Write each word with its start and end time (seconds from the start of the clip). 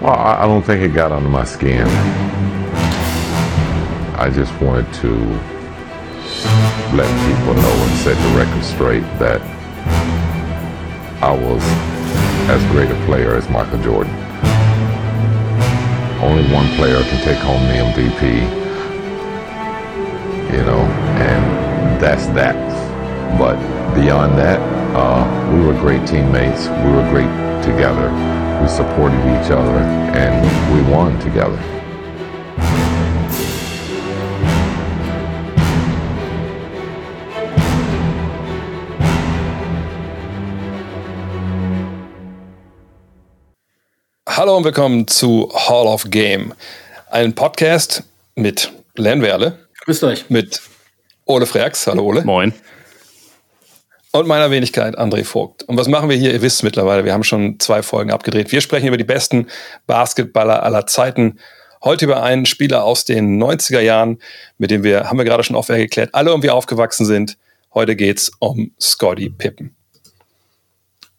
Well, 0.00 0.14
I 0.14 0.46
don't 0.46 0.62
think 0.62 0.80
it 0.80 0.94
got 0.94 1.10
under 1.10 1.28
my 1.28 1.44
skin. 1.44 1.84
I 4.16 4.30
just 4.32 4.52
wanted 4.62 4.92
to 4.94 5.10
let 6.94 7.10
people 7.26 7.54
know 7.54 7.74
and 7.82 7.98
set 7.98 8.14
the 8.14 8.38
record 8.38 8.62
straight 8.62 9.02
that 9.18 9.42
I 11.20 11.32
was 11.32 11.60
as 12.48 12.62
great 12.70 12.92
a 12.92 13.06
player 13.06 13.34
as 13.34 13.48
Michael 13.50 13.82
Jordan. 13.82 14.14
Only 16.22 16.44
one 16.54 16.68
player 16.76 17.02
can 17.02 17.20
take 17.24 17.38
home 17.38 17.62
the 17.66 17.78
MVP, 17.90 18.42
you 20.52 20.64
know, 20.64 20.82
and 21.18 22.00
that's 22.00 22.26
that. 22.28 22.54
But 23.36 23.56
beyond 23.96 24.38
that, 24.38 24.60
uh, 24.94 25.52
we 25.52 25.60
were 25.66 25.74
great 25.74 26.06
teammates. 26.06 26.68
We 26.68 26.92
were 26.92 27.10
great 27.10 27.64
together. 27.64 28.37
We 28.60 28.66
supported 28.66 29.20
each 29.20 29.52
other, 29.52 29.78
and 30.14 30.42
we 30.74 30.82
won 30.92 31.18
together. 31.20 31.58
Hallo 44.26 44.56
und 44.56 44.64
willkommen 44.64 45.06
zu 45.06 45.50
Hall 45.54 45.86
of 45.86 46.10
Game, 46.10 46.52
ein 47.10 47.34
Podcast 47.34 48.02
mit 48.34 48.72
Len 48.96 49.22
Werle. 49.22 49.58
Grüßt 49.84 50.02
euch. 50.02 50.30
Mit 50.30 50.60
Ole 51.26 51.46
Freaks. 51.46 51.86
Hallo 51.86 52.02
Ole. 52.02 52.24
Moin. 52.24 52.52
Und 54.10 54.26
meiner 54.26 54.50
Wenigkeit 54.50 54.98
André 54.98 55.24
Vogt. 55.24 55.64
Und 55.64 55.76
was 55.76 55.86
machen 55.86 56.08
wir 56.08 56.16
hier? 56.16 56.32
Ihr 56.32 56.40
wisst 56.40 56.62
mittlerweile, 56.62 57.04
wir 57.04 57.12
haben 57.12 57.24
schon 57.24 57.60
zwei 57.60 57.82
Folgen 57.82 58.10
abgedreht. 58.10 58.50
Wir 58.52 58.62
sprechen 58.62 58.88
über 58.88 58.96
die 58.96 59.04
besten 59.04 59.48
Basketballer 59.86 60.62
aller 60.62 60.86
Zeiten. 60.86 61.38
Heute 61.84 62.06
über 62.06 62.22
einen 62.22 62.46
Spieler 62.46 62.84
aus 62.84 63.04
den 63.04 63.42
90er 63.42 63.80
Jahren, 63.80 64.18
mit 64.56 64.70
dem 64.70 64.82
wir, 64.82 65.04
haben 65.10 65.18
wir 65.18 65.24
gerade 65.24 65.44
schon 65.44 65.56
oft 65.56 65.68
geklärt, 65.68 66.10
alle 66.14 66.30
irgendwie 66.30 66.50
aufgewachsen 66.50 67.04
sind. 67.04 67.36
Heute 67.74 67.96
geht's 67.96 68.32
um 68.38 68.72
Scotty 68.80 69.28
Pippen. 69.28 69.76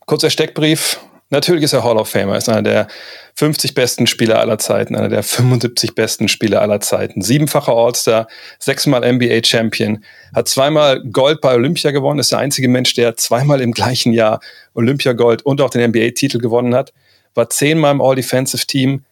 Kurzer 0.06 0.32
Steckbrief. 0.32 1.00
Natürlich 1.32 1.64
ist 1.64 1.74
er 1.74 1.84
Hall 1.84 1.98
of 1.98 2.10
Famer, 2.10 2.38
ist 2.38 2.50
einer 2.50 2.64
der 2.64 2.88
50 3.36 3.76
besten 3.76 4.08
Spieler 4.08 4.40
aller 4.40 4.58
Zeiten, 4.58 4.96
einer 4.96 5.10
der 5.10 5.22
75 5.22 5.94
besten 5.94 6.28
Spieler 6.28 6.62
aller 6.62 6.82
Zeiten. 6.82 7.22
Siebenfacher 7.22 7.72
All-Star, 7.72 8.28
sechsmal 8.58 9.02
NBA-Champion, 9.14 10.04
hat 10.34 10.48
zweimal 10.48 11.04
Gold 11.12 11.40
bei 11.40 11.54
Olympia 11.54 11.92
gewonnen, 11.92 12.20
ist 12.20 12.32
der 12.32 12.40
einzige 12.40 12.68
Mensch, 12.68 12.96
der 12.96 13.16
zweimal 13.16 13.62
im 13.62 13.74
gleichen 13.74 14.12
Jahr 14.12 14.40
Olympia-Gold 14.74 15.44
und 15.44 15.62
auch 15.62 15.70
den 15.70 15.88
NBA-Titel 15.92 16.40
gewonnen 16.40 16.74
hat, 16.74 16.94
war 17.36 17.50
zehnmal 17.50 17.92
im 17.92 18.02
All-Defensive-Team, 18.02 19.04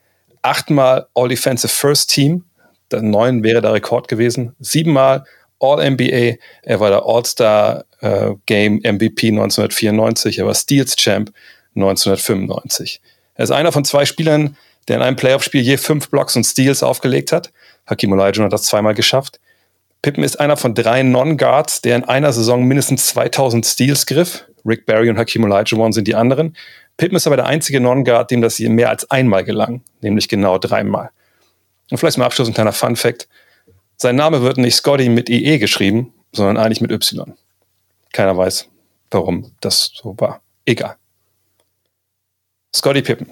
achtmal 0.42 1.06
All-Defensive 1.14 1.72
First 1.72 2.10
Team, 2.10 2.46
der 2.92 3.04
neun 3.04 3.44
wäre 3.44 3.62
der 3.62 3.74
Rekord 3.74 4.08
gewesen, 4.08 4.56
siebenmal 4.60 5.24
All-NBA, 5.60 6.38
er 6.64 6.80
war 6.80 6.90
der 6.90 7.06
All-Star 7.06 7.86
äh, 8.02 8.32
Game 8.48 8.78
MVP 8.78 9.30
1994, 9.30 10.40
er 10.40 10.48
war 10.48 10.56
Steals 10.56 10.96
Champ 10.96 11.32
1995. 11.78 13.02
Er 13.36 13.44
ist 13.44 13.52
einer 13.52 13.72
von 13.72 13.86
zwei 13.86 14.06
Spielern, 14.06 14.58
der 14.88 14.98
in 14.98 15.02
einem 15.02 15.16
Playoff-Spiel 15.16 15.62
je 15.62 15.78
fünf 15.78 16.10
Blocks 16.10 16.36
und 16.36 16.44
Steals 16.44 16.84
aufgelegt 16.84 17.32
hat. 17.32 17.52
Hakim 17.86 18.12
Olajuwon 18.12 18.46
hat 18.46 18.54
das 18.54 18.64
zweimal 18.64 18.94
geschafft. 18.94 19.40
Pippen 20.02 20.24
ist 20.24 20.40
einer 20.40 20.58
von 20.58 20.74
drei 20.74 21.04
Non-Guards, 21.04 21.82
der 21.82 21.96
in 21.96 22.04
einer 22.04 22.32
Saison 22.32 22.64
mindestens 22.64 23.08
2000 23.08 23.66
Steals 23.66 24.06
griff. 24.06 24.46
Rick 24.66 24.86
Barry 24.86 25.10
und 25.10 25.18
Hakim 25.18 25.44
Olajuwon 25.44 25.94
sind 25.94 26.08
die 26.08 26.16
anderen. 26.16 26.56
Pippen 26.98 27.16
ist 27.16 27.28
aber 27.28 27.38
der 27.38 27.46
einzige 27.46 27.80
Non-Guard, 27.80 28.32
dem 28.32 28.42
das 28.42 28.58
hier 28.58 28.70
mehr 28.70 28.90
als 28.90 29.10
einmal 29.12 29.44
gelang, 29.44 29.82
nämlich 30.02 30.28
genau 30.28 30.58
dreimal. 30.58 31.12
Und 31.92 31.98
vielleicht 31.98 32.16
zum 32.16 32.24
Abschluss 32.24 32.48
ein 32.48 32.54
kleiner 32.54 32.74
Fun-Fact. 32.74 33.28
Sein 33.98 34.16
Name 34.16 34.42
wird 34.42 34.58
nicht 34.58 34.76
Scotty 34.76 35.10
mit 35.10 35.30
IE 35.30 35.58
geschrieben, 35.60 36.14
sondern 36.32 36.58
eigentlich 36.58 36.82
mit 36.82 36.92
Y. 36.92 37.34
Keiner 38.14 38.36
weiß, 38.36 38.68
warum 39.12 39.52
das 39.62 39.92
so 39.94 40.16
war. 40.18 40.42
Egal. 40.66 40.96
Scotty 42.78 43.02
Pippen. 43.02 43.32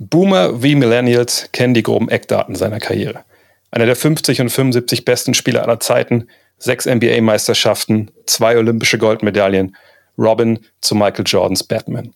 Boomer 0.00 0.60
wie 0.60 0.74
Millennials 0.74 1.48
kennen 1.52 1.72
die 1.72 1.84
groben 1.84 2.08
Eckdaten 2.08 2.56
seiner 2.56 2.80
Karriere. 2.80 3.24
Einer 3.70 3.86
der 3.86 3.94
50 3.94 4.40
und 4.40 4.50
75 4.50 5.04
besten 5.04 5.34
Spieler 5.34 5.62
aller 5.62 5.78
Zeiten, 5.78 6.26
sechs 6.58 6.84
NBA-Meisterschaften, 6.84 8.10
zwei 8.26 8.58
olympische 8.58 8.98
Goldmedaillen, 8.98 9.76
Robin 10.18 10.58
zu 10.80 10.96
Michael 10.96 11.26
Jordans 11.28 11.62
Batman. 11.62 12.12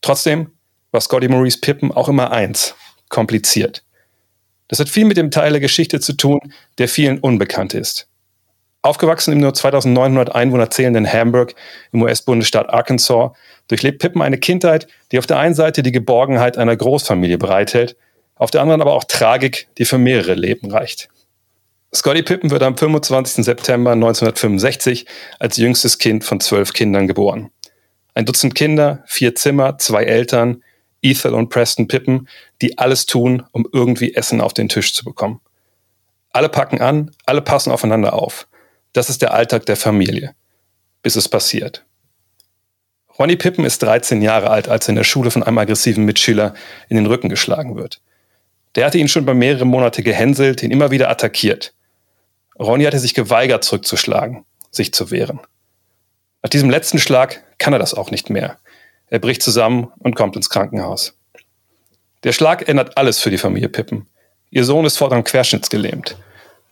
Trotzdem 0.00 0.52
war 0.90 1.02
Scotty 1.02 1.28
Maurice 1.28 1.60
Pippen 1.60 1.92
auch 1.92 2.08
immer 2.08 2.32
eins, 2.32 2.74
kompliziert. 3.10 3.84
Das 4.68 4.78
hat 4.78 4.88
viel 4.88 5.04
mit 5.04 5.18
dem 5.18 5.30
Teil 5.30 5.50
der 5.50 5.60
Geschichte 5.60 6.00
zu 6.00 6.14
tun, 6.14 6.40
der 6.78 6.88
vielen 6.88 7.18
unbekannt 7.18 7.74
ist. 7.74 8.08
Aufgewachsen 8.80 9.32
im 9.32 9.40
nur 9.40 9.52
2900 9.52 10.34
Einwohner 10.34 10.70
zählenden 10.70 11.10
Hamburg 11.10 11.54
im 11.92 12.02
US-Bundesstaat 12.02 12.70
Arkansas, 12.70 13.32
durchlebt 13.68 14.00
Pippen 14.00 14.22
eine 14.22 14.38
Kindheit, 14.38 14.86
die 15.12 15.18
auf 15.18 15.26
der 15.26 15.38
einen 15.38 15.54
Seite 15.54 15.82
die 15.82 15.92
Geborgenheit 15.92 16.58
einer 16.58 16.76
Großfamilie 16.76 17.38
bereithält, 17.38 17.96
auf 18.36 18.50
der 18.50 18.62
anderen 18.62 18.80
aber 18.80 18.94
auch 18.94 19.04
Tragik, 19.04 19.68
die 19.78 19.84
für 19.84 19.98
mehrere 19.98 20.34
Leben 20.34 20.70
reicht. 20.70 21.08
Scotty 21.94 22.22
Pippen 22.22 22.50
wird 22.50 22.62
am 22.62 22.76
25. 22.76 23.44
September 23.44 23.92
1965 23.92 25.06
als 25.38 25.56
jüngstes 25.56 25.98
Kind 25.98 26.24
von 26.24 26.40
zwölf 26.40 26.72
Kindern 26.72 27.06
geboren. 27.06 27.50
Ein 28.14 28.26
Dutzend 28.26 28.54
Kinder, 28.56 29.04
vier 29.06 29.34
Zimmer, 29.36 29.78
zwei 29.78 30.04
Eltern, 30.04 30.62
Ethel 31.02 31.34
und 31.34 31.50
Preston 31.50 31.86
Pippen, 31.86 32.28
die 32.62 32.78
alles 32.78 33.06
tun, 33.06 33.44
um 33.52 33.66
irgendwie 33.72 34.14
Essen 34.14 34.40
auf 34.40 34.54
den 34.54 34.68
Tisch 34.68 34.92
zu 34.94 35.04
bekommen. 35.04 35.40
Alle 36.30 36.48
packen 36.48 36.80
an, 36.80 37.12
alle 37.26 37.42
passen 37.42 37.70
aufeinander 37.70 38.14
auf. 38.14 38.48
Das 38.92 39.08
ist 39.08 39.22
der 39.22 39.32
Alltag 39.34 39.66
der 39.66 39.76
Familie, 39.76 40.34
bis 41.02 41.14
es 41.14 41.28
passiert. 41.28 41.84
Ronny 43.18 43.36
Pippen 43.36 43.64
ist 43.64 43.82
13 43.82 44.22
Jahre 44.22 44.50
alt, 44.50 44.68
als 44.68 44.86
er 44.86 44.90
in 44.90 44.96
der 44.96 45.04
Schule 45.04 45.30
von 45.30 45.42
einem 45.42 45.58
aggressiven 45.58 46.04
Mitschüler 46.04 46.54
in 46.88 46.96
den 46.96 47.06
Rücken 47.06 47.28
geschlagen 47.28 47.76
wird. 47.76 48.00
Der 48.74 48.86
hatte 48.86 48.98
ihn 48.98 49.08
schon 49.08 49.24
bei 49.24 49.34
mehreren 49.34 49.68
Monaten 49.68 50.02
gehänselt, 50.02 50.62
ihn 50.62 50.72
immer 50.72 50.90
wieder 50.90 51.08
attackiert. 51.08 51.74
Ronny 52.58 52.84
hatte 52.84 52.98
sich 52.98 53.14
geweigert, 53.14 53.62
zurückzuschlagen, 53.62 54.44
sich 54.70 54.92
zu 54.92 55.12
wehren. 55.12 55.40
Nach 56.42 56.50
diesem 56.50 56.70
letzten 56.70 56.98
Schlag 56.98 57.44
kann 57.58 57.72
er 57.72 57.78
das 57.78 57.94
auch 57.94 58.10
nicht 58.10 58.30
mehr. 58.30 58.58
Er 59.08 59.20
bricht 59.20 59.42
zusammen 59.42 59.92
und 59.98 60.16
kommt 60.16 60.34
ins 60.34 60.50
Krankenhaus. 60.50 61.16
Der 62.24 62.32
Schlag 62.32 62.68
ändert 62.68 62.98
alles 62.98 63.20
für 63.20 63.30
die 63.30 63.38
Familie 63.38 63.68
Pippen. 63.68 64.08
Ihr 64.50 64.64
Sohn 64.64 64.84
ist 64.84 64.96
fortan 64.96 65.24
querschnittsgelähmt. 65.24 66.16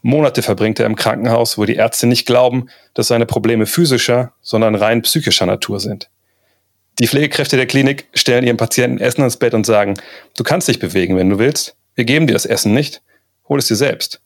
Monate 0.02 0.42
verbringt 0.42 0.80
er 0.80 0.86
im 0.86 0.96
Krankenhaus, 0.96 1.56
wo 1.56 1.64
die 1.64 1.76
Ärzte 1.76 2.08
nicht 2.08 2.26
glauben, 2.26 2.68
dass 2.94 3.08
seine 3.08 3.26
Probleme 3.26 3.66
physischer, 3.66 4.32
sondern 4.40 4.74
rein 4.74 5.02
psychischer 5.02 5.46
Natur 5.46 5.78
sind. 5.78 6.08
Die 6.98 7.06
Pflegekräfte 7.06 7.56
der 7.56 7.66
Klinik 7.66 8.08
stellen 8.14 8.44
ihrem 8.44 8.56
Patienten 8.56 8.98
Essen 8.98 9.22
ans 9.22 9.36
Bett 9.36 9.54
und 9.54 9.64
sagen, 9.64 9.94
du 10.36 10.44
kannst 10.44 10.68
dich 10.68 10.78
bewegen, 10.78 11.16
wenn 11.16 11.30
du 11.30 11.38
willst. 11.38 11.76
Wir 11.94 12.04
geben 12.04 12.26
dir 12.26 12.34
das 12.34 12.46
Essen 12.46 12.74
nicht. 12.74 13.02
Hol 13.48 13.58
es 13.58 13.66
dir 13.66 13.76
selbst. 13.76 14.20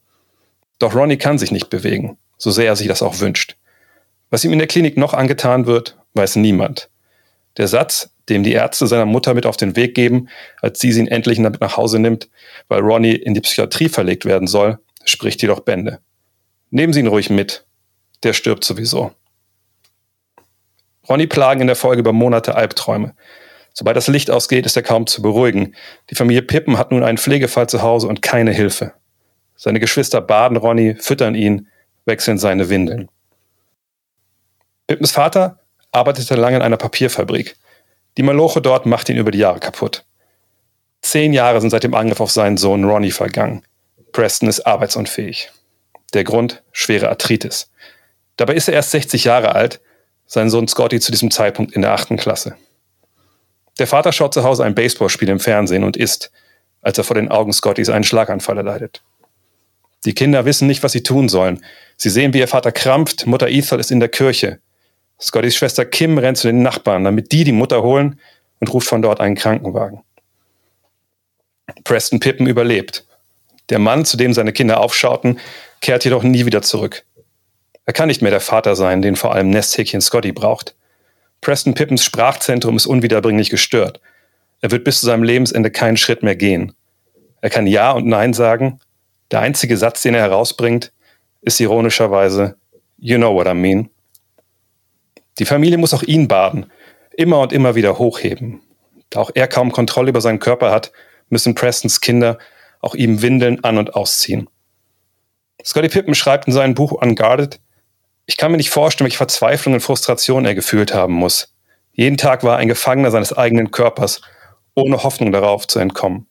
Doch 0.78 0.94
Ronnie 0.94 1.16
kann 1.16 1.38
sich 1.38 1.50
nicht 1.50 1.70
bewegen, 1.70 2.18
so 2.36 2.50
sehr 2.50 2.66
er 2.66 2.76
sich 2.76 2.88
das 2.88 3.02
auch 3.02 3.20
wünscht. 3.20 3.56
Was 4.30 4.44
ihm 4.44 4.52
in 4.52 4.58
der 4.58 4.68
Klinik 4.68 4.96
noch 4.96 5.14
angetan 5.14 5.66
wird, 5.66 5.96
weiß 6.14 6.36
niemand. 6.36 6.90
Der 7.56 7.68
Satz, 7.68 8.10
dem 8.28 8.42
die 8.42 8.52
Ärzte 8.52 8.86
seiner 8.86 9.06
Mutter 9.06 9.34
mit 9.34 9.46
auf 9.46 9.56
den 9.56 9.76
Weg 9.76 9.94
geben, 9.94 10.28
als 10.60 10.80
sie 10.80 10.90
ihn 10.90 11.06
endlich 11.06 11.38
damit 11.38 11.60
nach 11.60 11.76
Hause 11.76 11.98
nimmt, 11.98 12.28
weil 12.68 12.80
Ronnie 12.80 13.14
in 13.14 13.34
die 13.34 13.40
Psychiatrie 13.40 13.88
verlegt 13.88 14.24
werden 14.24 14.48
soll, 14.48 14.78
spricht 15.04 15.40
jedoch 15.40 15.60
Bände. 15.60 16.00
Nehmen 16.70 16.92
Sie 16.92 17.00
ihn 17.00 17.06
ruhig 17.06 17.30
mit. 17.30 17.64
Der 18.22 18.32
stirbt 18.32 18.64
sowieso. 18.64 19.12
Ronny 21.08 21.26
plagen 21.26 21.60
in 21.60 21.66
der 21.66 21.76
Folge 21.76 22.00
über 22.00 22.12
Monate 22.12 22.54
Albträume. 22.54 23.14
Sobald 23.72 23.96
das 23.96 24.08
Licht 24.08 24.30
ausgeht, 24.30 24.66
ist 24.66 24.76
er 24.76 24.82
kaum 24.82 25.06
zu 25.06 25.22
beruhigen. 25.22 25.74
Die 26.10 26.14
Familie 26.14 26.42
Pippen 26.42 26.78
hat 26.78 26.90
nun 26.90 27.04
einen 27.04 27.18
Pflegefall 27.18 27.68
zu 27.68 27.82
Hause 27.82 28.08
und 28.08 28.22
keine 28.22 28.52
Hilfe. 28.52 28.94
Seine 29.54 29.80
Geschwister 29.80 30.20
baden 30.20 30.56
Ronny, 30.56 30.96
füttern 30.98 31.34
ihn, 31.34 31.68
wechseln 32.04 32.38
seine 32.38 32.68
Windeln. 32.68 33.10
Pippens 34.86 35.12
Vater 35.12 35.60
arbeitete 35.92 36.36
lange 36.36 36.56
in 36.56 36.62
einer 36.62 36.76
Papierfabrik. 36.76 37.56
Die 38.16 38.22
Maloche 38.22 38.62
dort 38.62 38.86
macht 38.86 39.08
ihn 39.08 39.16
über 39.16 39.30
die 39.30 39.38
Jahre 39.38 39.60
kaputt. 39.60 40.04
Zehn 41.02 41.32
Jahre 41.32 41.60
sind 41.60 41.70
seit 41.70 41.84
dem 41.84 41.94
Angriff 41.94 42.20
auf 42.20 42.30
seinen 42.30 42.56
Sohn 42.56 42.84
Ronny 42.84 43.10
vergangen. 43.10 43.62
Preston 44.12 44.48
ist 44.48 44.60
arbeitsunfähig. 44.60 45.50
Der 46.14 46.24
Grund? 46.24 46.62
Schwere 46.72 47.08
Arthritis. 47.08 47.70
Dabei 48.36 48.54
ist 48.54 48.68
er 48.68 48.74
erst 48.74 48.90
60 48.92 49.24
Jahre 49.24 49.54
alt, 49.54 49.80
sein 50.26 50.50
Sohn 50.50 50.68
Scotty 50.68 51.00
zu 51.00 51.12
diesem 51.12 51.30
Zeitpunkt 51.30 51.72
in 51.72 51.82
der 51.82 51.92
achten 51.92 52.16
Klasse. 52.16 52.56
Der 53.78 53.86
Vater 53.86 54.12
schaut 54.12 54.34
zu 54.34 54.42
Hause 54.42 54.64
ein 54.64 54.74
Baseballspiel 54.74 55.28
im 55.28 55.40
Fernsehen 55.40 55.84
und 55.84 55.96
isst, 55.96 56.30
als 56.82 56.98
er 56.98 57.04
vor 57.04 57.14
den 57.14 57.30
Augen 57.30 57.52
Scottys 57.52 57.88
einen 57.88 58.04
Schlaganfall 58.04 58.56
erleidet. 58.56 59.02
Die 60.04 60.14
Kinder 60.14 60.44
wissen 60.44 60.66
nicht, 60.66 60.82
was 60.82 60.92
sie 60.92 61.02
tun 61.02 61.28
sollen. 61.28 61.64
Sie 61.96 62.10
sehen, 62.10 62.32
wie 62.32 62.38
ihr 62.38 62.48
Vater 62.48 62.72
krampft, 62.72 63.26
Mutter 63.26 63.48
Ethel 63.48 63.80
ist 63.80 63.90
in 63.90 64.00
der 64.00 64.08
Kirche. 64.08 64.60
Scottys 65.20 65.56
Schwester 65.56 65.84
Kim 65.84 66.18
rennt 66.18 66.38
zu 66.38 66.46
den 66.46 66.62
Nachbarn, 66.62 67.04
damit 67.04 67.32
die 67.32 67.44
die 67.44 67.52
Mutter 67.52 67.82
holen 67.82 68.20
und 68.60 68.72
ruft 68.72 68.88
von 68.88 69.02
dort 69.02 69.20
einen 69.20 69.34
Krankenwagen. 69.34 70.02
Preston 71.84 72.20
Pippen 72.20 72.46
überlebt. 72.46 73.06
Der 73.68 73.78
Mann, 73.78 74.04
zu 74.04 74.16
dem 74.16 74.32
seine 74.32 74.52
Kinder 74.52 74.80
aufschauten, 74.80 75.40
kehrt 75.80 76.04
jedoch 76.04 76.22
nie 76.22 76.46
wieder 76.46 76.62
zurück. 76.62 77.04
Er 77.86 77.92
kann 77.92 78.08
nicht 78.08 78.20
mehr 78.20 78.32
der 78.32 78.40
Vater 78.40 78.76
sein, 78.76 79.00
den 79.00 79.16
vor 79.16 79.32
allem 79.32 79.50
Nesthäkchen 79.50 80.00
Scotty 80.00 80.32
braucht. 80.32 80.74
Preston 81.40 81.74
Pippens 81.74 82.04
Sprachzentrum 82.04 82.76
ist 82.76 82.86
unwiederbringlich 82.86 83.48
gestört. 83.48 84.00
Er 84.60 84.70
wird 84.72 84.84
bis 84.84 85.00
zu 85.00 85.06
seinem 85.06 85.22
Lebensende 85.22 85.70
keinen 85.70 85.96
Schritt 85.96 86.22
mehr 86.22 86.36
gehen. 86.36 86.72
Er 87.40 87.50
kann 87.50 87.66
Ja 87.66 87.92
und 87.92 88.06
Nein 88.06 88.32
sagen. 88.32 88.80
Der 89.30 89.40
einzige 89.40 89.76
Satz, 89.76 90.02
den 90.02 90.14
er 90.14 90.22
herausbringt, 90.22 90.92
ist 91.42 91.60
ironischerweise 91.60 92.56
You 92.98 93.18
know 93.18 93.34
what 93.34 93.46
I 93.46 93.54
mean. 93.54 93.90
Die 95.38 95.44
Familie 95.44 95.78
muss 95.78 95.94
auch 95.94 96.02
ihn 96.02 96.28
baden, 96.28 96.66
immer 97.16 97.40
und 97.40 97.52
immer 97.52 97.74
wieder 97.74 97.98
hochheben. 97.98 98.62
Da 99.10 99.20
auch 99.20 99.30
er 99.34 99.46
kaum 99.46 99.70
Kontrolle 99.70 100.08
über 100.08 100.20
seinen 100.20 100.38
Körper 100.38 100.72
hat, 100.72 100.92
müssen 101.28 101.54
Prestons 101.54 102.00
Kinder 102.00 102.38
auch 102.80 102.94
ihm 102.94 103.22
Windeln 103.22 103.62
an 103.62 103.78
und 103.78 103.94
ausziehen. 103.94 104.48
Scotty 105.64 105.88
Pippen 105.88 106.14
schreibt 106.14 106.46
in 106.46 106.52
seinem 106.52 106.74
Buch 106.74 106.92
Unguarded, 106.92 107.60
ich 108.26 108.36
kann 108.36 108.50
mir 108.50 108.56
nicht 108.56 108.70
vorstellen, 108.70 109.06
welche 109.06 109.18
Verzweiflung 109.18 109.74
und 109.74 109.80
Frustration 109.80 110.44
er 110.44 110.54
gefühlt 110.54 110.92
haben 110.92 111.14
muss. 111.14 111.54
Jeden 111.92 112.16
Tag 112.16 112.44
war 112.44 112.54
er 112.54 112.58
ein 112.58 112.68
Gefangener 112.68 113.10
seines 113.10 113.32
eigenen 113.32 113.70
Körpers, 113.70 114.20
ohne 114.74 115.02
Hoffnung 115.02 115.32
darauf 115.32 115.66
zu 115.66 115.78
entkommen. 115.78 116.26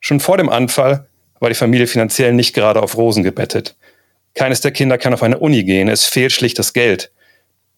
Schon 0.00 0.20
vor 0.20 0.38
dem 0.38 0.48
Anfall 0.48 1.06
war 1.40 1.48
die 1.48 1.54
Familie 1.54 1.86
finanziell 1.86 2.32
nicht 2.32 2.54
gerade 2.54 2.82
auf 2.82 2.96
Rosen 2.96 3.22
gebettet. 3.22 3.76
Keines 4.34 4.60
der 4.60 4.70
Kinder 4.70 4.96
kann 4.96 5.12
auf 5.12 5.22
eine 5.22 5.38
Uni 5.38 5.64
gehen, 5.64 5.88
es 5.88 6.06
fehlt 6.06 6.32
schlicht 6.32 6.58
das 6.58 6.72
Geld. 6.72 7.12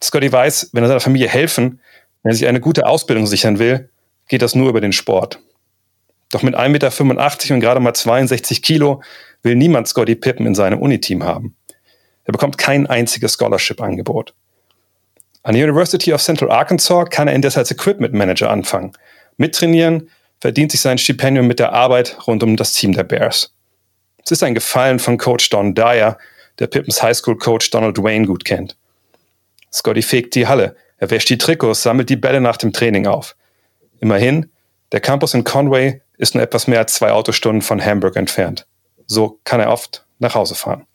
Scotty 0.03 0.31
weiß, 0.31 0.71
wenn 0.73 0.85
er 0.85 0.89
seiner 0.89 1.01
Familie 1.01 1.29
helfen, 1.29 1.81
wenn 2.23 2.33
er 2.33 2.37
sich 2.37 2.47
eine 2.47 2.61
gute 2.61 2.87
Ausbildung 2.87 3.27
sichern 3.27 3.59
will, 3.59 3.89
geht 4.29 4.43
das 4.43 4.55
nur 4.55 4.69
über 4.69 4.81
den 4.81 4.93
Sport. 4.93 5.41
Doch 6.31 6.43
mit 6.43 6.55
1,85 6.55 6.69
Meter 6.69 7.55
und 7.55 7.61
gerade 7.61 7.81
mal 7.81 7.95
62 7.95 8.63
Kilo 8.63 9.03
will 9.43 9.57
niemand 9.57 9.89
Scotty 9.89 10.15
Pippen 10.15 10.47
in 10.47 10.55
seinem 10.55 10.81
Uniteam 10.81 11.25
haben. 11.25 11.57
Er 12.25 12.33
bekommt 12.33 12.59
kein 12.59 12.87
einziges 12.87 13.35
Scholarship-Angebot. 13.35 14.35
An 15.43 15.55
der 15.55 15.65
University 15.65 16.13
of 16.13 16.23
Central 16.23 16.51
Arkansas 16.51 17.11
kann 17.11 17.29
er 17.29 17.35
indes 17.35 17.57
als 17.59 17.71
Equipment 17.71 18.15
Manager 18.15 18.51
anfangen. 18.51 18.93
Mittrainieren, 19.37 20.09
verdient 20.41 20.73
sich 20.73 20.81
sein 20.81 20.99
Stipendium 20.99 21.47
mit 21.47 21.59
der 21.59 21.73
Arbeit 21.73 22.27
rund 22.27 22.43
um 22.43 22.57
das 22.57 22.73
Team 22.73 22.93
der 22.93 23.05
Bears. 23.05 23.55
Es 24.25 24.31
ist 24.31 24.43
ein 24.43 24.55
Gefallen 24.55 24.99
von 24.99 25.19
Coach 25.19 25.51
Don 25.51 25.75
Dyer, 25.75 26.19
der 26.59 26.67
Pippens 26.67 27.03
Highschool-Coach 27.03 27.71
Donald 27.71 28.03
Wayne 28.03 28.27
gut 28.27 28.45
kennt. 28.45 28.77
Scotty 29.73 30.03
fegt 30.03 30.35
die 30.35 30.47
Halle, 30.47 30.77
er 30.99 31.11
wäscht 31.11 31.29
die 31.29 31.39
Trikots, 31.39 31.83
sammelt 31.83 32.09
die 32.09 32.17
Bälle 32.17 32.41
nach 32.41 32.57
dem 32.57 32.73
Training 32.73 33.07
auf. 33.07 33.37
Immerhin, 34.01 34.51
der 34.93 35.01
Campus 35.01 35.35
in 35.35 35.45
Conway 35.45 36.01
ist 36.17 36.35
nur 36.35 36.43
etwas 36.45 36.67
mehr 36.69 36.79
als 36.79 36.95
zwei 36.95 37.11
Autostunden 37.11 37.63
von 37.63 37.85
Hamburg 37.85 38.17
entfernt. 38.17 38.67
So 39.07 39.41
kann 39.45 39.61
er 39.61 39.71
oft 39.71 40.07
nach 40.19 40.35
Hause 40.35 40.55
fahren. 40.55 40.87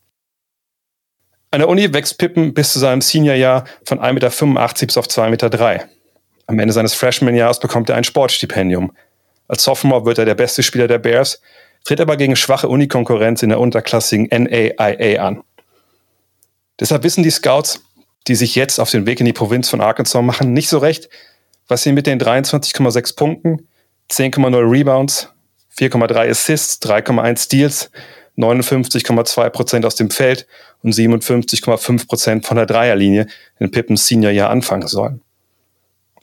An 1.52 1.60
der 1.60 1.70
Uni 1.70 1.92
wächst 1.94 2.20
Pippen 2.20 2.54
bis 2.54 2.74
zu 2.74 2.80
seinem 2.80 3.02
Seniorjahr 3.02 3.66
von 3.84 4.00
1,85 4.00 4.14
Meter 4.14 4.86
bis 4.86 4.98
auf 4.98 5.08
2,3 5.08 5.30
Meter. 5.30 5.90
Am 6.46 6.60
Ende 6.60 6.74
seines 6.74 6.94
Freshman-Jahres 6.94 7.60
bekommt 7.60 7.90
er 7.90 7.96
ein 7.96 8.04
Sportstipendium. 8.04 8.92
Als 9.48 9.64
Sophomore 9.64 10.06
wird 10.06 10.20
er 10.20 10.26
der 10.26 10.36
beste 10.36 10.62
Spieler 10.62 10.88
der 10.88 11.00
Bears, 11.00 11.42
tritt 11.86 12.02
aber 12.02 12.18
gegen 12.18 12.36
schwache 12.36 12.68
Unikonkurrenz 12.68 13.42
in 13.42 13.50
der 13.50 13.60
unterklassigen 13.60 14.28
NAIA 14.32 15.26
an. 15.26 15.44
Deshalb 16.80 17.04
wissen 17.04 17.24
die 17.24 17.32
Scouts, 17.32 17.82
die 18.28 18.36
sich 18.36 18.56
jetzt 18.56 18.80
auf 18.80 18.92
den 18.92 19.08
Weg 19.08 19.20
in 19.20 19.26
die 19.26 19.34
Provinz 19.34 19.70
von 19.70 19.82
Arkansas 19.82 20.22
machen, 20.22 20.54
nicht 20.54 20.70
so 20.70 20.78
recht, 20.78 21.10
was 21.68 21.82
sie 21.82 21.94
mit 21.94 22.06
den 22.06 22.20
23,6 22.20 23.16
Punkten, 23.16 23.68
10,0 24.12 24.72
Rebounds, 24.72 25.30
4,3 25.78 26.30
Assists, 26.30 26.82
3,1 26.82 27.44
Steals, 27.44 27.92
59,2 28.40 29.50
Prozent 29.50 29.86
aus 29.86 29.96
dem 29.96 30.10
Feld 30.10 30.48
und 30.82 30.94
57,5 30.94 32.08
Prozent 32.08 32.46
von 32.46 32.58
der 32.58 32.66
Dreierlinie 32.66 33.28
in 33.60 33.72
Pippens 33.72 34.08
Seniorjahr 34.08 34.50
anfangen 34.50 34.88
sollen. 34.88 35.22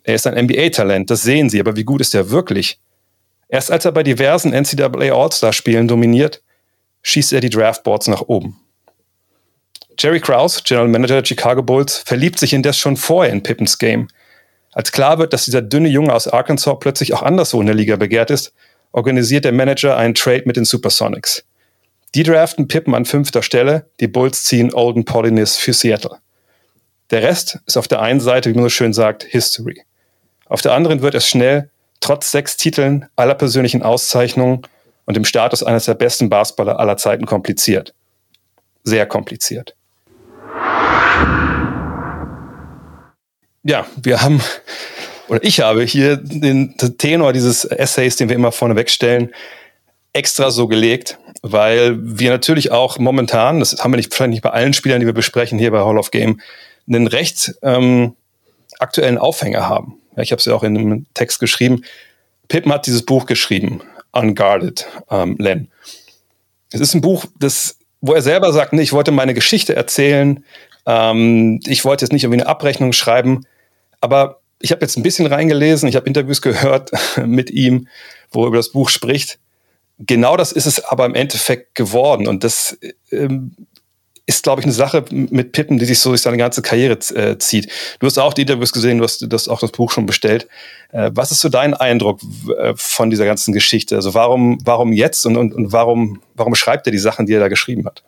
Er 0.03 0.15
ist 0.15 0.27
ein 0.27 0.45
NBA-Talent, 0.45 1.11
das 1.11 1.23
sehen 1.23 1.51
sie, 1.51 1.61
aber 1.61 1.77
wie 1.77 1.85
gut 1.85 2.01
ist 2.01 2.15
er 2.15 2.31
wirklich? 2.31 2.81
Erst 3.49 3.71
als 3.71 3.85
er 3.85 3.93
bei 3.93 4.03
diversen 4.03 4.53
NCAA 4.53 5.13
All-Star-Spielen 5.13 5.89
dominiert, 5.89 6.43
schießt 7.03 7.33
er 7.33 7.41
die 7.41 7.51
Draftboards 7.51 8.09
nach 8.09 8.23
oben. 8.23 8.59
Jerry 9.99 10.21
Krause, 10.21 10.63
General 10.65 10.89
Manager 10.89 11.23
der 11.23 11.25
Chicago 11.25 11.63
Bulls, 11.63 11.99
verliebt 11.99 12.39
sich 12.39 12.53
indes 12.53 12.77
schon 12.77 12.97
vorher 12.97 13.33
in 13.33 13.43
Pippens 13.43 13.79
Game. 13.79 14.09
Als 14.73 14.93
klar 14.93 15.19
wird, 15.19 15.33
dass 15.33 15.47
dieser 15.47 15.63
dünne 15.63 15.89
Junge 15.89 16.13
aus 16.13 16.29
Arkansas 16.29 16.79
plötzlich 16.81 17.15
auch 17.15 17.23
anderswo 17.23 17.61
in 17.61 17.67
der 17.67 17.75
Liga 17.75 17.97
begehrt 17.97 18.31
ist, 18.31 18.53
organisiert 18.93 19.45
der 19.45 19.53
Manager 19.53 19.97
einen 19.97 20.15
Trade 20.15 20.43
mit 20.45 20.57
den 20.57 20.67
Supersonics. 20.67 21.46
Die 22.17 22.23
draften 22.23 22.67
Pippen 22.67 22.95
an 22.95 23.05
fünfter 23.05 23.43
Stelle, 23.43 23.91
die 24.01 24.09
Bulls 24.09 24.45
ziehen 24.45 24.73
Olden 24.73 25.05
Polinis 25.05 25.59
für 25.59 25.75
Seattle. 25.75 26.17
Der 27.11 27.23
Rest 27.23 27.59
ist 27.67 27.77
auf 27.77 27.89
der 27.89 28.01
einen 28.01 28.21
Seite, 28.21 28.49
wie 28.49 28.55
man 28.55 28.63
so 28.63 28.71
schön 28.71 28.95
sagt, 28.95 29.23
History. 29.23 29.83
Auf 30.47 30.63
der 30.63 30.73
anderen 30.73 31.03
wird 31.03 31.15
es 31.15 31.29
schnell, 31.29 31.69
trotz 32.01 32.31
sechs 32.31 32.57
Titeln, 32.57 33.05
aller 33.17 33.35
persönlichen 33.35 33.83
Auszeichnungen 33.83 34.63
und 35.05 35.15
dem 35.15 35.27
Status 35.27 35.63
eines 35.63 35.85
der 35.85 35.93
besten 35.93 36.31
Basketballer 36.31 36.81
aller 36.81 36.97
Zeiten 36.97 37.27
kompliziert. 37.27 37.93
Sehr 38.83 39.05
kompliziert. 39.05 39.77
Ja, 43.63 43.85
wir 43.95 44.23
haben, 44.23 44.41
oder 45.29 45.45
ich 45.45 45.61
habe 45.61 45.83
hier 45.83 46.17
den 46.17 46.79
Tenor 46.97 47.35
dieses 47.35 47.67
Essays, 47.67 48.17
den 48.17 48.31
wir 48.31 48.37
immer 48.37 48.53
vorne 48.53 48.75
wegstellen, 48.75 49.35
extra 50.15 50.51
so 50.51 50.67
gelegt, 50.67 51.19
weil 51.53 51.97
wir 52.01 52.31
natürlich 52.31 52.73
auch 52.73 52.99
momentan, 52.99 53.61
das 53.61 53.83
haben 53.83 53.93
wir 53.93 53.97
nicht, 53.97 54.13
vielleicht 54.13 54.31
nicht 54.31 54.43
bei 54.43 54.51
allen 54.51 54.73
Spielern, 54.73 55.01
die 55.01 55.07
wir 55.07 55.13
besprechen 55.13 55.59
hier 55.59 55.71
bei 55.71 55.81
Hall 55.81 55.99
of 55.99 56.11
Game, 56.11 56.41
einen 56.89 57.07
recht 57.07 57.55
ähm, 57.63 58.15
aktuellen 58.79 59.19
Aufhänger 59.19 59.69
haben. 59.69 59.99
Ja, 60.17 60.23
ich 60.23 60.33
habe 60.33 60.41
es 60.41 60.47
ja 60.47 60.55
auch 60.55 60.63
in 60.63 60.77
einem 60.77 61.07
Text 61.15 61.41
geschrieben. 61.41 61.83
Pippen 62.49 62.73
hat 62.73 62.87
dieses 62.87 63.05
Buch 63.05 63.27
geschrieben, 63.27 63.81
Unguarded, 64.13 64.87
ähm, 65.11 65.37
Len. 65.39 65.69
Es 66.73 66.81
ist 66.81 66.95
ein 66.95 67.01
Buch, 67.01 67.27
das, 67.39 67.79
wo 68.01 68.15
er 68.15 68.23
selber 68.23 68.53
sagt, 68.53 68.73
nee, 68.73 68.83
ich 68.83 68.93
wollte 68.93 69.13
meine 69.13 69.35
Geschichte 69.35 69.77
erzählen, 69.77 70.45
ähm, 70.85 71.61
ich 71.67 71.85
wollte 71.85 72.05
jetzt 72.05 72.13
nicht 72.13 72.25
irgendwie 72.25 72.41
eine 72.41 72.49
Abrechnung 72.49 72.93
schreiben, 72.93 73.47
aber 74.01 74.41
ich 74.59 74.73
habe 74.73 74.81
jetzt 74.81 74.97
ein 74.97 75.03
bisschen 75.03 75.27
reingelesen, 75.27 75.89
ich 75.89 75.97
habe 75.97 76.07
Interviews 76.07 76.43
gehört 76.43 76.91
mit 77.25 77.51
ihm, 77.51 77.89
wo 78.31 78.43
er 78.43 78.49
über 78.49 78.57
das 78.57 78.71
Buch 78.71 78.89
spricht 78.89 79.39
genau 79.99 80.37
das 80.37 80.53
ist 80.53 80.67
es 80.67 80.85
aber 80.85 81.07
im 81.07 81.15
Endeffekt 81.15 81.75
geworden. 81.75 82.27
Und 82.27 82.45
das 82.45 82.79
ähm, 83.11 83.55
ist, 84.27 84.43
glaube 84.43 84.61
ich, 84.61 84.67
eine 84.67 84.75
Sache 84.75 85.05
mit 85.11 85.53
Pippen, 85.53 85.79
die 85.79 85.85
sich 85.85 86.01
so 86.01 86.11
durch 86.11 86.23
seine 86.23 86.37
ganze 86.37 86.61
Karriere 86.61 86.99
äh, 87.15 87.39
zieht. 87.39 87.69
Du 88.01 88.07
hast 88.07 88.19
auch 88.19 88.35
die 88.35 88.43
Interviews 88.43 88.73
gesehen, 88.73 88.99
du 88.99 89.05
hast, 89.05 89.21
du 89.21 89.29
hast 89.33 89.49
auch 89.49 89.61
das 89.61 89.71
Buch 89.71 89.93
schon 89.93 90.05
bestellt. 90.05 90.49
Äh, 90.91 91.11
was 91.15 91.31
ist 91.31 91.41
so 91.41 91.49
dein 91.49 91.75
Eindruck 91.75 92.21
äh, 92.59 92.75
von 92.77 93.11
dieser 93.11 93.25
ganzen 93.25 93.55
Geschichte? 93.55 93.95
Also 93.95 94.15
warum, 94.15 94.59
warum 94.65 94.93
jetzt 94.93 95.25
und, 95.27 95.37
und, 95.37 95.55
und 95.55 95.73
warum, 95.73 96.21
warum 96.35 96.55
schreibt 96.57 96.87
er 96.87 96.91
die 96.91 96.99
Sachen, 96.99 97.27
die 97.27 97.35
er 97.35 97.41
da 97.41 97.49
geschrieben 97.49 97.87
hat? 97.87 98.03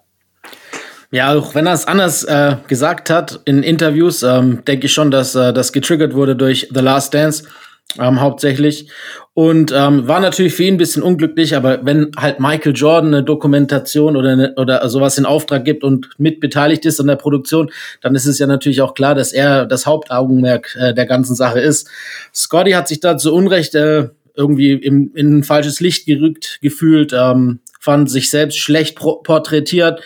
Ja, 1.10 1.34
auch 1.34 1.54
wenn 1.54 1.66
er 1.66 1.72
es 1.72 1.86
anders 1.86 2.24
äh, 2.24 2.56
gesagt 2.66 3.08
hat 3.08 3.40
in 3.44 3.62
Interviews, 3.62 4.22
ähm, 4.22 4.62
denke 4.66 4.86
ich 4.86 4.92
schon, 4.92 5.10
dass 5.10 5.34
äh, 5.34 5.54
das 5.54 5.72
getriggert 5.72 6.14
wurde 6.14 6.36
durch 6.36 6.68
The 6.74 6.80
Last 6.80 7.14
Dance 7.14 7.44
ähm, 7.98 8.20
hauptsächlich. 8.20 8.90
Und 9.34 9.72
ähm, 9.74 10.08
war 10.08 10.20
natürlich 10.20 10.54
für 10.54 10.64
ihn 10.64 10.74
ein 10.74 10.78
bisschen 10.78 11.02
unglücklich, 11.02 11.54
aber 11.54 11.84
wenn 11.86 12.10
halt 12.16 12.40
Michael 12.40 12.72
Jordan 12.74 13.14
eine 13.14 13.22
Dokumentation 13.22 14.16
oder, 14.16 14.30
eine, 14.30 14.54
oder 14.56 14.86
sowas 14.88 15.16
in 15.16 15.26
Auftrag 15.26 15.64
gibt 15.64 15.84
und 15.84 16.10
mitbeteiligt 16.18 16.84
ist 16.84 17.00
an 17.00 17.06
der 17.06 17.16
Produktion, 17.16 17.70
dann 18.00 18.14
ist 18.14 18.26
es 18.26 18.38
ja 18.38 18.46
natürlich 18.46 18.82
auch 18.82 18.94
klar, 18.94 19.14
dass 19.14 19.32
er 19.32 19.64
das 19.64 19.86
Hauptaugenmerk 19.86 20.76
äh, 20.78 20.92
der 20.92 21.06
ganzen 21.06 21.36
Sache 21.36 21.60
ist. 21.60 21.88
Scotty 22.34 22.72
hat 22.72 22.88
sich 22.88 23.00
da 23.00 23.16
zu 23.16 23.32
Unrecht 23.32 23.74
äh, 23.76 24.08
irgendwie 24.34 24.72
im, 24.72 25.12
in 25.14 25.38
ein 25.38 25.44
falsches 25.44 25.80
Licht 25.80 26.06
gerückt 26.06 26.58
gefühlt, 26.60 27.12
ähm, 27.12 27.60
fand 27.80 28.10
sich 28.10 28.30
selbst 28.30 28.58
schlecht 28.58 28.96
porträtiert 28.96 30.00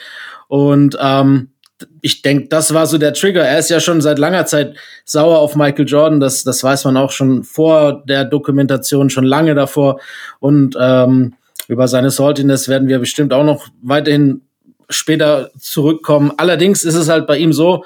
und 0.49 0.97
ähm, 1.01 1.52
ich 2.01 2.23
denke, 2.23 2.49
das 2.49 2.75
war 2.75 2.87
so 2.87 2.99
der 2.99 3.15
Trigger. 3.15 3.43
Er 3.43 3.59
ist 3.59 3.71
ja 3.71 3.81
schon 3.81 4.01
seit 4.01 4.19
langer 4.19 4.47
Zeit 4.47 4.75
sauer 5.05 5.39
auf 5.39 5.57
Michael 5.57 5.87
Jordan. 5.87 6.21
Das, 6.21 6.45
das 6.45 6.63
weiß 6.63 6.85
man 6.85 6.97
auch 6.97 7.11
schon 7.11 7.45
vor 7.45 8.03
der 8.07 8.25
Dokumentation, 8.25 9.11
schon 9.11 9.25
lange 9.25 9.55
davor. 9.55 10.01
Und 10.41 10.77
ähm, 10.79 11.35
über 11.69 11.89
seine 11.89 12.11
Saltiness 12.11 12.69
werden 12.69 12.89
wir 12.89 12.99
bestimmt 12.99 13.33
auch 13.33 13.45
noch 13.45 13.69
weiterhin 13.83 14.43
später 14.91 15.51
zurückkommen. 15.59 16.33
Allerdings 16.37 16.85
ist 16.85 16.95
es 16.95 17.09
halt 17.09 17.27
bei 17.27 17.39
ihm 17.39 17.53
so, 17.53 17.85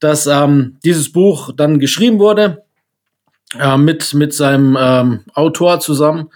dass 0.00 0.26
ähm, 0.26 0.76
dieses 0.84 1.12
Buch 1.12 1.50
dann 1.56 1.78
geschrieben 1.78 2.18
wurde 2.18 2.62
äh, 3.58 3.76
mit, 3.76 4.14
mit 4.14 4.34
seinem 4.34 4.76
ähm, 4.80 5.20
Autor 5.34 5.80
zusammen. 5.80 6.30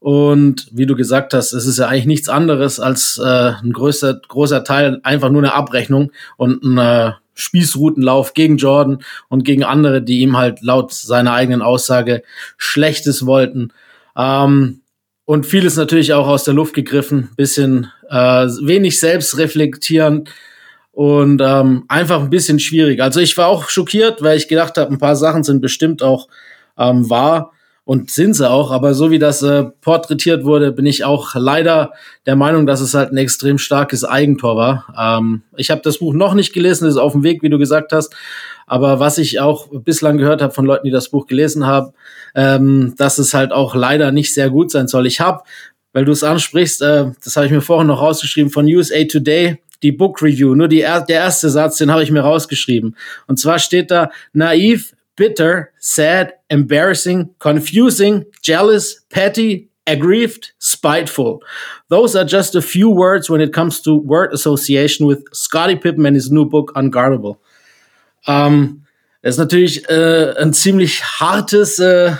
Und 0.00 0.68
wie 0.70 0.86
du 0.86 0.94
gesagt 0.94 1.34
hast, 1.34 1.52
es 1.52 1.66
ist 1.66 1.78
ja 1.78 1.88
eigentlich 1.88 2.06
nichts 2.06 2.28
anderes 2.28 2.78
als 2.78 3.18
äh, 3.18 3.52
ein 3.62 3.72
größer, 3.72 4.20
großer 4.28 4.62
Teil 4.62 5.00
einfach 5.02 5.30
nur 5.30 5.42
eine 5.42 5.54
Abrechnung 5.54 6.12
und 6.36 6.62
ein 6.62 6.78
äh, 6.78 7.12
Spießrutenlauf 7.34 8.34
gegen 8.34 8.58
Jordan 8.58 9.02
und 9.28 9.44
gegen 9.44 9.64
andere, 9.64 10.02
die 10.02 10.20
ihm 10.20 10.36
halt 10.36 10.62
laut 10.62 10.92
seiner 10.92 11.32
eigenen 11.32 11.62
Aussage 11.62 12.22
Schlechtes 12.56 13.26
wollten. 13.26 13.72
Ähm, 14.16 14.82
und 15.24 15.46
vieles 15.46 15.76
natürlich 15.76 16.12
auch 16.14 16.26
aus 16.26 16.44
der 16.44 16.54
Luft 16.54 16.74
gegriffen, 16.74 17.30
bisschen 17.36 17.90
äh, 18.08 18.46
wenig 18.62 18.98
selbst 18.98 19.36
reflektieren 19.36 20.24
und 20.92 21.42
ähm, 21.44 21.84
einfach 21.88 22.22
ein 22.22 22.30
bisschen 22.30 22.58
schwierig. 22.58 23.00
Also 23.00 23.20
ich 23.20 23.36
war 23.36 23.48
auch 23.48 23.68
schockiert, 23.68 24.22
weil 24.22 24.36
ich 24.36 24.48
gedacht 24.48 24.76
habe, 24.78 24.92
ein 24.92 24.98
paar 24.98 25.16
Sachen 25.16 25.44
sind 25.44 25.60
bestimmt 25.60 26.02
auch 26.02 26.28
ähm, 26.78 27.10
wahr 27.10 27.52
und 27.88 28.10
sind 28.10 28.34
sie 28.34 28.46
auch, 28.46 28.70
aber 28.70 28.92
so 28.92 29.10
wie 29.10 29.18
das 29.18 29.42
äh, 29.42 29.64
porträtiert 29.80 30.44
wurde, 30.44 30.72
bin 30.72 30.84
ich 30.84 31.06
auch 31.06 31.34
leider 31.34 31.94
der 32.26 32.36
Meinung, 32.36 32.66
dass 32.66 32.82
es 32.82 32.92
halt 32.92 33.12
ein 33.12 33.16
extrem 33.16 33.56
starkes 33.56 34.04
Eigentor 34.04 34.56
war. 34.56 34.94
Ähm, 35.18 35.40
ich 35.56 35.70
habe 35.70 35.80
das 35.82 35.96
Buch 35.96 36.12
noch 36.12 36.34
nicht 36.34 36.52
gelesen, 36.52 36.86
ist 36.86 36.98
auf 36.98 37.12
dem 37.12 37.22
Weg, 37.22 37.42
wie 37.42 37.48
du 37.48 37.56
gesagt 37.56 37.92
hast. 37.92 38.14
Aber 38.66 39.00
was 39.00 39.16
ich 39.16 39.40
auch 39.40 39.68
bislang 39.72 40.18
gehört 40.18 40.42
habe 40.42 40.52
von 40.52 40.66
Leuten, 40.66 40.84
die 40.84 40.90
das 40.90 41.08
Buch 41.08 41.26
gelesen 41.26 41.66
haben, 41.66 41.94
ähm, 42.34 42.92
dass 42.98 43.16
es 43.16 43.32
halt 43.32 43.52
auch 43.52 43.74
leider 43.74 44.12
nicht 44.12 44.34
sehr 44.34 44.50
gut 44.50 44.70
sein 44.70 44.86
soll. 44.86 45.06
Ich 45.06 45.20
habe, 45.20 45.44
weil 45.94 46.04
du 46.04 46.12
es 46.12 46.22
ansprichst, 46.22 46.82
äh, 46.82 47.12
das 47.24 47.36
habe 47.36 47.46
ich 47.46 47.52
mir 47.52 47.62
vorhin 47.62 47.86
noch 47.86 48.02
rausgeschrieben 48.02 48.52
von 48.52 48.66
USA 48.66 49.02
Today, 49.04 49.62
die 49.82 49.92
Book 49.92 50.20
Review, 50.20 50.54
nur 50.54 50.68
die, 50.68 50.80
der 50.80 51.08
erste 51.08 51.48
Satz, 51.48 51.78
den 51.78 51.90
habe 51.90 52.02
ich 52.02 52.10
mir 52.10 52.20
rausgeschrieben. 52.20 52.96
Und 53.26 53.38
zwar 53.38 53.58
steht 53.58 53.90
da, 53.90 54.10
naiv, 54.34 54.92
bitter, 55.18 55.72
sad, 55.80 56.32
embarrassing, 56.48 57.34
confusing, 57.40 58.24
jealous, 58.40 59.00
petty, 59.10 59.68
aggrieved, 59.86 60.52
spiteful. 60.58 61.42
Those 61.88 62.16
are 62.16 62.24
just 62.24 62.54
a 62.54 62.62
few 62.62 62.88
words 62.88 63.28
when 63.28 63.40
it 63.40 63.52
comes 63.52 63.82
to 63.82 63.96
word 63.96 64.32
association 64.32 65.06
with 65.06 65.24
Scottie 65.32 65.76
Pippen 65.76 66.06
and 66.06 66.14
his 66.14 66.30
new 66.30 66.44
book 66.44 66.72
Unguardable. 66.74 67.38
Ähm, 68.26 68.84
das 69.22 69.34
ist 69.34 69.38
natürlich 69.38 69.88
äh, 69.90 70.34
ein 70.38 70.52
ziemlich 70.52 71.02
hartes 71.02 71.78
äh, 71.80 72.12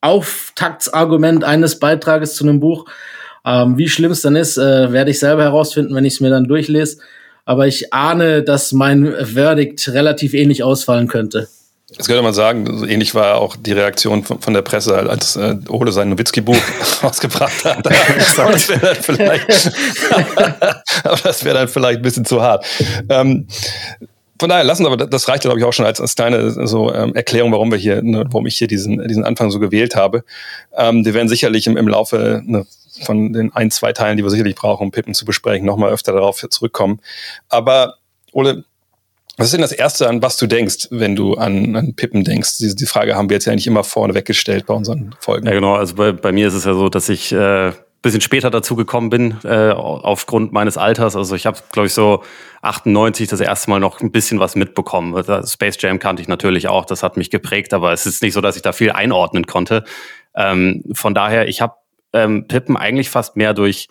Auftaktsargument 0.00 1.42
eines 1.42 1.78
Beitrages 1.80 2.36
zu 2.36 2.44
einem 2.44 2.60
Buch. 2.60 2.86
Ähm, 3.44 3.76
wie 3.78 3.88
schlimm 3.88 4.12
es 4.12 4.22
dann 4.22 4.36
ist, 4.36 4.58
äh, 4.58 4.92
werde 4.92 5.10
ich 5.10 5.18
selber 5.18 5.42
herausfinden, 5.42 5.94
wenn 5.94 6.04
ich 6.04 6.14
es 6.14 6.20
mir 6.20 6.30
dann 6.30 6.44
durchlese. 6.44 7.00
Aber 7.44 7.66
ich 7.66 7.92
ahne, 7.94 8.42
dass 8.42 8.72
mein 8.72 9.12
Verdikt 9.24 9.88
relativ 9.88 10.34
ähnlich 10.34 10.62
ausfallen 10.62 11.08
könnte. 11.08 11.48
Das 11.96 12.06
könnte 12.06 12.22
man 12.22 12.34
sagen, 12.34 12.78
so 12.78 12.84
ähnlich 12.84 13.14
war 13.14 13.40
auch 13.40 13.56
die 13.56 13.72
Reaktion 13.72 14.22
von, 14.22 14.42
von 14.42 14.52
der 14.52 14.60
Presse, 14.60 14.94
als 14.94 15.36
äh, 15.36 15.56
Ole 15.70 15.90
sein 15.90 16.10
Nowitzki-Buch 16.10 16.56
rausgebracht 17.02 17.64
hat. 17.64 17.86
aber 17.86 18.52
das 18.52 18.68
wäre 18.68 18.80
dann 18.80 18.96
vielleicht, 18.96 19.72
aber 21.02 21.16
das 21.22 21.44
wäre 21.44 21.54
dann 21.56 21.68
vielleicht 21.68 22.00
ein 22.00 22.02
bisschen 22.02 22.26
zu 22.26 22.42
hart. 22.42 22.66
Ähm, 23.08 23.46
von 24.38 24.50
daher 24.50 24.64
lassen, 24.64 24.84
aber 24.84 24.98
das 24.98 25.28
reicht, 25.28 25.42
glaube 25.42 25.58
ich, 25.58 25.64
auch 25.64 25.72
schon 25.72 25.86
als, 25.86 25.98
als 25.98 26.14
kleine 26.14 26.50
so, 26.66 26.92
ähm, 26.92 27.14
Erklärung, 27.14 27.52
warum 27.52 27.70
wir 27.70 27.78
hier, 27.78 28.02
ne, 28.02 28.24
warum 28.28 28.46
ich 28.46 28.58
hier 28.58 28.68
diesen, 28.68 29.08
diesen 29.08 29.24
Anfang 29.24 29.50
so 29.50 29.58
gewählt 29.58 29.96
habe. 29.96 30.24
Ähm, 30.76 31.06
wir 31.06 31.14
werden 31.14 31.28
sicherlich 31.28 31.66
im, 31.66 31.78
im 31.78 31.88
Laufe 31.88 32.42
ne, 32.44 32.66
von 33.02 33.32
den 33.32 33.50
ein, 33.54 33.70
zwei 33.70 33.94
Teilen, 33.94 34.18
die 34.18 34.22
wir 34.22 34.30
sicherlich 34.30 34.56
brauchen, 34.56 34.84
um 34.84 34.90
Pippen 34.90 35.14
zu 35.14 35.24
besprechen, 35.24 35.66
nochmal 35.66 35.90
öfter 35.90 36.12
darauf 36.12 36.44
zurückkommen. 36.50 37.00
Aber 37.48 37.94
Ole, 38.32 38.64
was 39.38 39.46
ist 39.46 39.52
denn 39.52 39.60
das 39.60 39.72
Erste, 39.72 40.08
an 40.08 40.20
was 40.20 40.36
du 40.36 40.46
denkst, 40.46 40.88
wenn 40.90 41.14
du 41.14 41.34
an, 41.34 41.76
an 41.76 41.94
Pippen 41.94 42.24
denkst? 42.24 42.58
Die, 42.58 42.74
die 42.74 42.86
Frage 42.86 43.14
haben 43.14 43.30
wir 43.30 43.36
jetzt 43.36 43.44
ja 43.46 43.52
eigentlich 43.52 43.68
immer 43.68 43.84
vorne 43.84 44.14
weggestellt 44.14 44.66
bei 44.66 44.74
unseren 44.74 45.14
Folgen. 45.20 45.46
Ja, 45.46 45.52
genau. 45.52 45.74
Also 45.74 45.94
bei, 45.94 46.12
bei 46.12 46.32
mir 46.32 46.48
ist 46.48 46.54
es 46.54 46.64
ja 46.64 46.74
so, 46.74 46.88
dass 46.88 47.08
ich 47.08 47.32
äh, 47.32 47.72
bisschen 48.02 48.20
später 48.20 48.50
dazu 48.50 48.76
gekommen 48.76 49.10
bin, 49.10 49.36
äh, 49.44 49.70
aufgrund 49.70 50.52
meines 50.52 50.76
Alters. 50.76 51.16
Also 51.16 51.34
ich 51.34 51.46
habe, 51.46 51.58
glaube 51.72 51.86
ich, 51.86 51.94
so 51.94 52.22
98 52.62 53.28
das 53.28 53.40
erste 53.40 53.70
Mal 53.70 53.80
noch 53.80 54.00
ein 54.00 54.12
bisschen 54.12 54.40
was 54.40 54.56
mitbekommen. 54.56 55.22
Space 55.46 55.76
Jam 55.80 55.98
kannte 55.98 56.22
ich 56.22 56.28
natürlich 56.28 56.68
auch, 56.68 56.84
das 56.84 57.02
hat 57.02 57.16
mich 57.16 57.30
geprägt, 57.30 57.74
aber 57.74 57.92
es 57.92 58.06
ist 58.06 58.22
nicht 58.22 58.34
so, 58.34 58.40
dass 58.40 58.56
ich 58.56 58.62
da 58.62 58.72
viel 58.72 58.92
einordnen 58.92 59.46
konnte. 59.46 59.84
Ähm, 60.34 60.84
von 60.92 61.14
daher, 61.14 61.48
ich 61.48 61.60
habe 61.60 61.74
ähm, 62.12 62.46
Pippen 62.46 62.76
eigentlich 62.76 63.10
fast 63.10 63.36
mehr 63.36 63.52
durch 63.52 63.88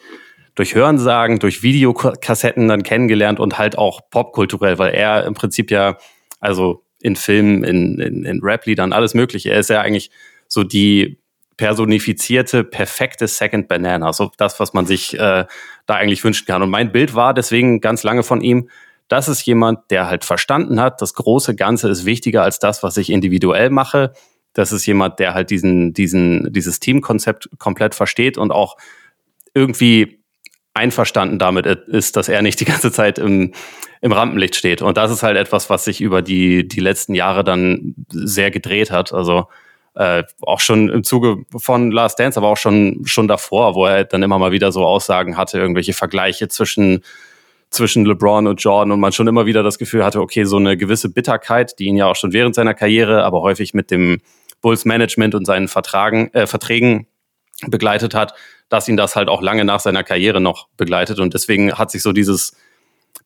durch 0.58 0.74
Hörensagen, 0.74 1.38
durch 1.38 1.62
Videokassetten 1.62 2.68
dann 2.68 2.82
kennengelernt 2.82 3.40
und 3.40 3.60
halt 3.60 3.78
auch 3.78 4.02
popkulturell, 4.10 4.80
weil 4.80 4.94
er 4.94 5.24
im 5.26 5.36
Prinzip 5.36 5.70
ja, 5.70 5.98
also 6.40 6.84
in 7.00 7.16
Filmen, 7.16 7.64
in, 7.64 8.00
in, 8.00 8.26
in 8.26 8.40
Rap-Liedern, 8.42 8.92
alles 8.92 9.14
mögliche, 9.14 9.52
er 9.52 9.60
ist 9.60 9.70
ja 9.70 9.82
eigentlich 9.82 10.10
so 10.48 10.64
die 10.64 11.20
personifizierte, 11.58 12.64
perfekte 12.64 13.28
Second 13.28 13.68
Banana, 13.68 14.12
so 14.14 14.32
das, 14.38 14.60
was 14.60 14.74
man 14.74 14.88
sich 14.88 15.14
äh, 15.14 15.46
da 15.86 15.94
eigentlich 15.94 16.24
wünschen 16.24 16.48
kann. 16.48 16.64
Und 16.64 16.72
mein 16.72 16.92
Bild 16.92 17.14
war 17.14 17.36
deswegen 17.36 17.80
ganz 17.80 18.02
lange 18.02 18.24
von 18.24 18.42
ihm, 18.42 18.70
das 19.10 19.28
ist 19.28 19.46
jemand, 19.46 19.92
der 19.92 20.08
halt 20.10 20.26
verstanden 20.26 20.82
hat, 20.82 21.04
das 21.04 21.14
große 21.14 21.56
Ganze 21.56 21.88
ist 21.88 22.06
wichtiger 22.06 22.42
als 22.42 22.58
das, 22.58 22.82
was 22.82 22.98
ich 22.98 23.12
individuell 23.12 23.70
mache. 23.70 24.12
Das 24.54 24.72
ist 24.72 24.88
jemand, 24.88 25.20
der 25.20 25.36
halt 25.36 25.52
diesen, 25.52 25.94
diesen, 25.94 26.52
dieses 26.52 26.80
Teamkonzept 26.80 27.48
komplett 27.60 27.94
versteht 27.94 28.40
und 28.40 28.52
auch 28.52 28.76
irgendwie 29.54 30.17
einverstanden 30.78 31.40
damit 31.40 31.66
ist, 31.66 32.16
dass 32.16 32.30
er 32.30 32.42
nicht 32.42 32.60
die 32.60 32.66
ganze 32.66 32.92
Zeit 32.92 33.20
im, 33.20 33.54
im 34.02 34.12
Rampenlicht 34.12 34.56
steht. 34.56 34.82
Und 34.82 34.98
das 34.98 35.12
ist 35.12 35.24
halt 35.24 35.38
etwas, 35.38 35.70
was 35.70 35.84
sich 35.84 36.02
über 36.02 36.22
die, 36.22 36.68
die 36.68 36.80
letzten 36.80 37.14
Jahre 37.16 37.44
dann 37.44 37.96
sehr 38.10 38.52
gedreht 38.52 38.92
hat. 38.92 39.14
Also 39.14 39.48
äh, 39.96 40.24
auch 40.42 40.60
schon 40.60 40.90
im 40.90 41.04
Zuge 41.04 41.44
von 41.58 41.92
Last 41.92 42.20
Dance, 42.20 42.40
aber 42.40 42.48
auch 42.48 42.58
schon, 42.58 43.02
schon 43.06 43.28
davor, 43.28 43.74
wo 43.76 43.86
er 43.86 44.06
dann 44.06 44.22
immer 44.22 44.38
mal 44.38 44.52
wieder 44.52 44.72
so 44.72 44.86
Aussagen 44.86 45.38
hatte, 45.38 45.58
irgendwelche 45.58 45.94
Vergleiche 45.94 46.48
zwischen, 46.48 47.04
zwischen 47.72 48.06
LeBron 48.06 48.46
und 48.46 48.62
Jordan 48.62 48.92
und 48.92 49.00
man 49.00 49.12
schon 49.12 49.28
immer 49.28 49.48
wieder 49.48 49.64
das 49.64 49.80
Gefühl 49.80 50.06
hatte, 50.06 50.22
okay, 50.22 50.44
so 50.44 50.58
eine 50.58 50.78
gewisse 50.78 51.10
Bitterkeit, 51.10 51.80
die 51.80 51.86
ihn 51.86 51.98
ja 51.98 52.06
auch 52.06 52.16
schon 52.16 52.32
während 52.32 52.54
seiner 52.54 52.76
Karriere, 52.76 53.24
aber 53.24 53.42
häufig 53.42 53.74
mit 53.74 53.90
dem 53.90 54.22
Bulls 54.62 54.86
Management 54.86 55.34
und 55.34 55.46
seinen 55.46 55.68
Vertragen, 55.68 56.30
äh, 56.34 56.46
Verträgen 56.46 57.08
begleitet 57.66 58.14
hat, 58.14 58.34
dass 58.70 58.88
ihn 58.88 58.98
das 58.98 59.16
halt 59.16 59.30
auch 59.30 59.42
lange 59.42 59.66
nach 59.66 59.80
seiner 59.80 60.04
Karriere 60.04 60.42
noch 60.42 60.68
begleitet. 60.78 61.20
Und 61.20 61.34
deswegen 61.34 61.74
hat 61.74 61.92
sich 61.92 62.02
so 62.02 62.12
dieses 62.12 62.56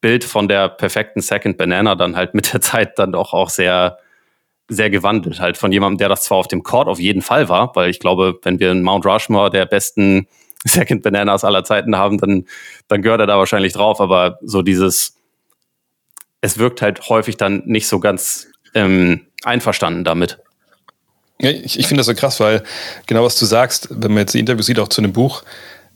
Bild 0.01 0.24
von 0.24 0.48
der 0.48 0.69
perfekten 0.69 1.21
Second 1.21 1.57
Banana 1.57 1.95
dann 1.95 2.15
halt 2.15 2.33
mit 2.33 2.53
der 2.53 2.62
Zeit 2.62 2.98
dann 3.00 3.12
doch 3.12 3.33
auch 3.33 3.50
sehr, 3.50 3.98
sehr 4.67 4.89
gewandelt. 4.89 5.39
Halt 5.39 5.57
von 5.57 5.71
jemandem, 5.71 6.00
der 6.00 6.10
das 6.10 6.24
zwar 6.24 6.38
auf 6.38 6.48
dem 6.48 6.63
Court 6.63 6.88
auf 6.88 7.00
jeden 7.00 7.21
Fall 7.21 7.50
war, 7.50 7.75
weil 7.75 7.89
ich 7.89 8.00
glaube, 8.00 8.39
wenn 8.43 8.60
wir 8.60 8.71
einen 8.71 8.83
Mount 8.83 9.05
Rushmore 9.05 9.50
der 9.50 9.65
besten 9.65 10.27
Second 10.63 11.01
Bananas 11.01 11.43
aller 11.43 11.63
Zeiten 11.63 11.95
haben, 11.95 12.17
dann, 12.19 12.45
dann 12.88 13.01
gehört 13.01 13.19
er 13.19 13.27
da 13.27 13.38
wahrscheinlich 13.38 13.74
drauf. 13.74 14.00
Aber 14.00 14.38
so 14.41 14.62
dieses, 14.62 15.17
es 16.41 16.57
wirkt 16.57 16.81
halt 16.81 17.10
häufig 17.10 17.38
dann 17.38 17.63
nicht 17.65 17.88
so 17.88 18.00
ganz 18.00 18.48
ähm, 18.74 19.27
einverstanden 19.43 20.03
damit. 20.03 20.39
Ich, 21.41 21.79
ich 21.79 21.88
finde 21.88 22.00
das 22.00 22.07
so 22.07 22.13
krass, 22.13 22.39
weil 22.39 22.63
genau 23.07 23.24
was 23.24 23.38
du 23.38 23.45
sagst, 23.45 23.88
wenn 23.89 24.12
man 24.12 24.21
jetzt 24.21 24.33
die 24.33 24.39
Interviews 24.39 24.65
sieht, 24.65 24.79
auch 24.79 24.89
zu 24.89 25.01
dem 25.01 25.13
Buch, 25.13 25.43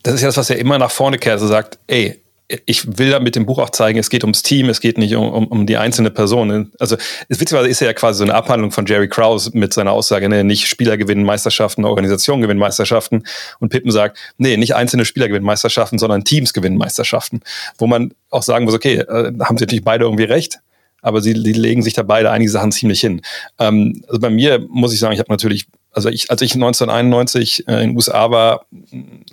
das 0.03 0.15
ist 0.15 0.21
ja 0.21 0.27
das, 0.27 0.37
was 0.37 0.49
er 0.49 0.57
immer 0.57 0.77
nach 0.77 0.91
vorne 0.91 1.17
kehrt, 1.17 1.39
so 1.39 1.47
sagt, 1.47 1.79
ey, 1.87 2.21
ich 2.67 2.99
will 2.99 3.09
da 3.09 3.19
mit 3.19 3.35
dem 3.35 3.47
Buch 3.47 3.57
auch 3.57 3.71
zeigen, 3.71 3.97
es 3.97 4.11
geht 4.11 4.23
ums 4.23 4.43
Team, 4.43 4.69
es 4.69 4.79
geht 4.79 4.99
nicht 4.99 5.15
um, 5.15 5.27
um, 5.29 5.47
um 5.47 5.65
die 5.65 5.77
einzelne 5.77 6.11
Person. 6.11 6.71
Also 6.77 6.95
witzigerweise 7.27 7.69
ist 7.69 7.81
ja 7.81 7.91
quasi 7.93 8.19
so 8.19 8.23
eine 8.23 8.35
Abhandlung 8.35 8.71
von 8.71 8.85
Jerry 8.85 9.09
Krause 9.09 9.49
mit 9.53 9.73
seiner 9.73 9.91
Aussage, 9.91 10.29
ne, 10.29 10.43
nicht 10.43 10.67
Spieler 10.67 10.97
gewinnen 10.97 11.23
Meisterschaften, 11.23 11.85
Organisationen 11.85 12.43
gewinnen 12.43 12.59
Meisterschaften. 12.59 13.23
Und 13.59 13.69
Pippen 13.69 13.91
sagt, 13.91 14.19
nee, 14.37 14.57
nicht 14.57 14.75
einzelne 14.75 15.05
Spieler 15.05 15.27
gewinnen 15.27 15.45
Meisterschaften, 15.45 15.97
sondern 15.97 16.23
Teams 16.23 16.53
gewinnen 16.53 16.77
Meisterschaften. 16.77 17.41
Wo 17.79 17.87
man 17.87 18.13
auch 18.29 18.43
sagen 18.43 18.65
muss, 18.65 18.75
okay, 18.75 18.97
äh, 18.97 19.33
haben 19.39 19.57
sie 19.57 19.63
natürlich 19.63 19.83
beide 19.83 20.05
irgendwie 20.05 20.25
recht, 20.25 20.59
aber 21.05 21.21
sie 21.21 21.33
legen 21.33 21.83
sich 21.83 21.93
da 21.93 22.01
beide 22.01 22.31
einige 22.31 22.49
Sachen 22.49 22.71
ziemlich 22.71 22.99
hin. 22.99 23.21
Ähm, 23.59 24.03
also 24.07 24.19
bei 24.19 24.31
mir 24.31 24.65
muss 24.69 24.91
ich 24.91 24.99
sagen, 24.99 25.13
ich 25.13 25.19
habe 25.19 25.31
natürlich, 25.31 25.67
also 25.91 26.09
ich, 26.09 26.31
als 26.31 26.41
ich 26.41 26.55
1991 26.55 27.67
äh, 27.67 27.73
in 27.73 27.89
den 27.89 27.95
USA 27.95 28.31
war, 28.31 28.65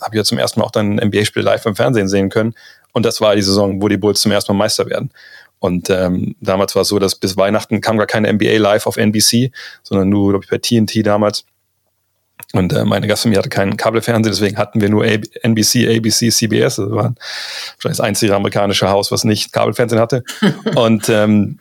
habe 0.03 0.11
ich 0.13 0.17
ja 0.17 0.25
zum 0.25 0.37
ersten 0.37 0.61
Mal 0.61 0.67
auch 0.67 0.71
dann 0.71 0.99
ein 0.99 1.09
NBA-Spiel 1.09 1.43
live 1.43 1.65
im 1.65 1.75
Fernsehen 1.75 2.09
sehen 2.09 2.29
können. 2.29 2.55
Und 2.93 3.07
das 3.07 3.23
war 3.23 3.35
die 3.35 3.43
Saison, 3.43 3.81
wo 3.81 3.89
die 3.89 3.97
Bulls 3.97 4.21
zum 4.21 4.33
ersten 4.33 4.53
Mal 4.53 4.65
Meister 4.65 4.85
werden. 4.85 5.11
Und 5.61 5.89
ähm, 5.89 6.37
damals 6.43 6.75
war 6.75 6.83
es 6.83 6.89
so, 6.89 6.99
dass 6.99 7.15
bis 7.15 7.39
Weihnachten 7.39 7.81
kam 7.81 7.97
gar 7.97 8.07
keine 8.07 8.31
NBA 8.31 8.59
live 8.59 8.87
auf 8.87 8.99
NBC, 8.99 9.51
sondern 9.83 10.11
nur, 10.11 10.33
glaube 10.33 10.45
ich, 10.45 10.51
bei 10.51 10.59
TNT 10.59 11.07
damals. 11.07 11.47
Und 12.53 12.73
äh, 12.73 12.85
meine 12.85 13.07
Gastfamilie 13.07 13.39
hatte 13.39 13.49
keinen 13.49 13.77
Kabelfernsehen, 13.77 14.33
deswegen 14.33 14.59
hatten 14.59 14.81
wir 14.81 14.89
nur 14.89 15.05
A 15.05 15.19
NBC, 15.43 15.89
ABC, 15.97 16.31
CBS. 16.31 16.77
Das 16.77 16.91
war 16.91 17.15
wahrscheinlich 17.15 17.81
das 17.83 18.01
einzige 18.01 18.35
amerikanische 18.35 18.89
Haus, 18.91 19.11
was 19.11 19.25
nicht 19.25 19.53
Kabelfernsehen 19.53 20.01
hatte. 20.01 20.25
und 20.75 21.09
ähm, 21.09 21.59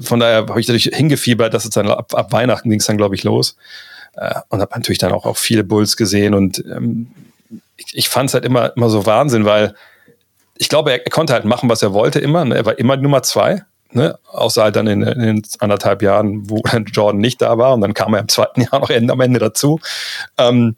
von 0.00 0.20
daher 0.20 0.46
habe 0.48 0.60
ich 0.60 0.68
natürlich 0.68 0.90
hingefiebert, 0.94 1.54
dass 1.54 1.64
es 1.64 1.70
dann 1.70 1.88
ab, 1.88 2.14
ab 2.14 2.32
Weihnachten 2.32 2.70
ging 2.70 2.80
es 2.80 2.86
dann, 2.86 2.96
glaube 2.96 3.14
ich, 3.14 3.24
los. 3.24 3.56
Äh, 4.14 4.34
und 4.48 4.60
habe 4.60 4.72
natürlich 4.74 4.98
dann 4.98 5.12
auch, 5.12 5.24
auch 5.24 5.36
viele 5.36 5.64
Bulls 5.64 5.96
gesehen. 5.96 6.34
Und 6.34 6.62
ähm, 6.66 7.08
ich, 7.76 7.96
ich 7.96 8.08
fand 8.08 8.30
es 8.30 8.34
halt 8.34 8.44
immer, 8.44 8.76
immer 8.76 8.90
so 8.90 9.06
Wahnsinn, 9.06 9.44
weil 9.44 9.74
ich 10.58 10.68
glaube, 10.68 10.90
er, 10.90 11.04
er 11.04 11.10
konnte 11.10 11.32
halt 11.32 11.44
machen, 11.44 11.68
was 11.68 11.82
er 11.82 11.92
wollte 11.92 12.18
immer. 12.18 12.44
Ne? 12.44 12.56
Er 12.56 12.66
war 12.66 12.78
immer 12.78 12.96
Nummer 12.96 13.22
zwei. 13.22 13.64
Ne? 13.92 14.18
Außer 14.26 14.64
halt 14.64 14.76
dann 14.76 14.86
in, 14.86 15.02
in, 15.02 15.42
anderthalb 15.58 16.02
Jahren, 16.02 16.48
wo 16.50 16.62
Jordan 16.92 17.20
nicht 17.20 17.40
da 17.40 17.56
war 17.58 17.74
und 17.74 17.80
dann 17.80 17.94
kam 17.94 18.14
er 18.14 18.20
im 18.20 18.28
zweiten 18.28 18.60
Jahr 18.62 18.80
noch 18.80 18.90
am 18.90 19.20
Ende 19.20 19.38
dazu. 19.38 19.80
Ähm, 20.38 20.76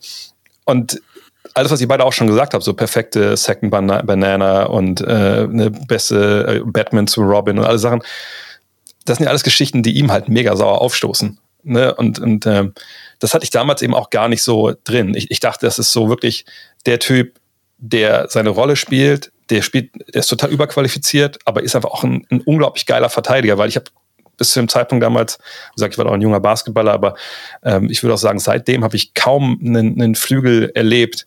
und 0.64 1.00
alles, 1.54 1.72
was 1.72 1.80
ihr 1.80 1.88
beide 1.88 2.04
auch 2.04 2.12
schon 2.12 2.26
gesagt 2.26 2.54
habt, 2.54 2.62
so 2.62 2.74
perfekte 2.74 3.36
Second 3.36 3.70
Banana 3.70 4.64
und 4.64 5.00
äh, 5.00 5.46
eine 5.50 5.70
beste 5.70 6.62
äh, 6.64 6.70
Batman 6.70 7.06
zu 7.06 7.22
Robin 7.22 7.58
und 7.58 7.64
alle 7.64 7.78
Sachen, 7.78 8.02
das 9.04 9.16
sind 9.16 9.24
ja 9.24 9.30
alles 9.30 9.42
Geschichten, 9.42 9.82
die 9.82 9.96
ihm 9.96 10.12
halt 10.12 10.28
mega 10.28 10.54
sauer 10.54 10.80
aufstoßen. 10.80 11.38
Ne? 11.62 11.94
Und, 11.94 12.18
und 12.18 12.46
ähm, 12.46 12.74
das 13.18 13.34
hatte 13.34 13.44
ich 13.44 13.50
damals 13.50 13.82
eben 13.82 13.94
auch 13.94 14.10
gar 14.10 14.28
nicht 14.28 14.42
so 14.42 14.72
drin. 14.84 15.14
Ich, 15.14 15.30
ich 15.30 15.40
dachte, 15.40 15.66
das 15.66 15.78
ist 15.78 15.92
so 15.92 16.08
wirklich 16.08 16.44
der 16.86 16.98
Typ, 16.98 17.38
der 17.78 18.28
seine 18.28 18.50
Rolle 18.50 18.76
spielt, 18.76 19.32
der 19.50 19.62
spielt, 19.62 19.90
der 20.14 20.20
ist 20.20 20.28
total 20.28 20.50
überqualifiziert, 20.50 21.38
aber 21.44 21.62
ist 21.62 21.74
einfach 21.74 21.90
auch 21.90 22.04
ein, 22.04 22.26
ein 22.30 22.40
unglaublich 22.40 22.86
geiler 22.86 23.08
Verteidiger, 23.08 23.58
weil 23.58 23.68
ich 23.68 23.76
habe 23.76 23.86
bis 24.36 24.52
zu 24.52 24.60
dem 24.60 24.68
Zeitpunkt 24.68 25.02
damals, 25.02 25.38
wie 25.38 25.74
gesagt, 25.76 25.94
ich 25.94 25.98
war 25.98 26.06
auch 26.06 26.12
ein 26.12 26.20
junger 26.22 26.40
Basketballer, 26.40 26.92
aber 26.92 27.16
ähm, 27.64 27.90
ich 27.90 28.02
würde 28.02 28.14
auch 28.14 28.18
sagen, 28.18 28.38
seitdem 28.38 28.84
habe 28.84 28.96
ich 28.96 29.14
kaum 29.14 29.60
einen, 29.60 30.00
einen 30.00 30.14
Flügel 30.14 30.70
erlebt, 30.74 31.24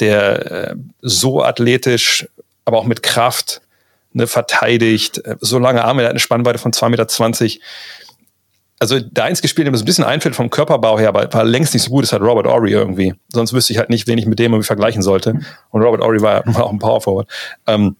der 0.00 0.52
äh, 0.70 0.74
so 1.00 1.42
athletisch, 1.42 2.28
aber 2.64 2.78
auch 2.78 2.84
mit 2.84 3.02
Kraft 3.02 3.62
ne, 4.12 4.26
verteidigt, 4.26 5.24
äh, 5.24 5.36
so 5.40 5.58
lange 5.58 5.84
Arme, 5.84 6.02
der 6.02 6.08
hat 6.08 6.12
eine 6.12 6.20
Spannweite 6.20 6.58
von 6.58 6.72
2,20 6.72 6.88
Meter. 6.90 7.64
Also 8.82 8.98
der 8.98 9.22
einzige 9.22 9.46
Spieler, 9.46 9.66
der 9.66 9.70
mir 9.70 9.78
so 9.78 9.84
ein 9.84 9.86
bisschen 9.86 10.02
einfällt 10.02 10.34
vom 10.34 10.50
Körperbau 10.50 10.98
her, 10.98 11.10
aber 11.10 11.32
war 11.32 11.44
längst 11.44 11.72
nicht 11.72 11.84
so 11.84 11.90
gut, 11.90 12.02
ist 12.02 12.12
halt 12.12 12.20
Robert 12.20 12.48
Ory 12.48 12.72
irgendwie. 12.72 13.14
Sonst 13.32 13.52
wüsste 13.52 13.72
ich 13.72 13.78
halt 13.78 13.90
nicht, 13.90 14.08
wen 14.08 14.18
ich 14.18 14.26
mit 14.26 14.40
dem 14.40 14.50
irgendwie 14.50 14.66
vergleichen 14.66 15.02
sollte. 15.02 15.38
Und 15.70 15.82
Robert 15.82 16.00
Ory 16.00 16.20
war, 16.20 16.42
war 16.46 16.64
auch 16.64 16.72
ein 16.72 16.80
Power 16.80 17.00
Forward. 17.00 17.28
Ähm, 17.68 17.94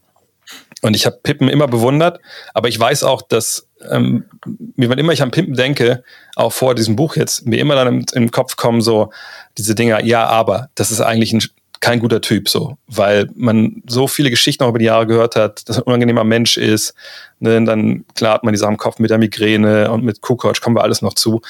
und 0.80 0.96
ich 0.96 1.06
habe 1.06 1.20
Pippen 1.22 1.48
immer 1.48 1.68
bewundert, 1.68 2.18
aber 2.52 2.66
ich 2.66 2.80
weiß 2.80 3.04
auch, 3.04 3.22
dass 3.22 3.68
ähm, 3.92 4.24
wann 4.76 4.98
immer 4.98 5.12
ich 5.12 5.22
an 5.22 5.30
Pimpen 5.30 5.54
denke, 5.54 6.02
auch 6.34 6.52
vor 6.52 6.74
diesem 6.74 6.96
Buch 6.96 7.14
jetzt, 7.14 7.46
mir 7.46 7.60
immer 7.60 7.76
dann 7.76 7.86
im, 7.86 8.06
im 8.14 8.30
Kopf 8.32 8.56
kommen 8.56 8.80
so 8.80 9.12
diese 9.58 9.76
Dinger, 9.76 10.02
ja, 10.02 10.26
aber 10.26 10.68
das 10.74 10.90
ist 10.90 11.00
eigentlich 11.00 11.32
ein 11.32 11.42
kein 11.82 11.98
guter 11.98 12.20
Typ 12.20 12.48
so, 12.48 12.78
weil 12.86 13.28
man 13.34 13.82
so 13.88 14.06
viele 14.06 14.30
Geschichten 14.30 14.62
auch 14.62 14.68
über 14.68 14.78
die 14.78 14.84
Jahre 14.84 15.06
gehört 15.06 15.34
hat, 15.34 15.68
dass 15.68 15.76
er 15.76 15.82
ein 15.82 15.86
unangenehmer 15.86 16.22
Mensch 16.22 16.56
ist. 16.56 16.94
Ne? 17.40 17.62
Dann 17.64 18.04
klar 18.14 18.34
hat 18.34 18.44
man 18.44 18.52
die 18.54 18.58
Sachen 18.58 18.74
im 18.74 18.78
Kopf 18.78 19.00
mit 19.00 19.10
der 19.10 19.18
Migräne 19.18 19.90
und 19.90 20.04
mit 20.04 20.20
Kukoc, 20.20 20.60
kommen 20.60 20.76
wir 20.76 20.84
alles 20.84 21.02
noch 21.02 21.14
zu. 21.14 21.42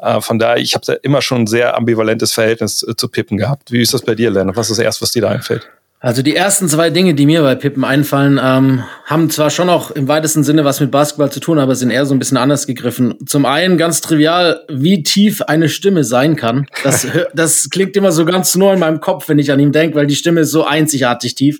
Äh, 0.00 0.20
von 0.20 0.40
daher, 0.40 0.56
ich 0.56 0.74
habe 0.74 0.84
da 0.84 0.94
immer 0.94 1.22
schon 1.22 1.42
ein 1.42 1.46
sehr 1.46 1.76
ambivalentes 1.76 2.32
Verhältnis 2.32 2.82
äh, 2.82 2.96
zu 2.96 3.08
Pippen 3.08 3.38
gehabt. 3.38 3.70
Wie 3.70 3.80
ist 3.80 3.94
das 3.94 4.02
bei 4.02 4.16
dir, 4.16 4.28
Len? 4.30 4.56
Was 4.56 4.70
ist 4.70 4.78
das 4.78 4.84
erste, 4.84 5.02
was 5.02 5.12
dir 5.12 5.22
da 5.22 5.30
einfällt? 5.30 5.70
Also 5.98 6.20
die 6.20 6.36
ersten 6.36 6.68
zwei 6.68 6.90
Dinge, 6.90 7.14
die 7.14 7.24
mir 7.24 7.40
bei 7.40 7.54
Pippen 7.54 7.82
einfallen, 7.82 8.38
ähm, 8.42 8.84
haben 9.06 9.30
zwar 9.30 9.48
schon 9.48 9.70
auch 9.70 9.90
im 9.90 10.08
weitesten 10.08 10.44
Sinne 10.44 10.64
was 10.64 10.78
mit 10.78 10.90
Basketball 10.90 11.32
zu 11.32 11.40
tun, 11.40 11.58
aber 11.58 11.74
sind 11.74 11.90
eher 11.90 12.04
so 12.04 12.14
ein 12.14 12.18
bisschen 12.18 12.36
anders 12.36 12.66
gegriffen. 12.66 13.14
Zum 13.24 13.46
einen 13.46 13.78
ganz 13.78 14.02
trivial, 14.02 14.60
wie 14.68 15.02
tief 15.02 15.40
eine 15.40 15.70
Stimme 15.70 16.04
sein 16.04 16.36
kann. 16.36 16.66
Das, 16.84 17.06
das 17.34 17.70
klingt 17.70 17.96
immer 17.96 18.12
so 18.12 18.26
ganz 18.26 18.54
nur 18.56 18.74
in 18.74 18.78
meinem 18.78 19.00
Kopf, 19.00 19.28
wenn 19.30 19.38
ich 19.38 19.50
an 19.50 19.58
ihn 19.58 19.72
denke, 19.72 19.96
weil 19.96 20.06
die 20.06 20.16
Stimme 20.16 20.42
ist 20.42 20.50
so 20.50 20.64
einzigartig 20.64 21.34
tief. 21.34 21.58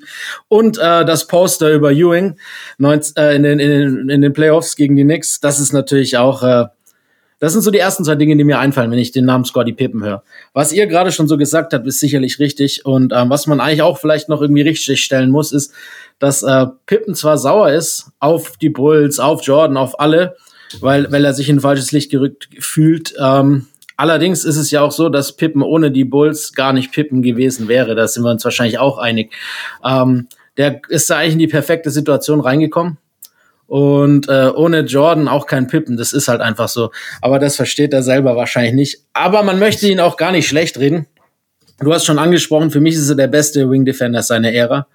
Und 0.48 0.76
äh, 0.76 1.06
das 1.06 1.26
Poster 1.26 1.72
über 1.72 1.92
Ewing 1.92 2.36
19, 2.76 3.16
äh, 3.16 3.34
in, 3.36 3.42
den, 3.42 3.58
in, 3.58 3.70
den, 3.70 4.08
in 4.10 4.20
den 4.20 4.32
Playoffs 4.34 4.76
gegen 4.76 4.96
die 4.96 5.04
Knicks, 5.04 5.40
das 5.40 5.58
ist 5.58 5.72
natürlich 5.72 6.18
auch 6.18 6.42
äh, 6.42 6.66
das 7.38 7.52
sind 7.52 7.62
so 7.62 7.70
die 7.70 7.78
ersten 7.78 8.04
zwei 8.04 8.14
Dinge, 8.14 8.36
die 8.36 8.44
mir 8.44 8.58
einfallen, 8.58 8.90
wenn 8.90 8.98
ich 8.98 9.12
den 9.12 9.26
Namen 9.26 9.44
Scotty 9.44 9.72
Pippen 9.72 10.02
höre. 10.02 10.22
Was 10.54 10.72
ihr 10.72 10.86
gerade 10.86 11.12
schon 11.12 11.28
so 11.28 11.36
gesagt 11.36 11.74
habt, 11.74 11.86
ist 11.86 12.00
sicherlich 12.00 12.38
richtig. 12.38 12.86
Und 12.86 13.12
ähm, 13.14 13.28
was 13.28 13.46
man 13.46 13.60
eigentlich 13.60 13.82
auch 13.82 13.98
vielleicht 13.98 14.28
noch 14.28 14.40
irgendwie 14.40 14.62
richtig 14.62 15.04
stellen 15.04 15.30
muss, 15.30 15.52
ist, 15.52 15.72
dass 16.18 16.42
äh, 16.42 16.66
Pippen 16.86 17.14
zwar 17.14 17.36
sauer 17.36 17.70
ist 17.70 18.10
auf 18.20 18.56
die 18.56 18.70
Bulls, 18.70 19.18
auf 19.18 19.42
Jordan, 19.42 19.76
auf 19.76 20.00
alle, 20.00 20.36
weil, 20.80 21.12
weil 21.12 21.24
er 21.24 21.34
sich 21.34 21.50
in 21.50 21.60
falsches 21.60 21.92
Licht 21.92 22.10
gerückt 22.10 22.48
fühlt. 22.58 23.14
Ähm, 23.22 23.66
allerdings 23.98 24.44
ist 24.46 24.56
es 24.56 24.70
ja 24.70 24.80
auch 24.80 24.92
so, 24.92 25.10
dass 25.10 25.36
Pippen 25.36 25.62
ohne 25.62 25.90
die 25.90 26.04
Bulls 26.04 26.54
gar 26.54 26.72
nicht 26.72 26.92
Pippen 26.92 27.20
gewesen 27.20 27.68
wäre. 27.68 27.94
Da 27.94 28.08
sind 28.08 28.22
wir 28.22 28.30
uns 28.30 28.44
wahrscheinlich 28.44 28.78
auch 28.78 28.96
einig. 28.96 29.34
Ähm, 29.84 30.28
der 30.56 30.80
ist 30.88 31.10
da 31.10 31.18
eigentlich 31.18 31.34
in 31.34 31.38
die 31.40 31.48
perfekte 31.48 31.90
Situation 31.90 32.40
reingekommen 32.40 32.96
und 33.66 34.28
äh, 34.28 34.50
ohne 34.54 34.80
Jordan 34.80 35.28
auch 35.28 35.46
kein 35.46 35.66
Pippen. 35.66 35.96
Das 35.96 36.12
ist 36.12 36.28
halt 36.28 36.40
einfach 36.40 36.68
so. 36.68 36.90
Aber 37.20 37.38
das 37.38 37.56
versteht 37.56 37.92
er 37.92 38.02
selber 38.02 38.36
wahrscheinlich 38.36 38.74
nicht. 38.74 38.98
Aber 39.12 39.42
man 39.42 39.58
möchte 39.58 39.88
ihn 39.88 40.00
auch 40.00 40.16
gar 40.16 40.32
nicht 40.32 40.48
schlecht 40.48 40.78
reden. 40.78 41.06
Du 41.80 41.92
hast 41.92 42.06
schon 42.06 42.18
angesprochen, 42.18 42.70
für 42.70 42.80
mich 42.80 42.94
ist 42.94 43.08
er 43.08 43.16
der 43.16 43.26
beste 43.26 43.70
Wing 43.70 43.84
Defender 43.84 44.22
seiner 44.22 44.52
Ära. 44.52 44.86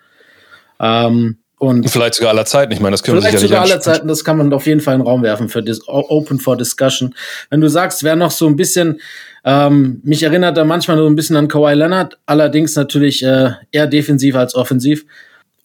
Ähm, 0.79 1.37
und 1.59 1.87
vielleicht 1.87 2.15
sogar 2.15 2.31
aller 2.31 2.45
Zeiten. 2.45 2.71
Ich 2.71 2.79
meine, 2.79 2.93
das 2.93 3.03
können 3.03 3.17
wir 3.17 3.21
sicherlich 3.21 3.49
sogar 3.49 3.63
aller 3.63 3.79
Zeiten. 3.79 4.07
Das 4.07 4.23
kann 4.23 4.37
man 4.37 4.51
auf 4.51 4.65
jeden 4.65 4.81
Fall 4.81 4.95
in 4.95 5.01
den 5.01 5.07
Raum 5.07 5.21
werfen 5.21 5.47
für 5.47 5.61
das 5.61 5.87
Open 5.87 6.39
for 6.39 6.57
Discussion. 6.57 7.13
Wenn 7.51 7.61
du 7.61 7.67
sagst, 7.67 8.03
wer 8.03 8.15
noch 8.15 8.31
so 8.31 8.47
ein 8.47 8.55
bisschen 8.55 8.99
ähm, 9.43 10.01
mich 10.03 10.23
erinnert 10.23 10.57
er 10.57 10.65
manchmal 10.65 10.97
so 10.97 11.07
ein 11.07 11.15
bisschen 11.15 11.35
an 11.35 11.47
Kawhi 11.47 11.73
Leonard, 11.73 12.19
allerdings 12.25 12.75
natürlich 12.75 13.23
äh, 13.23 13.51
eher 13.71 13.87
defensiv 13.87 14.35
als 14.35 14.55
offensiv. 14.55 15.05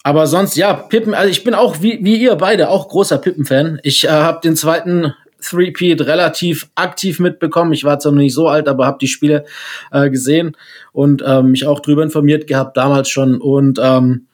Aber 0.07 0.29
sonst, 0.29 0.57
ja, 0.57 0.73
Pippen, 0.73 1.14
also 1.14 1.29
ich 1.29 1.42
bin 1.42 1.53
auch 1.53 1.83
wie, 1.83 1.99
wie 2.01 2.14
ihr 2.14 2.37
beide 2.37 2.69
auch 2.69 2.87
großer 2.87 3.19
Pippen-Fan. 3.19 3.81
Ich 3.83 4.05
äh, 4.05 4.11
habe 4.11 4.38
den 4.40 4.55
zweiten 4.55 5.14
Three-Peat 5.42 6.03
relativ 6.03 6.69
aktiv 6.77 7.19
mitbekommen. 7.19 7.73
Ich 7.73 7.83
war 7.83 7.99
zwar 7.99 8.12
noch 8.12 8.21
nicht 8.21 8.33
so 8.33 8.47
alt, 8.47 8.69
aber 8.69 8.87
habe 8.87 8.99
die 9.01 9.09
Spiele 9.09 9.45
äh, 9.90 10.09
gesehen 10.09 10.57
und 10.92 11.23
äh, 11.23 11.42
mich 11.42 11.66
auch 11.66 11.81
drüber 11.81 12.05
informiert 12.05 12.47
gehabt 12.47 12.77
damals 12.77 13.09
schon 13.09 13.40
und 13.40 13.81
ähm, 13.83 14.27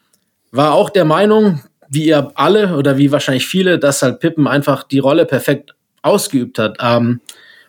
war 0.51 0.75
auch 0.75 0.91
der 0.91 1.05
Meinung, 1.05 1.63
wie 1.89 2.05
ihr 2.05 2.31
alle 2.35 2.77
oder 2.77 2.99
wie 2.99 3.11
wahrscheinlich 3.11 3.47
viele, 3.47 3.79
dass 3.79 4.03
halt 4.03 4.19
Pippen 4.19 4.47
einfach 4.47 4.83
die 4.83 4.99
Rolle 4.99 5.25
perfekt 5.25 5.73
ausgeübt 6.03 6.59
hat. 6.59 6.77
Ähm, 6.81 7.19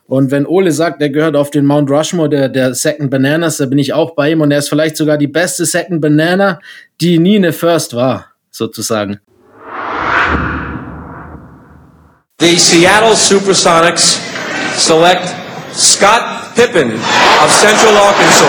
und 0.06 0.30
wenn 0.30 0.46
Ole 0.46 0.70
sagt, 0.70 1.00
er 1.00 1.08
gehört 1.08 1.34
auf 1.34 1.50
den 1.50 1.64
Mount 1.64 1.90
Rushmore 1.90 2.28
der, 2.28 2.48
der 2.50 2.74
Second 2.74 3.10
Bananas, 3.10 3.56
da 3.56 3.66
bin 3.66 3.78
ich 3.78 3.94
auch 3.94 4.14
bei 4.14 4.32
ihm. 4.32 4.42
Und 4.42 4.50
er 4.50 4.58
ist 4.58 4.68
vielleicht 4.68 4.96
sogar 4.96 5.16
die 5.16 5.26
beste 5.26 5.64
Second 5.64 6.00
Banana, 6.00 6.60
die 7.00 7.18
nie 7.18 7.36
eine 7.36 7.52
First 7.52 7.94
war, 7.94 8.26
sozusagen. 8.50 9.20
The 12.38 12.56
Seattle 12.56 13.16
Supersonics 13.16 14.20
select 14.76 15.26
Scott 15.74 16.22
Pippen 16.54 16.92
of 17.42 17.50
Central 17.50 17.96
Arkansas. 17.96 18.48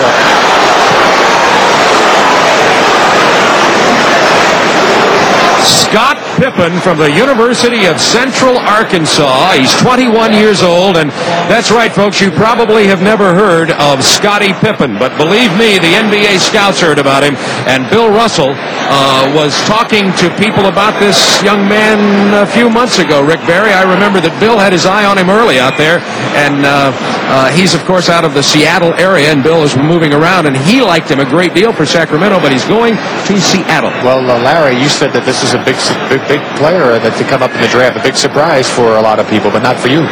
Scott 5.64 6.25
Pippen 6.36 6.78
from 6.80 6.98
the 6.98 7.10
University 7.10 7.86
of 7.86 8.00
Central 8.00 8.58
Arkansas. 8.58 9.52
He's 9.52 9.72
21 9.80 10.32
years 10.32 10.62
old, 10.62 10.96
and 10.96 11.10
that's 11.48 11.70
right, 11.70 11.90
folks. 11.90 12.20
You 12.20 12.30
probably 12.30 12.86
have 12.86 13.00
never 13.00 13.34
heard 13.34 13.70
of 13.72 14.04
Scottie 14.04 14.52
Pippen, 14.60 14.98
but 14.98 15.16
believe 15.16 15.50
me, 15.56 15.80
the 15.80 15.96
NBA 15.96 16.38
scouts 16.38 16.80
heard 16.80 16.98
about 16.98 17.24
him. 17.24 17.36
And 17.64 17.88
Bill 17.88 18.10
Russell 18.10 18.52
uh, 18.52 19.32
was 19.34 19.56
talking 19.64 20.12
to 20.20 20.28
people 20.36 20.66
about 20.66 21.00
this 21.00 21.42
young 21.42 21.68
man 21.68 22.34
a 22.36 22.46
few 22.46 22.68
months 22.68 22.98
ago. 22.98 23.24
Rick 23.24 23.40
Barry, 23.48 23.72
I 23.72 23.82
remember 23.82 24.20
that 24.20 24.36
Bill 24.38 24.58
had 24.58 24.72
his 24.72 24.84
eye 24.84 25.04
on 25.04 25.16
him 25.16 25.30
early 25.30 25.58
out 25.58 25.78
there, 25.80 26.04
and 26.36 26.66
uh, 26.68 26.92
uh, 27.32 27.50
he's 27.50 27.74
of 27.74 27.82
course 27.84 28.08
out 28.08 28.24
of 28.24 28.34
the 28.34 28.42
Seattle 28.42 28.92
area, 28.94 29.32
and 29.32 29.42
Bill 29.42 29.62
is 29.64 29.76
moving 29.76 30.12
around, 30.12 30.46
and 30.46 30.56
he 30.56 30.82
liked 30.82 31.10
him 31.10 31.20
a 31.20 31.28
great 31.28 31.54
deal 31.54 31.72
for 31.72 31.86
Sacramento, 31.86 32.38
but 32.40 32.52
he's 32.52 32.64
going 32.64 32.94
to 33.26 33.34
Seattle. 33.40 33.90
Well, 34.04 34.22
uh, 34.22 34.38
Larry, 34.42 34.76
you 34.76 34.88
said 34.88 35.12
that 35.16 35.24
this 35.24 35.42
is 35.42 35.54
a 35.54 35.60
big, 35.64 35.78
big, 36.10 36.22
big 36.28 36.42
player 36.58 36.98
that 36.98 37.14
to 37.18 37.24
come 37.24 37.42
up 37.42 37.54
in 37.54 37.60
the 37.62 37.70
draft, 37.70 37.96
a 37.96 38.02
big 38.02 38.14
surprise 38.14 38.68
for 38.68 38.98
a 38.98 39.02
lot 39.02 39.18
of 39.18 39.26
people, 39.26 39.50
but 39.50 39.62
not 39.62 39.78
for 39.78 39.88
you. 39.88 40.02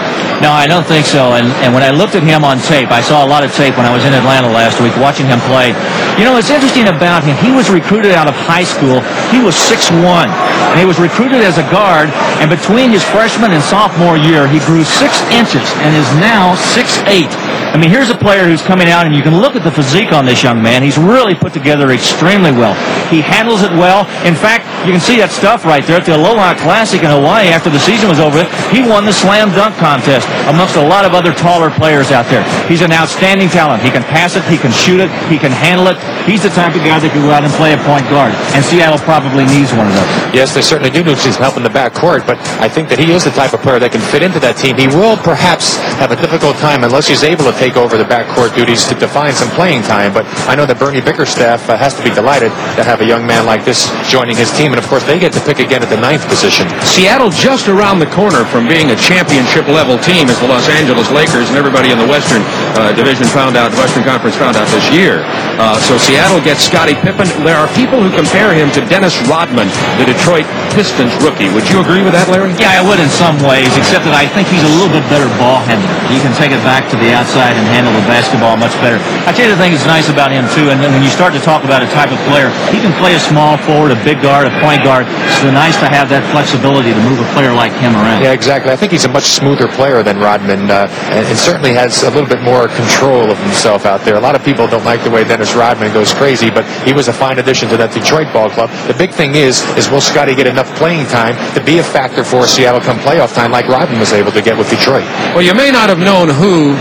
No, 0.43 0.51
I 0.51 0.67
don't 0.67 0.87
think 0.87 1.07
so. 1.07 1.35
And 1.35 1.51
and 1.63 1.75
when 1.75 1.83
I 1.83 1.91
looked 1.91 2.15
at 2.15 2.23
him 2.23 2.43
on 2.43 2.59
tape, 2.65 2.91
I 2.91 3.03
saw 3.03 3.25
a 3.25 3.29
lot 3.29 3.43
of 3.43 3.55
tape 3.55 3.77
when 3.77 3.87
I 3.87 3.93
was 3.93 4.05
in 4.05 4.15
Atlanta 4.15 4.51
last 4.51 4.81
week 4.83 4.95
watching 4.99 5.27
him 5.27 5.39
play. 5.51 5.75
You 6.19 6.25
know, 6.25 6.39
it's 6.39 6.51
interesting 6.51 6.87
about 6.87 7.27
him. 7.27 7.35
He 7.43 7.51
was 7.51 7.71
recruited 7.71 8.15
out 8.15 8.31
of 8.31 8.35
high 8.35 8.65
school. 8.67 9.03
He 9.35 9.43
was 9.43 9.55
6'1", 9.59 10.31
and 10.75 10.81
he 10.81 10.87
was 10.87 10.99
recruited 10.99 11.43
as 11.43 11.59
a 11.59 11.67
guard. 11.71 12.11
And 12.43 12.51
between 12.51 12.91
his 12.91 13.03
freshman 13.03 13.53
and 13.53 13.63
sophomore 13.63 14.17
year, 14.17 14.49
he 14.49 14.59
grew 14.67 14.83
six 14.83 15.23
inches 15.31 15.65
and 15.87 15.95
is 15.95 16.09
now 16.19 16.55
six 16.75 16.99
eight. 17.07 17.31
I 17.75 17.77
mean, 17.77 17.91
here's 17.91 18.11
a 18.11 18.15
player 18.15 18.47
who's 18.47 18.63
coming 18.63 18.87
out, 18.87 19.03
and 19.03 19.17
you 19.17 19.23
can 19.23 19.35
look 19.35 19.59
at 19.59 19.67
the 19.67 19.71
physique 19.71 20.15
on 20.15 20.23
this 20.23 20.47
young 20.47 20.63
man. 20.63 20.87
He's 20.87 20.97
really 20.97 21.35
put 21.35 21.53
together 21.53 21.91
extremely 21.91 22.55
well. 22.55 22.79
He 23.11 23.19
handles 23.19 23.67
it 23.67 23.73
well. 23.75 24.07
In 24.23 24.39
fact, 24.39 24.63
you 24.87 24.95
can 24.95 25.03
see 25.03 25.19
that 25.19 25.35
stuff 25.35 25.67
right 25.67 25.83
there 25.83 25.99
at 25.99 26.07
the 26.07 26.15
Aloha 26.15 26.55
Classic 26.55 27.03
in 27.03 27.11
Hawaii 27.11 27.51
after 27.51 27.75
the 27.75 27.83
season 27.83 28.07
was 28.07 28.23
over. 28.23 28.47
He 28.71 28.79
won 28.87 29.11
the 29.11 29.17
slam 29.17 29.51
dunk 29.59 29.75
contest 29.75 30.31
amongst 30.47 30.79
a 30.79 30.87
lot 30.87 31.03
of 31.03 31.19
other 31.19 31.35
taller 31.35 31.67
players 31.67 32.15
out 32.15 32.31
there. 32.31 32.47
He's 32.71 32.79
an 32.79 32.95
outstanding 32.95 33.51
talent. 33.51 33.83
He 33.83 33.91
can 33.91 34.07
pass 34.07 34.39
it, 34.39 34.47
he 34.47 34.55
can 34.55 34.71
shoot 34.71 35.03
it, 35.03 35.11
he 35.27 35.35
can 35.35 35.51
handle 35.51 35.91
it. 35.91 35.99
He's 36.31 36.47
the 36.47 36.55
type 36.55 36.79
of 36.79 36.83
guy 36.87 37.03
that 37.03 37.11
can 37.11 37.27
go 37.27 37.35
out 37.35 37.43
and 37.43 37.51
play 37.59 37.75
a 37.75 37.81
point 37.83 38.07
guard. 38.07 38.31
And 38.55 38.63
Seattle 38.63 39.03
probably 39.03 39.51
needs 39.51 39.75
one 39.75 39.91
of 39.91 39.95
those. 39.99 40.11
Yes, 40.45 40.53
they 40.53 40.61
certainly 40.61 40.93
do 40.93 41.01
need 41.01 41.17
some 41.17 41.33
help 41.41 41.57
in 41.57 41.65
the 41.65 41.73
backcourt, 41.73 42.29
but 42.29 42.37
I 42.61 42.69
think 42.69 42.93
that 42.93 43.01
he 43.01 43.17
is 43.17 43.25
the 43.25 43.33
type 43.33 43.57
of 43.57 43.65
player 43.65 43.81
that 43.81 43.97
can 43.97 44.05
fit 44.13 44.21
into 44.21 44.37
that 44.45 44.61
team. 44.61 44.77
He 44.77 44.85
will 44.85 45.17
perhaps 45.17 45.81
have 45.97 46.13
a 46.13 46.21
difficult 46.21 46.61
time 46.61 46.85
unless 46.85 47.09
he's 47.09 47.25
able 47.25 47.49
to 47.49 47.57
take 47.57 47.81
over 47.81 47.97
the 47.97 48.05
backcourt 48.05 48.53
duties 48.53 48.85
to 48.93 48.95
define 49.01 49.33
some 49.33 49.49
playing 49.57 49.89
time. 49.89 50.13
But 50.13 50.29
I 50.45 50.53
know 50.53 50.69
that 50.69 50.77
Bernie 50.77 51.01
Bickerstaff 51.01 51.65
uh, 51.73 51.81
has 51.81 51.97
to 51.97 52.05
be 52.05 52.13
delighted 52.13 52.53
to 52.77 52.85
have 52.85 53.01
a 53.01 53.09
young 53.09 53.25
man 53.25 53.49
like 53.49 53.65
this 53.65 53.89
joining 54.13 54.37
his 54.37 54.53
team. 54.53 54.77
And 54.77 54.81
of 54.83 54.85
course, 54.85 55.01
they 55.09 55.17
get 55.17 55.33
to 55.33 55.41
pick 55.49 55.65
again 55.65 55.81
at 55.81 55.89
the 55.89 55.97
ninth 55.97 56.29
position. 56.29 56.69
Seattle 56.85 57.33
just 57.33 57.73
around 57.73 58.05
the 58.05 58.11
corner 58.13 58.45
from 58.45 58.69
being 58.69 58.93
a 58.93 58.99
championship 59.01 59.65
level 59.65 59.97
team 59.97 60.29
as 60.29 60.37
the 60.45 60.49
Los 60.53 60.69
Angeles 60.69 61.09
Lakers 61.09 61.49
and 61.49 61.57
everybody 61.57 61.89
in 61.89 61.97
the 61.97 62.05
Western 62.05 62.45
uh, 62.77 62.93
Division 62.93 63.25
found 63.33 63.57
out, 63.57 63.73
Western 63.81 64.05
Conference 64.05 64.37
found 64.37 64.61
out 64.61 64.69
this 64.69 64.85
year. 64.93 65.25
Uh, 65.57 65.81
so 65.81 65.97
Seattle 65.97 66.45
gets 66.45 66.69
Scottie 66.69 67.01
Pippen. 67.01 67.25
There 67.49 67.57
are 67.57 67.71
people 67.73 67.97
who 67.97 68.13
compare 68.13 68.53
him 68.53 68.69
to 68.77 68.85
Dennis 68.93 69.17
Rodman, 69.25 69.73
the 69.97 70.05
Detroit 70.05 70.34
Pistons 70.75 71.15
rookie. 71.23 71.47
Would 71.55 71.71
you 71.71 71.79
agree 71.79 72.03
with 72.03 72.19
that, 72.19 72.27
Larry? 72.27 72.51
Yeah, 72.59 72.75
I 72.75 72.83
would 72.83 72.99
in 72.99 73.07
some 73.07 73.39
ways, 73.47 73.71
except 73.79 74.03
that 74.09 74.17
I 74.17 74.27
think 74.27 74.51
he's 74.51 74.67
a 74.67 74.73
little 74.75 74.91
bit 74.91 75.07
better 75.07 75.31
ball 75.39 75.63
handler. 75.63 75.87
He 76.11 76.19
can 76.19 76.35
take 76.35 76.51
it 76.51 76.59
back 76.67 76.91
to 76.91 76.97
the 76.99 77.15
outside 77.15 77.55
and 77.55 77.63
handle 77.71 77.95
the 77.95 78.03
basketball 78.11 78.59
much 78.59 78.75
better. 78.83 78.99
I 79.29 79.31
tell 79.31 79.47
you 79.47 79.55
the 79.55 79.61
thing 79.61 79.71
that's 79.71 79.87
nice 79.87 80.11
about 80.11 80.35
him 80.35 80.51
too, 80.59 80.75
and 80.75 80.83
then 80.83 80.91
when 80.91 81.07
you 81.07 81.13
start 81.15 81.31
to 81.39 81.43
talk 81.45 81.63
about 81.63 81.87
a 81.87 81.91
type 81.95 82.11
of 82.11 82.19
player, 82.27 82.51
he 82.75 82.83
can 82.83 82.91
play 82.99 83.15
a 83.15 83.23
small 83.23 83.55
forward, 83.63 83.95
a 83.95 84.01
big 84.03 84.19
guard, 84.19 84.51
a 84.51 84.55
point 84.59 84.83
guard. 84.83 85.07
It's 85.07 85.45
so 85.45 85.53
nice 85.55 85.79
to 85.79 85.87
have 85.87 86.11
that 86.11 86.27
flexibility 86.35 86.91
to 86.91 87.03
move 87.07 87.21
a 87.21 87.29
player 87.37 87.53
like 87.53 87.77
him 87.79 87.95
around. 87.95 88.25
Yeah, 88.25 88.33
exactly. 88.33 88.73
I 88.73 88.77
think 88.77 88.91
he's 88.91 89.05
a 89.05 89.13
much 89.13 89.37
smoother 89.37 89.69
player 89.69 90.03
than 90.03 90.19
Rodman, 90.19 90.73
uh, 90.73 90.89
and, 91.13 91.23
and 91.29 91.39
certainly 91.39 91.77
has 91.77 92.03
a 92.03 92.11
little 92.11 92.29
bit 92.29 92.43
more 92.43 92.67
control 92.73 93.31
of 93.31 93.39
himself 93.45 93.85
out 93.85 94.01
there. 94.03 94.17
A 94.17 94.25
lot 94.25 94.35
of 94.35 94.43
people 94.43 94.67
don't 94.67 94.85
like 94.85 95.05
the 95.05 95.11
way 95.11 95.23
Dennis 95.23 95.55
Rodman 95.55 95.93
goes 95.93 96.13
crazy, 96.13 96.51
but 96.51 96.65
he 96.87 96.93
was 96.93 97.09
a 97.09 97.13
fine 97.13 97.39
addition 97.39 97.69
to 97.69 97.77
that 97.77 97.93
Detroit 97.93 98.33
ball 98.33 98.49
club. 98.49 98.71
The 98.89 98.95
big 98.95 99.13
thing 99.13 99.35
is, 99.35 99.61
is 99.77 99.91
will 99.91 100.01
Scotty 100.25 100.43
get 100.43 100.47
enough 100.47 100.75
playing 100.79 101.07
time 101.09 101.37
to 101.53 101.63
be 101.63 101.77
a 101.77 101.83
factor 101.83 102.25
for 102.25 102.47
Seattle 102.47 102.81
come 102.81 102.97
playoff 103.01 103.35
time 103.35 103.53
like 103.53 103.69
Rodman 103.69 104.01
was 104.01 104.15
able 104.15 104.33
to 104.33 104.41
get 104.41 104.57
with 104.57 104.71
Detroit? 104.71 105.05
Well, 105.37 105.43
you 105.43 105.53
may 105.53 105.71
not 105.71 105.91
have 105.91 105.99
known 105.99 106.31
who 106.31 106.73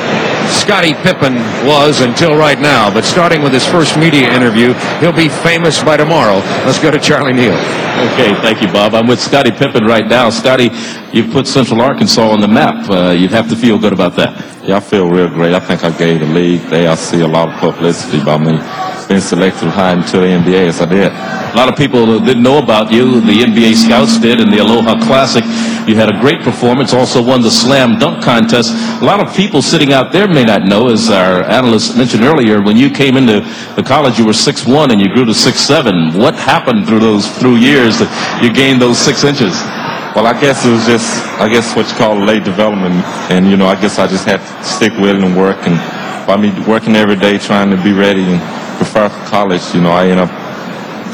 Scottie 0.47 0.93
Pippen 0.93 1.35
was 1.67 1.99
until 1.99 2.37
right 2.37 2.57
now, 2.57 2.89
but 2.89 3.03
starting 3.03 3.43
with 3.43 3.51
his 3.51 3.65
first 3.65 3.97
media 3.97 4.31
interview, 4.31 4.71
he'll 5.01 5.11
be 5.11 5.27
famous 5.27 5.83
by 5.83 5.97
tomorrow. 5.97 6.35
Let's 6.63 6.79
go 6.79 6.89
to 6.89 6.97
Charlie 6.97 7.33
Neal. 7.33 7.51
Okay, 8.13 8.33
thank 8.39 8.61
you, 8.61 8.71
Bob. 8.71 8.95
I'm 8.95 9.07
with 9.07 9.19
Scottie 9.19 9.51
Pippen 9.51 9.83
right 9.83 10.07
now. 10.07 10.29
Scotty, 10.29 10.69
you've 11.11 11.33
put 11.33 11.45
Central 11.45 11.81
Arkansas 11.81 12.25
on 12.25 12.39
the 12.39 12.47
map. 12.47 12.89
Uh, 12.89 13.11
you'd 13.11 13.31
have 13.31 13.49
to 13.49 13.57
feel 13.57 13.77
good 13.77 13.91
about 13.91 14.15
that. 14.15 14.63
Yeah, 14.63 14.77
I 14.77 14.79
feel 14.79 15.09
real 15.09 15.27
great. 15.27 15.53
I 15.53 15.59
think 15.59 15.83
I 15.83 15.91
gave 15.97 16.21
the 16.21 16.27
league, 16.27 16.61
They, 16.69 16.87
I 16.87 16.95
see 16.95 17.19
a 17.19 17.27
lot 17.27 17.49
of 17.49 17.59
publicity 17.59 18.21
about 18.21 18.39
me 18.39 18.57
being 19.03 19.21
selected 19.21 19.69
high 19.69 19.93
into 19.93 20.19
the 20.19 20.27
NBA 20.27 20.67
as 20.67 20.81
I 20.81 20.85
did. 20.85 21.11
A 21.11 21.55
lot 21.55 21.69
of 21.69 21.77
people 21.77 22.19
didn't 22.19 22.43
know 22.43 22.57
about 22.57 22.91
you. 22.91 23.21
The 23.21 23.43
NBA 23.43 23.75
scouts 23.75 24.19
did 24.19 24.39
in 24.39 24.49
the 24.49 24.59
Aloha 24.59 24.99
Classic. 25.05 25.43
You 25.87 25.95
had 25.95 26.09
a 26.09 26.19
great 26.19 26.41
performance, 26.41 26.93
also 26.93 27.21
won 27.21 27.41
the 27.41 27.51
slam 27.51 27.99
dunk 27.99 28.23
contest. 28.23 28.71
A 29.01 29.05
lot 29.05 29.19
of 29.19 29.35
people 29.35 29.61
sitting 29.61 29.91
out 29.93 30.11
there 30.11 30.27
may 30.27 30.43
not 30.43 30.63
know, 30.63 30.89
as 30.89 31.09
our 31.09 31.43
analyst 31.43 31.97
mentioned 31.97 32.23
earlier, 32.23 32.61
when 32.61 32.77
you 32.77 32.89
came 32.89 33.17
into 33.17 33.41
the 33.75 33.83
college, 33.83 34.17
you 34.17 34.25
were 34.25 34.33
six 34.33 34.65
one 34.65 34.91
and 34.91 35.01
you 35.01 35.13
grew 35.13 35.25
to 35.25 35.33
six 35.33 35.59
seven. 35.59 36.13
What 36.17 36.35
happened 36.35 36.87
through 36.87 36.99
those 36.99 37.27
through 37.37 37.57
years 37.57 37.99
that 37.99 38.09
you 38.41 38.51
gained 38.51 38.81
those 38.81 38.97
six 38.97 39.23
inches? 39.23 39.53
Well, 40.15 40.27
I 40.27 40.39
guess 40.39 40.63
it 40.63 40.69
was 40.69 40.85
just, 40.85 41.09
I 41.41 41.49
guess 41.49 41.75
what 41.75 41.89
you 41.89 41.95
call 41.95 42.15
late 42.15 42.43
development. 42.43 43.03
And, 43.33 43.49
you 43.49 43.57
know, 43.57 43.65
I 43.65 43.73
guess 43.73 43.97
I 43.97 44.05
just 44.05 44.25
had 44.25 44.37
to 44.37 44.63
stick 44.63 44.93
with 44.93 45.15
it 45.15 45.23
and 45.23 45.35
work. 45.35 45.57
And 45.65 45.75
by 46.27 46.37
me 46.37 46.53
working 46.67 46.95
every 46.95 47.15
day, 47.15 47.39
trying 47.39 47.71
to 47.71 47.81
be 47.81 47.93
ready 47.93 48.21
and 48.21 48.62
prepare 48.83 49.09
for 49.09 49.25
college, 49.25 49.61
you 49.73 49.81
know, 49.81 49.91
I 49.91 50.07
end 50.07 50.19
up 50.19 50.29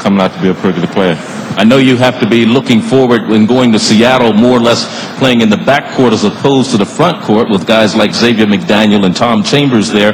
coming 0.00 0.20
out 0.20 0.32
to 0.32 0.42
be 0.42 0.48
a 0.48 0.54
pretty 0.54 0.80
good 0.80 0.90
player. 0.90 1.16
I 1.56 1.64
know 1.64 1.78
you 1.78 1.96
have 1.96 2.20
to 2.20 2.28
be 2.28 2.46
looking 2.46 2.80
forward 2.80 3.28
when 3.28 3.46
going 3.46 3.72
to 3.72 3.78
Seattle, 3.78 4.32
more 4.32 4.56
or 4.56 4.60
less 4.60 4.86
playing 5.18 5.40
in 5.40 5.50
the 5.50 5.56
backcourt 5.56 6.12
as 6.12 6.24
opposed 6.24 6.70
to 6.70 6.78
the 6.78 6.86
front 6.86 7.22
court 7.24 7.50
with 7.50 7.66
guys 7.66 7.94
like 7.94 8.14
Xavier 8.14 8.46
McDaniel 8.46 9.04
and 9.04 9.14
Tom 9.14 9.42
Chambers 9.42 9.90
there. 9.90 10.12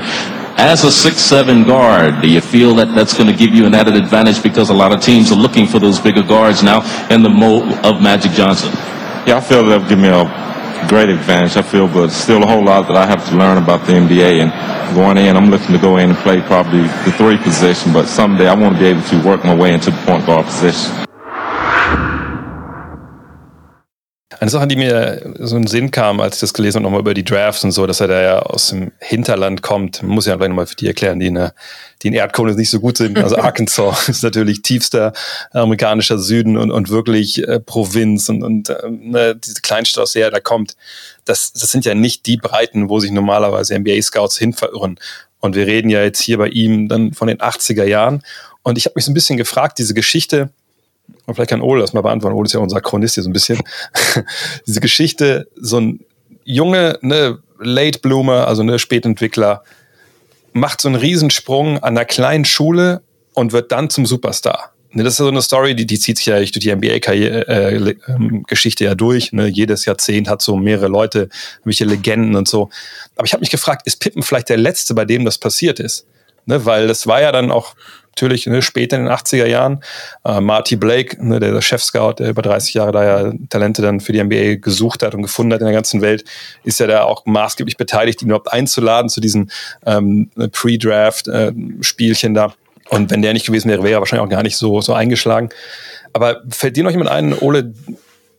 As 0.59 0.85
a 0.85 0.91
six-seven 0.91 1.65
guard, 1.65 2.23
do 2.23 2.29
you 2.29 2.41
feel 2.41 2.75
that 2.77 2.95
that's 2.95 3.13
going 3.13 3.29
to 3.29 3.37
give 3.37 3.55
you 3.55 3.67
an 3.67 3.75
added 3.75 3.95
advantage 3.95 4.43
because 4.43 4.71
a 4.71 4.75
lot 4.75 4.93
of 4.93 5.03
teams 5.03 5.31
are 5.31 5.37
looking 5.37 5.67
for 5.67 5.79
those 5.79 6.01
bigger 6.01 6.23
guards 6.23 6.63
now 6.63 6.81
in 7.11 7.23
the 7.23 7.29
mold 7.29 7.71
of 7.85 8.01
Magic 8.01 8.33
Johnson? 8.33 8.71
Yeah, 9.29 9.37
I 9.37 9.41
feel 9.41 9.65
that'll 9.65 9.87
give 9.87 9.99
me 9.99 10.09
a 10.09 10.25
great 10.89 11.09
advantage. 11.09 11.57
I 11.57 11.63
feel, 11.63 11.89
but 11.89 12.11
still 12.11 12.43
a 12.43 12.47
whole 12.47 12.65
lot 12.65 12.87
that 12.89 12.97
I 12.97 13.07
have 13.07 13.29
to 13.29 13.37
learn 13.37 13.59
about 13.59 13.87
the 13.87 13.93
NBA. 13.93 14.43
And 14.43 14.95
going 14.95 15.19
in, 15.19 15.37
I'm 15.37 15.51
looking 15.51 15.73
to 15.73 15.79
go 15.79 15.97
in 15.97 16.11
and 16.11 16.19
play 16.19 16.41
probably 16.41 16.83
the 16.83 17.13
three 17.17 17.39
position, 17.39 17.93
but 17.93 18.07
someday 18.07 18.49
I 18.49 18.55
want 18.55 18.77
to 18.77 18.81
be 18.81 18.87
able 18.87 19.03
to 19.03 19.23
work 19.25 19.45
my 19.45 19.55
way 19.55 19.75
into 19.75 19.91
the 19.91 19.97
point 20.05 20.27
guard 20.27 20.47
position. 20.47 21.07
Eine 24.39 24.51
Sache, 24.51 24.67
die 24.67 24.77
mir 24.77 25.35
so 25.39 25.57
in 25.57 25.63
den 25.63 25.69
Sinn 25.69 25.91
kam, 25.91 26.21
als 26.21 26.37
ich 26.37 26.41
das 26.41 26.53
gelesen 26.53 26.77
habe, 26.77 26.85
nochmal 26.85 27.01
über 27.01 27.15
die 27.15 27.25
Drafts 27.25 27.65
und 27.65 27.73
so, 27.73 27.87
dass 27.87 28.01
er 28.01 28.09
da 28.09 28.21
ja 28.21 28.39
aus 28.41 28.69
dem 28.69 28.93
Hinterland 28.99 29.63
kommt, 29.63 30.03
muss 30.03 30.27
ich 30.27 30.31
ja 30.31 30.37
gleich 30.37 30.49
nochmal 30.49 30.67
für 30.67 30.77
die 30.77 30.87
erklären, 30.87 31.21
die 31.21 31.29
in, 31.29 31.35
der, 31.35 31.55
die 32.03 32.09
in 32.09 32.15
Erdkunde 32.15 32.55
nicht 32.55 32.71
so 32.71 32.81
gut 32.81 32.99
sind. 32.99 33.19
Also 33.19 33.37
Arkansas 33.39 34.09
ist 34.09 34.23
natürlich 34.23 34.63
tiefster 34.63 35.13
amerikanischer 35.53 36.19
Süden 36.19 36.57
und, 36.59 36.71
und 36.71 36.91
wirklich 36.91 37.47
äh, 37.47 37.61
Provinz 37.61 38.29
und, 38.29 38.43
und 38.43 38.69
äh, 38.69 38.91
ne, 38.91 39.37
diese 39.37 39.63
Kleinstadt, 39.63 40.03
aus 40.03 40.13
der 40.13 40.27
er 40.27 40.31
da 40.31 40.41
kommt. 40.41 40.77
Das, 41.25 41.53
das 41.53 41.71
sind 41.71 41.85
ja 41.85 41.95
nicht 41.95 42.27
die 42.27 42.37
Breiten, 42.37 42.89
wo 42.89 43.01
sich 43.01 43.11
normalerweise 43.11 43.79
NBA-Scouts 43.79 44.37
hin 44.37 44.53
verirren. 44.53 44.99
Und 45.41 45.57
wir 45.57 45.67
reden 45.67 45.91
ja 45.91 46.03
jetzt 46.03 46.21
hier 46.21 46.39
bei 46.39 46.49
ihm 46.49 46.89
dann 46.89 47.15
von 47.15 47.29
den 47.29 47.39
80er 47.39 47.85
Jahren. 47.85 48.23
Und 48.63 48.77
ich 48.79 48.85
habe 48.85 48.95
mich 48.97 49.05
so 49.05 49.11
ein 49.11 49.15
bisschen 49.15 49.37
gefragt, 49.37 49.79
diese 49.79 49.95
Geschichte, 49.95 50.51
und 51.27 51.35
vielleicht 51.35 51.51
kann 51.51 51.61
Ole 51.61 51.81
das 51.81 51.93
mal 51.93 52.03
beantworten. 52.03 52.37
Ole 52.37 52.47
ist 52.47 52.53
ja 52.53 52.61
unser 52.61 52.81
Chronist 52.81 53.15
hier 53.15 53.25
so 53.25 53.31
ein 53.31 53.33
bisschen. 53.33 53.61
Diese 54.67 54.81
Geschichte, 54.81 55.49
so 55.57 55.81
ein 55.81 56.01
Junge, 56.45 56.99
ne, 57.03 57.39
Late 57.59 57.99
Bloomer, 57.99 58.47
also 58.47 58.63
ne, 58.63 58.79
Spätentwickler, 58.79 59.65
macht 60.53 60.81
so 60.81 60.89
einen 60.89 60.97
Riesensprung 60.97 61.79
an 61.79 61.97
einer 61.97 62.05
kleinen 62.05 62.45
Schule 62.45 63.03
und 63.35 63.53
wird 63.53 63.73
dann 63.73 63.91
zum 63.91 64.07
Superstar. 64.07 64.73
Ne, 64.93 65.03
das 65.03 65.15
ist 65.15 65.19
so 65.19 65.29
eine 65.29 65.43
Story, 65.43 65.75
die, 65.75 65.87
die 65.87 65.99
zieht 65.99 66.19
sich 66.19 66.27
ja 66.27 66.37
durch 66.37 66.53
die 66.53 66.75
NBA-Geschichte 66.75 68.85
äh, 68.85 68.87
ja 68.87 68.95
durch. 68.95 69.33
Ne? 69.33 69.49
Jedes 69.49 69.85
Jahrzehnt 69.85 70.29
hat 70.29 70.43
so 70.43 70.57
mehrere 70.57 70.89
Leute, 70.89 71.29
welche 71.65 71.85
Legenden 71.85 72.37
und 72.37 72.49
so. 72.49 72.71
Aber 73.17 73.27
ich 73.27 73.33
habe 73.33 73.41
mich 73.41 73.51
gefragt, 73.51 73.83
ist 73.87 74.01
Pippen 74.01 74.23
vielleicht 74.23 74.49
der 74.49 74.57
Letzte, 74.57 74.95
bei 74.95 75.05
dem 75.05 75.25
das 75.25 75.39
passiert 75.39 75.81
ist? 75.81 76.07
Ne? 76.47 76.65
Weil 76.65 76.87
das 76.87 77.07
war 77.07 77.21
ja 77.21 77.33
dann 77.33 77.51
auch 77.51 77.75
natürlich 78.17 78.47
ne, 78.47 78.63
später 78.63 78.97
in 78.97 79.05
den 79.05 79.13
80er 79.13 79.47
Jahren. 79.47 79.81
Äh, 80.25 80.41
Marty 80.41 80.77
Blake, 80.77 81.23
ne, 81.25 81.39
der, 81.39 81.61
Chef-Scout, 81.61 82.15
der 82.19 82.31
über 82.31 82.43
30 82.43 82.75
Jahre 82.75 82.93
da 82.93 83.05
ja 83.05 83.33
Talente 83.51 83.83
dann 83.83 84.01
für 84.01 84.13
die 84.13 84.23
NBA 84.23 84.57
gesucht 84.57 85.03
hat 85.03 85.15
und 85.15 85.23
gefunden 85.23 85.53
hat 85.53 85.61
in 85.61 85.67
der 85.67 85.75
ganzen 85.75 86.01
Welt, 86.01 86.25
ist 86.65 86.81
ja 86.81 86.87
da 86.87 87.05
auch 87.05 87.27
maßgeblich 87.27 87.77
beteiligt, 87.77 88.23
ihn 88.23 88.29
überhaupt 88.29 88.53
einzuladen 88.53 89.11
zu 89.11 89.21
diesen 89.21 89.51
ähm, 89.85 90.31
Pre-Draft-Spielchen 90.51 92.33
äh, 92.33 92.35
da. 92.35 92.55
Und 92.89 93.11
wenn 93.11 93.21
der 93.21 93.33
nicht 93.33 93.47
gewesen 93.47 93.69
wäre, 93.69 93.83
wäre 93.83 93.95
er 93.95 94.01
wahrscheinlich 94.01 94.25
auch 94.25 94.31
gar 94.31 94.43
nicht 94.43 94.57
so, 94.57 94.81
so 94.81 94.95
eingeschlagen. 94.95 95.51
Aber 96.13 96.43
fällt 96.49 96.77
dir 96.77 96.85
noch 96.85 96.91
jemand 96.91 97.11
ein, 97.11 97.35
Ole, 97.39 97.75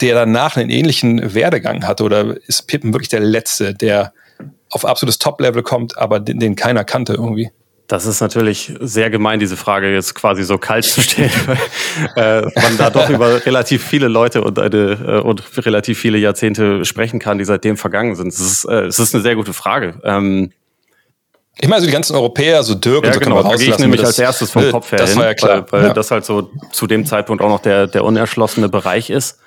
der 0.01 0.15
danach 0.15 0.57
einen 0.57 0.69
ähnlichen 0.69 1.35
Werdegang 1.35 1.85
hatte? 1.85 2.03
Oder 2.03 2.35
ist 2.47 2.67
Pippen 2.67 2.93
wirklich 2.93 3.09
der 3.09 3.19
Letzte, 3.19 3.75
der 3.75 4.13
auf 4.71 4.85
absolutes 4.85 5.19
Top-Level 5.19 5.63
kommt, 5.63 5.97
aber 5.97 6.19
den, 6.19 6.39
den 6.39 6.55
keiner 6.55 6.83
kannte 6.83 7.13
irgendwie? 7.13 7.51
Das 7.87 8.05
ist 8.05 8.19
natürlich 8.19 8.73
sehr 8.81 9.09
gemein, 9.09 9.39
diese 9.39 9.55
Frage 9.55 9.93
jetzt 9.93 10.13
quasi 10.13 10.43
so 10.43 10.57
kalt 10.57 10.83
zu 10.83 10.99
stellen, 11.01 11.31
weil 12.15 12.43
äh, 12.43 12.61
man 12.61 12.77
da 12.77 12.89
doch 12.89 13.09
über 13.09 13.45
relativ 13.45 13.81
viele 13.81 14.09
Leute 14.09 14.41
und, 14.41 14.59
eine, 14.59 14.75
äh, 14.75 15.21
und 15.21 15.43
relativ 15.65 15.97
viele 15.97 16.17
Jahrzehnte 16.17 16.83
sprechen 16.83 17.19
kann, 17.19 17.37
die 17.37 17.45
seitdem 17.45 17.77
vergangen 17.77 18.15
sind. 18.15 18.27
Es 18.27 18.41
ist, 18.41 18.65
äh, 18.65 18.87
es 18.87 18.99
ist 18.99 19.15
eine 19.15 19.23
sehr 19.23 19.35
gute 19.35 19.53
Frage. 19.53 20.01
Ähm, 20.03 20.51
ich 21.59 21.69
meine, 21.69 21.79
so 21.79 21.87
die 21.87 21.93
ganzen 21.93 22.15
Europäer, 22.15 22.61
so 22.61 22.75
Dirk 22.75 23.03
ja, 23.03 23.09
und 23.09 23.13
so 23.13 23.19
genau, 23.21 23.41
kann 23.41 23.51
da 23.51 23.57
gehe 23.57 23.69
ich 23.69 23.79
nämlich 23.79 24.03
als 24.05 24.19
erstes 24.19 24.51
vom 24.51 24.69
Kopf 24.69 24.91
her 24.91 24.99
das 24.99 25.11
hin, 25.11 25.19
war 25.19 25.25
ja 25.25 25.33
klar. 25.33 25.65
weil, 25.71 25.81
weil 25.81 25.87
ja. 25.87 25.93
das 25.93 26.11
halt 26.11 26.25
so 26.25 26.51
zu 26.73 26.87
dem 26.87 27.05
Zeitpunkt 27.05 27.41
auch 27.41 27.49
noch 27.49 27.61
der, 27.61 27.87
der 27.87 28.03
unerschlossene 28.03 28.67
Bereich 28.67 29.09
ist. 29.09 29.39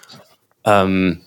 Ähm, 0.65 1.21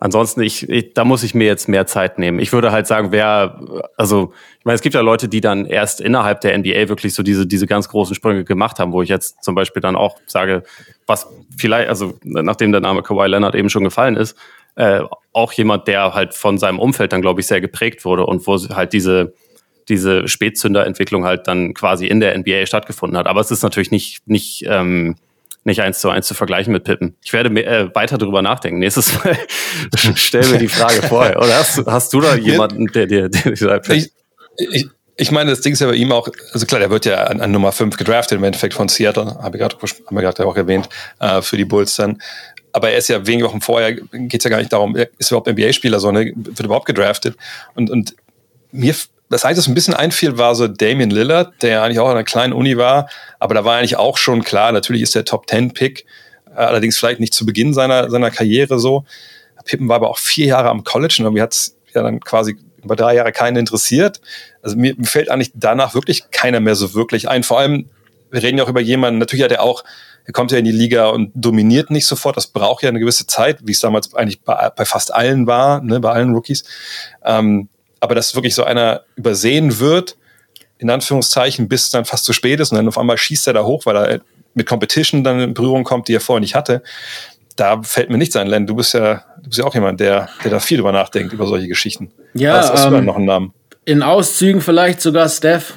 Ansonsten, 0.00 0.42
ich, 0.42 0.68
ich, 0.68 0.94
da 0.94 1.04
muss 1.04 1.24
ich 1.24 1.34
mir 1.34 1.46
jetzt 1.46 1.68
mehr 1.68 1.86
Zeit 1.86 2.18
nehmen. 2.18 2.38
Ich 2.38 2.52
würde 2.52 2.70
halt 2.70 2.86
sagen, 2.86 3.10
wer, 3.10 3.60
also, 3.96 4.32
ich 4.60 4.64
meine, 4.64 4.76
es 4.76 4.80
gibt 4.80 4.94
ja 4.94 5.00
Leute, 5.00 5.28
die 5.28 5.40
dann 5.40 5.66
erst 5.66 6.00
innerhalb 6.00 6.40
der 6.40 6.56
NBA 6.56 6.88
wirklich 6.88 7.14
so 7.14 7.24
diese, 7.24 7.46
diese 7.46 7.66
ganz 7.66 7.88
großen 7.88 8.14
Sprünge 8.14 8.44
gemacht 8.44 8.78
haben, 8.78 8.92
wo 8.92 9.02
ich 9.02 9.08
jetzt 9.08 9.42
zum 9.42 9.56
Beispiel 9.56 9.82
dann 9.82 9.96
auch 9.96 10.16
sage, 10.26 10.62
was 11.06 11.26
vielleicht, 11.56 11.88
also, 11.88 12.14
nachdem 12.22 12.70
der 12.70 12.80
Name 12.80 13.02
Kawhi 13.02 13.26
Leonard 13.26 13.56
eben 13.56 13.70
schon 13.70 13.82
gefallen 13.82 14.16
ist, 14.16 14.36
äh, 14.76 15.00
auch 15.32 15.52
jemand, 15.52 15.88
der 15.88 16.14
halt 16.14 16.32
von 16.34 16.58
seinem 16.58 16.78
Umfeld 16.78 17.12
dann, 17.12 17.20
glaube 17.20 17.40
ich, 17.40 17.48
sehr 17.48 17.60
geprägt 17.60 18.04
wurde 18.04 18.24
und 18.24 18.46
wo 18.46 18.56
halt 18.56 18.92
diese, 18.92 19.34
diese 19.88 20.28
Spätzünderentwicklung 20.28 21.24
halt 21.24 21.48
dann 21.48 21.74
quasi 21.74 22.06
in 22.06 22.20
der 22.20 22.38
NBA 22.38 22.66
stattgefunden 22.66 23.18
hat. 23.18 23.26
Aber 23.26 23.40
es 23.40 23.50
ist 23.50 23.64
natürlich 23.64 23.90
nicht, 23.90 24.28
nicht, 24.28 24.64
ähm, 24.68 25.16
nicht 25.68 25.82
eins 25.82 26.00
zu 26.00 26.10
eins 26.10 26.26
zu 26.26 26.34
vergleichen 26.34 26.72
mit 26.72 26.84
Pippen. 26.84 27.16
Ich 27.22 27.32
werde 27.32 27.50
mehr, 27.50 27.66
äh, 27.66 27.94
weiter 27.94 28.18
darüber 28.18 28.42
nachdenken. 28.42 28.80
Nächstes 28.80 29.14
Mal 29.22 29.38
stell 30.16 30.46
mir 30.48 30.58
die 30.58 30.68
Frage 30.68 31.02
vorher. 31.02 31.38
Oder 31.38 31.56
hast, 31.56 31.86
hast 31.86 32.12
du 32.12 32.20
da 32.20 32.34
jemanden, 32.34 32.86
der 32.88 33.06
dir 33.06 33.28
der 33.28 33.82
ich, 33.90 34.12
ich, 34.56 34.88
ich 35.16 35.30
meine, 35.30 35.50
das 35.50 35.60
Ding 35.60 35.72
ist 35.72 35.80
ja 35.80 35.86
bei 35.86 35.94
ihm 35.94 36.12
auch, 36.12 36.28
also 36.52 36.66
klar, 36.66 36.80
der 36.80 36.90
wird 36.90 37.04
ja 37.04 37.24
an, 37.24 37.40
an 37.40 37.50
Nummer 37.50 37.72
5 37.72 37.96
gedraftet 37.96 38.38
im 38.38 38.44
Endeffekt 38.44 38.74
von 38.74 38.88
Seattle, 38.88 39.36
habe 39.40 39.56
ich 39.56 39.62
gerade 39.62 39.76
haben 39.76 40.16
wir 40.16 40.22
gerade 40.22 40.46
auch 40.46 40.56
erwähnt, 40.56 40.88
äh, 41.20 41.42
für 41.42 41.56
die 41.56 41.64
Bulls 41.64 41.96
dann. 41.96 42.20
Aber 42.72 42.90
er 42.90 42.98
ist 42.98 43.08
ja 43.08 43.26
wenige 43.26 43.46
Wochen 43.46 43.60
vorher, 43.60 43.94
geht 43.94 44.34
es 44.34 44.44
ja 44.44 44.50
gar 44.50 44.58
nicht 44.58 44.72
darum, 44.72 44.94
ist 44.96 45.30
überhaupt 45.30 45.48
NBA-Spieler, 45.48 46.00
sondern 46.00 46.32
wird 46.36 46.60
überhaupt 46.60 46.86
gedraftet. 46.86 47.36
Und, 47.74 47.90
und 47.90 48.14
mir 48.70 48.94
das 49.30 49.44
Einzige, 49.44 49.62
was 49.62 49.68
ein 49.68 49.74
bisschen 49.74 49.94
einfiel, 49.94 50.38
war 50.38 50.54
so 50.54 50.68
Damian 50.68 51.10
Lillard, 51.10 51.62
der 51.62 51.82
eigentlich 51.82 51.98
auch 51.98 52.06
an 52.06 52.12
einer 52.12 52.24
kleinen 52.24 52.52
Uni 52.52 52.76
war, 52.76 53.08
aber 53.38 53.54
da 53.54 53.64
war 53.64 53.76
eigentlich 53.76 53.96
auch 53.96 54.16
schon 54.16 54.42
klar, 54.42 54.72
natürlich 54.72 55.02
ist 55.02 55.14
der 55.14 55.24
Top-10-Pick, 55.24 56.06
äh, 56.50 56.54
allerdings 56.54 56.98
vielleicht 56.98 57.20
nicht 57.20 57.34
zu 57.34 57.44
Beginn 57.44 57.74
seiner, 57.74 58.10
seiner 58.10 58.30
Karriere 58.30 58.78
so. 58.78 59.04
Pippen 59.64 59.88
war 59.88 59.96
aber 59.96 60.08
auch 60.08 60.18
vier 60.18 60.46
Jahre 60.46 60.70
am 60.70 60.82
College 60.82 61.16
und 61.18 61.26
irgendwie 61.26 61.42
hat 61.42 61.52
es 61.52 61.76
ja 61.94 62.02
dann 62.02 62.20
quasi 62.20 62.56
über 62.82 62.96
drei 62.96 63.14
Jahre 63.14 63.32
keinen 63.32 63.56
interessiert. 63.56 64.20
Also 64.62 64.76
mir, 64.76 64.94
mir 64.96 65.06
fällt 65.06 65.30
eigentlich 65.30 65.52
danach 65.54 65.94
wirklich 65.94 66.30
keiner 66.30 66.60
mehr 66.60 66.74
so 66.74 66.94
wirklich 66.94 67.28
ein. 67.28 67.42
Vor 67.42 67.58
allem, 67.58 67.90
wir 68.30 68.42
reden 68.42 68.58
ja 68.58 68.64
auch 68.64 68.68
über 68.68 68.80
jemanden, 68.80 69.18
natürlich 69.18 69.44
hat 69.44 69.52
er 69.52 69.62
auch, 69.62 69.84
er 70.24 70.32
kommt 70.32 70.52
ja 70.52 70.58
in 70.58 70.64
die 70.64 70.72
Liga 70.72 71.08
und 71.08 71.32
dominiert 71.34 71.90
nicht 71.90 72.06
sofort. 72.06 72.36
Das 72.36 72.46
braucht 72.46 72.82
ja 72.82 72.88
eine 72.88 72.98
gewisse 72.98 73.26
Zeit, 73.26 73.58
wie 73.64 73.72
es 73.72 73.80
damals 73.80 74.14
eigentlich 74.14 74.40
bei, 74.42 74.70
bei 74.74 74.84
fast 74.84 75.12
allen 75.12 75.46
war, 75.46 75.82
ne, 75.82 76.00
bei 76.00 76.10
allen 76.10 76.34
Rookies. 76.34 76.64
Ähm, 77.24 77.68
aber 78.00 78.14
dass 78.14 78.34
wirklich 78.34 78.54
so 78.54 78.64
einer 78.64 79.02
übersehen 79.16 79.78
wird, 79.78 80.16
in 80.78 80.90
Anführungszeichen, 80.90 81.68
bis 81.68 81.84
es 81.84 81.90
dann 81.90 82.04
fast 82.04 82.24
zu 82.24 82.32
spät 82.32 82.60
ist 82.60 82.70
und 82.70 82.76
dann 82.76 82.88
auf 82.88 82.98
einmal 82.98 83.18
schießt 83.18 83.46
er 83.48 83.52
da 83.52 83.64
hoch, 83.64 83.86
weil 83.86 83.96
er 83.96 84.20
mit 84.54 84.66
Competition 84.66 85.24
dann 85.24 85.40
in 85.40 85.54
Berührung 85.54 85.84
kommt, 85.84 86.08
die 86.08 86.14
er 86.14 86.20
vorher 86.20 86.40
nicht 86.40 86.54
hatte. 86.54 86.82
Da 87.56 87.82
fällt 87.82 88.10
mir 88.10 88.18
nichts 88.18 88.36
ein, 88.36 88.46
Len. 88.46 88.66
Du 88.66 88.76
bist 88.76 88.94
ja, 88.94 89.24
du 89.42 89.48
bist 89.48 89.58
ja 89.58 89.64
auch 89.64 89.74
jemand, 89.74 89.98
der, 89.98 90.28
der 90.44 90.50
da 90.50 90.60
viel 90.60 90.78
drüber 90.78 90.92
nachdenkt, 90.92 91.32
über 91.32 91.46
solche 91.46 91.66
Geschichten. 91.66 92.12
Ja, 92.34 92.58
Was 92.58 92.70
hast 92.70 92.84
du 92.84 92.88
ähm, 92.88 92.94
denn 92.94 93.04
noch 93.04 93.16
einen 93.16 93.24
Namen? 93.24 93.52
In 93.84 94.02
Auszügen 94.02 94.60
vielleicht 94.60 95.00
sogar 95.00 95.28
Steph. 95.28 95.74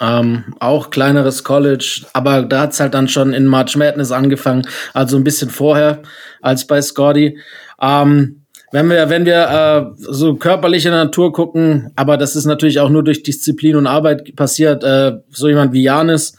Ähm, 0.00 0.56
auch 0.58 0.90
kleineres 0.90 1.44
College, 1.44 2.04
aber 2.12 2.42
da 2.42 2.62
hat's 2.62 2.80
halt 2.80 2.94
dann 2.94 3.06
schon 3.06 3.32
in 3.32 3.46
March 3.46 3.76
Madness 3.76 4.10
angefangen, 4.10 4.66
also 4.92 5.16
ein 5.16 5.22
bisschen 5.22 5.50
vorher 5.50 6.02
als 6.42 6.66
bei 6.66 6.82
Scotty. 6.82 7.38
Ähm, 7.80 8.43
wenn 8.74 8.90
wir, 8.90 9.08
wenn 9.08 9.24
wir 9.24 9.94
äh, 9.96 10.02
so 10.02 10.34
körperliche 10.34 10.90
Natur 10.90 11.32
gucken, 11.32 11.92
aber 11.94 12.16
das 12.16 12.34
ist 12.34 12.44
natürlich 12.44 12.80
auch 12.80 12.88
nur 12.88 13.04
durch 13.04 13.22
Disziplin 13.22 13.76
und 13.76 13.86
Arbeit 13.86 14.34
passiert, 14.34 14.82
äh, 14.82 15.12
so 15.30 15.46
jemand 15.46 15.72
wie 15.72 15.84
Janis, 15.84 16.36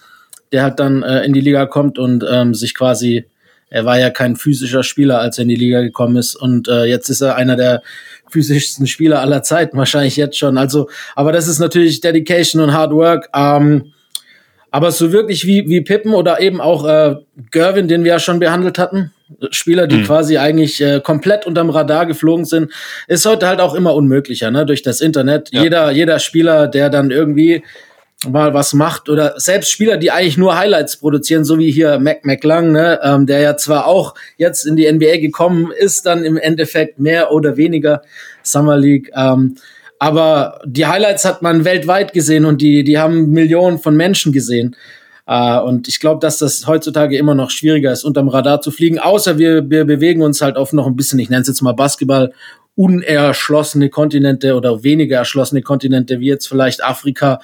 der 0.52 0.64
halt 0.64 0.82
dann 0.82 1.02
äh, 1.02 1.24
in 1.24 1.32
die 1.32 1.40
Liga 1.40 1.66
kommt 1.66 1.98
und 1.98 2.26
ähm, 2.30 2.54
sich 2.54 2.76
quasi, 2.76 3.24
er 3.70 3.86
war 3.86 3.98
ja 3.98 4.10
kein 4.10 4.36
physischer 4.36 4.84
Spieler, 4.84 5.22
als 5.22 5.38
er 5.38 5.44
in 5.44 5.48
die 5.48 5.56
Liga 5.56 5.80
gekommen 5.80 6.18
ist 6.18 6.36
und 6.36 6.68
äh, 6.68 6.84
jetzt 6.84 7.08
ist 7.08 7.22
er 7.22 7.38
einer 7.38 7.56
der 7.56 7.82
physischsten 8.30 8.86
Spieler 8.86 9.22
aller 9.22 9.42
Zeiten, 9.42 9.78
wahrscheinlich 9.78 10.18
jetzt 10.18 10.38
schon. 10.38 10.58
Also, 10.58 10.90
aber 11.16 11.32
das 11.32 11.48
ist 11.48 11.60
natürlich 11.60 12.02
Dedication 12.02 12.62
und 12.62 12.74
Hard 12.74 12.92
Work. 12.92 13.30
Ähm, 13.34 13.94
aber 14.76 14.92
so 14.92 15.14
wirklich 15.14 15.48
wie, 15.48 15.70
wie 15.70 15.80
Pippen 15.80 16.14
oder 16.14 16.42
eben 16.42 16.60
auch 16.60 16.86
äh, 16.86 17.16
Gervin, 17.50 17.88
den 17.88 18.04
wir 18.04 18.12
ja 18.12 18.20
schon 18.20 18.40
behandelt 18.40 18.78
hatten, 18.78 19.14
Spieler, 19.52 19.88
die 19.88 20.00
Hm. 20.00 20.04
quasi 20.04 20.38
eigentlich 20.38 20.82
äh, 20.82 21.00
komplett 21.00 21.48
unterm 21.48 21.70
Radar 21.70 22.06
geflogen 22.06 22.44
sind, 22.44 22.74
ist 23.08 23.26
heute 23.26 23.48
halt 23.48 23.62
auch 23.62 23.74
immer 23.74 23.96
unmöglicher, 23.96 24.52
ne? 24.52 24.66
Durch 24.66 24.82
das 24.82 25.00
Internet. 25.00 25.48
Ja. 25.54 25.64
Jeder, 25.64 25.92
jeder 25.92 26.20
Spieler, 26.20 26.68
der 26.68 26.90
dann 26.90 27.10
irgendwie 27.10 27.64
mal 28.28 28.54
was 28.54 28.74
macht 28.74 29.08
oder 29.08 29.36
selbst 29.38 29.72
Spieler, 29.72 29.96
die 29.96 30.12
eigentlich 30.12 30.38
nur 30.38 30.58
Highlights 30.58 30.98
produzieren, 30.98 31.46
so 31.46 31.58
wie 31.58 31.72
hier 31.72 31.98
Mac 31.98 32.26
McLung, 32.26 32.74
ne, 32.74 33.00
ähm, 33.02 33.26
der 33.28 33.40
ja 33.40 33.56
zwar 33.56 33.88
auch 33.88 34.14
jetzt 34.36 34.66
in 34.66 34.76
die 34.76 34.92
NBA 34.92 35.20
gekommen 35.20 35.72
ist, 35.72 36.06
dann 36.06 36.26
im 36.26 36.36
Endeffekt 36.36 37.00
mehr 37.00 37.32
oder 37.32 37.56
weniger 37.56 38.02
Summer 38.44 38.78
League, 38.78 39.10
ähm, 39.16 39.56
aber 40.00 40.62
die 40.66 40.86
Highlights 40.86 41.26
hat 41.26 41.42
man 41.42 41.66
weltweit 41.66 42.14
gesehen 42.14 42.46
und 42.46 42.62
die, 42.62 42.84
die 42.84 42.98
haben 42.98 43.32
Millionen 43.32 43.80
von 43.80 43.96
Menschen 43.96 44.32
gesehen. 44.32 44.76
Äh, 45.28 45.60
und 45.60 45.88
ich 45.88 46.00
glaube, 46.00 46.20
dass 46.20 46.38
das 46.38 46.68
heutzutage 46.68 47.18
immer 47.18 47.36
noch 47.36 47.50
schwieriger 47.50 47.92
ist, 47.92 48.04
unterm 48.04 48.28
Radar 48.28 48.62
zu 48.62 48.72
fliegen, 48.72 49.00
außer 49.00 49.38
wir, 49.38 49.70
wir 49.70 49.86
bewegen 49.86 50.22
uns 50.22 50.42
halt 50.42 50.58
auf 50.58 50.74
noch 50.74 50.88
ein 50.88 50.96
bisschen, 50.96 51.20
ich 51.20 51.30
nenne 51.30 51.42
es 51.42 51.48
jetzt 51.48 51.62
mal 51.62 51.74
Basketball, 51.74 52.34
unerschlossene 52.76 53.90
Kontinente 53.90 54.56
oder 54.56 54.84
weniger 54.84 55.18
erschlossene 55.18 55.62
Kontinente, 55.62 56.20
wie 56.20 56.28
jetzt 56.28 56.48
vielleicht 56.48 56.84
Afrika 56.84 57.40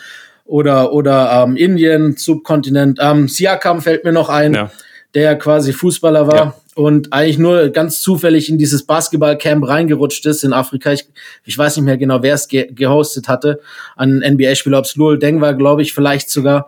oder, 0.45 0.91
oder 0.91 1.43
ähm, 1.45 1.55
Indien, 1.55 2.17
Subkontinent. 2.17 2.99
Ähm, 3.01 3.29
Siakam 3.29 3.81
fällt 3.81 4.03
mir 4.03 4.11
noch 4.11 4.27
ein, 4.27 4.53
Ja. 4.53 4.71
Der 5.13 5.37
quasi 5.37 5.73
Fußballer 5.73 6.27
war 6.27 6.35
Ja. 6.35 6.55
und 6.75 7.11
eigentlich 7.11 7.37
nur 7.37 7.69
ganz 7.69 8.01
zufällig 8.01 8.49
in 8.49 8.57
dieses 8.57 8.85
Basketballcamp 8.85 9.67
reingerutscht 9.67 10.25
ist 10.25 10.43
in 10.43 10.53
Afrika. 10.53 10.91
Ich, 10.93 11.05
ich 11.43 11.57
weiß 11.57 11.75
nicht 11.77 11.85
mehr 11.85 11.97
genau, 11.97 12.21
wer 12.23 12.35
es 12.35 12.47
ge 12.47 12.71
gehostet 12.71 13.27
hatte. 13.27 13.59
Ein 13.97 14.19
NBA-Spieler, 14.25 14.77
ob 14.79 14.85
es 14.85 14.95
Lul 14.95 15.19
Deng 15.19 15.41
war, 15.41 15.53
glaube 15.53 15.81
ich, 15.81 15.93
vielleicht 15.93 16.29
sogar. 16.29 16.67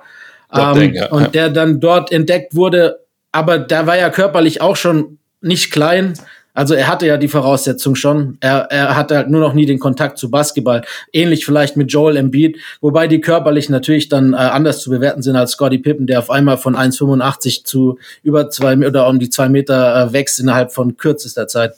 Ähm, 0.53 0.73
Deng, 0.75 0.93
ja. 0.93 1.09
und 1.09 1.21
Ja. 1.23 1.27
der 1.29 1.49
dann 1.49 1.79
dort 1.79 2.11
entdeckt 2.11 2.53
wurde, 2.55 2.99
aber 3.31 3.57
der 3.57 3.87
war 3.87 3.97
ja 3.97 4.09
körperlich 4.09 4.61
auch 4.61 4.75
schon 4.75 5.17
nicht 5.41 5.71
klein. 5.71 6.13
Also 6.53 6.75
er 6.75 6.87
hatte 6.87 7.07
ja 7.07 7.17
die 7.17 7.27
Voraussetzung 7.27 7.95
schon. 7.95 8.37
Er, 8.39 8.67
er 8.69 8.95
hatte 8.95 9.15
halt 9.15 9.29
nur 9.29 9.41
noch 9.41 9.53
nie 9.53 9.65
den 9.65 9.79
Kontakt 9.79 10.19
zu 10.19 10.29
Basketball. 10.29 10.83
Ähnlich 11.11 11.45
vielleicht 11.45 11.77
mit 11.77 11.91
Joel 11.91 12.15
Embiid, 12.15 12.59
wobei 12.79 13.07
die 13.07 13.21
körperlich 13.21 13.69
natürlich 13.69 14.07
dann 14.07 14.33
äh, 14.33 14.37
anders 14.37 14.81
zu 14.81 14.91
bewerten 14.91 15.23
sind 15.23 15.35
als 15.35 15.51
Scottie 15.51 15.79
Pippen, 15.79 16.05
der 16.05 16.19
auf 16.19 16.29
einmal 16.29 16.57
von 16.57 16.75
1,85 16.75 17.63
zu 17.65 17.97
über 18.21 18.49
zwei 18.51 18.77
oder 18.77 19.07
um 19.07 19.19
die 19.19 19.29
zwei 19.29 19.49
Meter 19.49 20.09
äh, 20.09 20.13
wächst 20.13 20.39
innerhalb 20.39 20.71
von 20.71 20.95
kürzester 20.97 21.47
Zeit. 21.47 21.73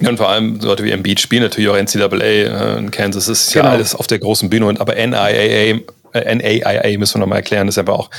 Ja, 0.00 0.08
und 0.10 0.16
vor 0.16 0.28
allem 0.28 0.60
Leute 0.60 0.84
wie 0.84 0.90
Embiid 0.92 1.20
spielen 1.20 1.42
natürlich 1.42 1.68
auch 1.68 1.76
NCAA 1.76 2.16
äh, 2.24 2.78
in 2.78 2.90
Kansas. 2.90 3.26
Das 3.26 3.46
ist 3.46 3.54
ja 3.54 3.62
Genau. 3.62 3.74
alles 3.74 3.94
auf 3.94 4.06
der 4.06 4.18
großen 4.18 4.48
Bühne. 4.50 4.66
Und 4.66 4.80
aber 4.80 4.94
NIAA, 4.94 5.80
äh, 6.12 6.34
NAIA 6.34 6.98
müssen 6.98 7.16
wir 7.16 7.20
nochmal 7.20 7.38
erklären, 7.38 7.68
ist 7.68 7.78
aber 7.78 7.94
auch, 7.94 8.10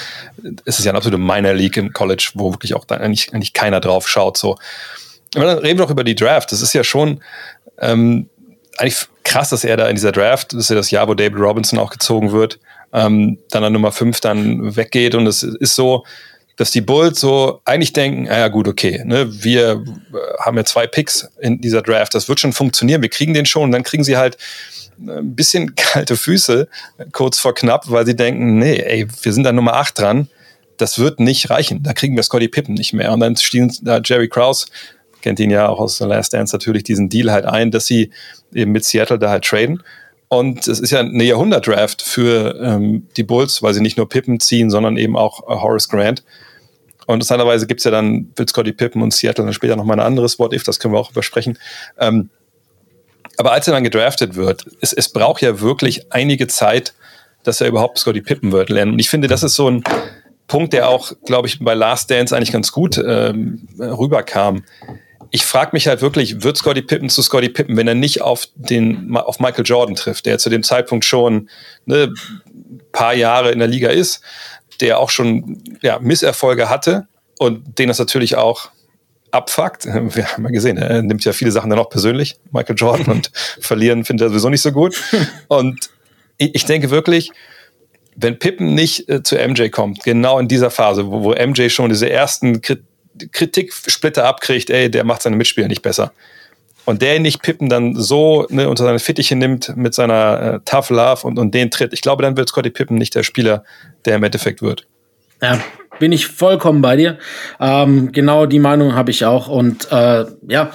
es 0.65 0.79
ist 0.79 0.85
ja 0.85 0.91
eine 0.91 0.97
absolute 0.97 1.21
Minor 1.21 1.53
League 1.53 1.77
im 1.77 1.91
College, 1.93 2.31
wo 2.35 2.53
wirklich 2.53 2.73
auch 2.73 2.85
da 2.85 2.95
eigentlich, 2.95 3.33
eigentlich 3.33 3.53
keiner 3.53 3.79
drauf 3.79 4.07
schaut. 4.07 4.37
So. 4.37 4.57
Aber 5.35 5.45
dann 5.45 5.57
reden 5.59 5.77
wir 5.77 5.85
doch 5.85 5.91
über 5.91 6.03
die 6.03 6.15
Draft. 6.15 6.51
Das 6.51 6.61
ist 6.61 6.73
ja 6.73 6.83
schon 6.83 7.21
ähm, 7.79 8.29
eigentlich 8.77 9.07
krass, 9.23 9.49
dass 9.49 9.63
er 9.63 9.77
da 9.77 9.87
in 9.87 9.95
dieser 9.95 10.11
Draft, 10.11 10.53
das 10.53 10.61
ist 10.61 10.69
ja 10.69 10.75
das 10.75 10.91
Jahr, 10.91 11.07
wo 11.07 11.13
David 11.13 11.39
Robinson 11.39 11.77
auch 11.77 11.91
gezogen 11.91 12.31
wird, 12.31 12.59
ähm, 12.93 13.37
dann 13.51 13.63
an 13.63 13.73
Nummer 13.73 13.91
5 13.91 14.19
dann 14.21 14.75
weggeht. 14.75 15.15
Und 15.15 15.27
es 15.27 15.43
ist 15.43 15.75
so, 15.75 16.03
dass 16.55 16.71
die 16.71 16.81
Bulls 16.81 17.19
so 17.19 17.61
eigentlich 17.63 17.93
denken, 17.93 18.27
ah 18.29 18.37
ja 18.39 18.47
gut, 18.47 18.67
okay, 18.67 19.01
ne, 19.05 19.27
wir 19.43 19.71
äh, 19.71 19.83
haben 20.39 20.57
ja 20.57 20.65
zwei 20.65 20.87
Picks 20.87 21.29
in 21.39 21.61
dieser 21.61 21.81
Draft, 21.81 22.15
das 22.15 22.27
wird 22.27 22.39
schon 22.39 22.53
funktionieren, 22.53 23.01
wir 23.01 23.09
kriegen 23.09 23.33
den 23.33 23.45
schon. 23.45 23.63
Und 23.63 23.71
dann 23.71 23.83
kriegen 23.83 24.03
sie 24.03 24.17
halt 24.17 24.37
ein 24.97 25.35
bisschen 25.35 25.75
kalte 25.75 26.17
Füße 26.17 26.67
kurz 27.11 27.39
vor 27.39 27.53
knapp, 27.53 27.89
weil 27.89 28.05
sie 28.05 28.15
denken, 28.15 28.59
nee, 28.59 28.77
ey, 28.77 29.07
wir 29.21 29.33
sind 29.33 29.47
an 29.47 29.55
Nummer 29.55 29.75
8 29.75 29.99
dran, 29.99 30.27
das 30.77 30.97
wird 30.97 31.19
nicht 31.19 31.49
reichen, 31.49 31.83
da 31.83 31.93
kriegen 31.93 32.15
wir 32.15 32.23
Scotty 32.23 32.47
Pippen 32.47 32.73
nicht 32.73 32.93
mehr. 32.93 33.11
Und 33.11 33.19
dann 33.19 33.35
stehen 33.35 33.71
da 33.81 34.01
Jerry 34.03 34.29
Krause, 34.29 34.67
kennt 35.21 35.39
ihn 35.39 35.51
ja 35.51 35.67
auch 35.67 35.79
aus 35.79 35.97
The 35.97 36.05
Last 36.05 36.33
Dance 36.33 36.55
natürlich, 36.55 36.83
diesen 36.83 37.09
Deal 37.09 37.31
halt 37.31 37.45
ein, 37.45 37.71
dass 37.71 37.85
sie 37.85 38.11
eben 38.53 38.71
mit 38.71 38.85
Seattle 38.85 39.19
da 39.19 39.29
halt 39.29 39.45
traden. 39.45 39.83
Und 40.27 40.67
es 40.67 40.79
ist 40.79 40.91
ja 40.91 40.99
eine 40.99 41.23
Jahrhundert-Draft 41.23 42.03
für 42.03 42.59
ähm, 42.61 43.07
die 43.17 43.23
Bulls, 43.23 43.63
weil 43.63 43.73
sie 43.73 43.81
nicht 43.81 43.97
nur 43.97 44.07
Pippen 44.07 44.39
ziehen, 44.39 44.69
sondern 44.69 44.95
eben 44.95 45.17
auch 45.17 45.41
äh, 45.49 45.59
Horace 45.59 45.89
Grant. 45.89 46.23
Und 47.07 47.15
interessanterweise 47.15 47.65
gibt's 47.65 47.83
ja 47.83 47.91
dann 47.91 48.31
mit 48.37 48.49
Scotty 48.49 48.71
Pippen 48.71 49.01
und 49.01 49.11
Seattle 49.11 49.43
dann 49.43 49.53
später 49.53 49.75
nochmal 49.75 49.99
ein 49.99 50.05
anderes 50.05 50.37
What 50.37 50.53
If, 50.53 50.63
das 50.63 50.79
können 50.79 50.93
wir 50.93 50.99
auch 50.99 51.09
übersprechen. 51.09 51.57
Ähm, 51.97 52.29
aber 53.37 53.53
als 53.53 53.67
er 53.67 53.73
dann 53.73 53.83
gedraftet 53.83 54.35
wird, 54.35 54.65
es, 54.81 54.93
es 54.93 55.09
braucht 55.09 55.41
ja 55.41 55.59
wirklich 55.61 56.11
einige 56.11 56.45
Zeit, 56.45 56.93
dass 57.43 57.61
er 57.61 57.67
überhaupt 57.67 57.97
Scotty 57.97 58.21
Pippen 58.21 58.51
wird 58.51 58.69
lernen. 58.69 58.91
Und 58.93 58.99
ich 58.99 59.09
finde, 59.09 59.27
das 59.27 59.41
ist 59.41 59.55
so 59.55 59.69
ein 59.69 59.83
Punkt, 60.47 60.73
der 60.73 60.89
auch, 60.89 61.13
glaube 61.25 61.47
ich, 61.47 61.59
bei 61.59 61.73
Last 61.73 62.11
Dance 62.11 62.35
eigentlich 62.35 62.51
ganz 62.51 62.71
gut 62.71 62.97
ähm, 62.97 63.67
rüberkam. 63.79 64.63
Ich 65.31 65.45
frage 65.45 65.71
mich 65.73 65.87
halt 65.87 66.01
wirklich, 66.01 66.43
wird 66.43 66.57
Scotty 66.57 66.81
Pippen 66.81 67.09
zu 67.09 67.21
Scotty 67.21 67.49
Pippen, 67.49 67.77
wenn 67.77 67.87
er 67.87 67.95
nicht 67.95 68.21
auf 68.21 68.47
den 68.55 69.15
auf 69.15 69.39
Michael 69.39 69.65
Jordan 69.65 69.95
trifft, 69.95 70.25
der 70.25 70.39
zu 70.39 70.49
dem 70.49 70.63
Zeitpunkt 70.63 71.05
schon 71.05 71.49
ne, 71.85 72.13
paar 72.91 73.13
Jahre 73.13 73.51
in 73.51 73.59
der 73.59 73.67
Liga 73.67 73.89
ist, 73.89 74.21
der 74.81 74.99
auch 74.99 75.09
schon 75.09 75.63
ja, 75.81 75.99
Misserfolge 75.99 76.69
hatte 76.69 77.07
und 77.37 77.77
den 77.77 77.87
das 77.87 77.99
natürlich 77.99 78.35
auch 78.35 78.71
abfuckt. 79.31 79.85
Wir 80.15 80.27
haben 80.27 80.43
ja 80.43 80.49
gesehen, 80.49 80.77
er 80.77 81.01
nimmt 81.01 81.23
ja 81.25 81.33
viele 81.33 81.51
Sachen 81.51 81.69
dann 81.69 81.79
auch 81.79 81.89
persönlich, 81.89 82.39
Michael 82.51 82.75
Jordan, 82.77 83.07
und 83.07 83.31
verlieren 83.59 84.05
findet 84.05 84.27
er 84.27 84.29
sowieso 84.29 84.49
nicht 84.49 84.61
so 84.61 84.71
gut. 84.71 85.01
Und 85.47 85.89
ich, 86.37 86.65
denke 86.65 86.89
wirklich, 86.89 87.31
wenn 88.15 88.39
Pippen 88.39 88.73
nicht 88.73 89.09
äh, 89.09 89.23
zu 89.23 89.35
MJ 89.35 89.69
kommt, 89.69 90.03
genau 90.03 90.39
in 90.39 90.47
dieser 90.47 90.71
Phase, 90.71 91.07
wo, 91.07 91.23
wo 91.23 91.31
MJ 91.31 91.69
schon 91.69 91.89
diese 91.89 92.09
ersten 92.09 92.61
Krit 93.19 93.31
Kritiksplitter 93.31 94.25
abkriegt, 94.25 94.69
ey, 94.69 94.89
der 94.89 95.03
macht 95.03 95.21
seine 95.21 95.35
Mitspieler 95.35 95.67
nicht 95.67 95.81
besser. 95.81 96.11
Und 96.85 97.01
der 97.01 97.19
nicht 97.19 97.43
Pippen 97.43 97.69
dann 97.69 97.95
so 97.95 98.47
ne, 98.49 98.67
unter 98.67 98.83
seine 98.83 98.99
Fittiche 98.99 99.35
nimmt 99.35 99.75
mit 99.77 99.93
seiner 99.93 100.41
äh, 100.55 100.59
Tough 100.65 100.89
Love 100.89 101.27
und, 101.27 101.37
und 101.37 101.53
den 101.53 101.69
tritt, 101.69 101.93
ich 101.93 102.01
glaube, 102.01 102.23
dann 102.23 102.35
wird 102.35 102.49
Scotty 102.49 102.71
Pippen 102.71 102.97
nicht 102.97 103.13
der 103.13 103.23
Spieler, 103.23 103.63
der 104.05 104.15
im 104.15 104.23
Endeffekt 104.23 104.61
wird. 104.61 104.87
Ja, 105.41 105.59
bin 105.99 106.11
ich 106.11 106.27
vollkommen 106.27 106.81
bei 106.81 106.95
dir. 106.95 107.19
Ähm, 107.59 108.11
genau 108.11 108.45
die 108.45 108.59
Meinung 108.59 108.95
habe 108.95 109.11
ich 109.11 109.25
auch. 109.25 109.47
Und 109.47 109.91
äh, 109.91 110.25
ja, 110.47 110.71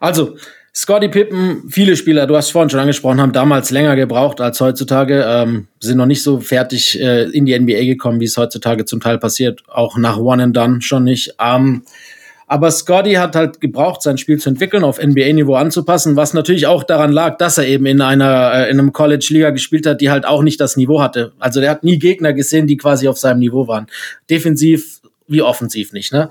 also 0.00 0.36
Scotty 0.76 1.08
Pippen, 1.08 1.62
viele 1.68 1.94
Spieler, 1.96 2.26
du 2.26 2.36
hast 2.36 2.50
vorhin 2.50 2.68
schon 2.68 2.80
angesprochen, 2.80 3.20
haben 3.20 3.32
damals 3.32 3.70
länger 3.70 3.94
gebraucht 3.94 4.40
als 4.40 4.60
heutzutage, 4.60 5.24
ähm, 5.24 5.68
sind 5.78 5.98
noch 5.98 6.06
nicht 6.06 6.22
so 6.24 6.40
fertig 6.40 7.00
äh, 7.00 7.24
in 7.30 7.46
die 7.46 7.56
NBA 7.56 7.84
gekommen, 7.84 8.18
wie 8.20 8.24
es 8.24 8.36
heutzutage 8.36 8.84
zum 8.84 9.00
Teil 9.00 9.18
passiert, 9.18 9.62
auch 9.68 9.96
nach 9.96 10.18
One 10.18 10.42
and 10.42 10.56
Done 10.56 10.82
schon 10.82 11.04
nicht. 11.04 11.36
Ähm, 11.40 11.82
Aber 12.48 12.70
Scotty 12.72 13.14
hat 13.14 13.36
halt 13.36 13.60
gebraucht, 13.60 14.02
sein 14.02 14.18
Spiel 14.18 14.38
zu 14.38 14.48
entwickeln, 14.50 14.82
auf 14.84 15.00
NBA-Niveau 15.00 15.54
anzupassen, 15.54 16.16
was 16.16 16.34
natürlich 16.34 16.66
auch 16.66 16.82
daran 16.82 17.12
lag, 17.12 17.38
dass 17.38 17.56
er 17.56 17.66
eben 17.66 17.86
in 17.86 18.00
einer 18.00 18.52
äh, 18.54 18.70
in 18.70 18.80
einem 18.80 18.92
College-Liga 18.92 19.50
gespielt 19.50 19.86
hat, 19.86 20.00
die 20.00 20.10
halt 20.10 20.26
auch 20.26 20.42
nicht 20.42 20.60
das 20.60 20.76
Niveau 20.76 21.00
hatte. 21.00 21.32
Also 21.38 21.60
der 21.60 21.70
hat 21.70 21.84
nie 21.84 22.00
Gegner 22.00 22.32
gesehen, 22.32 22.66
die 22.66 22.76
quasi 22.76 23.06
auf 23.06 23.16
seinem 23.16 23.38
Niveau 23.38 23.68
waren. 23.68 23.86
Defensiv 24.28 25.00
wie 25.26 25.40
offensiv 25.40 25.92
nicht. 25.92 26.12
Ne? 26.12 26.28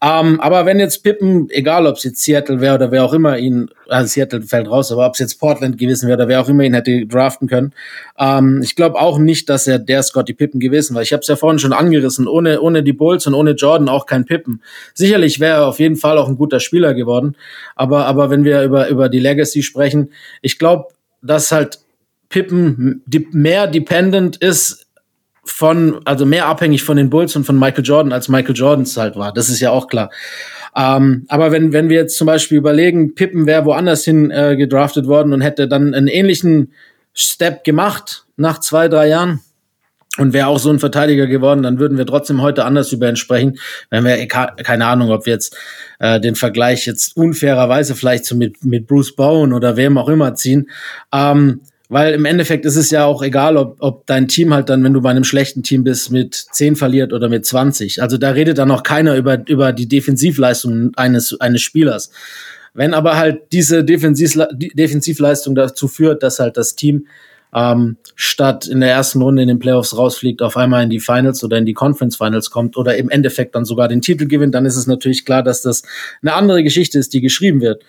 Ähm, 0.00 0.40
aber 0.40 0.64
wenn 0.64 0.78
jetzt 0.78 1.02
Pippen, 1.02 1.50
egal 1.50 1.86
ob 1.86 1.96
es 1.96 2.04
jetzt 2.04 2.22
Seattle 2.22 2.60
wäre 2.60 2.76
oder 2.76 2.92
wer 2.92 3.04
auch 3.04 3.12
immer 3.12 3.36
ihn, 3.36 3.68
also 3.88 4.06
Seattle 4.06 4.42
fällt 4.42 4.68
raus, 4.68 4.92
aber 4.92 5.06
ob 5.06 5.14
es 5.14 5.18
jetzt 5.18 5.40
Portland 5.40 5.76
gewesen 5.76 6.06
wäre 6.06 6.18
oder 6.18 6.28
wer 6.28 6.40
auch 6.40 6.48
immer 6.48 6.62
ihn 6.62 6.74
hätte 6.74 7.06
draften 7.06 7.48
können, 7.48 7.72
ähm, 8.16 8.60
ich 8.62 8.76
glaube 8.76 9.00
auch 9.00 9.18
nicht, 9.18 9.48
dass 9.48 9.66
er 9.66 9.80
der 9.80 10.02
Scotty 10.04 10.34
Pippen 10.34 10.60
gewesen 10.60 10.94
war. 10.94 11.02
Ich 11.02 11.12
habe 11.12 11.20
es 11.20 11.28
ja 11.28 11.34
vorhin 11.34 11.58
schon 11.58 11.72
angerissen, 11.72 12.28
ohne, 12.28 12.60
ohne 12.60 12.84
die 12.84 12.92
Bulls 12.92 13.26
und 13.26 13.34
ohne 13.34 13.52
Jordan 13.52 13.88
auch 13.88 14.06
kein 14.06 14.24
Pippen. 14.24 14.62
Sicherlich 14.94 15.40
wäre 15.40 15.58
er 15.58 15.66
auf 15.66 15.80
jeden 15.80 15.96
Fall 15.96 16.16
auch 16.16 16.28
ein 16.28 16.36
guter 16.36 16.60
Spieler 16.60 16.94
geworden, 16.94 17.36
aber, 17.74 18.06
aber 18.06 18.30
wenn 18.30 18.44
wir 18.44 18.62
über, 18.62 18.88
über 18.88 19.08
die 19.08 19.20
Legacy 19.20 19.62
sprechen, 19.62 20.12
ich 20.42 20.58
glaube, 20.58 20.86
dass 21.22 21.50
halt 21.50 21.80
Pippen 22.28 23.02
mehr 23.32 23.66
dependent 23.66 24.36
ist 24.36 24.87
von, 25.50 26.00
also 26.04 26.26
mehr 26.26 26.46
abhängig 26.46 26.82
von 26.82 26.96
den 26.96 27.10
Bulls 27.10 27.36
und 27.36 27.44
von 27.44 27.58
Michael 27.58 27.84
Jordan, 27.84 28.12
als 28.12 28.28
Michael 28.28 28.56
Jordans 28.56 28.96
halt 28.96 29.16
war. 29.16 29.32
Das 29.32 29.48
ist 29.48 29.60
ja 29.60 29.70
auch 29.70 29.88
klar. 29.88 30.10
Ähm, 30.76 31.24
aber 31.28 31.50
wenn, 31.50 31.72
wenn 31.72 31.88
wir 31.88 31.96
jetzt 31.96 32.16
zum 32.16 32.26
Beispiel 32.26 32.58
überlegen, 32.58 33.14
Pippen 33.14 33.46
wäre 33.46 33.64
woanders 33.64 34.04
hin 34.04 34.30
äh, 34.30 34.56
gedraftet 34.56 35.06
worden 35.06 35.32
und 35.32 35.40
hätte 35.40 35.68
dann 35.68 35.94
einen 35.94 36.06
ähnlichen 36.06 36.72
Step 37.14 37.64
gemacht 37.64 38.26
nach 38.36 38.60
zwei, 38.60 38.88
drei 38.88 39.08
Jahren 39.08 39.40
und 40.18 40.32
wäre 40.32 40.48
auch 40.48 40.58
so 40.58 40.70
ein 40.70 40.78
Verteidiger 40.78 41.26
geworden, 41.26 41.62
dann 41.62 41.78
würden 41.78 41.98
wir 41.98 42.06
trotzdem 42.06 42.42
heute 42.42 42.64
anders 42.64 42.92
über 42.92 43.08
ihn 43.08 43.16
sprechen. 43.16 43.58
Wenn 43.90 44.04
wir, 44.04 44.26
keine 44.26 44.86
Ahnung, 44.86 45.10
ob 45.10 45.26
wir 45.26 45.32
jetzt 45.32 45.56
äh, 45.98 46.20
den 46.20 46.34
Vergleich 46.34 46.86
jetzt 46.86 47.16
unfairerweise 47.16 47.94
vielleicht 47.94 48.24
so 48.24 48.36
mit, 48.36 48.64
mit 48.64 48.86
Bruce 48.86 49.14
Bowen 49.14 49.52
oder 49.52 49.76
wem 49.76 49.98
auch 49.98 50.08
immer 50.08 50.34
ziehen. 50.34 50.70
Ähm, 51.12 51.60
weil 51.88 52.14
im 52.14 52.24
Endeffekt 52.24 52.66
ist 52.66 52.76
es 52.76 52.90
ja 52.90 53.06
auch 53.06 53.22
egal, 53.22 53.56
ob, 53.56 53.76
ob 53.80 54.06
dein 54.06 54.28
Team 54.28 54.52
halt 54.52 54.68
dann, 54.68 54.84
wenn 54.84 54.92
du 54.92 55.00
bei 55.00 55.10
einem 55.10 55.24
schlechten 55.24 55.62
Team 55.62 55.84
bist, 55.84 56.10
mit 56.10 56.34
10 56.34 56.76
verliert 56.76 57.12
oder 57.12 57.28
mit 57.28 57.46
20. 57.46 58.02
Also 58.02 58.18
da 58.18 58.30
redet 58.30 58.58
dann 58.58 58.68
noch 58.68 58.82
keiner 58.82 59.16
über, 59.16 59.38
über 59.48 59.72
die 59.72 59.88
Defensivleistung 59.88 60.92
eines, 60.96 61.40
eines 61.40 61.62
Spielers. 61.62 62.10
Wenn 62.74 62.92
aber 62.92 63.16
halt 63.16 63.52
diese 63.52 63.84
Defensivle 63.84 64.48
Defensivleistung 64.52 65.54
dazu 65.54 65.88
führt, 65.88 66.22
dass 66.22 66.38
halt 66.38 66.58
das 66.58 66.76
Team 66.76 67.06
ähm, 67.54 67.96
statt 68.14 68.66
in 68.66 68.80
der 68.80 68.90
ersten 68.90 69.22
Runde 69.22 69.40
in 69.40 69.48
den 69.48 69.58
Playoffs 69.58 69.96
rausfliegt, 69.96 70.42
auf 70.42 70.58
einmal 70.58 70.84
in 70.84 70.90
die 70.90 71.00
Finals 71.00 71.42
oder 71.42 71.56
in 71.56 71.64
die 71.64 71.72
Conference 71.72 72.16
Finals 72.16 72.50
kommt 72.50 72.76
oder 72.76 72.96
im 72.96 73.08
Endeffekt 73.08 73.54
dann 73.54 73.64
sogar 73.64 73.88
den 73.88 74.02
Titel 74.02 74.26
gewinnt, 74.26 74.54
dann 74.54 74.66
ist 74.66 74.76
es 74.76 74.86
natürlich 74.86 75.24
klar, 75.24 75.42
dass 75.42 75.62
das 75.62 75.82
eine 76.20 76.34
andere 76.34 76.62
Geschichte 76.62 76.98
ist, 76.98 77.14
die 77.14 77.22
geschrieben 77.22 77.62
wird. 77.62 77.82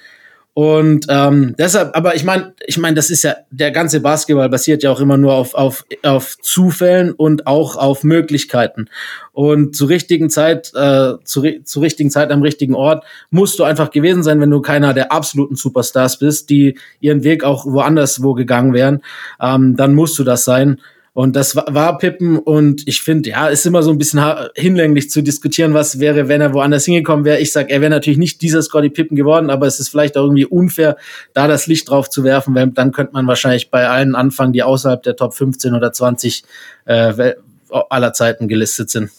Und 0.53 1.05
ähm, 1.09 1.55
deshalb, 1.57 1.95
aber 1.95 2.15
ich 2.15 2.25
meine, 2.25 2.53
ich 2.65 2.77
meine, 2.77 2.95
das 2.95 3.09
ist 3.09 3.23
ja 3.23 3.35
der 3.49 3.71
ganze 3.71 4.01
Basketball 4.01 4.49
basiert 4.49 4.83
ja 4.83 4.91
auch 4.91 4.99
immer 4.99 5.17
nur 5.17 5.33
auf 5.33 5.53
auf 5.53 5.85
auf 6.03 6.37
Zufällen 6.41 7.13
und 7.13 7.47
auch 7.47 7.77
auf 7.77 8.03
Möglichkeiten. 8.03 8.87
Und 9.31 9.75
zur 9.75 9.89
richtigen 9.89 10.29
Zeit, 10.29 10.73
äh, 10.75 11.13
zu, 11.23 11.43
zur 11.63 11.81
richtigen 11.81 12.09
Zeit 12.09 12.31
am 12.31 12.41
richtigen 12.41 12.73
Ort 12.73 13.05
musst 13.29 13.57
du 13.59 13.63
einfach 13.63 13.91
gewesen 13.91 14.23
sein, 14.23 14.41
wenn 14.41 14.49
du 14.49 14.59
keiner 14.59 14.93
der 14.93 15.11
absoluten 15.11 15.55
Superstars 15.55 16.19
bist, 16.19 16.49
die 16.49 16.77
ihren 16.99 17.23
Weg 17.23 17.43
auch 17.43 17.65
woanders 17.65 18.21
wo 18.23 18.33
gegangen 18.33 18.73
wären. 18.73 19.01
Ähm, 19.39 19.77
dann 19.77 19.95
musst 19.95 20.19
du 20.19 20.23
das 20.23 20.43
sein. 20.43 20.81
Und 21.19 21.35
das 21.35 21.53
war, 21.53 21.97
Pippen 21.97 22.39
und 22.39 22.87
ich 22.87 23.01
finde, 23.01 23.31
ja, 23.31 23.49
ist 23.49 23.65
immer 23.65 23.83
so 23.83 23.91
ein 23.91 23.97
bisschen 23.97 24.23
hinlänglich 24.55 25.09
zu 25.09 25.21
diskutieren, 25.21 25.73
was 25.73 25.99
wäre, 25.99 26.29
wenn 26.29 26.39
er 26.39 26.53
woanders 26.53 26.85
hingekommen 26.85 27.25
wäre. 27.25 27.39
Ich 27.39 27.51
sag, 27.51 27.69
er 27.69 27.81
wäre 27.81 27.89
natürlich 27.89 28.17
nicht 28.17 28.41
dieser 28.41 28.61
Scotty 28.61 28.89
Pippen 28.89 29.17
geworden, 29.17 29.49
aber 29.49 29.67
es 29.67 29.81
ist 29.81 29.89
vielleicht 29.89 30.15
auch 30.15 30.23
irgendwie 30.23 30.45
unfair, 30.45 30.95
da 31.33 31.49
das 31.49 31.67
Licht 31.67 31.89
drauf 31.89 32.09
zu 32.09 32.23
werfen, 32.23 32.55
weil 32.55 32.67
dann 32.67 32.93
könnte 32.93 33.11
man 33.11 33.27
wahrscheinlich 33.27 33.69
bei 33.69 33.89
allen 33.89 34.15
anfangen, 34.15 34.53
die 34.53 34.63
außerhalb 34.63 35.03
der 35.03 35.17
Top 35.17 35.33
15 35.33 35.73
oder 35.73 35.91
20 35.91 36.45
äh, 36.85 37.33
aller 37.67 38.13
Zeiten 38.13 38.47
gelistet 38.47 38.89
sind. 38.89 39.09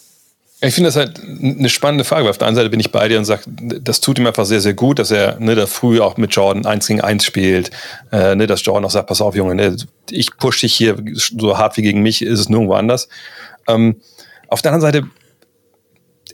Ich 0.63 0.75
finde 0.75 0.89
das 0.89 0.97
halt 0.97 1.19
eine 1.19 1.71
spannende 1.71 2.05
Frage, 2.05 2.25
weil 2.25 2.31
auf 2.31 2.39
der 2.39 2.47
einen 2.47 2.57
Seite 2.57 2.69
bin 2.69 2.81
ich 2.81 2.93
bei 2.93 3.09
dir 3.09 3.19
und 3.19 3.25
sage, 3.25 3.45
das 3.47 4.01
tut 4.01 4.19
ihm 4.19 4.27
einfach 4.27 4.45
sehr, 4.45 4.61
sehr 4.61 4.75
gut, 4.75 4.99
dass 4.99 5.11
er 5.11 5.41
ne, 5.41 5.55
da 5.55 5.67
früh 5.67 6.01
auch 6.01 6.19
mit 6.19 6.35
Jordan 6.35 6.67
eins 6.67 6.87
gegen 6.87 7.01
eins 7.01 7.25
spielt, 7.25 7.71
äh, 8.13 8.35
ne, 8.35 8.47
dass 8.47 8.63
Jordan 8.65 8.85
auch 8.85 8.91
sagt, 8.91 9.07
pass 9.07 9.23
auf, 9.23 9.35
Junge, 9.35 9.55
ne, 9.55 9.75
ich 10.11 10.37
push 10.37 10.61
dich 10.61 10.75
hier 10.75 10.97
so 11.15 11.57
hart 11.57 11.79
wie 11.79 11.83
gegen 11.83 12.03
mich, 12.03 12.21
ist 12.21 12.41
es 12.41 12.51
nirgendwo 12.51 12.75
anders. 12.75 13.09
Ähm, 13.69 14.03
auf 14.49 14.61
der 14.61 14.73
anderen 14.73 14.93
Seite, 14.93 15.09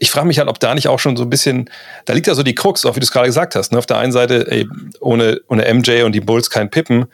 ich 0.00 0.10
frage 0.10 0.26
mich 0.26 0.40
halt, 0.40 0.48
ob 0.48 0.58
da 0.58 0.74
nicht 0.74 0.88
auch 0.88 0.98
schon 0.98 1.16
so 1.16 1.22
ein 1.22 1.30
bisschen, 1.30 1.70
da 2.04 2.12
liegt 2.12 2.26
ja 2.26 2.34
so 2.34 2.42
die 2.42 2.54
Krux, 2.54 2.84
auch 2.84 2.96
wie 2.96 3.00
du 3.00 3.04
es 3.04 3.12
gerade 3.12 3.28
gesagt 3.28 3.54
hast. 3.54 3.70
Ne? 3.70 3.78
Auf 3.78 3.86
der 3.86 3.98
einen 3.98 4.12
Seite, 4.12 4.50
ey, 4.50 4.68
ohne, 4.98 5.40
ohne 5.48 5.72
MJ 5.72 6.02
und 6.02 6.12
die 6.12 6.20
Bulls 6.20 6.50
kein 6.50 6.68
Pippen, 6.68 7.06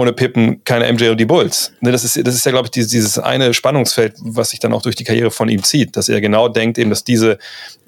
ohne 0.00 0.12
Pippen 0.12 0.64
keine 0.64 0.90
MJ 0.92 1.08
und 1.08 1.18
die 1.18 1.24
Bulls. 1.24 1.72
Ne, 1.80 1.92
das, 1.92 2.04
ist, 2.04 2.26
das 2.26 2.34
ist 2.34 2.44
ja, 2.44 2.52
glaube 2.52 2.66
ich, 2.66 2.70
dieses, 2.70 3.18
eine 3.18 3.54
Spannungsfeld, 3.54 4.14
was 4.20 4.50
sich 4.50 4.58
dann 4.58 4.72
auch 4.72 4.82
durch 4.82 4.96
die 4.96 5.04
Karriere 5.04 5.30
von 5.30 5.48
ihm 5.48 5.62
zieht, 5.62 5.96
dass 5.96 6.08
er 6.08 6.20
genau 6.20 6.48
denkt, 6.48 6.78
eben, 6.78 6.90
dass 6.90 7.04
diese, 7.04 7.38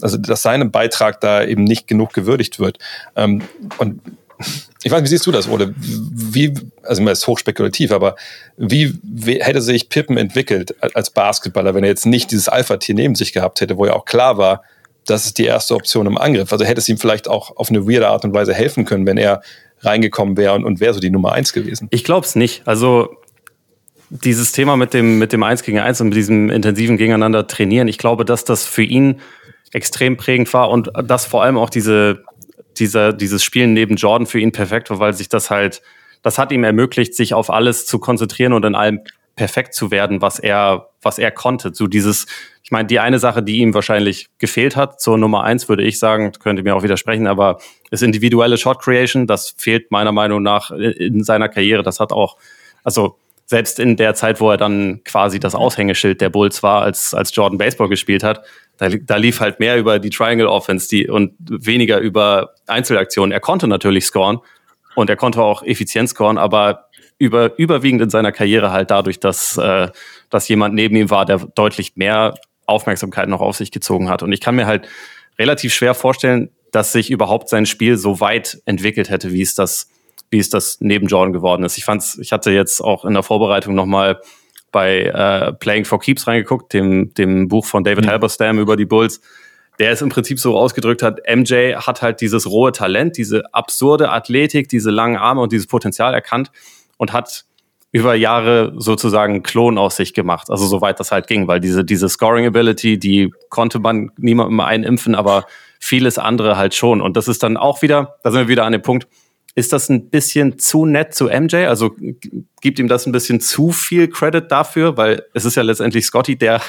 also 0.00 0.16
dass 0.18 0.42
sein 0.42 0.70
Beitrag 0.70 1.20
da 1.20 1.42
eben 1.44 1.64
nicht 1.64 1.86
genug 1.86 2.12
gewürdigt 2.12 2.60
wird. 2.60 2.78
Ähm, 3.16 3.42
und 3.78 4.00
ich 4.82 4.90
weiß, 4.90 5.02
wie 5.02 5.08
siehst 5.08 5.26
du 5.26 5.32
das, 5.32 5.48
oder 5.48 5.70
wie, 5.76 6.54
also 6.82 7.00
immer 7.00 7.12
ist 7.12 7.26
hochspekulativ, 7.26 7.92
aber 7.92 8.16
wie, 8.56 8.98
wie 9.02 9.42
hätte 9.42 9.62
sich 9.62 9.88
Pippen 9.88 10.16
entwickelt 10.16 10.74
als 10.94 11.10
Basketballer, 11.10 11.74
wenn 11.74 11.84
er 11.84 11.90
jetzt 11.90 12.06
nicht 12.06 12.30
dieses 12.30 12.48
Alpha-Tier 12.48 12.94
neben 12.94 13.14
sich 13.14 13.32
gehabt 13.32 13.60
hätte, 13.60 13.76
wo 13.76 13.86
ja 13.86 13.92
auch 13.92 14.04
klar 14.04 14.38
war, 14.38 14.62
das 15.06 15.26
ist 15.26 15.38
die 15.38 15.44
erste 15.44 15.74
Option 15.74 16.06
im 16.06 16.18
Angriff. 16.18 16.52
Also 16.52 16.64
hätte 16.64 16.80
es 16.80 16.88
ihm 16.88 16.98
vielleicht 16.98 17.28
auch 17.28 17.56
auf 17.56 17.70
eine 17.70 17.88
weirde 17.88 18.08
Art 18.08 18.24
und 18.24 18.34
Weise 18.34 18.54
helfen 18.54 18.84
können, 18.84 19.06
wenn 19.06 19.16
er 19.16 19.42
reingekommen 19.82 20.36
wäre 20.36 20.54
und, 20.54 20.64
und 20.64 20.80
wäre 20.80 20.94
so 20.94 21.00
die 21.00 21.10
Nummer 21.10 21.32
eins 21.32 21.52
gewesen? 21.52 21.88
Ich 21.90 22.04
glaube 22.04 22.26
es 22.26 22.34
nicht. 22.34 22.62
Also 22.66 23.16
dieses 24.10 24.52
Thema 24.52 24.76
mit 24.76 24.92
dem, 24.92 25.18
mit 25.18 25.32
dem 25.32 25.42
Eins 25.42 25.62
gegen 25.62 25.78
Eins 25.78 26.00
und 26.00 26.08
mit 26.08 26.16
diesem 26.16 26.50
intensiven 26.50 26.98
Gegeneinander 26.98 27.46
trainieren, 27.46 27.88
ich 27.88 27.98
glaube, 27.98 28.24
dass 28.24 28.44
das 28.44 28.66
für 28.66 28.82
ihn 28.82 29.20
extrem 29.72 30.18
prägend 30.18 30.52
war 30.52 30.70
und 30.70 30.90
dass 31.04 31.24
vor 31.24 31.42
allem 31.42 31.56
auch 31.56 31.70
diese, 31.70 32.22
dieser, 32.76 33.14
dieses 33.14 33.42
Spielen 33.42 33.72
neben 33.72 33.96
Jordan 33.96 34.26
für 34.26 34.38
ihn 34.38 34.52
perfekt 34.52 34.90
war, 34.90 34.98
weil 34.98 35.14
sich 35.14 35.30
das 35.30 35.50
halt, 35.50 35.80
das 36.22 36.36
hat 36.36 36.52
ihm 36.52 36.62
ermöglicht, 36.62 37.14
sich 37.14 37.32
auf 37.32 37.48
alles 37.48 37.86
zu 37.86 37.98
konzentrieren 37.98 38.52
und 38.52 38.64
in 38.66 38.74
allem 38.74 39.00
perfekt 39.34 39.72
zu 39.74 39.90
werden, 39.90 40.20
was 40.20 40.38
er, 40.38 40.90
was 41.00 41.18
er 41.18 41.30
konnte. 41.30 41.72
So 41.72 41.86
dieses, 41.86 42.26
meine, 42.72 42.86
die 42.86 42.98
eine 42.98 43.18
Sache, 43.18 43.42
die 43.42 43.58
ihm 43.58 43.74
wahrscheinlich 43.74 44.28
gefehlt 44.38 44.74
hat, 44.74 45.00
zur 45.00 45.18
Nummer 45.18 45.44
eins, 45.44 45.68
würde 45.68 45.84
ich 45.84 45.98
sagen, 45.98 46.32
könnte 46.32 46.62
mir 46.62 46.74
auch 46.74 46.82
widersprechen, 46.82 47.26
aber 47.26 47.58
ist 47.90 48.02
individuelle 48.02 48.56
Shot 48.56 48.80
Creation. 48.80 49.26
Das 49.26 49.54
fehlt 49.56 49.92
meiner 49.92 50.10
Meinung 50.10 50.42
nach 50.42 50.70
in 50.70 51.22
seiner 51.22 51.48
Karriere. 51.48 51.82
Das 51.82 52.00
hat 52.00 52.12
auch, 52.12 52.36
also 52.82 53.16
selbst 53.44 53.78
in 53.78 53.96
der 53.96 54.14
Zeit, 54.14 54.40
wo 54.40 54.50
er 54.50 54.56
dann 54.56 55.02
quasi 55.04 55.38
das 55.38 55.54
Aushängeschild 55.54 56.20
der 56.20 56.30
Bulls 56.30 56.62
war, 56.62 56.82
als, 56.82 57.12
als 57.14 57.34
Jordan 57.36 57.58
Baseball 57.58 57.88
gespielt 57.88 58.24
hat, 58.24 58.42
da, 58.78 58.88
da 58.88 59.16
lief 59.16 59.40
halt 59.40 59.60
mehr 59.60 59.76
über 59.76 59.98
die 59.98 60.10
Triangle 60.10 60.48
Offense 60.48 60.88
die, 60.88 61.08
und 61.08 61.34
weniger 61.38 61.98
über 61.98 62.54
Einzelaktionen. 62.66 63.30
Er 63.30 63.40
konnte 63.40 63.68
natürlich 63.68 64.06
scoren 64.06 64.38
und 64.94 65.10
er 65.10 65.16
konnte 65.16 65.42
auch 65.42 65.62
effizient 65.62 66.08
scoren, 66.08 66.38
aber 66.38 66.86
über, 67.18 67.56
überwiegend 67.58 68.02
in 68.02 68.10
seiner 68.10 68.32
Karriere 68.32 68.72
halt 68.72 68.90
dadurch, 68.90 69.20
dass, 69.20 69.56
äh, 69.58 69.88
dass 70.30 70.48
jemand 70.48 70.74
neben 70.74 70.96
ihm 70.96 71.10
war, 71.10 71.26
der 71.26 71.38
deutlich 71.54 71.96
mehr 71.96 72.34
Aufmerksamkeit 72.66 73.28
noch 73.28 73.40
auf 73.40 73.56
sich 73.56 73.70
gezogen 73.70 74.08
hat. 74.08 74.22
Und 74.22 74.32
ich 74.32 74.40
kann 74.40 74.54
mir 74.54 74.66
halt 74.66 74.88
relativ 75.38 75.72
schwer 75.74 75.94
vorstellen, 75.94 76.50
dass 76.70 76.92
sich 76.92 77.10
überhaupt 77.10 77.48
sein 77.48 77.66
Spiel 77.66 77.96
so 77.96 78.20
weit 78.20 78.62
entwickelt 78.64 79.10
hätte, 79.10 79.32
wie 79.32 79.42
es 79.42 79.54
das, 79.54 79.88
wie 80.30 80.38
es 80.38 80.48
das 80.48 80.78
neben 80.80 81.06
Jordan 81.06 81.32
geworden 81.32 81.64
ist. 81.64 81.76
Ich 81.76 81.84
fand's, 81.84 82.18
ich 82.18 82.32
hatte 82.32 82.50
jetzt 82.50 82.80
auch 82.80 83.04
in 83.04 83.14
der 83.14 83.22
Vorbereitung 83.22 83.74
nochmal 83.74 84.20
bei 84.72 85.02
äh, 85.02 85.52
Playing 85.52 85.84
for 85.84 86.00
Keeps 86.00 86.26
reingeguckt, 86.26 86.72
dem, 86.72 87.12
dem 87.14 87.48
Buch 87.48 87.66
von 87.66 87.84
David 87.84 88.06
mhm. 88.06 88.10
Halberstam 88.10 88.58
über 88.58 88.76
die 88.76 88.86
Bulls, 88.86 89.20
der 89.78 89.90
es 89.90 90.02
im 90.02 90.08
Prinzip 90.08 90.38
so 90.38 90.56
ausgedrückt 90.56 91.02
hat, 91.02 91.20
MJ 91.28 91.74
hat 91.74 92.02
halt 92.02 92.20
dieses 92.20 92.46
rohe 92.48 92.72
Talent, 92.72 93.16
diese 93.16 93.42
absurde 93.54 94.10
Athletik, 94.10 94.68
diese 94.68 94.90
langen 94.90 95.16
Arme 95.16 95.40
und 95.40 95.52
dieses 95.52 95.66
Potenzial 95.66 96.14
erkannt 96.14 96.50
und 96.96 97.12
hat 97.12 97.44
über 97.92 98.14
Jahre 98.14 98.72
sozusagen 98.76 99.42
Klon 99.42 99.76
aus 99.76 99.96
sich 99.96 100.14
gemacht. 100.14 100.48
Also 100.50 100.66
soweit 100.66 100.98
das 100.98 101.12
halt 101.12 101.26
ging, 101.26 101.46
weil 101.46 101.60
diese, 101.60 101.84
diese 101.84 102.08
Scoring 102.08 102.46
Ability, 102.46 102.98
die 102.98 103.32
konnte 103.50 103.78
man 103.78 104.10
niemandem 104.16 104.60
einimpfen, 104.60 105.14
aber 105.14 105.44
vieles 105.78 106.16
andere 106.16 106.56
halt 106.56 106.74
schon. 106.74 107.02
Und 107.02 107.18
das 107.18 107.28
ist 107.28 107.42
dann 107.42 107.58
auch 107.58 107.82
wieder, 107.82 108.16
da 108.22 108.30
sind 108.30 108.40
wir 108.40 108.48
wieder 108.48 108.64
an 108.64 108.72
dem 108.72 108.80
Punkt, 108.80 109.06
ist 109.54 109.74
das 109.74 109.90
ein 109.90 110.08
bisschen 110.08 110.58
zu 110.58 110.86
nett 110.86 111.14
zu 111.14 111.26
MJ? 111.26 111.66
Also 111.66 111.94
gibt 112.62 112.78
ihm 112.78 112.88
das 112.88 113.04
ein 113.04 113.12
bisschen 113.12 113.40
zu 113.40 113.70
viel 113.70 114.08
Credit 114.08 114.50
dafür, 114.50 114.96
weil 114.96 115.24
es 115.34 115.44
ist 115.44 115.56
ja 115.56 115.62
letztendlich 115.62 116.06
Scotty, 116.06 116.36
der, 116.36 116.62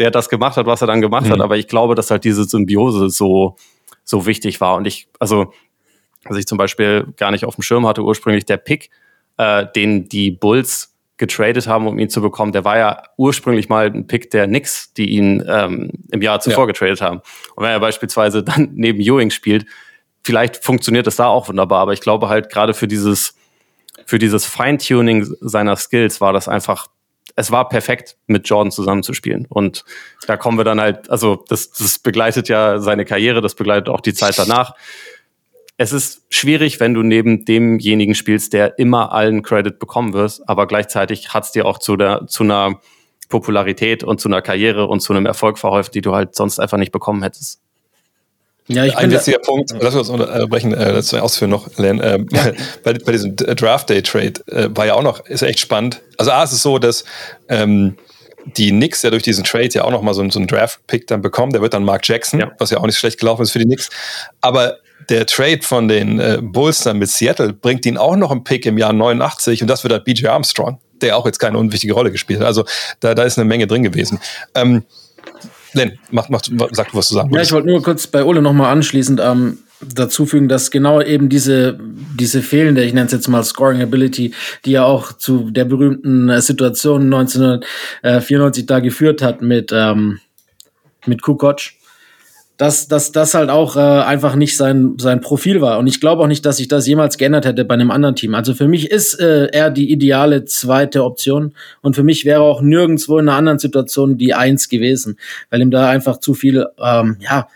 der 0.00 0.10
das 0.10 0.28
gemacht 0.28 0.56
hat, 0.56 0.66
was 0.66 0.80
er 0.80 0.88
dann 0.88 1.00
gemacht 1.00 1.26
mhm. 1.26 1.32
hat. 1.32 1.40
Aber 1.40 1.56
ich 1.56 1.68
glaube, 1.68 1.94
dass 1.94 2.10
halt 2.10 2.24
diese 2.24 2.42
Symbiose 2.42 3.10
so, 3.10 3.54
so 4.02 4.26
wichtig 4.26 4.60
war. 4.60 4.74
Und 4.74 4.86
ich, 4.86 5.06
also, 5.20 5.52
was 6.24 6.36
ich 6.36 6.46
zum 6.46 6.58
Beispiel 6.58 7.06
gar 7.16 7.30
nicht 7.30 7.44
auf 7.44 7.54
dem 7.54 7.62
Schirm 7.62 7.86
hatte 7.86 8.02
ursprünglich, 8.02 8.44
der 8.44 8.56
Pick, 8.56 8.90
äh, 9.36 9.66
den 9.74 10.08
die 10.08 10.30
Bulls 10.30 10.94
getradet 11.16 11.68
haben, 11.68 11.86
um 11.86 11.98
ihn 11.98 12.10
zu 12.10 12.20
bekommen, 12.20 12.52
der 12.52 12.64
war 12.64 12.76
ja 12.76 13.02
ursprünglich 13.16 13.68
mal 13.68 13.86
ein 13.86 14.06
Pick 14.06 14.30
der 14.30 14.46
Knicks, 14.46 14.92
die 14.94 15.10
ihn 15.10 15.44
ähm, 15.48 15.90
im 16.10 16.22
Jahr 16.22 16.40
zuvor 16.40 16.64
ja. 16.64 16.66
getradet 16.66 17.00
haben. 17.00 17.20
Und 17.54 17.64
wenn 17.64 17.70
er 17.70 17.80
beispielsweise 17.80 18.42
dann 18.42 18.70
neben 18.74 19.00
Ewing 19.00 19.30
spielt, 19.30 19.66
vielleicht 20.24 20.64
funktioniert 20.64 21.06
das 21.06 21.16
da 21.16 21.26
auch 21.26 21.48
wunderbar, 21.48 21.80
aber 21.80 21.92
ich 21.92 22.00
glaube 22.00 22.28
halt 22.28 22.50
gerade 22.50 22.74
für 22.74 22.88
dieses 22.88 23.36
für 24.06 24.18
dieses 24.18 24.44
Feintuning 24.44 25.24
seiner 25.40 25.76
Skills 25.76 26.20
war 26.20 26.32
das 26.32 26.48
einfach 26.48 26.88
es 27.36 27.50
war 27.50 27.68
perfekt, 27.68 28.16
mit 28.26 28.48
Jordan 28.48 28.70
zusammenzuspielen. 28.70 29.46
Und 29.48 29.84
da 30.26 30.36
kommen 30.36 30.56
wir 30.56 30.64
dann 30.64 30.80
halt, 30.80 31.10
also 31.10 31.44
das, 31.48 31.72
das 31.72 31.98
begleitet 31.98 32.48
ja 32.48 32.78
seine 32.78 33.04
Karriere, 33.04 33.40
das 33.40 33.56
begleitet 33.56 33.88
auch 33.88 34.00
die 34.00 34.14
Zeit 34.14 34.38
danach 34.38 34.74
es 35.76 35.92
ist 35.92 36.22
schwierig, 36.30 36.78
wenn 36.80 36.94
du 36.94 37.02
neben 37.02 37.44
demjenigen 37.44 38.14
spielst, 38.14 38.52
der 38.52 38.78
immer 38.78 39.12
allen 39.12 39.42
Credit 39.42 39.78
bekommen 39.78 40.12
wirst, 40.12 40.48
aber 40.48 40.66
gleichzeitig 40.66 41.34
hat 41.34 41.44
es 41.44 41.52
dir 41.52 41.66
auch 41.66 41.78
zu, 41.78 41.96
der, 41.96 42.26
zu 42.28 42.44
einer 42.44 42.80
Popularität 43.28 44.04
und 44.04 44.20
zu 44.20 44.28
einer 44.28 44.42
Karriere 44.42 44.86
und 44.86 45.00
zu 45.00 45.12
einem 45.12 45.26
Erfolg 45.26 45.58
verholfen, 45.58 45.92
die 45.92 46.00
du 46.00 46.14
halt 46.14 46.36
sonst 46.36 46.60
einfach 46.60 46.78
nicht 46.78 46.92
bekommen 46.92 47.22
hättest. 47.22 47.60
Ja, 48.66 48.84
ich 48.84 48.96
Ein 48.96 49.10
witziger 49.10 49.40
Punkt, 49.40 49.74
lass 49.78 49.94
uns 49.94 50.08
unterbrechen, 50.08 50.72
äh, 50.72 50.92
das 50.94 51.12
ausführen 51.12 51.50
noch, 51.50 51.76
Len. 51.76 52.00
Äh, 52.00 52.24
ja. 52.30 52.52
bei, 52.82 52.94
bei, 52.94 53.12
diesem 53.12 53.36
Draft 53.36 53.90
Day 53.90 54.00
Trade 54.02 54.40
äh, 54.46 54.68
war 54.74 54.86
ja 54.86 54.94
auch 54.94 55.02
noch, 55.02 55.26
ist 55.26 55.42
echt 55.42 55.60
spannend. 55.60 56.00
Also 56.16 56.30
A, 56.30 56.44
ist 56.44 56.52
es 56.52 56.62
so, 56.62 56.78
dass 56.78 57.04
ähm, 57.48 57.98
die 58.56 58.70
Knicks 58.70 59.02
ja 59.02 59.10
durch 59.10 59.22
diesen 59.22 59.44
Trade 59.44 59.68
ja 59.72 59.84
auch 59.84 59.90
noch 59.90 60.00
mal 60.00 60.14
so, 60.14 60.28
so 60.30 60.38
einen 60.38 60.48
Draft-Pick 60.48 61.06
dann 61.08 61.20
bekommen. 61.20 61.52
Der 61.52 61.60
wird 61.60 61.74
dann 61.74 61.84
Mark 61.84 62.08
Jackson, 62.08 62.40
ja. 62.40 62.52
was 62.58 62.70
ja 62.70 62.78
auch 62.78 62.86
nicht 62.86 62.96
schlecht 62.96 63.18
gelaufen 63.18 63.42
ist 63.42 63.50
für 63.50 63.58
die 63.58 63.66
Knicks. 63.66 63.90
Aber 64.40 64.78
der 65.08 65.26
Trade 65.26 65.60
von 65.62 65.88
den 65.88 66.18
äh, 66.18 66.38
Bulls 66.40 66.80
dann 66.82 66.98
mit 66.98 67.08
Seattle 67.08 67.52
bringt 67.52 67.86
ihn 67.86 67.96
auch 67.96 68.16
noch 68.16 68.30
einen 68.30 68.44
Pick 68.44 68.66
im 68.66 68.78
Jahr 68.78 68.92
89 68.92 69.62
und 69.62 69.68
das 69.68 69.84
wird 69.84 69.92
halt 69.92 70.04
BJ 70.04 70.26
Armstrong, 70.26 70.78
der 71.00 71.16
auch 71.16 71.26
jetzt 71.26 71.38
keine 71.38 71.58
unwichtige 71.58 71.94
Rolle 71.94 72.10
gespielt 72.10 72.40
hat. 72.40 72.46
Also 72.46 72.64
da, 73.00 73.14
da 73.14 73.22
ist 73.24 73.38
eine 73.38 73.46
Menge 73.46 73.66
drin 73.66 73.82
gewesen. 73.82 74.18
Ähm, 74.54 74.84
Len, 75.74 75.98
mach, 76.10 76.28
mach, 76.28 76.40
sag 76.70 76.92
du, 76.92 76.98
was 76.98 77.08
du 77.08 77.14
sagen 77.14 77.34
Ja, 77.34 77.42
ich 77.42 77.50
wollte 77.52 77.68
nur 77.68 77.82
kurz 77.82 78.06
bei 78.06 78.24
Ole 78.24 78.40
nochmal 78.40 78.70
anschließend 78.72 79.20
ähm, 79.20 79.58
dazu 79.80 80.24
fügen, 80.24 80.48
dass 80.48 80.70
genau 80.70 81.00
eben 81.00 81.28
diese, 81.28 81.78
diese 82.18 82.42
fehlende, 82.42 82.84
ich 82.84 82.94
nenne 82.94 83.06
es 83.06 83.12
jetzt 83.12 83.28
mal 83.28 83.42
Scoring 83.42 83.82
Ability, 83.82 84.32
die 84.64 84.70
ja 84.70 84.84
auch 84.84 85.12
zu 85.12 85.50
der 85.50 85.64
berühmten 85.64 86.28
äh, 86.28 86.40
Situation 86.40 87.12
1994 87.12 88.66
da 88.66 88.78
geführt 88.78 89.20
hat 89.20 89.42
mit, 89.42 89.72
ähm, 89.74 90.20
mit 91.06 91.22
Kukoc, 91.22 91.60
dass, 92.56 92.86
dass 92.86 93.10
das 93.10 93.34
halt 93.34 93.50
auch 93.50 93.76
äh, 93.76 93.80
einfach 93.80 94.36
nicht 94.36 94.56
sein, 94.56 94.94
sein 94.98 95.20
Profil 95.20 95.60
war. 95.60 95.78
Und 95.78 95.88
ich 95.88 96.00
glaube 96.00 96.22
auch 96.22 96.28
nicht, 96.28 96.46
dass 96.46 96.58
sich 96.58 96.68
das 96.68 96.86
jemals 96.86 97.18
geändert 97.18 97.46
hätte 97.46 97.64
bei 97.64 97.74
einem 97.74 97.90
anderen 97.90 98.14
Team. 98.14 98.34
Also 98.34 98.54
für 98.54 98.68
mich 98.68 98.90
ist 98.90 99.14
äh, 99.14 99.46
er 99.46 99.70
die 99.70 99.90
ideale 99.90 100.44
zweite 100.44 101.02
Option. 101.02 101.52
Und 101.82 101.96
für 101.96 102.04
mich 102.04 102.24
wäre 102.24 102.42
auch 102.42 102.62
nirgendwo 102.62 103.18
in 103.18 103.28
einer 103.28 103.36
anderen 103.36 103.58
Situation 103.58 104.18
die 104.18 104.34
Eins 104.34 104.68
gewesen, 104.68 105.18
weil 105.50 105.62
ihm 105.62 105.72
da 105.72 105.88
einfach 105.88 106.18
zu 106.18 106.34
viel, 106.34 106.66
ähm, 106.78 107.16
ja, 107.20 107.48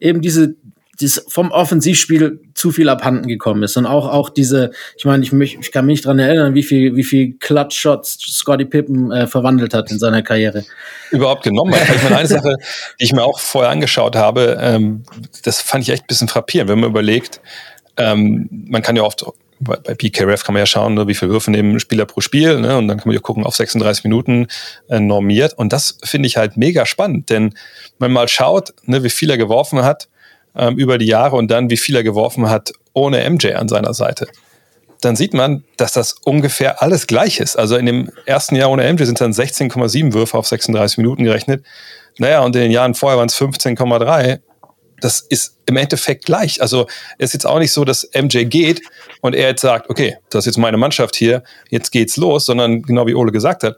eben 0.00 0.20
diese, 0.20 0.54
das 1.00 1.24
vom 1.28 1.50
Offensivspiel 1.50 2.40
zu 2.54 2.70
viel 2.70 2.88
abhanden 2.88 3.28
gekommen 3.28 3.62
ist. 3.62 3.76
Und 3.76 3.86
auch, 3.86 4.08
auch 4.08 4.30
diese, 4.30 4.70
ich 4.96 5.04
meine, 5.04 5.22
ich, 5.22 5.32
mich, 5.32 5.58
ich 5.60 5.72
kann 5.72 5.86
mich 5.86 6.02
dran 6.02 6.18
erinnern, 6.18 6.54
wie 6.54 6.62
viel, 6.62 6.96
wie 6.96 7.04
viel 7.04 7.34
Clutch-Shots 7.38 8.18
Scotty 8.32 8.64
Pippen 8.64 9.12
äh, 9.12 9.26
verwandelt 9.26 9.74
hat 9.74 9.90
in 9.90 9.98
seiner 9.98 10.22
Karriere. 10.22 10.64
Überhaupt 11.10 11.44
genommen. 11.44 11.74
Ich 11.96 12.02
meine, 12.02 12.16
eine 12.16 12.28
Sache, 12.28 12.56
die 13.00 13.04
ich 13.04 13.12
mir 13.12 13.24
auch 13.24 13.38
vorher 13.38 13.70
angeschaut 13.70 14.16
habe, 14.16 14.58
ähm, 14.60 15.04
das 15.44 15.60
fand 15.60 15.84
ich 15.84 15.90
echt 15.90 16.04
ein 16.04 16.08
bisschen 16.08 16.28
frappierend, 16.28 16.70
wenn 16.70 16.80
man 16.80 16.90
überlegt, 16.90 17.40
ähm, 17.96 18.48
man 18.50 18.82
kann 18.82 18.96
ja 18.96 19.02
oft 19.02 19.24
bei, 19.58 19.76
bei 19.76 19.94
PKRF 19.94 20.44
kann 20.44 20.52
man 20.52 20.60
ja 20.60 20.66
schauen, 20.66 20.94
ne, 20.94 21.08
wie 21.08 21.14
viele 21.14 21.30
Würfe 21.30 21.50
nehmen 21.50 21.80
Spieler 21.80 22.04
pro 22.04 22.20
Spiel, 22.20 22.60
ne, 22.60 22.76
und 22.76 22.88
dann 22.88 22.98
kann 22.98 23.08
man 23.08 23.14
ja 23.14 23.20
gucken, 23.20 23.44
auf 23.44 23.56
36 23.56 24.04
Minuten 24.04 24.48
äh, 24.88 25.00
normiert. 25.00 25.54
Und 25.54 25.72
das 25.72 25.98
finde 26.04 26.26
ich 26.26 26.36
halt 26.36 26.56
mega 26.56 26.86
spannend, 26.86 27.30
denn 27.30 27.54
wenn 27.98 28.12
man 28.12 28.12
mal 28.12 28.28
schaut, 28.28 28.74
ne, 28.84 29.02
wie 29.02 29.10
viel 29.10 29.30
er 29.30 29.38
geworfen 29.38 29.82
hat, 29.82 30.08
ähm, 30.56 30.76
über 30.76 30.98
die 30.98 31.06
Jahre 31.06 31.36
und 31.36 31.50
dann, 31.50 31.70
wie 31.70 31.76
viel 31.76 31.96
er 31.96 32.02
geworfen 32.02 32.48
hat 32.48 32.72
ohne 32.92 33.28
MJ 33.28 33.54
an 33.54 33.68
seiner 33.68 33.94
Seite, 33.94 34.26
dann 35.00 35.16
sieht 35.16 35.34
man, 35.34 35.64
dass 35.76 35.92
das 35.92 36.14
ungefähr 36.24 36.82
alles 36.82 37.06
gleich 37.06 37.38
ist. 37.38 37.56
Also 37.56 37.76
in 37.76 37.86
dem 37.86 38.10
ersten 38.24 38.56
Jahr 38.56 38.70
ohne 38.70 38.90
MJ 38.92 39.04
sind 39.04 39.20
es 39.20 39.20
dann 39.20 39.32
16,7 39.32 40.12
Würfe 40.12 40.38
auf 40.38 40.46
36 40.46 40.98
Minuten 40.98 41.24
gerechnet. 41.24 41.64
Naja, 42.18 42.40
und 42.40 42.56
in 42.56 42.62
den 42.62 42.70
Jahren 42.70 42.94
vorher 42.94 43.18
waren 43.18 43.28
es 43.28 43.36
15,3. 43.36 44.40
Das 45.00 45.20
ist 45.20 45.58
im 45.66 45.76
Endeffekt 45.76 46.24
gleich. 46.24 46.62
Also 46.62 46.86
es 47.18 47.26
ist 47.26 47.32
jetzt 47.34 47.46
auch 47.46 47.58
nicht 47.58 47.72
so, 47.72 47.84
dass 47.84 48.08
MJ 48.14 48.44
geht 48.44 48.80
und 49.20 49.34
er 49.34 49.48
jetzt 49.48 49.60
sagt, 49.60 49.90
okay, 49.90 50.16
das 50.30 50.44
ist 50.44 50.46
jetzt 50.46 50.58
meine 50.58 50.78
Mannschaft 50.78 51.16
hier, 51.16 51.42
jetzt 51.68 51.90
geht's 51.90 52.16
los, 52.16 52.46
sondern 52.46 52.82
genau 52.82 53.06
wie 53.06 53.14
Ole 53.14 53.32
gesagt 53.32 53.62
hat, 53.62 53.76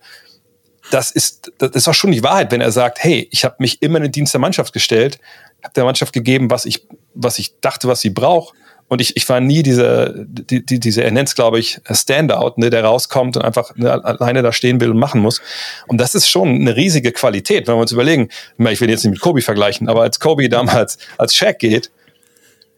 das 0.90 1.10
ist, 1.10 1.52
das 1.58 1.72
ist 1.72 1.88
auch 1.88 1.94
schon 1.94 2.12
die 2.12 2.22
Wahrheit, 2.22 2.50
wenn 2.50 2.60
er 2.60 2.72
sagt, 2.72 3.02
hey, 3.02 3.28
ich 3.30 3.44
habe 3.44 3.56
mich 3.58 3.82
immer 3.82 3.98
in 3.98 4.04
den 4.04 4.12
Dienst 4.12 4.32
der 4.32 4.40
Mannschaft 4.40 4.72
gestellt, 4.72 5.18
habe 5.62 5.74
der 5.74 5.84
Mannschaft 5.84 6.12
gegeben, 6.12 6.50
was 6.50 6.64
ich, 6.64 6.86
was 7.14 7.38
ich 7.38 7.60
dachte, 7.60 7.88
was 7.88 8.00
sie 8.00 8.10
braucht. 8.10 8.54
Und 8.88 9.02
ich, 9.02 9.16
ich 9.16 9.28
war 9.28 9.40
nie 9.40 9.62
dieser, 9.62 10.14
die, 10.24 10.64
die, 10.64 10.80
diese, 10.80 11.04
er 11.04 11.10
nennt 11.10 11.28
es, 11.28 11.34
glaube 11.34 11.58
ich, 11.58 11.78
Standout, 11.90 12.54
ne, 12.56 12.70
der 12.70 12.84
rauskommt 12.84 13.36
und 13.36 13.44
einfach 13.44 13.76
ne, 13.76 13.92
alleine 13.92 14.42
da 14.42 14.50
stehen 14.50 14.80
will 14.80 14.90
und 14.90 14.98
machen 14.98 15.20
muss. 15.20 15.42
Und 15.88 16.00
das 16.00 16.14
ist 16.14 16.28
schon 16.28 16.48
eine 16.48 16.74
riesige 16.74 17.12
Qualität, 17.12 17.66
wenn 17.66 17.74
wir 17.74 17.82
uns 17.82 17.92
überlegen, 17.92 18.30
ich 18.58 18.80
will 18.80 18.88
jetzt 18.88 19.04
nicht 19.04 19.12
mit 19.12 19.20
Kobe 19.20 19.42
vergleichen, 19.42 19.90
aber 19.90 20.02
als 20.02 20.20
Kobe 20.20 20.48
damals 20.48 20.96
als 21.18 21.34
Shaq 21.34 21.58
geht, 21.58 21.90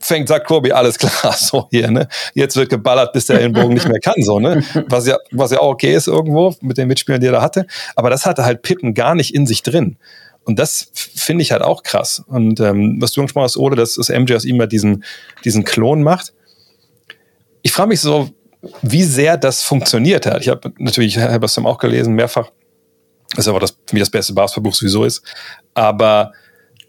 fängt, 0.00 0.28
sagt 0.28 0.46
Kobe, 0.48 0.74
alles 0.74 0.98
klar, 0.98 1.32
so 1.38 1.68
hier, 1.70 1.90
ne? 1.90 2.08
Jetzt 2.34 2.56
wird 2.56 2.70
geballert, 2.70 3.12
bis 3.12 3.26
der 3.26 3.38
Ellenbogen 3.38 3.74
nicht 3.74 3.86
mehr 3.86 4.00
kann, 4.00 4.20
so, 4.22 4.40
ne? 4.40 4.64
Was 4.88 5.06
ja, 5.06 5.16
was 5.30 5.52
ja 5.52 5.60
auch 5.60 5.74
okay 5.74 5.94
ist 5.94 6.08
irgendwo 6.08 6.54
mit 6.60 6.78
den 6.78 6.88
Mitspielern, 6.88 7.20
die 7.20 7.28
er 7.28 7.32
da 7.34 7.42
hatte. 7.42 7.66
Aber 7.94 8.10
das 8.10 8.26
hatte 8.26 8.44
halt 8.44 8.62
Pippen 8.62 8.94
gar 8.94 9.14
nicht 9.14 9.34
in 9.34 9.46
sich 9.46 9.62
drin. 9.62 9.96
Und 10.44 10.58
das 10.58 10.90
finde 10.94 11.42
ich 11.42 11.52
halt 11.52 11.62
auch 11.62 11.82
krass. 11.82 12.22
Und 12.26 12.60
ähm, 12.60 12.96
was 13.00 13.12
du 13.12 13.20
angesprochen 13.20 13.44
hast, 13.44 13.56
Ole, 13.56 13.76
dass 13.76 13.94
das 13.94 14.08
MJ 14.08 14.34
aus 14.34 14.44
ihm 14.44 14.56
mal 14.56 14.66
diesen, 14.66 15.04
diesen 15.44 15.64
Klon 15.64 16.02
macht. 16.02 16.32
Ich 17.62 17.72
frage 17.72 17.88
mich 17.88 18.00
so, 18.00 18.30
wie 18.82 19.04
sehr 19.04 19.36
das 19.36 19.62
funktioniert 19.62 20.26
hat. 20.26 20.40
Ich 20.40 20.48
habe 20.48 20.72
natürlich 20.78 21.16
Bassam 21.16 21.66
auch 21.66 21.78
gelesen, 21.78 22.14
mehrfach. 22.14 22.50
Das 23.30 23.46
ist 23.46 23.48
aber 23.48 23.60
das, 23.60 23.76
mich 23.92 24.00
das 24.00 24.10
beste 24.10 24.32
Basketballbuch 24.32 24.74
sowieso 24.74 25.04
ist. 25.04 25.22
Aber 25.74 26.32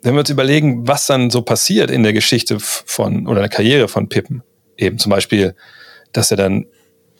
wenn 0.01 0.15
wir 0.15 0.21
uns 0.21 0.29
überlegen, 0.29 0.87
was 0.87 1.05
dann 1.05 1.29
so 1.29 1.43
passiert 1.43 1.91
in 1.91 2.03
der 2.03 2.13
Geschichte 2.13 2.57
von 2.59 3.27
oder 3.27 3.41
der 3.41 3.49
Karriere 3.49 3.87
von 3.87 4.09
Pippen, 4.09 4.43
eben 4.77 4.97
zum 4.97 5.11
Beispiel, 5.11 5.55
dass 6.13 6.31
er 6.31 6.37
dann 6.37 6.65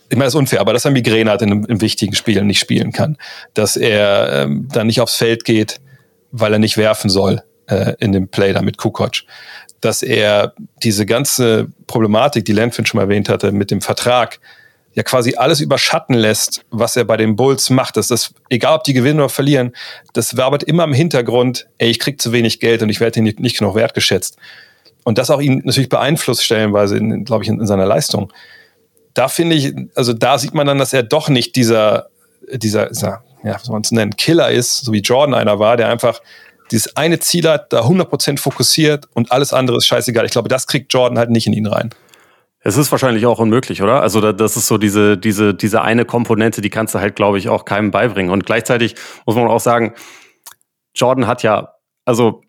ich 0.09 0.17
meine, 0.17 0.25
das 0.25 0.33
ist 0.33 0.39
unfair, 0.39 0.59
aber 0.59 0.73
dass 0.73 0.83
er 0.83 0.91
Migräne 0.91 1.31
hat 1.31 1.41
in 1.41 1.51
einem, 1.51 1.65
in 1.65 1.79
wichtigen 1.79 2.13
Spielen 2.15 2.45
nicht 2.45 2.59
spielen 2.59 2.91
kann, 2.91 3.17
dass 3.53 3.77
er 3.77 4.43
ähm, 4.43 4.67
dann 4.69 4.87
nicht 4.87 4.99
aufs 4.99 5.15
Feld 5.15 5.45
geht, 5.45 5.79
weil 6.31 6.53
er 6.53 6.59
nicht 6.59 6.77
werfen 6.77 7.09
soll 7.09 7.43
äh, 7.67 7.93
in 7.99 8.11
dem 8.11 8.27
Play 8.27 8.53
da 8.53 8.61
mit 8.61 8.77
Kukoc. 8.77 9.23
Dass 9.79 10.03
er 10.03 10.53
diese 10.83 11.05
ganze 11.05 11.69
Problematik, 11.87 12.45
die 12.45 12.53
Lenfin 12.53 12.85
schon 12.85 12.99
erwähnt 12.99 13.29
hatte, 13.29 13.51
mit 13.51 13.71
dem 13.71 13.81
Vertrag, 13.81 14.39
ja 14.93 15.03
quasi 15.03 15.35
alles 15.35 15.61
überschatten 15.61 16.15
lässt, 16.15 16.65
was 16.69 16.95
er 16.95 17.05
bei 17.05 17.17
den 17.17 17.35
Bulls 17.35 17.69
macht. 17.69 17.97
Dass 17.97 18.07
das, 18.07 18.33
egal 18.49 18.75
ob 18.75 18.83
die 18.83 18.93
gewinnen 18.93 19.19
oder 19.19 19.29
verlieren, 19.29 19.73
das 20.13 20.37
werbert 20.37 20.63
immer 20.63 20.83
im 20.83 20.93
Hintergrund, 20.93 21.67
ey, 21.77 21.89
ich 21.89 21.99
krieg 21.99 22.21
zu 22.21 22.31
wenig 22.31 22.59
Geld 22.59 22.81
und 22.83 22.89
ich 22.89 22.99
werde 22.99 23.21
nicht, 23.21 23.39
nicht 23.39 23.57
genug 23.57 23.75
wertgeschätzt. 23.75 24.37
Und 25.03 25.17
das 25.17 25.31
auch 25.31 25.41
ihn 25.41 25.61
natürlich 25.65 25.89
beeinflusst 25.89 26.43
stellenweise, 26.43 26.99
glaube 27.23 27.43
ich, 27.43 27.49
in, 27.49 27.59
in 27.59 27.67
seiner 27.67 27.85
Leistung. 27.85 28.31
Da 29.13 29.27
finde 29.27 29.55
ich, 29.55 29.73
also 29.95 30.13
da 30.13 30.37
sieht 30.37 30.53
man 30.53 30.67
dann, 30.67 30.77
dass 30.77 30.93
er 30.93 31.03
doch 31.03 31.29
nicht 31.29 31.55
dieser, 31.55 32.09
dieser, 32.51 32.87
dieser 32.87 33.23
ja, 33.43 33.55
was 33.55 33.69
man 33.69 33.81
es 33.81 33.91
nennen, 33.91 34.15
Killer 34.15 34.51
ist, 34.51 34.81
so 34.85 34.91
wie 34.91 34.99
Jordan 34.99 35.33
einer 35.33 35.59
war, 35.59 35.77
der 35.77 35.89
einfach 35.89 36.21
dieses 36.71 36.95
eine 36.95 37.19
Ziel 37.19 37.47
hat, 37.49 37.73
da 37.73 37.81
100% 37.81 38.39
fokussiert 38.39 39.07
und 39.13 39.31
alles 39.31 39.53
andere 39.53 39.77
ist 39.77 39.85
scheißegal. 39.85 40.25
Ich 40.25 40.31
glaube, 40.31 40.49
das 40.49 40.67
kriegt 40.67 40.93
Jordan 40.93 41.17
halt 41.17 41.29
nicht 41.29 41.47
in 41.47 41.53
ihn 41.53 41.67
rein. 41.67 41.89
Es 42.63 42.77
ist 42.77 42.91
wahrscheinlich 42.91 43.25
auch 43.25 43.39
unmöglich, 43.39 43.81
oder? 43.81 44.01
Also 44.01 44.31
das 44.31 44.55
ist 44.55 44.67
so 44.67 44.77
diese, 44.77 45.17
diese, 45.17 45.53
diese 45.53 45.81
eine 45.81 46.05
Komponente, 46.05 46.61
die 46.61 46.69
kannst 46.69 46.93
du 46.93 46.99
halt, 46.99 47.15
glaube 47.15 47.39
ich, 47.39 47.49
auch 47.49 47.65
keinem 47.65 47.89
beibringen. 47.89 48.31
Und 48.31 48.45
gleichzeitig 48.45 48.95
muss 49.25 49.35
man 49.35 49.47
auch 49.47 49.59
sagen, 49.59 49.95
Jordan 50.93 51.25
hat 51.25 51.41
ja, 51.41 51.73
also 52.05 52.41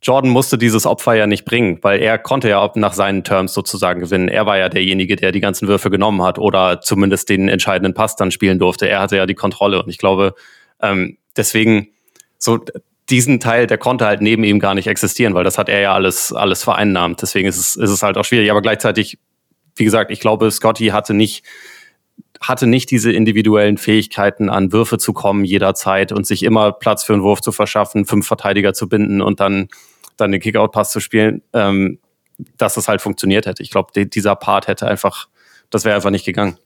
Jordan 0.00 0.30
musste 0.30 0.58
dieses 0.58 0.86
Opfer 0.86 1.14
ja 1.14 1.26
nicht 1.26 1.44
bringen, 1.44 1.78
weil 1.82 2.00
er 2.00 2.18
konnte 2.18 2.48
ja 2.48 2.70
nach 2.76 2.92
seinen 2.92 3.24
Terms 3.24 3.52
sozusagen 3.52 4.00
gewinnen. 4.00 4.28
Er 4.28 4.46
war 4.46 4.56
ja 4.56 4.68
derjenige, 4.68 5.16
der 5.16 5.32
die 5.32 5.40
ganzen 5.40 5.66
Würfe 5.66 5.90
genommen 5.90 6.22
hat 6.22 6.38
oder 6.38 6.80
zumindest 6.80 7.28
den 7.28 7.48
entscheidenden 7.48 7.94
Pass 7.94 8.14
dann 8.14 8.30
spielen 8.30 8.58
durfte. 8.58 8.88
Er 8.88 9.00
hatte 9.00 9.16
ja 9.16 9.26
die 9.26 9.34
Kontrolle 9.34 9.82
und 9.82 9.88
ich 9.88 9.98
glaube, 9.98 10.34
ähm, 10.80 11.18
deswegen 11.36 11.88
so 12.38 12.60
diesen 13.10 13.40
Teil, 13.40 13.66
der 13.66 13.78
konnte 13.78 14.06
halt 14.06 14.20
neben 14.20 14.44
ihm 14.44 14.60
gar 14.60 14.74
nicht 14.74 14.86
existieren, 14.86 15.34
weil 15.34 15.44
das 15.44 15.58
hat 15.58 15.68
er 15.68 15.80
ja 15.80 15.94
alles, 15.94 16.32
alles 16.32 16.62
vereinnahmt. 16.62 17.20
Deswegen 17.22 17.48
ist 17.48 17.56
es, 17.56 17.74
ist 17.74 17.90
es 17.90 18.02
halt 18.02 18.18
auch 18.18 18.24
schwierig. 18.24 18.50
Aber 18.50 18.62
gleichzeitig, 18.62 19.18
wie 19.74 19.84
gesagt, 19.84 20.10
ich 20.10 20.20
glaube, 20.20 20.50
Scotty 20.50 20.88
hatte 20.88 21.14
nicht 21.14 21.44
hatte 22.40 22.66
nicht 22.66 22.90
diese 22.90 23.10
individuellen 23.10 23.78
Fähigkeiten, 23.78 24.48
an 24.48 24.72
Würfe 24.72 24.98
zu 24.98 25.12
kommen 25.12 25.44
jederzeit 25.44 26.12
und 26.12 26.26
sich 26.26 26.44
immer 26.44 26.72
Platz 26.72 27.02
für 27.02 27.14
einen 27.14 27.22
Wurf 27.22 27.40
zu 27.40 27.52
verschaffen, 27.52 28.04
fünf 28.04 28.26
Verteidiger 28.26 28.74
zu 28.74 28.88
binden 28.88 29.20
und 29.20 29.40
dann 29.40 29.68
dann 30.18 30.32
den 30.32 30.40
Kickout-Pass 30.40 30.90
zu 30.90 31.00
spielen, 31.00 31.42
ähm, 31.52 31.98
dass 32.56 32.76
es 32.76 32.88
halt 32.88 33.00
funktioniert 33.00 33.46
hätte. 33.46 33.62
Ich 33.62 33.70
glaube, 33.70 34.04
dieser 34.06 34.36
Part 34.36 34.68
hätte 34.68 34.86
einfach, 34.86 35.28
das 35.70 35.84
wäre 35.84 35.96
einfach 35.96 36.10
nicht 36.10 36.24
gegangen. 36.24 36.58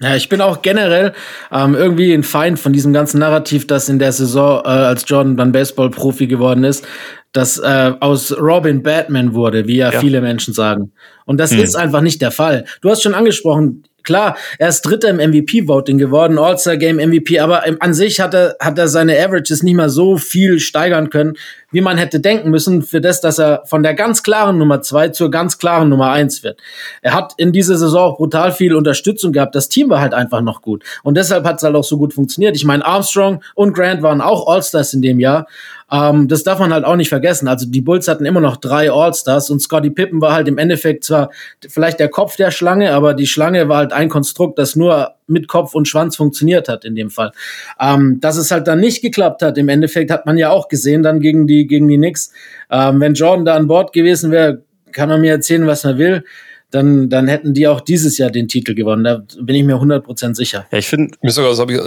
Ja, 0.00 0.16
ich 0.16 0.28
bin 0.28 0.40
auch 0.40 0.62
generell 0.62 1.12
ähm, 1.52 1.74
irgendwie 1.74 2.12
ein 2.12 2.24
Feind 2.24 2.58
von 2.58 2.72
diesem 2.72 2.92
ganzen 2.92 3.20
Narrativ, 3.20 3.66
das 3.66 3.88
in 3.88 4.00
der 4.00 4.12
Saison, 4.12 4.62
äh, 4.64 4.68
als 4.68 5.04
Jordan 5.06 5.36
dann 5.36 5.52
Baseball-Profi 5.52 6.26
geworden 6.26 6.64
ist, 6.64 6.84
dass 7.32 7.58
äh, 7.58 7.92
aus 8.00 8.36
Robin 8.36 8.82
Batman 8.82 9.32
wurde, 9.34 9.68
wie 9.68 9.76
ja, 9.76 9.92
ja. 9.92 10.00
viele 10.00 10.20
Menschen 10.20 10.54
sagen. 10.54 10.92
Und 11.24 11.38
das 11.38 11.52
hm. 11.52 11.60
ist 11.60 11.76
einfach 11.76 12.00
nicht 12.00 12.20
der 12.20 12.32
Fall. 12.32 12.64
Du 12.80 12.90
hast 12.90 13.02
schon 13.02 13.14
angesprochen, 13.14 13.84
Klar, 14.02 14.36
er 14.58 14.68
ist 14.68 14.82
Dritter 14.82 15.10
im 15.10 15.18
MVP-Voting 15.18 15.98
geworden, 15.98 16.38
All-Star-Game 16.38 16.96
MVP, 16.96 17.38
aber 17.38 17.64
an 17.78 17.94
sich 17.94 18.20
hat 18.20 18.34
er, 18.34 18.56
hat 18.60 18.78
er 18.78 18.88
seine 18.88 19.12
Averages 19.12 19.62
nicht 19.62 19.76
mal 19.76 19.88
so 19.88 20.16
viel 20.16 20.58
steigern 20.58 21.10
können, 21.10 21.34
wie 21.72 21.80
man 21.80 21.98
hätte 21.98 22.20
denken 22.20 22.50
müssen, 22.50 22.82
für 22.82 23.00
das, 23.00 23.20
dass 23.20 23.38
er 23.38 23.62
von 23.66 23.82
der 23.82 23.94
ganz 23.94 24.22
klaren 24.22 24.58
Nummer 24.58 24.82
zwei 24.82 25.08
zur 25.08 25.30
ganz 25.30 25.58
klaren 25.58 25.88
Nummer 25.88 26.10
eins 26.10 26.42
wird. 26.42 26.60
Er 27.00 27.14
hat 27.14 27.34
in 27.38 27.52
dieser 27.52 27.76
Saison 27.76 28.12
auch 28.12 28.16
brutal 28.16 28.52
viel 28.52 28.74
Unterstützung 28.76 29.32
gehabt. 29.32 29.54
Das 29.54 29.68
Team 29.68 29.90
war 29.90 30.00
halt 30.00 30.14
einfach 30.14 30.42
noch 30.42 30.62
gut. 30.62 30.84
Und 31.02 31.16
deshalb 31.16 31.44
hat 31.44 31.56
es 31.56 31.62
halt 31.62 31.74
auch 31.74 31.84
so 31.84 31.96
gut 31.96 32.14
funktioniert. 32.14 32.54
Ich 32.54 32.64
meine, 32.64 32.84
Armstrong 32.84 33.42
und 33.54 33.72
Grant 33.72 34.02
waren 34.02 34.20
auch 34.20 34.46
All-Stars 34.46 34.94
in 34.94 35.02
dem 35.02 35.18
Jahr. 35.18 35.46
Ähm, 35.90 36.26
das 36.28 36.42
darf 36.42 36.58
man 36.58 36.72
halt 36.72 36.84
auch 36.84 36.96
nicht 36.96 37.10
vergessen. 37.10 37.48
Also 37.48 37.66
die 37.66 37.80
Bulls 37.82 38.08
hatten 38.08 38.24
immer 38.24 38.40
noch 38.40 38.56
drei 38.56 38.90
All-Stars 38.90 39.50
und 39.50 39.60
Scotty 39.60 39.90
Pippen 39.90 40.20
war 40.20 40.32
halt 40.32 40.48
im 40.48 40.58
Endeffekt 40.58 41.04
zwar 41.04 41.30
vielleicht 41.68 42.00
der 42.00 42.08
Kopf 42.08 42.36
der 42.36 42.50
Schlange, 42.50 42.92
aber 42.92 43.14
die 43.14 43.26
Schlange 43.26 43.68
war 43.68 43.78
halt 43.78 43.92
ein 43.92 44.08
Konstrukt, 44.08 44.58
das 44.58 44.74
nur 44.74 45.14
mit 45.32 45.48
Kopf 45.48 45.74
und 45.74 45.88
Schwanz 45.88 46.16
funktioniert 46.16 46.68
hat 46.68 46.84
in 46.84 46.94
dem 46.94 47.10
Fall. 47.10 47.32
Ähm, 47.80 48.18
dass 48.20 48.36
es 48.36 48.50
halt 48.50 48.68
dann 48.68 48.80
nicht 48.80 49.02
geklappt 49.02 49.42
hat, 49.42 49.58
im 49.58 49.68
Endeffekt 49.68 50.10
hat 50.10 50.26
man 50.26 50.38
ja 50.38 50.50
auch 50.50 50.68
gesehen 50.68 51.02
dann 51.02 51.20
gegen 51.20 51.46
die, 51.46 51.66
gegen 51.66 51.88
die 51.88 51.96
Knicks. 51.96 52.32
Ähm, 52.70 53.00
wenn 53.00 53.14
Jordan 53.14 53.44
da 53.44 53.56
an 53.56 53.66
Bord 53.66 53.92
gewesen 53.92 54.30
wäre, 54.30 54.62
kann 54.92 55.08
man 55.08 55.20
mir 55.20 55.32
erzählen, 55.32 55.66
was 55.66 55.84
man 55.84 55.98
will 55.98 56.24
dann, 56.72 57.10
dann 57.10 57.28
hätten 57.28 57.54
die 57.54 57.68
auch 57.68 57.80
dieses 57.80 58.18
Jahr 58.18 58.30
den 58.30 58.48
Titel 58.48 58.74
gewonnen. 58.74 59.04
Da 59.04 59.22
bin 59.40 59.54
ich 59.54 59.64
mir 59.64 59.76
100% 59.76 60.34
sicher. 60.34 60.66
Ja, 60.72 60.78
ich 60.78 60.88
finde, 60.88 61.14
mir 61.22 61.30
sogar, 61.30 61.50
das 61.50 61.60
habe 61.60 61.72
ich 61.74 61.80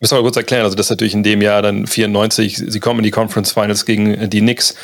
Müssen 0.00 0.12
wir 0.12 0.18
mal 0.18 0.26
kurz 0.26 0.36
erklären, 0.36 0.64
also 0.64 0.76
das 0.76 0.86
ist 0.86 0.90
natürlich 0.90 1.14
in 1.14 1.24
dem 1.24 1.42
Jahr 1.42 1.60
dann 1.60 1.86
94, 1.86 2.56
sie 2.56 2.80
kommen 2.80 3.00
in 3.00 3.04
die 3.04 3.10
Conference 3.10 3.50
Finals 3.50 3.84
gegen 3.84 4.30
die 4.30 4.40
Knicks, 4.40 4.76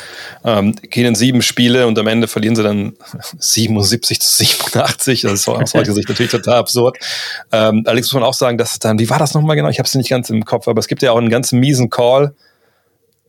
ähm, 0.43 0.75
gehen 0.89 1.05
in 1.05 1.15
sieben 1.15 1.41
Spiele 1.41 1.87
und 1.87 1.97
am 1.97 2.07
Ende 2.07 2.27
verlieren 2.27 2.57
sie 2.57 2.63
dann 2.63 2.97
77 3.39 4.19
zu 4.19 4.35
87, 4.43 5.21
das 5.21 5.31
ist 5.31 5.47
aus 5.47 5.73
heutiger 5.73 5.93
Sicht 5.93 6.09
natürlich 6.09 6.31
total 6.31 6.55
absurd. 6.55 6.97
Ähm, 7.53 7.83
allerdings 7.85 8.07
muss 8.07 8.19
man 8.19 8.23
auch 8.23 8.33
sagen, 8.33 8.57
dass 8.57 8.77
dann, 8.79 8.99
wie 8.99 9.09
war 9.09 9.19
das 9.19 9.33
nochmal 9.33 9.55
genau, 9.55 9.69
ich 9.69 9.79
habe 9.79 9.87
es 9.87 9.95
nicht 9.95 10.09
ganz 10.09 10.29
im 10.29 10.43
Kopf, 10.43 10.67
aber 10.67 10.79
es 10.79 10.87
gibt 10.87 11.01
ja 11.01 11.11
auch 11.11 11.17
einen 11.17 11.29
ganz 11.29 11.53
miesen 11.53 11.89
Call, 11.89 12.35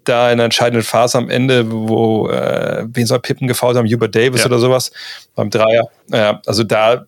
da 0.08 0.30
in 0.30 0.38
der 0.38 0.46
entscheidenden 0.46 0.84
Phase 0.84 1.18
am 1.18 1.30
Ende, 1.30 1.70
wo, 1.70 2.28
äh, 2.28 2.84
wen 2.88 3.06
soll 3.06 3.20
Pippen 3.20 3.46
gefault 3.46 3.76
haben, 3.76 3.86
Hubert 3.86 4.14
Davis 4.14 4.40
ja. 4.40 4.46
oder 4.46 4.58
sowas, 4.58 4.90
beim 5.34 5.50
Dreier. 5.50 5.88
Ja, 6.08 6.40
also 6.46 6.64
da, 6.64 7.06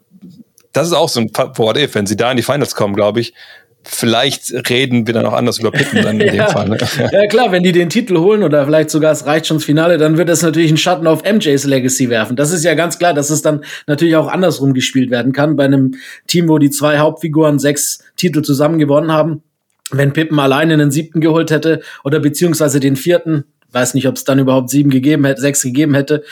das 0.73 0.89
ist 0.89 0.93
auch 0.93 1.09
so 1.09 1.21
ein 1.21 1.31
What 1.35 1.77
If, 1.77 1.95
wenn 1.95 2.07
sie 2.07 2.17
da 2.17 2.31
in 2.31 2.37
die 2.37 2.43
Finals 2.43 2.75
kommen, 2.75 2.95
glaube 2.95 3.21
ich, 3.21 3.35
vielleicht 3.85 4.53
reden 4.69 5.07
wir 5.07 5.15
dann 5.15 5.27
auch 5.27 5.33
anders 5.33 5.59
über 5.59 5.71
Pippen 5.71 6.03
dann 6.03 6.21
in 6.21 6.27
ja. 6.35 6.47
dem 6.47 6.53
Fall. 6.53 6.69
Ne? 6.69 6.79
Ja 7.13 7.27
klar, 7.27 7.53
wenn 7.53 7.63
die 7.63 7.73
den 7.73 7.89
Titel 7.89 8.19
holen 8.19 8.43
oder 8.43 8.65
vielleicht 8.65 8.91
sogar 8.91 9.13
es 9.13 9.27
reicht 9.27 9.47
schon 9.47 9.57
ins 9.57 9.65
Finale, 9.65 9.99
dann 9.99 10.19
wird 10.19 10.29
das 10.29 10.43
natürlich 10.43 10.69
einen 10.69 10.77
Schatten 10.77 11.07
auf 11.07 11.23
MJs 11.23 11.65
Legacy 11.65 12.11
werfen. 12.11 12.37
Das 12.37 12.53
ist 12.53 12.65
ja 12.65 12.75
ganz 12.75 12.99
klar, 12.99 13.15
dass 13.15 13.31
es 13.31 13.43
dann 13.43 13.65
natürlich 13.87 14.17
auch 14.17 14.29
andersrum 14.29 14.75
gespielt 14.75 15.11
werden 15.11 15.33
kann 15.33 15.57
bei 15.57 15.65
einem 15.65 15.95
Team, 16.27 16.49
wo 16.49 16.59
die 16.59 16.71
zwei 16.71 16.99
Hauptfiguren 16.99 17.59
sechs 17.59 18.05
Titel 18.17 18.43
zusammen 18.43 18.79
gewonnen 18.79 19.13
haben. 19.13 19.43
Wenn 19.91 20.13
Pippen 20.13 20.39
alleine 20.39 20.75
einen 20.75 20.91
siebten 20.91 21.21
geholt 21.21 21.51
hätte 21.51 21.81
oder 22.05 22.21
beziehungsweise 22.21 22.79
den 22.79 22.97
vierten, 22.97 23.45
weiß 23.73 23.95
nicht, 23.95 24.09
ob 24.09 24.17
es 24.17 24.25
dann 24.25 24.39
überhaupt 24.39 24.71
sieben 24.71 24.91
gegeben 24.91 25.25
hätte, 25.25 25.41
sechs 25.41 25.63
gegeben 25.63 25.95
hätte. 25.95 26.25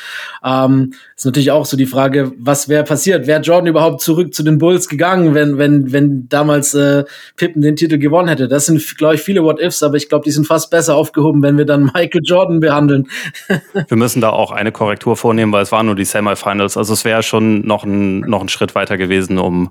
Ähm, 0.44 0.94
ist 1.16 1.26
natürlich 1.26 1.50
auch 1.50 1.66
so 1.66 1.76
die 1.76 1.86
Frage, 1.86 2.32
was 2.38 2.68
wäre 2.68 2.84
passiert? 2.84 3.26
Wäre 3.26 3.40
Jordan 3.42 3.66
überhaupt 3.66 4.00
zurück 4.00 4.34
zu 4.34 4.42
den 4.42 4.58
Bulls 4.58 4.88
gegangen, 4.88 5.34
wenn, 5.34 5.58
wenn, 5.58 5.92
wenn 5.92 6.28
damals 6.28 6.74
äh, 6.74 7.04
Pippen 7.36 7.62
den 7.62 7.76
Titel 7.76 7.98
gewonnen 7.98 8.28
hätte? 8.28 8.48
Das 8.48 8.66
sind, 8.66 8.96
glaube 8.96 9.16
ich, 9.16 9.20
viele 9.20 9.42
What-Ifs, 9.42 9.82
aber 9.82 9.96
ich 9.96 10.08
glaube, 10.08 10.24
die 10.24 10.30
sind 10.30 10.46
fast 10.46 10.70
besser 10.70 10.96
aufgehoben, 10.96 11.42
wenn 11.42 11.58
wir 11.58 11.66
dann 11.66 11.84
Michael 11.94 12.22
Jordan 12.24 12.60
behandeln. 12.60 13.08
wir 13.88 13.96
müssen 13.96 14.20
da 14.20 14.30
auch 14.30 14.50
eine 14.50 14.72
Korrektur 14.72 15.16
vornehmen, 15.16 15.52
weil 15.52 15.62
es 15.62 15.72
waren 15.72 15.86
nur 15.86 15.96
die 15.96 16.04
Semifinals. 16.04 16.76
Also 16.76 16.94
es 16.94 17.04
wäre 17.04 17.22
schon 17.22 17.66
noch 17.66 17.84
ein, 17.84 18.20
noch 18.20 18.40
ein 18.40 18.48
Schritt 18.48 18.74
weiter 18.74 18.96
gewesen, 18.96 19.38
um 19.38 19.70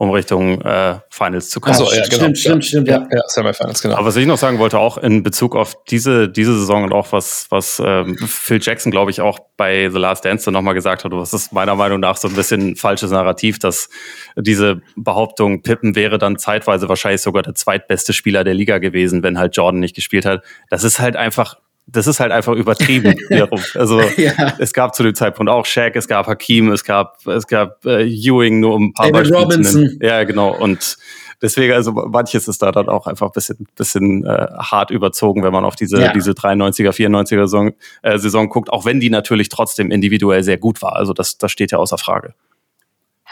um 0.00 0.10
Richtung 0.10 0.60
äh, 0.62 1.00
Finals 1.10 1.50
zu 1.50 1.60
kommen. 1.60 1.76
Also, 1.76 1.92
ja, 1.92 2.04
genau. 2.04 2.14
Stimmt, 2.14 2.38
stimmt, 2.38 2.64
stimmt, 2.64 2.88
ja. 2.88 3.06
ja. 3.10 3.20
Semifinals, 3.26 3.82
genau. 3.82 3.96
Aber 3.96 4.06
was 4.06 4.16
ich 4.16 4.26
noch 4.26 4.38
sagen 4.38 4.60
wollte, 4.60 4.78
auch 4.78 4.96
in 4.96 5.24
Bezug 5.24 5.56
auf 5.56 5.76
diese, 5.90 6.28
diese 6.28 6.56
Saison 6.56 6.84
und 6.84 6.92
auch 6.92 7.10
was, 7.10 7.46
was 7.50 7.82
ähm, 7.84 8.16
Phil 8.16 8.60
Jackson, 8.62 8.92
glaube 8.92 9.10
ich, 9.10 9.20
auch 9.20 9.40
bei 9.56 9.90
The 9.90 9.98
Last 9.98 10.24
Dance 10.24 10.48
nochmal 10.52 10.74
gesagt 10.74 11.04
hat, 11.04 11.10
was 11.10 11.34
ist 11.34 11.52
meiner 11.52 11.74
Meinung 11.74 11.98
nach 11.98 12.16
so 12.16 12.28
ein 12.28 12.34
bisschen 12.34 12.76
falsches 12.76 13.10
Narrativ, 13.10 13.58
dass 13.58 13.88
diese 14.36 14.82
Behauptung, 14.94 15.62
Pippen 15.62 15.96
wäre 15.96 16.18
dann 16.18 16.38
zeitweise 16.38 16.88
wahrscheinlich 16.88 17.20
sogar 17.20 17.42
der 17.42 17.56
zweitbeste 17.56 18.12
Spieler 18.12 18.44
der 18.44 18.54
Liga 18.54 18.78
gewesen, 18.78 19.24
wenn 19.24 19.36
halt 19.36 19.56
Jordan 19.56 19.80
nicht 19.80 19.96
gespielt 19.96 20.24
hat. 20.24 20.44
Das 20.70 20.84
ist 20.84 21.00
halt 21.00 21.16
einfach 21.16 21.56
das 21.90 22.06
ist 22.06 22.20
halt 22.20 22.32
einfach 22.32 22.52
übertrieben. 22.54 23.14
also 23.74 24.00
ja. 24.16 24.54
es 24.58 24.72
gab 24.72 24.94
zu 24.94 25.02
dem 25.02 25.14
Zeitpunkt 25.14 25.50
auch 25.50 25.64
Shaq, 25.64 25.96
es 25.96 26.06
gab 26.06 26.26
Hakim, 26.26 26.70
es 26.70 26.84
gab 26.84 27.26
es 27.26 27.46
gab 27.46 27.84
äh, 27.86 28.04
Ewing 28.04 28.60
nur 28.60 28.74
um 28.74 28.88
ein 28.88 28.92
paar 28.92 29.10
David 29.10 29.34
Robinson. 29.34 29.98
Ja, 30.00 30.24
genau. 30.24 30.54
Und 30.54 30.96
deswegen, 31.40 31.72
also 31.72 31.92
manches 31.92 32.48
ist 32.48 32.62
da 32.62 32.72
dann 32.72 32.88
auch 32.88 33.06
einfach 33.06 33.26
ein 33.26 33.32
bisschen, 33.32 33.66
bisschen 33.76 34.24
äh, 34.26 34.46
hart 34.58 34.90
überzogen, 34.90 35.42
wenn 35.42 35.52
man 35.52 35.64
auf 35.64 35.76
diese, 35.76 36.00
ja. 36.00 36.12
diese 36.12 36.32
93er, 36.32 36.90
94er 36.90 37.42
Saison, 37.42 37.72
äh, 38.02 38.18
Saison 38.18 38.48
guckt, 38.48 38.70
auch 38.70 38.84
wenn 38.84 39.00
die 39.00 39.10
natürlich 39.10 39.48
trotzdem 39.48 39.90
individuell 39.90 40.42
sehr 40.42 40.58
gut 40.58 40.82
war. 40.82 40.96
Also 40.96 41.12
das, 41.12 41.38
das 41.38 41.50
steht 41.50 41.72
ja 41.72 41.78
außer 41.78 41.98
Frage. 41.98 42.34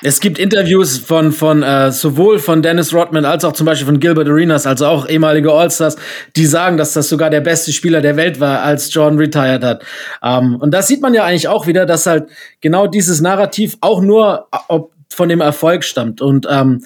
Es 0.03 0.20
gibt 0.20 0.38
Interviews 0.38 0.99
von, 0.99 1.32
von 1.32 1.62
äh, 1.62 1.90
sowohl 1.90 2.38
von 2.38 2.61
Dennis 2.61 2.92
Rodman 2.92 3.24
als 3.24 3.44
auch 3.47 3.55
zum 3.55 3.64
Beispiel 3.64 3.86
von 3.86 3.99
Gilbert 3.99 4.28
Arenas, 4.28 4.66
also 4.66 4.86
auch 4.86 5.09
ehemalige 5.09 5.51
Allstars, 5.51 5.97
die 6.36 6.44
sagen, 6.44 6.76
dass 6.76 6.92
das 6.92 7.09
sogar 7.09 7.30
der 7.30 7.40
beste 7.40 7.72
Spieler 7.72 8.03
der 8.03 8.16
Welt 8.16 8.38
war, 8.38 8.62
als 8.62 8.92
Jordan 8.92 9.18
retired 9.18 9.64
hat. 9.64 9.84
Ähm, 10.22 10.57
und 10.57 10.72
das 10.72 10.88
sieht 10.88 11.01
man 11.01 11.14
ja 11.14 11.24
eigentlich 11.24 11.49
auch 11.49 11.66
wieder, 11.66 11.86
dass 11.86 12.05
halt 12.05 12.28
genau 12.61 12.86
dieses 12.86 13.22
Narrativ 13.22 13.78
auch 13.80 14.03
nur 14.03 14.49
äh, 14.53 14.59
ob 14.68 14.92
von 15.09 15.30
dem 15.30 15.40
Erfolg 15.40 15.82
stammt. 15.82 16.20
Und 16.20 16.47
ähm, 16.51 16.84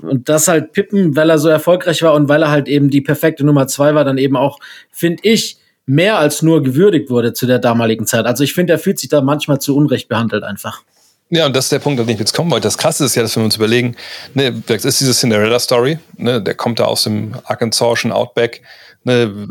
und 0.00 0.28
das 0.28 0.46
halt 0.46 0.72
Pippen, 0.72 1.16
weil 1.16 1.28
er 1.28 1.38
so 1.38 1.48
erfolgreich 1.48 2.02
war 2.02 2.14
und 2.14 2.28
weil 2.28 2.42
er 2.42 2.50
halt 2.50 2.68
eben 2.68 2.88
die 2.88 3.00
perfekte 3.00 3.44
Nummer 3.44 3.66
zwei 3.66 3.96
war, 3.96 4.04
dann 4.04 4.16
eben 4.16 4.36
auch, 4.36 4.60
finde 4.92 5.24
ich, 5.24 5.58
mehr 5.86 6.18
als 6.18 6.40
nur 6.40 6.62
gewürdigt 6.62 7.10
wurde 7.10 7.32
zu 7.32 7.46
der 7.46 7.58
damaligen 7.58 8.06
Zeit. 8.06 8.24
Also 8.24 8.44
ich 8.44 8.54
finde, 8.54 8.74
er 8.74 8.78
fühlt 8.78 9.00
sich 9.00 9.08
da 9.08 9.20
manchmal 9.22 9.60
zu 9.60 9.76
Unrecht 9.76 10.08
behandelt 10.08 10.44
einfach. 10.44 10.82
Ja, 11.30 11.44
und 11.44 11.54
das 11.54 11.66
ist 11.66 11.72
der 11.72 11.78
Punkt, 11.78 12.00
an 12.00 12.06
den 12.06 12.14
ich 12.14 12.20
jetzt 12.20 12.32
kommen 12.32 12.50
wollte. 12.50 12.66
Das 12.66 12.78
Krasse 12.78 13.04
ist 13.04 13.14
ja, 13.14 13.22
dass 13.22 13.36
wir 13.36 13.44
uns 13.44 13.56
überlegen, 13.56 13.96
ne, 14.34 14.52
das 14.66 14.84
ist 14.84 15.00
diese 15.00 15.12
Cinderella-Story, 15.12 15.98
ne, 16.16 16.42
der 16.42 16.54
kommt 16.54 16.80
da 16.80 16.84
aus 16.84 17.04
dem 17.04 17.34
Arkansasischen 17.44 18.12
Outback, 18.12 18.62
ne, 19.04 19.46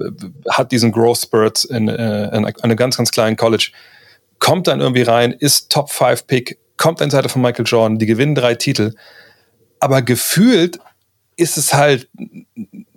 hat 0.49 0.71
diesen 0.71 0.91
Growth 0.91 1.19
Spurt 1.19 1.65
in, 1.65 1.87
äh, 1.87 2.35
in 2.35 2.45
einem 2.45 2.77
ganz, 2.77 2.97
ganz 2.97 3.11
kleinen 3.11 3.35
College, 3.35 3.71
kommt 4.39 4.67
dann 4.67 4.81
irgendwie 4.81 5.03
rein, 5.03 5.31
ist 5.31 5.71
Top 5.71 5.91
5 5.91 6.25
Pick, 6.25 6.57
kommt 6.77 7.01
an 7.01 7.11
Seite 7.11 7.29
von 7.29 7.41
Michael 7.41 7.65
Jordan, 7.65 7.99
die 7.99 8.05
gewinnen 8.07 8.33
drei 8.33 8.55
Titel. 8.55 8.93
Aber 9.79 10.01
gefühlt 10.01 10.79
ist 11.35 11.57
es 11.57 11.73
halt 11.73 12.09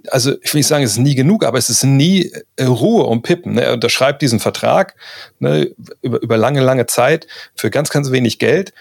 also 0.08 0.32
ich 0.42 0.52
will 0.52 0.58
nicht 0.58 0.66
sagen, 0.66 0.84
es 0.84 0.92
ist 0.92 0.98
nie 0.98 1.14
genug, 1.14 1.44
aber 1.44 1.58
es 1.58 1.68
ist 1.68 1.84
nie 1.84 2.32
äh, 2.56 2.64
Ruhe 2.64 3.04
um 3.04 3.22
Pippen. 3.22 3.54
Ne? 3.54 3.62
Er 3.62 3.72
unterschreibt 3.72 4.22
diesen 4.22 4.40
Vertrag 4.40 4.94
ne, 5.38 5.70
über, 6.02 6.22
über 6.22 6.36
lange, 6.36 6.60
lange 6.60 6.86
Zeit 6.86 7.26
für 7.54 7.70
ganz, 7.70 7.90
ganz 7.90 8.10
wenig 8.10 8.38
Geld. 8.38 8.72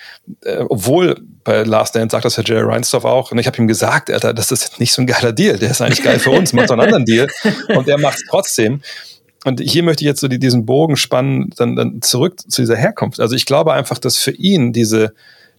Äh, 0.43 0.63
obwohl 0.69 1.19
bei 1.43 1.63
Last 1.63 1.95
Dance 1.95 2.13
sagt 2.13 2.25
das 2.25 2.37
Herr 2.37 2.45
Jerry 2.45 2.63
Reinsdorf 2.63 3.05
auch, 3.05 3.31
und 3.31 3.37
ich 3.39 3.47
habe 3.47 3.57
ihm 3.57 3.67
gesagt, 3.67 4.11
Alter, 4.11 4.33
das 4.33 4.51
ist 4.51 4.79
nicht 4.79 4.93
so 4.93 5.01
ein 5.01 5.07
geiler 5.07 5.33
Deal, 5.33 5.57
der 5.57 5.71
ist 5.71 5.81
eigentlich 5.81 6.03
geil 6.03 6.19
für 6.19 6.31
uns, 6.31 6.53
macht 6.53 6.69
doch 6.69 6.73
einen 6.73 6.83
anderen 6.83 7.05
Deal. 7.05 7.27
Und 7.75 7.87
der 7.87 7.97
macht 7.97 8.17
es 8.17 8.25
trotzdem. 8.29 8.81
Und 9.45 9.61
hier 9.61 9.83
möchte 9.83 10.03
ich 10.03 10.07
jetzt 10.07 10.19
so 10.19 10.27
die, 10.27 10.39
diesen 10.39 10.65
Bogen 10.65 10.97
spannen, 10.97 11.51
dann, 11.57 11.75
dann 11.75 12.01
zurück 12.01 12.39
zu 12.39 12.61
dieser 12.61 12.75
Herkunft. 12.75 13.19
Also 13.19 13.35
ich 13.35 13.45
glaube 13.45 13.73
einfach, 13.73 13.97
dass 13.97 14.17
für 14.17 14.31
ihn 14.31 14.73
diese, 14.73 15.13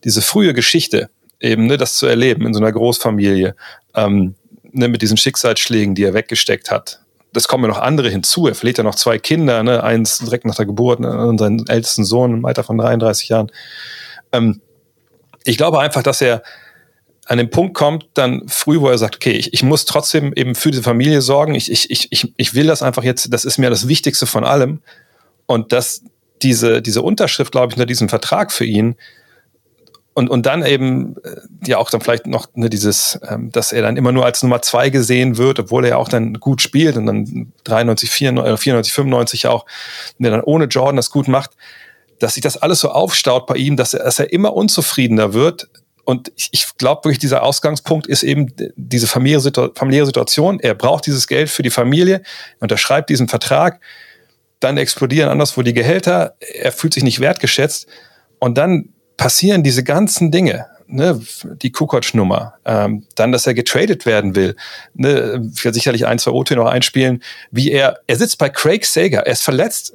diese 0.04 0.22
frühe 0.22 0.52
Geschichte, 0.52 1.08
eben 1.40 1.66
ne, 1.66 1.78
das 1.78 1.96
zu 1.96 2.06
erleben 2.06 2.46
in 2.46 2.52
so 2.52 2.60
einer 2.60 2.72
Großfamilie, 2.72 3.54
ähm, 3.94 4.34
ne, 4.72 4.88
mit 4.88 5.02
diesen 5.02 5.16
Schicksalsschlägen, 5.16 5.94
die 5.94 6.04
er 6.04 6.14
weggesteckt 6.14 6.70
hat. 6.70 7.00
Das 7.32 7.46
kommen 7.46 7.64
ja 7.64 7.68
noch 7.68 7.78
andere 7.78 8.08
hinzu. 8.08 8.48
Er 8.48 8.54
verliert 8.54 8.78
ja 8.78 8.84
noch 8.84 8.96
zwei 8.96 9.18
Kinder, 9.18 9.62
ne? 9.62 9.82
eins 9.82 10.18
direkt 10.18 10.44
nach 10.44 10.56
der 10.56 10.66
Geburt 10.66 11.00
ne? 11.00 11.26
und 11.26 11.38
seinen 11.38 11.66
ältesten 11.68 12.04
Sohn 12.04 12.34
im 12.34 12.44
Alter 12.44 12.64
von 12.64 12.76
33 12.78 13.28
Jahren. 13.28 13.52
Ähm, 14.32 14.60
ich 15.44 15.56
glaube 15.56 15.80
einfach, 15.80 16.02
dass 16.02 16.20
er 16.20 16.42
an 17.26 17.38
den 17.38 17.50
Punkt 17.50 17.74
kommt, 17.74 18.08
dann 18.14 18.48
früh, 18.48 18.80
wo 18.80 18.88
er 18.88 18.98
sagt, 18.98 19.14
okay, 19.14 19.30
ich, 19.30 19.54
ich 19.54 19.62
muss 19.62 19.84
trotzdem 19.84 20.32
eben 20.34 20.56
für 20.56 20.72
diese 20.72 20.82
Familie 20.82 21.22
sorgen. 21.22 21.54
Ich, 21.54 21.70
ich, 21.70 21.88
ich, 22.10 22.32
ich 22.36 22.54
will 22.54 22.66
das 22.66 22.82
einfach 22.82 23.04
jetzt, 23.04 23.32
das 23.32 23.44
ist 23.44 23.58
mir 23.58 23.70
das 23.70 23.86
Wichtigste 23.86 24.26
von 24.26 24.44
allem. 24.44 24.82
Und 25.46 25.72
dass 25.72 26.02
diese, 26.42 26.82
diese 26.82 27.02
Unterschrift, 27.02 27.52
glaube 27.52 27.68
ich, 27.68 27.76
unter 27.76 27.86
diesem 27.86 28.08
Vertrag 28.08 28.50
für 28.50 28.64
ihn 28.64 28.96
und, 30.12 30.28
und 30.28 30.44
dann 30.46 30.64
eben 30.64 31.16
äh, 31.22 31.36
ja 31.66 31.78
auch 31.78 31.90
dann 31.90 32.00
vielleicht 32.00 32.26
noch 32.26 32.48
ne, 32.54 32.68
dieses, 32.68 33.18
ähm, 33.28 33.50
dass 33.52 33.72
er 33.72 33.82
dann 33.82 33.96
immer 33.96 34.12
nur 34.12 34.24
als 34.24 34.42
Nummer 34.42 34.60
zwei 34.60 34.90
gesehen 34.90 35.38
wird, 35.38 35.60
obwohl 35.60 35.84
er 35.84 35.90
ja 35.90 35.96
auch 35.96 36.08
dann 36.08 36.34
gut 36.34 36.62
spielt 36.62 36.96
und 36.96 37.06
dann 37.06 37.52
93, 37.64 38.10
94, 38.10 38.60
94 38.60 38.92
95 38.92 39.46
auch, 39.46 39.66
der 40.18 40.30
dann 40.30 40.42
ohne 40.42 40.64
Jordan 40.64 40.96
das 40.96 41.10
gut 41.10 41.28
macht, 41.28 41.52
dass 42.18 42.34
sich 42.34 42.42
das 42.42 42.56
alles 42.56 42.80
so 42.80 42.90
aufstaut 42.90 43.46
bei 43.46 43.54
ihm, 43.54 43.76
dass 43.76 43.94
er, 43.94 44.04
dass 44.04 44.18
er 44.18 44.32
immer 44.32 44.54
unzufriedener 44.54 45.32
wird, 45.32 45.68
Und 46.04 46.32
ich, 46.34 46.48
ich 46.50 46.76
glaube 46.76 47.04
wirklich, 47.04 47.20
dieser 47.20 47.44
Ausgangspunkt 47.44 48.08
ist 48.08 48.24
eben 48.24 48.52
diese 48.76 49.06
familiäre, 49.06 49.40
Situation. 49.40 50.58
Er 50.58 50.74
braucht 50.74 51.06
dieses 51.06 51.28
Geld 51.28 51.50
für 51.50 51.62
die 51.62 51.70
Familie, 51.70 52.22
unterschreibt 52.58 53.10
diesen 53.10 53.28
Vertrag, 53.28 53.80
dann 54.58 54.76
explodieren 54.76 55.30
anderswo 55.30 55.62
die 55.62 55.72
Gehälter, 55.72 56.34
er 56.40 56.72
fühlt 56.72 56.94
sich 56.94 57.04
nicht 57.04 57.20
wertgeschätzt 57.20 57.86
und 58.40 58.58
dann 58.58 58.90
passieren 59.20 59.62
diese 59.62 59.84
ganzen 59.84 60.30
Dinge. 60.30 60.66
Ne, 60.92 61.20
die 61.62 61.70
Kukoc-Nummer, 61.70 62.54
ähm, 62.64 63.04
dann, 63.14 63.30
dass 63.30 63.46
er 63.46 63.54
getradet 63.54 64.06
werden 64.06 64.34
will. 64.34 64.56
Ne, 64.94 65.38
werde 65.62 65.74
sicherlich 65.74 66.04
ein, 66.04 66.18
zwei 66.18 66.32
OT 66.32 66.50
noch 66.52 66.66
einspielen, 66.66 67.22
wie 67.52 67.70
er, 67.70 68.00
er 68.08 68.16
sitzt 68.16 68.38
bei 68.38 68.48
Craig 68.48 68.84
Sager, 68.84 69.18
er 69.18 69.32
ist 69.32 69.42
verletzt 69.42 69.92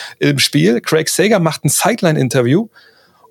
im 0.20 0.38
Spiel. 0.38 0.80
Craig 0.80 1.10
Sager 1.10 1.38
macht 1.38 1.66
ein 1.66 1.68
Sideline-Interview 1.68 2.68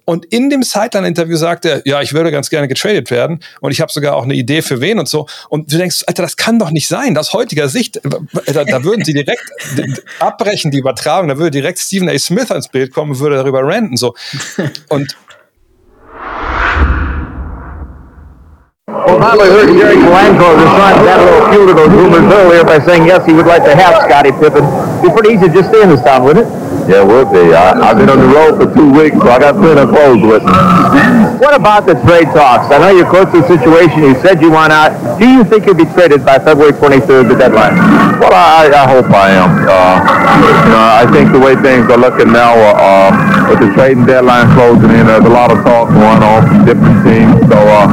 und 0.06 0.26
in 0.26 0.52
dem 0.52 0.62
Sideline-Interview 0.62 1.38
sagt 1.38 1.66
er, 1.66 1.82
ja, 1.88 2.04
ich 2.04 2.14
würde 2.14 2.30
ganz 2.32 2.50
gerne 2.52 2.68
getradet 2.68 3.10
werden 3.10 3.40
und 3.62 3.72
ich 3.72 3.82
habe 3.82 3.92
sogar 3.92 4.16
auch 4.16 4.24
eine 4.24 4.36
Idee 4.36 4.62
für 4.62 4.80
wen 4.80 5.00
und 5.00 5.10
so. 5.10 5.28
Und 5.50 5.74
du 5.74 5.78
denkst, 5.78 6.04
Alter, 6.06 6.22
das 6.22 6.38
kann 6.38 6.60
doch 6.60 6.70
nicht 6.70 6.88
sein. 6.88 7.18
Aus 7.18 7.34
heutiger 7.34 7.68
Sicht, 7.68 7.98
äh, 7.98 8.54
da, 8.54 8.64
da 8.64 8.84
würden 8.84 9.04
sie 9.04 9.14
direkt 9.14 9.44
abbrechen, 10.20 10.70
die 10.70 10.78
Übertragung. 10.78 11.30
Da 11.30 11.38
würde 11.38 11.52
direkt 11.52 11.80
Stephen 11.80 12.10
A. 12.10 12.20
Smith 12.20 12.52
ans 12.52 12.68
Bild 12.68 12.94
kommen 12.94 13.14
und 13.14 13.20
würde 13.20 13.38
darüber 13.38 13.64
ranten. 13.64 13.98
So. 13.98 14.14
Und 14.88 15.18
Well, 18.88 19.20
probably 19.20 19.52
heard 19.52 19.68
Jerry 19.76 20.00
Polanco 20.00 20.56
respond 20.56 21.00
to 21.00 21.04
that 21.12 21.20
little 21.20 21.52
few 21.52 21.68
of 21.68 21.76
those 21.76 21.92
rumors 21.92 22.24
earlier 22.32 22.64
by 22.64 22.80
saying 22.80 23.04
yes, 23.04 23.26
he 23.28 23.34
would 23.34 23.46
like 23.46 23.68
to 23.68 23.76
have 23.76 24.00
Scottie 24.08 24.32
Pippen. 24.32 24.64
It'd 24.64 25.04
be 25.04 25.12
pretty 25.12 25.36
easy 25.36 25.52
to 25.52 25.54
just 25.54 25.68
stay 25.68 25.84
in 25.84 25.90
this 25.90 26.00
town, 26.00 26.24
wouldn't 26.24 26.48
it? 26.48 26.67
Yeah, 26.88 27.04
it 27.04 27.08
would 27.08 27.36
be. 27.36 27.52
I, 27.52 27.76
I've 27.76 28.00
been 28.00 28.08
on 28.08 28.16
the 28.16 28.32
road 28.32 28.56
for 28.56 28.68
two 28.72 28.88
weeks, 28.88 29.20
so 29.20 29.28
I 29.28 29.40
got 29.44 29.60
plenty 29.60 29.84
of 29.84 29.92
clothes 29.92 30.24
with 30.24 30.40
me. 30.40 30.56
What 31.36 31.52
about 31.52 31.84
the 31.84 32.00
trade 32.08 32.32
talks? 32.32 32.72
I 32.72 32.80
know 32.80 32.96
you're 32.96 33.12
close 33.12 33.28
to 33.36 33.44
the 33.44 33.48
situation. 33.48 34.08
You 34.08 34.16
said 34.24 34.40
you 34.40 34.50
want 34.50 34.72
out. 34.72 34.96
Do 35.20 35.28
you 35.28 35.44
think 35.44 35.68
you'll 35.68 35.76
be 35.76 35.90
traded 35.92 36.24
by 36.24 36.40
February 36.40 36.72
23rd, 36.72 37.28
the 37.28 37.36
deadline? 37.36 37.76
Well, 38.24 38.32
I, 38.32 38.72
I 38.72 38.88
hope 38.88 39.12
I 39.12 39.36
am. 39.36 39.68
Uh, 39.68 40.00
you 40.40 40.72
know, 40.72 40.80
I 40.80 41.04
think 41.12 41.36
the 41.36 41.44
way 41.44 41.60
things 41.60 41.92
are 41.92 42.00
looking 42.00 42.32
now, 42.32 42.56
uh, 42.56 43.12
with 43.52 43.60
the 43.60 43.70
trading 43.76 44.08
deadline 44.08 44.48
closing 44.56 44.88
in, 44.96 45.12
there's 45.12 45.28
a 45.28 45.30
lot 45.30 45.52
of 45.52 45.60
talk 45.68 45.92
going 45.92 46.24
on 46.24 46.48
from 46.48 46.64
different 46.64 47.04
teams. 47.04 47.36
So, 47.52 47.60
uh, 47.60 47.84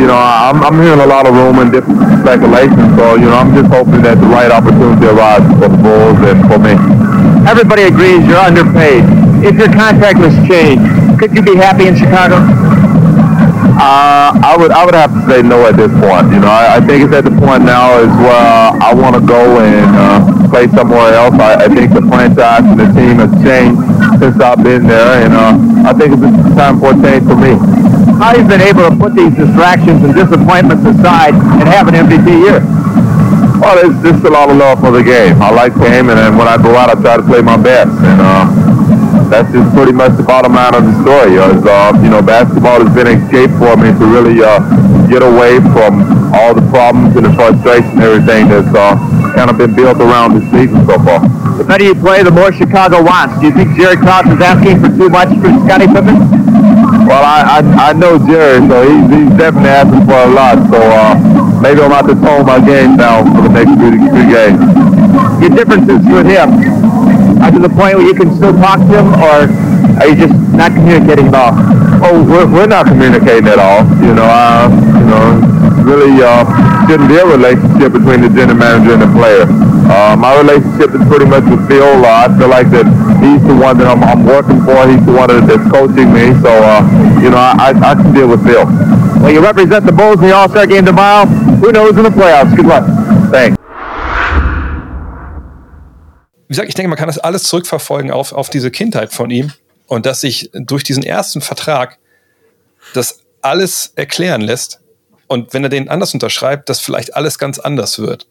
you 0.00 0.08
know, 0.08 0.16
I'm, 0.16 0.64
I'm 0.64 0.80
hearing 0.80 1.04
a 1.04 1.06
lot 1.06 1.28
of 1.28 1.36
rumor 1.36 1.68
and 1.68 1.72
different 1.72 2.00
speculation. 2.24 2.96
So, 2.96 3.20
you 3.20 3.28
know, 3.28 3.36
I'm 3.36 3.52
just 3.52 3.68
hoping 3.68 4.00
that 4.08 4.16
the 4.16 4.28
right 4.32 4.48
opportunity 4.48 5.04
arises 5.04 5.52
for 5.60 5.68
the 5.68 5.76
Bulls 5.76 6.16
and 6.24 6.40
for 6.48 6.56
me. 6.56 7.11
Everybody 7.46 7.82
agrees 7.82 8.24
you're 8.26 8.38
underpaid. 8.38 9.04
If 9.44 9.58
your 9.58 9.72
contract 9.72 10.18
was 10.18 10.32
changed, 10.46 10.86
could 11.18 11.34
you 11.34 11.42
be 11.42 11.56
happy 11.56 11.88
in 11.88 11.96
Chicago? 11.96 12.38
Uh, 13.82 14.30
I 14.38 14.54
would 14.56 14.70
I 14.70 14.84
would 14.84 14.94
have 14.94 15.10
to 15.10 15.22
say 15.26 15.42
no 15.42 15.66
at 15.66 15.74
this 15.74 15.90
point. 15.98 16.30
You 16.30 16.38
know, 16.38 16.46
I, 16.46 16.78
I 16.78 16.80
think 16.80 17.02
it's 17.02 17.14
at 17.14 17.24
the 17.24 17.34
point 17.34 17.64
now 17.66 17.98
is 17.98 18.12
where 18.22 18.70
I 18.78 18.94
want 18.94 19.18
to 19.18 19.22
go 19.24 19.58
and 19.58 19.90
uh, 19.90 20.22
play 20.50 20.68
somewhere 20.70 21.14
else. 21.18 21.34
I, 21.34 21.66
I 21.66 21.68
think 21.68 21.90
the 21.90 22.06
franchise 22.06 22.62
and 22.62 22.78
the 22.78 22.86
team 22.94 23.18
has 23.18 23.32
changed 23.42 23.82
since 24.22 24.38
I've 24.38 24.62
been 24.62 24.86
there, 24.86 25.26
and 25.26 25.34
uh, 25.34 25.90
I 25.90 25.92
think 25.98 26.14
it's 26.14 26.54
time 26.54 26.78
for 26.78 26.94
a 26.94 26.98
change 27.02 27.26
for 27.26 27.34
me. 27.34 27.58
How 28.22 28.38
you 28.38 28.46
been 28.46 28.62
able 28.62 28.86
to 28.86 28.94
put 28.94 29.18
these 29.18 29.34
distractions 29.34 29.98
and 30.06 30.14
disappointments 30.14 30.86
aside 30.86 31.34
and 31.34 31.66
have 31.66 31.90
an 31.90 31.98
MVP 32.06 32.28
year? 32.38 32.62
Well, 33.62 33.78
it's 33.78 33.94
just 34.02 34.26
a 34.26 34.30
lot 34.30 34.50
of 34.50 34.56
love 34.58 34.80
for 34.82 34.90
the 34.90 35.06
game. 35.06 35.38
I 35.40 35.54
like 35.54 35.72
the 35.74 35.86
game, 35.86 36.10
and 36.10 36.18
then 36.18 36.34
when 36.36 36.50
I 36.50 36.58
go 36.58 36.74
out, 36.74 36.90
I 36.90 36.98
try 36.98 37.16
to 37.16 37.22
play 37.22 37.40
my 37.40 37.54
best. 37.54 37.94
And 37.94 38.18
uh, 38.18 38.50
that's 39.30 39.54
just 39.54 39.70
pretty 39.70 39.94
much 39.94 40.18
the 40.18 40.26
bottom 40.26 40.58
line 40.58 40.74
of 40.74 40.82
the 40.82 40.90
story. 41.06 41.38
Is, 41.38 41.62
uh, 41.62 41.94
you 42.02 42.10
know, 42.10 42.18
basketball 42.18 42.82
has 42.82 42.90
been 42.90 43.06
an 43.06 43.22
escape 43.22 43.54
for 43.62 43.78
me 43.78 43.94
to 43.94 44.04
really 44.10 44.42
uh, 44.42 44.58
get 45.06 45.22
away 45.22 45.62
from 45.78 46.02
all 46.34 46.58
the 46.58 46.66
problems 46.74 47.14
and 47.14 47.22
the 47.22 47.32
frustration 47.38 48.02
and 48.02 48.02
everything 48.02 48.50
that's 48.50 48.74
uh, 48.74 48.98
kind 49.38 49.46
of 49.46 49.54
been 49.54 49.78
built 49.78 50.02
around 50.02 50.34
this 50.34 50.46
season 50.50 50.82
so 50.82 50.98
far. 50.98 51.22
The 51.54 51.62
better 51.62 51.86
you 51.86 51.94
play, 51.94 52.26
the 52.26 52.34
more 52.34 52.50
Chicago 52.50 52.98
wants. 52.98 53.38
Do 53.38 53.46
you 53.46 53.54
think 53.54 53.78
Jerry 53.78 53.94
Krause 53.94 54.26
is 54.26 54.42
asking 54.42 54.82
for 54.82 54.90
too 54.90 55.06
much 55.06 55.30
for 55.38 55.54
Scottie 55.62 55.86
Pippen? 55.86 56.41
Well, 57.12 57.28
I, 57.28 57.60
I, 57.60 57.90
I 57.90 57.92
know 57.92 58.16
Jerry, 58.16 58.56
so 58.64 58.88
he's, 58.88 59.04
he's 59.12 59.36
definitely 59.36 59.68
asking 59.68 60.08
for 60.08 60.16
a 60.16 60.32
lot. 60.32 60.56
So 60.72 60.80
uh, 60.80 61.12
maybe 61.60 61.84
I'm 61.84 61.92
about 61.92 62.08
to 62.08 62.16
tone 62.16 62.48
my 62.48 62.56
game 62.56 62.96
down 62.96 63.28
for 63.36 63.44
the 63.44 63.52
next 63.52 63.76
three, 63.76 64.00
games. 64.32 64.56
Your 65.36 65.52
differences 65.52 66.00
with 66.08 66.24
him 66.24 66.56
are 67.44 67.52
to 67.52 67.60
the 67.60 67.68
point 67.68 68.00
where 68.00 68.08
you 68.08 68.16
can 68.16 68.32
still 68.32 68.56
talk 68.56 68.80
to 68.80 68.88
him, 68.96 69.12
or 69.20 69.44
are 70.00 70.08
you 70.08 70.16
just 70.16 70.32
not 70.56 70.72
communicating 70.72 71.28
at 71.28 71.36
all? 71.36 71.52
Oh, 72.00 72.24
we're, 72.24 72.48
we're 72.48 72.72
not 72.72 72.88
communicating 72.88 73.44
at 73.44 73.60
all. 73.60 73.84
You 74.00 74.16
know, 74.16 74.24
uh, 74.24 74.72
you 74.72 75.04
know, 75.04 75.36
really 75.84 76.16
uh, 76.16 76.48
shouldn't 76.88 77.12
be 77.12 77.20
a 77.20 77.28
relationship 77.28 77.92
between 77.92 78.24
the 78.24 78.32
general 78.32 78.56
manager 78.56 78.96
and 78.96 79.04
the 79.04 79.12
player. 79.12 79.44
Uh, 79.88 80.16
my 80.16 80.38
relationship 80.38 80.94
is 80.94 81.02
pretty 81.08 81.26
much 81.26 81.44
with 81.44 81.66
Phil. 81.68 82.04
Uh, 82.04 82.26
I 82.26 82.38
feel 82.38 82.48
like 82.48 82.70
that 82.70 82.86
he's 83.22 83.42
the 83.42 83.54
one 83.54 83.78
that 83.78 83.86
I'm, 83.86 84.02
I'm 84.02 84.24
working 84.24 84.62
for. 84.64 84.86
He's 84.88 85.04
the 85.04 85.12
one 85.12 85.28
that's 85.46 85.70
coaching 85.70 86.12
me. 86.12 86.32
So, 86.40 86.50
uh, 86.50 86.82
you 87.22 87.30
know, 87.30 87.38
I, 87.38 87.72
I 87.74 87.94
can 87.94 88.12
deal 88.12 88.28
with 88.28 88.42
Phil. 88.44 88.64
Well, 89.22 89.30
you 89.30 89.40
represent 89.40 89.86
the 89.86 89.92
Bulls 89.92 90.20
in 90.20 90.28
the 90.28 90.34
All-Star 90.34 90.66
game 90.66 90.84
tomorrow. 90.84 91.26
Who 91.26 91.72
knows 91.72 91.96
in 91.96 92.04
the 92.04 92.10
playoffs? 92.10 92.54
Good 92.56 92.66
luck. 92.66 92.84
Thanks. 93.30 93.56
Wie 96.48 96.54
gesagt, 96.54 96.68
ich 96.68 96.74
denke, 96.74 96.88
man 96.88 96.98
kann 96.98 97.06
das 97.06 97.18
alles 97.18 97.44
zurückverfolgen 97.44 98.10
auf, 98.10 98.32
auf 98.32 98.50
diese 98.50 98.70
Kindheit 98.70 99.12
von 99.12 99.30
ihm 99.30 99.52
und 99.86 100.06
dass 100.06 100.20
sich 100.20 100.50
durch 100.52 100.84
diesen 100.84 101.02
ersten 101.02 101.40
Vertrag 101.40 101.98
das 102.94 103.20
alles 103.40 103.92
erklären 103.96 104.42
lässt 104.42 104.80
und 105.28 105.54
wenn 105.54 105.64
er 105.64 105.70
den 105.70 105.88
anders 105.88 106.12
unterschreibt, 106.12 106.68
dass 106.68 106.80
vielleicht 106.80 107.16
alles 107.16 107.38
ganz 107.38 107.58
anders 107.58 107.98
wird. 107.98 108.26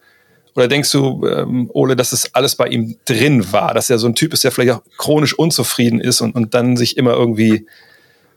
Oder 0.56 0.68
denkst 0.68 0.92
du, 0.92 1.26
ähm, 1.28 1.70
Ole, 1.74 1.96
dass 1.96 2.12
es 2.12 2.34
alles 2.36 2.56
bei 2.56 2.68
ihm 2.68 2.98
drin 3.06 3.52
war, 3.54 3.74
dass 3.74 3.90
er 3.90 4.00
so 4.00 4.08
ein 4.08 4.16
Typ 4.16 4.34
ist, 4.34 4.44
der 4.44 4.52
vielleicht 4.52 4.74
auch 4.74 4.82
chronisch 4.98 5.38
unzufrieden 5.38 6.02
ist 6.02 6.22
und, 6.22 6.36
und 6.36 6.54
dann 6.54 6.76
sich 6.76 6.98
immer 6.98 7.14
irgendwie, 7.14 7.66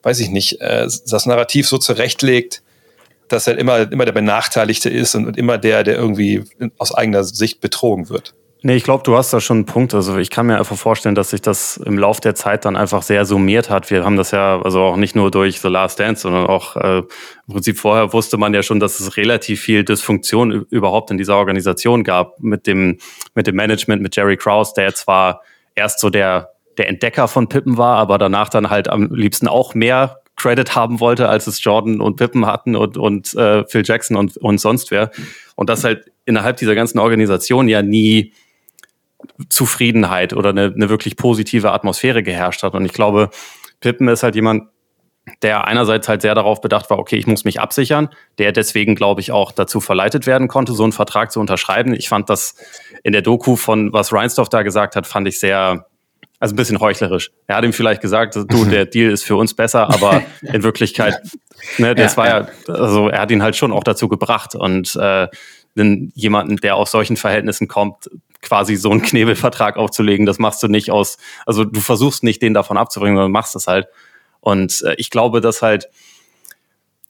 weiß 0.03 0.21
ich 0.21 0.31
nicht, 0.31 0.61
äh, 0.61 0.87
das 1.07 1.27
Narrativ 1.27 1.67
so 1.67 1.79
zurechtlegt, 1.79 2.63
dass 3.29 3.47
er 3.47 3.59
immer, 3.59 3.91
immer 3.91 4.05
der 4.05 4.13
Benachteiligte 4.13 4.91
ist 4.91 5.15
und, 5.15 5.27
und 5.27 5.37
immer 5.37 5.59
der, 5.59 5.83
der 5.83 5.97
irgendwie 5.97 6.45
aus 6.79 6.95
eigener 6.95 7.25
Sicht 7.25 7.61
betrogen 7.61 8.09
wird? 8.11 8.35
Nee, 8.67 8.77
ich 8.77 8.85
glaube, 8.85 9.03
du 9.03 9.15
hast 9.15 9.31
da 9.31 9.43
schon 9.43 9.59
einen 9.59 9.67
Punkt. 9.67 9.93
Also 9.93 10.17
ich 10.17 10.31
kann 10.31 10.47
mir 10.47 10.57
einfach 10.57 10.79
vorstellen, 10.79 11.15
dass 11.15 11.29
sich 11.29 11.43
das 11.43 11.77
im 11.77 11.99
Lauf 11.99 12.21
der 12.21 12.35
Zeit 12.35 12.65
dann 12.65 12.77
einfach 12.77 13.03
sehr 13.03 13.27
summiert 13.27 13.69
hat. 13.69 13.91
Wir 13.91 14.07
haben 14.07 14.17
das 14.17 14.31
ja 14.31 14.59
also 14.63 14.81
auch 14.81 14.97
nicht 14.97 15.15
nur 15.15 15.31
durch 15.31 15.61
The 15.61 15.69
Last 15.69 16.01
Dance, 16.01 16.23
sondern 16.23 16.47
auch 16.47 16.75
äh, 16.77 16.99
im 17.01 17.53
Prinzip 17.53 17.77
vorher 17.77 18.15
wusste 18.15 18.39
man 18.39 18.55
ja 18.55 18.63
schon, 18.63 18.81
dass 18.81 19.01
es 19.01 19.19
relativ 19.19 19.61
viel 19.61 19.85
Dysfunktion 19.85 20.65
überhaupt 20.71 21.11
in 21.11 21.19
dieser 21.19 21.37
Organisation 21.37 22.05
gab 22.05 22.41
mit 22.41 22.67
dem 22.67 22.97
mit 23.35 23.47
dem 23.47 23.55
Management, 23.55 24.01
mit 24.01 24.17
Jerry 24.17 24.39
Krause, 24.39 24.73
der 24.75 24.95
zwar 24.95 25.43
erst 25.75 26.01
so 26.01 26.09
der 26.09 26.53
der 26.79 26.89
Entdecker 26.89 27.29
von 27.29 27.51
Pippen 27.51 27.77
war, 27.77 27.99
aber 27.99 28.17
danach 28.17 28.49
dann 28.49 28.71
halt 28.71 28.89
am 28.89 29.13
liebsten 29.13 29.47
auch 29.47 29.75
mehr 29.75 30.23
Credit 30.37 30.75
haben 30.75 31.01
wollte, 31.01 31.29
als 31.29 31.47
es 31.47 31.63
Jordan 31.63 32.01
und 32.01 32.17
Pippen 32.17 32.47
hatten 32.47 32.77
und, 32.77 32.97
und 32.97 33.35
äh, 33.35 33.67
Phil 33.67 33.83
Jackson 33.85 34.17
und, 34.17 34.39
und 34.39 34.57
sonst 34.57 34.91
wer. 34.91 35.11
Und 35.55 35.69
das 35.69 35.85
halt 35.85 36.11
innerhalb 36.25 36.57
dieser 36.57 36.75
ganzen 36.75 36.99
Organisation 36.99 37.69
ja 37.69 37.83
nie 37.83 38.33
Zufriedenheit 39.49 40.33
oder 40.33 40.51
eine, 40.51 40.73
eine 40.75 40.89
wirklich 40.89 41.17
positive 41.17 41.73
Atmosphäre 41.73 42.23
geherrscht 42.23 42.63
hat. 42.63 42.75
Und 42.75 42.85
ich 42.85 42.93
glaube, 42.93 43.31
Pippen 43.81 44.09
ist 44.09 44.23
halt 44.23 44.35
jemand, 44.35 44.65
der 45.43 45.67
einerseits 45.67 46.09
halt 46.09 46.23
sehr 46.23 46.35
darauf 46.35 46.61
bedacht 46.61 46.91
war, 46.91 46.99
okay, 46.99 47.17
ich 47.17 47.27
muss 47.27 47.45
mich 47.45 47.61
absichern, 47.61 48.11
der 48.39 48.53
deswegen, 48.53 48.95
glaube 48.95 49.21
ich, 49.21 49.33
auch 49.33 49.53
dazu 49.53 49.81
verleitet 49.81 50.27
werden 50.27 50.49
konnte, 50.49 50.73
so 50.75 50.83
einen 50.83 50.93
Vertrag 50.93 51.33
zu 51.33 51.41
unterschreiben. 51.41 51.95
Ich 51.95 52.09
fand 52.09 52.29
das 52.29 52.57
in 53.03 53.13
der 53.13 53.23
Doku 53.23 53.57
von, 53.57 53.93
was 53.93 54.13
Reinsdorf 54.13 54.49
da 54.49 54.63
gesagt 54.63 54.97
hat, 54.97 55.07
fand 55.07 55.27
ich 55.27 55.41
sehr, 55.41 55.87
also 56.41 56.53
ein 56.53 56.57
bisschen 56.57 56.79
heuchlerisch. 56.79 57.31
Er 57.47 57.57
hat 57.57 57.65
ihm 57.65 57.73
vielleicht 57.73 58.03
gesagt, 58.03 58.37
du, 58.37 58.65
der 58.71 58.85
Deal 58.85 59.11
ist 59.11 59.25
für 59.25 59.37
uns 59.37 59.55
besser, 59.55 59.89
aber 59.89 60.23
in 60.43 60.63
Wirklichkeit, 60.63 61.21
ne, 61.79 61.95
das 61.95 62.13
ja, 62.13 62.17
war 62.19 62.27
ja, 62.29 62.49
also 62.69 63.09
er 63.09 63.21
hat 63.21 63.31
ihn 63.31 63.43
halt 63.43 63.57
schon 63.57 63.73
auch 63.73 63.85
dazu 63.85 64.09
gebracht 64.09 64.55
und 64.55 64.95
äh, 64.97 65.29
jemanden, 65.75 66.57
der 66.57 66.77
aus 66.77 66.91
solchen 66.91 67.17
Verhältnissen 67.17 67.69
kommt, 67.69 68.11
quasi 68.43 68.77
so 68.77 68.91
einen 68.91 69.03
Knebelvertrag 69.03 69.77
aufzulegen. 69.77 70.27
Das 70.27 70.39
machst 70.39 70.63
du 70.63 70.69
nicht 70.69 70.91
aus, 70.91 71.17
also 71.47 71.65
du 71.65 71.81
versuchst 71.81 72.23
nicht, 72.23 72.43
den 72.43 72.55
davon 72.55 72.77
abzubringen, 72.77 73.17
sondern 73.17 73.33
machst 73.33 73.57
es 73.57 73.67
halt. 73.67 73.87
Und 74.41 74.83
äh, 74.83 74.95
ich 74.99 75.11
glaube, 75.11 75.41
dass 75.41 75.63
halt, 75.63 75.89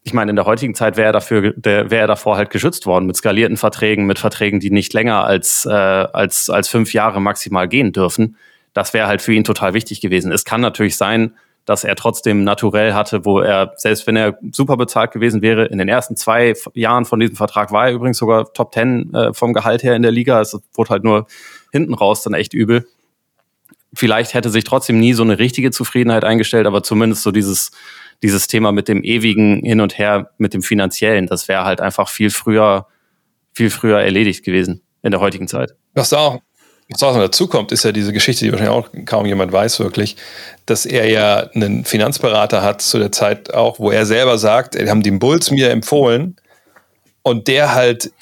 ich 0.05 0.15
meine, 0.15 0.31
in 0.31 0.37
der 0.37 0.47
heutigen 0.47 0.75
Zeit 0.75 0.97
wäre 0.97 1.09
er 1.09 1.13
dafür, 1.13 1.55
wäre 1.57 1.97
er 1.97 2.07
davor 2.07 2.37
halt 2.37 2.51
geschützt 2.51 2.87
worden 2.87 3.07
mit 3.07 3.17
skalierten 3.17 3.57
Verträgen, 3.57 4.07
mit 4.07 4.19
Verträgen, 4.19 4.61
die 4.61 4.71
nicht 4.71 4.93
länger 4.93 5.25
als, 5.25 5.67
äh, 5.67 5.71
als, 5.71 6.49
als 6.49 6.69
fünf 6.69 6.93
Jahre 6.93 7.21
maximal 7.21 7.69
gehen 7.69 7.93
dürfen. 7.93 8.37
Das 8.73 8.95
wäre 8.95 9.07
halt 9.07 9.23
für 9.23 9.33
ihn 9.33 9.45
total 9.45 9.75
wichtig 9.75 10.01
gewesen. 10.01 10.33
Es 10.33 10.45
kann 10.45 10.61
natürlich 10.61 10.97
sein, 10.97 11.35
dass 11.65 11.85
er 11.85 11.97
trotzdem 11.97 12.45
naturell 12.45 12.93
hatte, 12.93 13.25
wo 13.25 13.41
er, 13.41 13.73
selbst 13.77 14.07
wenn 14.07 14.17
er 14.17 14.39
super 14.53 14.77
bezahlt 14.77 15.13
gewesen 15.13 15.41
wäre, 15.41 15.65
in 15.67 15.79
den 15.79 15.89
ersten 15.89 16.17
zwei 16.17 16.55
Jahren 16.75 17.05
von 17.05 17.21
diesem 17.21 17.37
Vertrag 17.37 17.73
war 17.73 17.87
er 17.87 17.95
übrigens 17.95 18.19
sogar 18.19 18.53
Top 18.53 18.73
Ten 18.73 19.13
äh, 19.15 19.33
vom 19.33 19.55
Gehalt 19.55 19.83
her 19.83 19.97
in 19.97 20.03
der 20.03 20.11
Liga. 20.11 20.41
Es 20.41 20.59
wurde 20.75 20.91
halt 20.91 21.05
nur 21.05 21.27
hinten 21.73 21.95
raus 21.95 22.23
dann 22.23 22.35
echt 22.35 22.53
übel. 22.53 22.87
Vielleicht 23.95 24.35
hätte 24.35 24.51
sich 24.51 24.65
trotzdem 24.65 24.99
nie 24.99 25.15
so 25.15 25.23
eine 25.23 25.39
richtige 25.39 25.71
Zufriedenheit 25.71 26.25
eingestellt, 26.25 26.67
aber 26.67 26.83
zumindest 26.83 27.23
so 27.23 27.31
dieses, 27.31 27.71
dieses 28.23 28.47
Thema 28.47 28.73
mit 28.73 28.89
dem 28.89 29.03
ewigen 29.03 29.63
Hin 29.65 29.81
und 29.81 29.97
Her, 29.97 30.31
mit 30.37 30.53
dem 30.53 30.63
finanziellen, 30.63 31.27
das 31.27 31.49
wäre 31.49 31.65
halt 31.65 31.81
einfach 31.81 32.09
viel 32.09 32.31
früher, 32.31 32.89
viel 33.53 33.71
früher 33.71 34.01
erledigt 34.01 34.45
gewesen 34.45 34.83
in 35.03 35.13
der 35.13 35.21
heutigen 35.21 35.49
Zeit. 35.49 35.75
Was 35.95 36.11
da 36.11 36.19
auch, 36.19 36.41
was 36.91 37.03
auch 37.03 37.15
noch 37.15 37.23
dazu 37.23 37.49
kommt, 37.49 37.73
ist 37.73 37.85
ja 37.85 37.93
diese 37.93 38.13
Geschichte, 38.13 38.45
die 38.45 38.53
wahrscheinlich 38.53 38.77
auch 38.77 38.89
kaum 39.07 39.27
jemand 39.27 39.53
weiß 39.53 39.81
wirklich, 39.81 40.17
dass 40.67 40.87
er 40.87 41.09
ja 41.09 41.49
einen 41.55 41.85
Finanzberater 41.85 42.63
hat 42.63 42.83
zu 42.83 42.99
der 42.99 43.13
Zeit 43.13 43.53
auch, 43.55 43.79
wo 43.79 43.91
er 43.91 44.07
selber 44.07 44.39
sagt, 44.39 44.77
haben 44.77 45.03
den 45.03 45.19
Bulls 45.19 45.51
mir 45.51 45.71
empfohlen 45.71 46.37
und 47.23 47.49
der 47.49 47.75
halt 47.75 48.13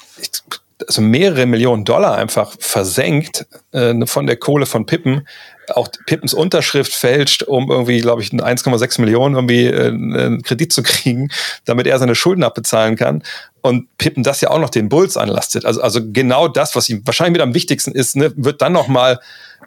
also 0.87 1.01
mehrere 1.01 1.45
Millionen 1.45 1.85
Dollar 1.85 2.17
einfach 2.17 2.53
versenkt 2.59 3.45
äh, 3.71 4.05
von 4.05 4.27
der 4.27 4.37
Kohle 4.37 4.65
von 4.65 4.85
Pippen, 4.85 5.27
auch 5.73 5.87
Pippens 6.05 6.33
Unterschrift 6.33 6.93
fälscht, 6.93 7.43
um 7.43 7.71
irgendwie, 7.71 7.99
glaube 8.01 8.21
ich, 8.21 8.29
1,6 8.29 9.01
Millionen 9.01 9.35
irgendwie 9.35 9.65
äh, 9.65 9.87
einen 9.87 10.41
Kredit 10.41 10.73
zu 10.73 10.83
kriegen, 10.83 11.29
damit 11.65 11.87
er 11.87 11.99
seine 11.99 12.15
Schulden 12.15 12.43
abbezahlen 12.43 12.95
kann. 12.95 13.23
Und 13.61 13.87
Pippen 13.97 14.23
das 14.23 14.41
ja 14.41 14.49
auch 14.49 14.59
noch 14.59 14.69
den 14.69 14.89
Bulls 14.89 15.15
anlastet. 15.15 15.65
Also, 15.65 15.81
also 15.81 16.01
genau 16.11 16.47
das, 16.47 16.75
was 16.75 16.89
ihm 16.89 17.01
wahrscheinlich 17.05 17.33
mit 17.33 17.41
am 17.41 17.53
wichtigsten 17.53 17.91
ist, 17.91 18.15
ne, 18.15 18.33
wird 18.35 18.61
dann 18.61 18.73
noch 18.73 18.87
mal 18.87 19.19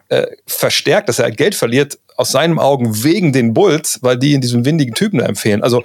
äh, 0.09 0.27
verstärkt, 0.47 1.09
dass 1.09 1.19
er 1.19 1.31
Geld 1.31 1.55
verliert 1.55 1.99
aus 2.17 2.31
seinen 2.31 2.59
Augen 2.59 3.03
wegen 3.03 3.33
den 3.33 3.55
Bulls, 3.55 3.99
weil 4.03 4.19
die 4.19 4.35
in 4.35 4.41
diesem 4.41 4.65
windigen 4.65 4.95
Typen 4.95 5.19
da 5.19 5.27
empfehlen. 5.27 5.63
Also 5.63 5.83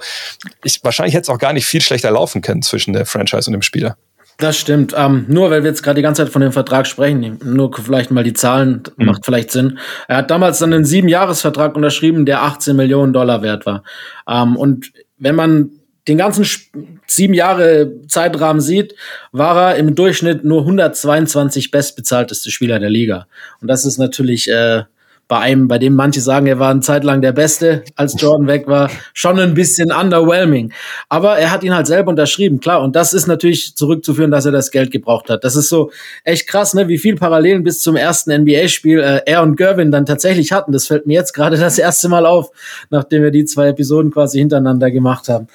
ich, 0.64 0.82
wahrscheinlich 0.82 1.14
hätte 1.14 1.22
es 1.22 1.28
auch 1.28 1.38
gar 1.38 1.52
nicht 1.52 1.66
viel 1.66 1.80
schlechter 1.80 2.10
laufen 2.10 2.42
können 2.42 2.62
zwischen 2.62 2.92
der 2.92 3.06
Franchise 3.06 3.48
und 3.48 3.52
dem 3.52 3.62
Spieler. 3.62 3.96
Das 4.38 4.56
stimmt. 4.56 4.94
Ähm, 4.96 5.24
nur 5.28 5.50
weil 5.50 5.62
wir 5.62 5.70
jetzt 5.70 5.82
gerade 5.82 5.96
die 5.96 6.02
ganze 6.02 6.24
Zeit 6.24 6.32
von 6.32 6.42
dem 6.42 6.52
Vertrag 6.52 6.86
sprechen, 6.86 7.38
nur 7.44 7.72
vielleicht 7.74 8.10
mal 8.10 8.24
die 8.24 8.32
Zahlen, 8.32 8.82
mhm. 8.96 9.06
macht 9.06 9.24
vielleicht 9.24 9.50
Sinn. 9.50 9.78
Er 10.08 10.18
hat 10.18 10.30
damals 10.30 10.58
dann 10.58 10.72
einen 10.72 10.84
Siebenjahresvertrag 10.84 11.76
unterschrieben, 11.76 12.26
der 12.26 12.42
18 12.42 12.74
Millionen 12.74 13.12
Dollar 13.12 13.42
wert 13.42 13.66
war. 13.66 13.84
Ähm, 14.28 14.56
und 14.56 14.92
wenn 15.18 15.36
man 15.36 15.70
den 16.08 16.18
ganzen 16.18 16.44
sieben 17.06 17.34
Jahre 17.34 17.92
Zeitrahmen 18.08 18.60
sieht, 18.60 18.94
war 19.30 19.70
er 19.70 19.76
im 19.76 19.94
Durchschnitt 19.94 20.44
nur 20.44 20.62
122 20.62 21.70
bestbezahlteste 21.70 22.50
Spieler 22.50 22.80
der 22.80 22.90
Liga. 22.90 23.28
Und 23.60 23.68
das 23.68 23.84
ist 23.84 23.98
natürlich 23.98 24.50
äh, 24.50 24.82
bei 25.32 25.38
einem, 25.38 25.66
bei 25.66 25.78
dem 25.78 25.94
manche 25.94 26.20
sagen, 26.20 26.46
er 26.46 26.58
war 26.58 26.70
eine 26.70 26.80
Zeit 26.80 27.04
lang 27.04 27.22
der 27.22 27.32
Beste, 27.32 27.84
als 27.96 28.20
Jordan 28.20 28.48
weg 28.48 28.66
war, 28.66 28.90
schon 29.14 29.38
ein 29.38 29.54
bisschen 29.54 29.90
underwhelming. 29.90 30.74
Aber 31.08 31.38
er 31.38 31.50
hat 31.50 31.64
ihn 31.64 31.74
halt 31.74 31.86
selber 31.86 32.10
unterschrieben, 32.10 32.60
klar. 32.60 32.82
Und 32.82 32.96
das 32.96 33.14
ist 33.14 33.26
natürlich 33.26 33.74
zurückzuführen, 33.74 34.30
dass 34.30 34.44
er 34.44 34.52
das 34.52 34.70
Geld 34.70 34.90
gebraucht 34.90 35.30
hat. 35.30 35.42
Das 35.42 35.56
ist 35.56 35.70
so 35.70 35.90
echt 36.24 36.46
krass, 36.46 36.74
ne? 36.74 36.86
wie 36.88 36.98
viel 36.98 37.16
Parallelen 37.16 37.62
bis 37.62 37.80
zum 37.80 37.96
ersten 37.96 38.30
NBA-Spiel 38.42 39.00
äh, 39.00 39.22
er 39.24 39.42
und 39.42 39.56
Gervin 39.56 39.90
dann 39.90 40.04
tatsächlich 40.04 40.52
hatten. 40.52 40.70
Das 40.70 40.86
fällt 40.86 41.06
mir 41.06 41.14
jetzt 41.14 41.32
gerade 41.32 41.56
das 41.58 41.78
erste 41.78 42.10
Mal 42.10 42.26
auf, 42.26 42.50
nachdem 42.90 43.22
wir 43.22 43.30
die 43.30 43.46
zwei 43.46 43.68
Episoden 43.68 44.10
quasi 44.10 44.38
hintereinander 44.38 44.90
gemacht 44.90 45.30
haben. 45.30 45.46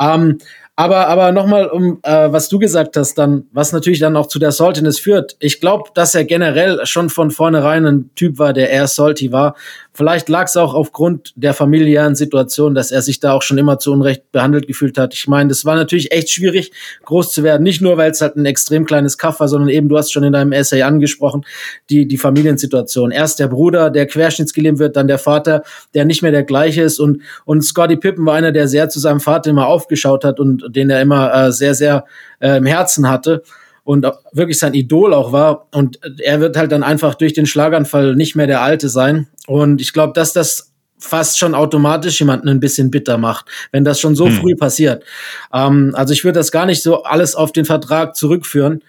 Ähm, 0.00 0.38
aber, 0.76 1.06
aber 1.06 1.30
nochmal, 1.30 1.68
um 1.68 2.00
äh, 2.02 2.32
was 2.32 2.48
du 2.48 2.58
gesagt 2.58 2.96
hast, 2.96 3.14
dann, 3.14 3.44
was 3.52 3.72
natürlich 3.72 4.00
dann 4.00 4.16
auch 4.16 4.26
zu 4.26 4.40
der 4.40 4.50
Saltiness 4.50 4.98
führt. 4.98 5.36
Ich 5.38 5.60
glaube, 5.60 5.90
dass 5.94 6.16
er 6.16 6.24
generell 6.24 6.84
schon 6.84 7.10
von 7.10 7.30
vornherein 7.30 7.86
ein 7.86 8.10
Typ 8.16 8.38
war, 8.38 8.52
der 8.52 8.70
eher 8.70 8.88
salty 8.88 9.30
war. 9.30 9.54
Vielleicht 9.92 10.28
lag 10.28 10.46
es 10.46 10.56
auch 10.56 10.74
aufgrund 10.74 11.32
der 11.36 11.54
familiären 11.54 12.16
Situation, 12.16 12.74
dass 12.74 12.90
er 12.90 13.02
sich 13.02 13.20
da 13.20 13.34
auch 13.34 13.42
schon 13.42 13.58
immer 13.58 13.78
zu 13.78 13.92
Unrecht 13.92 14.32
behandelt 14.32 14.66
gefühlt 14.66 14.98
hat. 14.98 15.14
Ich 15.14 15.28
meine, 15.28 15.50
das 15.50 15.64
war 15.64 15.76
natürlich 15.76 16.10
echt 16.10 16.32
schwierig, 16.32 16.72
groß 17.04 17.30
zu 17.30 17.44
werden. 17.44 17.62
Nicht 17.62 17.80
nur, 17.80 17.96
weil 17.96 18.10
es 18.10 18.20
halt 18.20 18.34
ein 18.34 18.44
extrem 18.44 18.84
kleines 18.84 19.16
Kaff 19.16 19.38
war, 19.38 19.46
sondern 19.46 19.68
eben, 19.68 19.88
du 19.88 19.96
hast 19.96 20.12
schon 20.12 20.24
in 20.24 20.32
deinem 20.32 20.50
Essay 20.50 20.82
angesprochen, 20.82 21.44
die, 21.88 22.08
die 22.08 22.18
Familiensituation. 22.18 23.12
Erst 23.12 23.38
der 23.38 23.46
Bruder, 23.46 23.90
der 23.90 24.06
querschnittsgelähmt 24.06 24.80
wird, 24.80 24.96
dann 24.96 25.06
der 25.06 25.18
Vater, 25.18 25.62
der 25.94 26.04
nicht 26.04 26.22
mehr 26.22 26.32
der 26.32 26.42
gleiche 26.42 26.82
ist. 26.82 26.98
Und, 26.98 27.22
und 27.44 27.62
Scotty 27.62 27.94
Pippen 27.96 28.26
war 28.26 28.34
einer, 28.34 28.50
der 28.50 28.66
sehr 28.66 28.88
zu 28.88 28.98
seinem 28.98 29.20
Vater 29.20 29.50
immer 29.50 29.68
aufgeschaut 29.68 30.24
hat 30.24 30.40
und 30.40 30.63
den 30.68 30.90
er 30.90 31.00
immer 31.00 31.32
äh, 31.34 31.52
sehr, 31.52 31.74
sehr 31.74 32.04
äh, 32.40 32.56
im 32.56 32.66
Herzen 32.66 33.08
hatte 33.08 33.42
und 33.84 34.06
wirklich 34.32 34.58
sein 34.58 34.74
Idol 34.74 35.12
auch 35.12 35.32
war. 35.32 35.68
Und 35.72 36.00
er 36.20 36.40
wird 36.40 36.56
halt 36.56 36.72
dann 36.72 36.82
einfach 36.82 37.14
durch 37.14 37.34
den 37.34 37.46
Schlaganfall 37.46 38.16
nicht 38.16 38.34
mehr 38.34 38.46
der 38.46 38.62
Alte 38.62 38.88
sein. 38.88 39.28
Und 39.46 39.80
ich 39.80 39.92
glaube, 39.92 40.14
dass 40.14 40.32
das 40.32 40.72
fast 40.98 41.38
schon 41.38 41.54
automatisch 41.54 42.18
jemanden 42.18 42.48
ein 42.48 42.60
bisschen 42.60 42.90
bitter 42.90 43.18
macht, 43.18 43.46
wenn 43.72 43.84
das 43.84 44.00
schon 44.00 44.14
so 44.14 44.26
hm. 44.26 44.32
früh 44.32 44.56
passiert. 44.56 45.04
Ähm, 45.52 45.92
also 45.94 46.14
ich 46.14 46.24
würde 46.24 46.38
das 46.38 46.50
gar 46.50 46.66
nicht 46.66 46.82
so 46.82 47.02
alles 47.02 47.34
auf 47.34 47.52
den 47.52 47.66
Vertrag 47.66 48.16
zurückführen. 48.16 48.82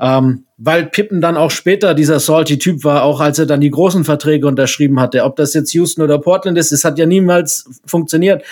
Ähm, 0.00 0.44
weil 0.56 0.86
Pippen 0.86 1.20
dann 1.20 1.36
auch 1.36 1.50
später 1.50 1.92
dieser 1.92 2.20
salty 2.20 2.58
Typ 2.58 2.84
war, 2.84 3.02
auch 3.02 3.20
als 3.20 3.38
er 3.38 3.44
dann 3.44 3.60
die 3.60 3.70
großen 3.70 4.04
Verträge 4.04 4.46
unterschrieben 4.46 4.98
hatte. 4.98 5.22
Ob 5.24 5.36
das 5.36 5.52
jetzt 5.52 5.74
Houston 5.74 6.02
oder 6.02 6.18
Portland 6.18 6.56
ist, 6.56 6.72
es 6.72 6.84
hat 6.84 6.98
ja 6.98 7.04
niemals 7.04 7.68
funktioniert 7.84 8.42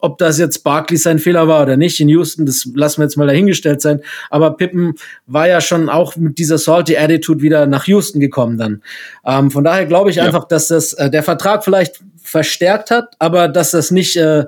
ob 0.00 0.18
das 0.18 0.38
jetzt 0.38 0.62
Barkley 0.64 0.96
sein 0.96 1.18
Fehler 1.18 1.48
war 1.48 1.62
oder 1.62 1.76
nicht 1.76 2.00
in 2.00 2.08
Houston, 2.08 2.46
das 2.46 2.68
lassen 2.74 2.98
wir 2.98 3.04
jetzt 3.04 3.16
mal 3.16 3.26
dahingestellt 3.26 3.80
sein. 3.80 4.00
Aber 4.30 4.56
Pippen 4.56 4.94
war 5.26 5.48
ja 5.48 5.60
schon 5.60 5.88
auch 5.88 6.16
mit 6.16 6.38
dieser 6.38 6.58
salty 6.58 6.96
Attitude 6.96 7.42
wieder 7.42 7.66
nach 7.66 7.86
Houston 7.86 8.20
gekommen 8.20 8.58
dann. 8.58 8.82
Ähm, 9.24 9.50
von 9.50 9.64
daher 9.64 9.86
glaube 9.86 10.10
ich 10.10 10.16
ja. 10.16 10.24
einfach, 10.24 10.46
dass 10.46 10.68
das 10.68 10.92
äh, 10.94 11.10
der 11.10 11.22
Vertrag 11.22 11.64
vielleicht 11.64 12.00
verstärkt 12.22 12.90
hat, 12.90 13.14
aber 13.18 13.48
dass 13.48 13.72
das 13.72 13.90
nicht 13.90 14.16
äh, 14.16 14.44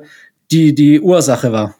die 0.50 0.74
die 0.74 1.00
Ursache 1.00 1.52
war. 1.52 1.74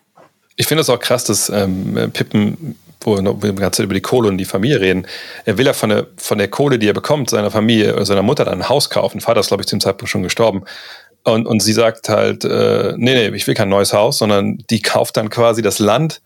Ich 0.57 0.67
finde 0.67 0.83
es 0.83 0.91
auch 0.91 1.01
krass, 1.01 1.25
dass 1.25 1.49
ähm, 1.49 2.11
Pippen 2.13 2.77
wo 3.05 3.17
wir 3.17 3.53
die 3.53 3.55
ganze 3.55 3.79
Zeit 3.79 3.85
über 3.85 3.95
die 3.95 4.01
Kohle 4.01 4.29
und 4.29 4.39
die 4.39 4.45
Familie 4.45 4.81
reden. 4.81 5.07
Er 5.45 5.59
will 5.59 5.67
ja 5.67 5.73
von 5.73 5.91
der, 5.91 6.07
von 6.17 6.39
der 6.39 6.49
Kohle, 6.49 6.79
die 6.79 6.89
er 6.89 6.95
bekommt, 6.95 7.31
seiner 7.31 7.51
Familie, 7.51 8.05
seiner 8.05 8.23
Mutter 8.23 8.45
dann 8.45 8.61
ein 8.61 8.69
Haus 8.69 8.91
kaufen. 8.91 9.21
Vater 9.21 9.41
ist, 9.41 9.49
glaube 9.49 9.63
ich, 9.63 9.67
zu 9.67 9.77
dem 9.77 9.81
Zeitpunkt 9.81 10.11
schon 10.11 10.23
gestorben. 10.23 10.65
Und, 11.25 11.47
und 11.47 11.61
sie 11.61 11.73
sagt 11.73 12.09
halt, 12.09 12.45
äh, 12.45 12.95
nee, 12.97 13.15
nee, 13.15 13.37
ich 13.37 13.47
will 13.47 13.55
kein 13.55 13.69
neues 13.69 13.93
Haus, 13.93 14.19
sondern 14.19 14.59
die 14.71 14.83
kauft 14.83 15.17
dann 15.17 15.31
quasi 15.31 15.63
das 15.63 15.79
Land 15.79 16.21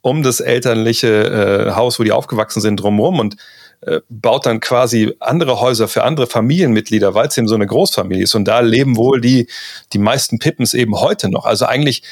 um 0.00 0.22
das 0.22 0.40
elterliche 0.40 1.68
äh, 1.68 1.72
Haus, 1.72 1.98
wo 1.98 2.04
die 2.04 2.12
aufgewachsen 2.12 2.60
sind, 2.60 2.76
drumherum 2.76 3.20
und 3.20 3.36
äh, 3.80 4.00
baut 4.08 4.46
dann 4.46 4.60
quasi 4.60 5.14
andere 5.20 5.60
Häuser 5.60 5.86
für 5.86 6.04
andere 6.04 6.26
Familienmitglieder, 6.26 7.14
weil 7.14 7.28
es 7.28 7.36
eben 7.36 7.48
so 7.48 7.54
eine 7.54 7.66
Großfamilie 7.66 8.24
ist. 8.24 8.34
Und 8.34 8.46
da 8.46 8.60
leben 8.60 8.96
wohl 8.96 9.20
die, 9.20 9.48
die 9.92 9.98
meisten 9.98 10.38
Pippens 10.38 10.74
eben 10.74 10.98
heute 10.98 11.28
noch. 11.28 11.44
Also 11.44 11.66
eigentlich 11.66 12.02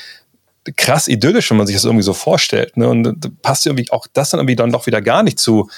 krass 0.76 1.08
idyllisch, 1.08 1.50
wenn 1.50 1.56
man 1.56 1.66
sich 1.66 1.76
das 1.76 1.84
irgendwie 1.84 2.04
so 2.04 2.12
vorstellt. 2.12 2.76
Ne? 2.76 2.88
Und 2.88 3.42
passt 3.42 3.66
irgendwie 3.66 3.90
auch 3.90 4.06
das 4.12 4.30
dann 4.30 4.40
irgendwie 4.40 4.56
dann 4.56 4.72
doch 4.72 4.86
wieder 4.86 5.00
gar 5.00 5.22
nicht 5.22 5.38
zu, 5.38 5.70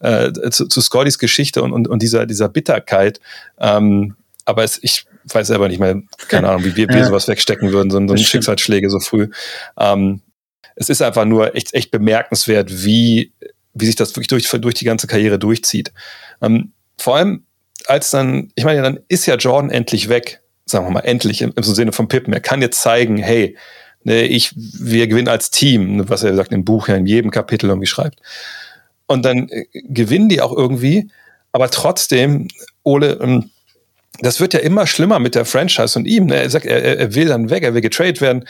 äh, 0.00 0.32
zu, 0.50 0.66
zu 0.66 0.80
Scottys 0.80 1.18
Geschichte 1.18 1.62
und, 1.62 1.72
und, 1.72 1.88
und 1.88 2.02
dieser, 2.02 2.26
dieser 2.26 2.48
Bitterkeit. 2.48 3.20
Ähm, 3.58 4.16
aber 4.44 4.64
es, 4.64 4.78
ich 4.82 5.06
weiß 5.32 5.46
selber 5.48 5.68
nicht 5.68 5.80
mehr, 5.80 6.00
keine 6.28 6.48
Ahnung, 6.48 6.64
wie 6.64 6.76
wir, 6.76 6.88
wir 6.88 7.04
sowas 7.04 7.28
wegstecken 7.28 7.72
würden, 7.72 7.90
so, 7.90 8.06
so 8.06 8.16
Schicksalsschläge 8.16 8.90
so 8.90 9.00
früh. 9.00 9.28
Ähm, 9.78 10.20
es 10.76 10.88
ist 10.88 11.02
einfach 11.02 11.24
nur 11.24 11.54
echt, 11.54 11.74
echt 11.74 11.90
bemerkenswert, 11.90 12.84
wie, 12.84 13.32
wie 13.74 13.86
sich 13.86 13.96
das 13.96 14.10
wirklich 14.10 14.28
durch, 14.28 14.48
durch 14.48 14.74
die 14.74 14.84
ganze 14.84 15.06
Karriere 15.06 15.38
durchzieht. 15.38 15.92
Ähm, 16.42 16.72
vor 16.98 17.16
allem, 17.16 17.44
als 17.86 18.10
dann, 18.10 18.50
ich 18.54 18.64
meine, 18.64 18.82
dann 18.82 19.00
ist 19.08 19.26
ja 19.26 19.36
Jordan 19.36 19.70
endlich 19.70 20.08
weg, 20.08 20.42
sagen 20.64 20.86
wir 20.86 20.90
mal, 20.90 21.00
endlich 21.00 21.42
im, 21.42 21.52
im 21.56 21.62
Sinne 21.62 21.92
von 21.92 22.08
Pippen. 22.08 22.32
Er 22.32 22.40
kann 22.40 22.62
jetzt 22.62 22.80
zeigen, 22.80 23.16
hey, 23.16 23.56
ne, 24.04 24.26
ich, 24.26 24.52
wir 24.54 25.06
gewinnen 25.06 25.28
als 25.28 25.50
Team, 25.50 26.08
was 26.08 26.22
er 26.22 26.34
sagt 26.34 26.52
im 26.52 26.64
Buch 26.64 26.88
ja 26.88 26.96
in 26.96 27.06
jedem 27.06 27.30
Kapitel 27.30 27.68
irgendwie 27.68 27.86
schreibt. 27.86 28.20
Und 29.06 29.24
dann 29.24 29.48
äh, 29.48 29.64
gewinnen 29.72 30.28
die 30.28 30.40
auch 30.40 30.56
irgendwie, 30.56 31.10
aber 31.52 31.70
trotzdem, 31.70 32.48
Ole, 32.82 33.18
ähm, 33.22 33.50
das 34.20 34.40
wird 34.40 34.54
ja 34.54 34.60
immer 34.60 34.86
schlimmer 34.86 35.18
mit 35.18 35.34
der 35.34 35.44
Franchise 35.44 35.98
und 35.98 36.06
ihm. 36.06 36.26
Ne? 36.26 36.36
Er 36.36 36.50
sagt, 36.50 36.66
er, 36.66 36.98
er 36.98 37.14
will 37.14 37.26
dann 37.26 37.50
weg, 37.50 37.62
er 37.62 37.74
will 37.74 37.80
getradet 37.80 38.20
werden. 38.20 38.44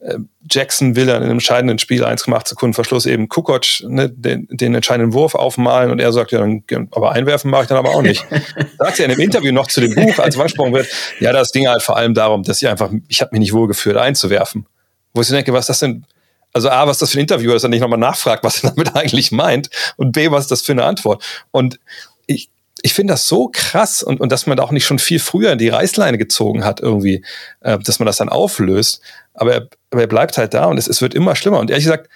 Äh, 0.00 0.16
Jackson 0.48 0.96
will 0.96 1.06
dann 1.06 1.16
in 1.18 1.22
einem 1.24 1.32
entscheidenden 1.32 1.78
Spiel 1.78 2.04
1,8 2.04 2.48
Sekunden 2.48 2.74
Verschluss 2.74 3.06
eben 3.06 3.28
Kukoc 3.28 3.82
ne, 3.82 4.08
den, 4.08 4.48
den 4.50 4.74
entscheidenden 4.74 5.12
Wurf 5.12 5.34
aufmalen 5.34 5.90
und 5.90 6.00
er 6.00 6.12
sagt, 6.12 6.32
ja, 6.32 6.38
dann, 6.38 6.62
aber 6.92 7.12
einwerfen 7.12 7.50
mache 7.50 7.62
ich 7.62 7.68
dann 7.68 7.78
aber 7.78 7.90
auch 7.90 8.02
nicht. 8.02 8.26
sagt 8.78 8.98
er 8.98 9.06
in 9.06 9.10
einem 9.12 9.20
Interview 9.20 9.52
noch 9.52 9.66
zu 9.66 9.80
dem 9.80 9.94
Buch, 9.94 10.18
als 10.18 10.36
angesprochen 10.36 10.72
wird, 10.72 10.88
ja, 11.18 11.32
das 11.32 11.52
ging 11.52 11.68
halt 11.68 11.82
vor 11.82 11.96
allem 11.96 12.14
darum, 12.14 12.42
dass 12.42 12.62
ich 12.62 12.68
einfach, 12.68 12.90
ich 13.08 13.20
habe 13.20 13.30
mich 13.32 13.40
nicht 13.40 13.52
wohlgefühlt 13.52 13.96
einzuwerfen. 13.96 14.66
Wo 15.12 15.20
ich 15.20 15.28
denke, 15.28 15.52
was 15.52 15.64
ist 15.64 15.68
das 15.68 15.78
denn? 15.80 16.04
Also 16.52 16.68
A, 16.68 16.86
was 16.86 16.96
ist 16.96 17.02
das 17.02 17.10
für 17.10 17.18
ein 17.18 17.22
Interview, 17.22 17.52
dass 17.52 17.62
er 17.62 17.68
nicht 17.68 17.80
nochmal 17.80 17.98
nachfragt, 17.98 18.42
was 18.42 18.64
er 18.64 18.70
damit 18.70 18.96
eigentlich 18.96 19.32
meint 19.32 19.70
und 19.96 20.12
B, 20.12 20.30
was 20.30 20.44
ist 20.44 20.50
das 20.50 20.62
für 20.62 20.72
eine 20.72 20.84
Antwort? 20.84 21.22
Und 21.50 21.78
ich, 22.26 22.50
ich 22.82 22.94
finde 22.94 23.14
das 23.14 23.28
so 23.28 23.50
krass 23.52 24.02
und, 24.02 24.20
und 24.20 24.32
dass 24.32 24.46
man 24.46 24.56
da 24.56 24.62
auch 24.62 24.70
nicht 24.70 24.86
schon 24.86 24.98
viel 24.98 25.18
früher 25.18 25.56
die 25.56 25.68
Reißleine 25.68 26.18
gezogen 26.18 26.64
hat 26.64 26.80
irgendwie, 26.80 27.24
äh, 27.60 27.78
dass 27.78 27.98
man 27.98 28.06
das 28.06 28.18
dann 28.18 28.28
auflöst. 28.28 29.00
Aber 29.34 29.54
er, 29.54 29.68
aber 29.90 30.02
er 30.02 30.06
bleibt 30.06 30.38
halt 30.38 30.54
da 30.54 30.66
und 30.66 30.78
es, 30.78 30.88
es 30.88 31.02
wird 31.02 31.14
immer 31.14 31.36
schlimmer. 31.36 31.58
Und 31.58 31.70
ehrlich 31.70 31.84
gesagt, 31.84 32.08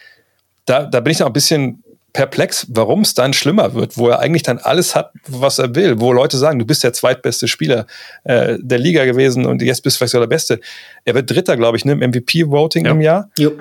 da, 0.66 0.84
da 0.84 1.00
bin 1.00 1.12
ich 1.12 1.18
noch 1.18 1.26
ein 1.26 1.32
bisschen 1.32 1.82
perplex, 2.12 2.66
warum 2.70 3.00
es 3.00 3.14
dann 3.14 3.32
schlimmer 3.32 3.74
wird, 3.74 3.98
wo 3.98 4.08
er 4.08 4.20
eigentlich 4.20 4.44
dann 4.44 4.58
alles 4.58 4.94
hat, 4.94 5.12
was 5.26 5.58
er 5.58 5.74
will, 5.74 6.00
wo 6.00 6.12
Leute 6.12 6.38
sagen, 6.38 6.60
du 6.60 6.64
bist 6.64 6.84
der 6.84 6.92
zweitbeste 6.92 7.48
Spieler 7.48 7.86
äh, 8.22 8.56
der 8.60 8.78
Liga 8.78 9.04
gewesen 9.04 9.46
und 9.46 9.60
jetzt 9.62 9.82
bist 9.82 9.96
du 9.96 9.98
vielleicht 9.98 10.12
sogar 10.12 10.28
der 10.28 10.34
Beste. 10.34 10.60
Er 11.04 11.14
wird 11.14 11.28
Dritter, 11.28 11.56
glaube 11.56 11.76
ich, 11.76 11.84
ne, 11.84 11.92
im 11.92 11.98
MVP-Voting 11.98 12.86
ja. 12.86 12.92
im 12.92 13.00
Jahr. 13.00 13.30
Jo. 13.36 13.52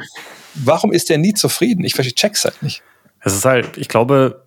Warum 0.53 0.93
ist 0.93 1.09
er 1.09 1.17
nie 1.17 1.33
zufrieden? 1.33 1.83
Ich 1.83 1.95
check's 1.95 2.45
halt 2.45 2.61
nicht. 2.61 2.83
Es 3.21 3.33
ist 3.33 3.43
halt, 3.43 3.77
ich 3.77 3.87
glaube, 3.87 4.42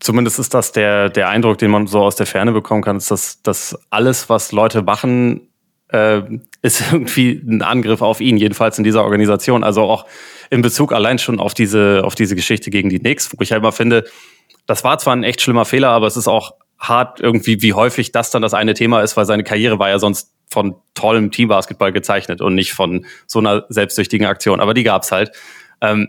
zumindest 0.00 0.38
ist 0.38 0.54
das 0.54 0.72
der, 0.72 1.08
der 1.08 1.28
Eindruck, 1.28 1.58
den 1.58 1.70
man 1.70 1.86
so 1.86 2.00
aus 2.00 2.16
der 2.16 2.26
Ferne 2.26 2.52
bekommen 2.52 2.82
kann, 2.82 2.96
ist, 2.96 3.10
dass, 3.10 3.42
dass 3.42 3.78
alles, 3.90 4.28
was 4.28 4.52
Leute 4.52 4.82
machen, 4.82 5.48
äh, 5.88 6.22
ist 6.62 6.82
irgendwie 6.92 7.42
ein 7.46 7.62
Angriff 7.62 8.02
auf 8.02 8.20
ihn, 8.20 8.36
jedenfalls 8.36 8.78
in 8.78 8.84
dieser 8.84 9.04
Organisation. 9.04 9.64
Also 9.64 9.82
auch 9.82 10.06
in 10.50 10.62
Bezug 10.62 10.92
allein 10.92 11.18
schon 11.18 11.40
auf 11.40 11.54
diese, 11.54 12.02
auf 12.04 12.14
diese 12.14 12.36
Geschichte 12.36 12.70
gegen 12.70 12.88
die 12.88 12.98
Knicks, 12.98 13.32
wo 13.32 13.42
ich 13.42 13.52
halt 13.52 13.60
immer 13.60 13.72
finde, 13.72 14.04
das 14.66 14.84
war 14.84 14.98
zwar 14.98 15.16
ein 15.16 15.24
echt 15.24 15.40
schlimmer 15.40 15.64
Fehler, 15.64 15.88
aber 15.88 16.06
es 16.06 16.16
ist 16.16 16.28
auch 16.28 16.52
hart 16.78 17.20
irgendwie, 17.20 17.62
wie 17.62 17.72
häufig 17.72 18.12
das 18.12 18.30
dann 18.30 18.42
das 18.42 18.54
eine 18.54 18.74
Thema 18.74 19.00
ist, 19.00 19.16
weil 19.16 19.24
seine 19.24 19.44
Karriere 19.44 19.78
war 19.78 19.88
ja 19.88 19.98
sonst 19.98 20.32
von 20.50 20.76
tollem 20.94 21.30
Teambasketball 21.30 21.92
gezeichnet 21.92 22.40
und 22.40 22.54
nicht 22.54 22.72
von 22.72 23.04
so 23.26 23.38
einer 23.38 23.64
selbstsüchtigen 23.68 24.26
Aktion. 24.26 24.60
Aber 24.60 24.74
die 24.74 24.84
gab's 24.84 25.10
halt. 25.12 25.32
Ähm, 25.80 26.08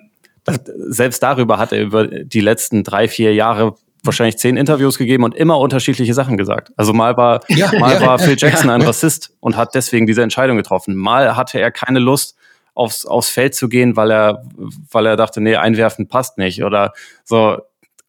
selbst 0.88 1.22
darüber 1.24 1.58
hat 1.58 1.72
er 1.72 1.82
über 1.82 2.08
die 2.08 2.42
letzten 2.42 2.84
drei, 2.84 3.08
vier 3.08 3.34
Jahre 3.34 3.76
wahrscheinlich 4.04 4.38
zehn 4.38 4.56
Interviews 4.56 4.98
gegeben 4.98 5.24
und 5.24 5.36
immer 5.36 5.60
unterschiedliche 5.60 6.14
Sachen 6.14 6.38
gesagt. 6.38 6.72
Also 6.78 6.94
mal 6.94 7.18
war, 7.18 7.42
ja, 7.50 7.72
mal 7.80 7.96
ja, 7.96 8.02
war 8.08 8.20
Phil 8.20 8.38
Jackson 8.38 8.70
ja. 8.70 8.76
ein 8.76 8.82
Rassist 8.82 9.34
und 9.40 9.58
hat 9.58 9.76
deswegen 9.76 10.08
diese 10.08 10.24
Entscheidung 10.24 10.58
getroffen. 10.58 10.96
Mal 10.96 11.36
hatte 11.36 11.60
er 11.60 11.72
keine 11.72 12.00
Lust, 12.00 12.38
aufs, 12.80 13.06
aufs 13.06 13.30
Feld 13.30 13.56
zu 13.56 13.68
gehen, 13.68 13.98
weil 13.98 14.10
er, 14.10 14.44
weil 14.92 15.06
er 15.06 15.18
dachte, 15.18 15.42
nee, 15.42 15.58
einwerfen 15.58 16.08
passt 16.08 16.38
nicht. 16.38 16.64
Oder 16.64 16.94
so. 17.26 17.58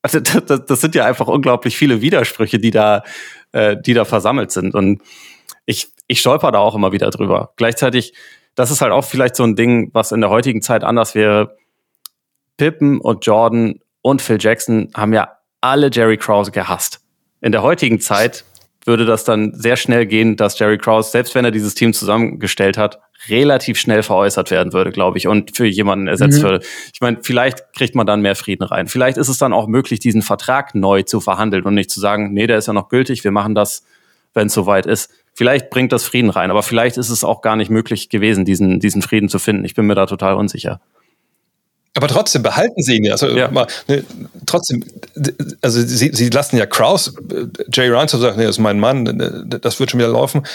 Also 0.01 0.21
das, 0.47 0.65
das 0.65 0.81
sind 0.81 0.95
ja 0.95 1.05
einfach 1.05 1.27
unglaublich 1.27 1.77
viele 1.77 2.01
Widersprüche, 2.01 2.61
die 2.61 2.71
da, 2.71 3.03
äh, 3.51 3.77
die 3.77 3.95
da 3.95 4.05
versammelt 4.05 4.53
sind. 4.53 4.77
Und 4.77 5.03
ich, 5.67 5.89
ich 6.07 6.21
stolper 6.21 6.53
da 6.53 6.59
auch 6.59 6.77
immer 6.77 6.93
wieder 6.93 7.11
drüber. 7.11 7.53
Gleichzeitig, 7.57 8.15
das 8.55 8.71
ist 8.71 8.81
halt 8.81 8.93
auch 8.93 9.05
vielleicht 9.05 9.35
so 9.35 9.43
ein 9.43 9.57
Ding, 9.57 9.91
was 9.93 10.13
in 10.13 10.21
der 10.21 10.31
heutigen 10.31 10.63
Zeit 10.63 10.85
anders 10.85 11.17
wäre. 11.17 11.57
Pippen 12.61 13.01
und 13.01 13.25
Jordan 13.25 13.81
und 14.03 14.21
Phil 14.21 14.37
Jackson 14.39 14.91
haben 14.95 15.15
ja 15.15 15.31
alle 15.63 15.89
Jerry 15.91 16.19
Krause 16.19 16.51
gehasst. 16.51 17.01
In 17.41 17.53
der 17.53 17.63
heutigen 17.63 18.01
Zeit 18.01 18.45
würde 18.85 19.07
das 19.07 19.25
dann 19.25 19.55
sehr 19.55 19.77
schnell 19.77 20.05
gehen, 20.05 20.37
dass 20.37 20.59
Jerry 20.59 20.77
Krause, 20.77 21.11
selbst 21.11 21.35
wenn 21.35 21.47
er 21.47 21.53
dieses 21.53 21.75
Team 21.75 21.95
zusammengestellt 21.95 22.77
hat, 22.77 23.01
relativ 23.29 23.79
schnell 23.79 24.03
veräußert 24.03 24.51
werden 24.51 24.75
würde, 24.75 24.91
glaube 24.91 25.17
ich, 25.17 25.27
und 25.27 25.57
für 25.57 25.65
jemanden 25.65 26.07
ersetzt 26.07 26.41
mhm. 26.41 26.43
würde. 26.43 26.67
Ich 26.93 27.01
meine, 27.01 27.21
vielleicht 27.23 27.73
kriegt 27.73 27.95
man 27.95 28.07
dann 28.07 28.21
mehr 28.21 28.37
Frieden 28.37 28.65
rein. 28.65 28.89
Vielleicht 28.89 29.17
ist 29.17 29.29
es 29.29 29.39
dann 29.39 29.55
auch 29.55 29.67
möglich, 29.67 29.99
diesen 29.99 30.21
Vertrag 30.21 30.75
neu 30.75 31.03
zu 31.03 31.21
verhandeln 31.21 31.65
und 31.65 31.73
nicht 31.73 31.91
zu 31.91 31.99
sagen, 31.99 32.35
nee, 32.35 32.47
der 32.47 32.59
ist 32.59 32.67
ja 32.67 32.75
noch 32.75 32.91
gültig, 32.91 33.25
wir 33.25 33.31
machen 33.31 33.55
das, 33.55 33.85
wenn 34.35 34.49
es 34.49 34.53
soweit 34.53 34.85
ist. 34.85 35.11
Vielleicht 35.33 35.71
bringt 35.71 35.93
das 35.93 36.05
Frieden 36.05 36.29
rein, 36.29 36.51
aber 36.51 36.63
vielleicht 36.63 36.99
ist 36.99 37.09
es 37.09 37.25
auch 37.25 37.41
gar 37.41 37.57
nicht 37.57 37.71
möglich 37.71 38.11
gewesen, 38.11 38.45
diesen, 38.45 38.81
diesen 38.81 39.01
Frieden 39.01 39.31
zu 39.31 39.39
finden. 39.39 39.65
Ich 39.65 39.75
bin 39.75 39.87
mir 39.87 39.95
da 39.95 40.05
total 40.05 40.35
unsicher. 40.35 40.83
Aber 41.97 42.07
trotzdem 42.07 42.43
behalten 42.43 42.83
sie 42.83 42.97
ihn 42.97 43.05
ja. 43.05 43.13
Also, 43.13 43.29
ja. 43.29 43.51
Mal, 43.51 43.67
ne, 43.89 44.05
trotzdem, 44.47 44.85
also 45.61 45.81
sie, 45.81 46.11
sie 46.13 46.29
lassen 46.29 46.57
ja 46.57 46.67
Kraus, 46.67 47.15
äh, 47.33 47.47
Jay 47.73 47.89
Ryan 47.89 48.07
sagen, 48.07 48.39
nee, 48.39 48.45
das 48.45 48.57
ist 48.57 48.61
mein 48.61 48.79
Mann, 48.79 49.07
äh, 49.21 49.59
das 49.61 49.81
wird 49.81 49.91
schon 49.91 49.99
wieder 49.99 50.11
laufen. 50.11 50.47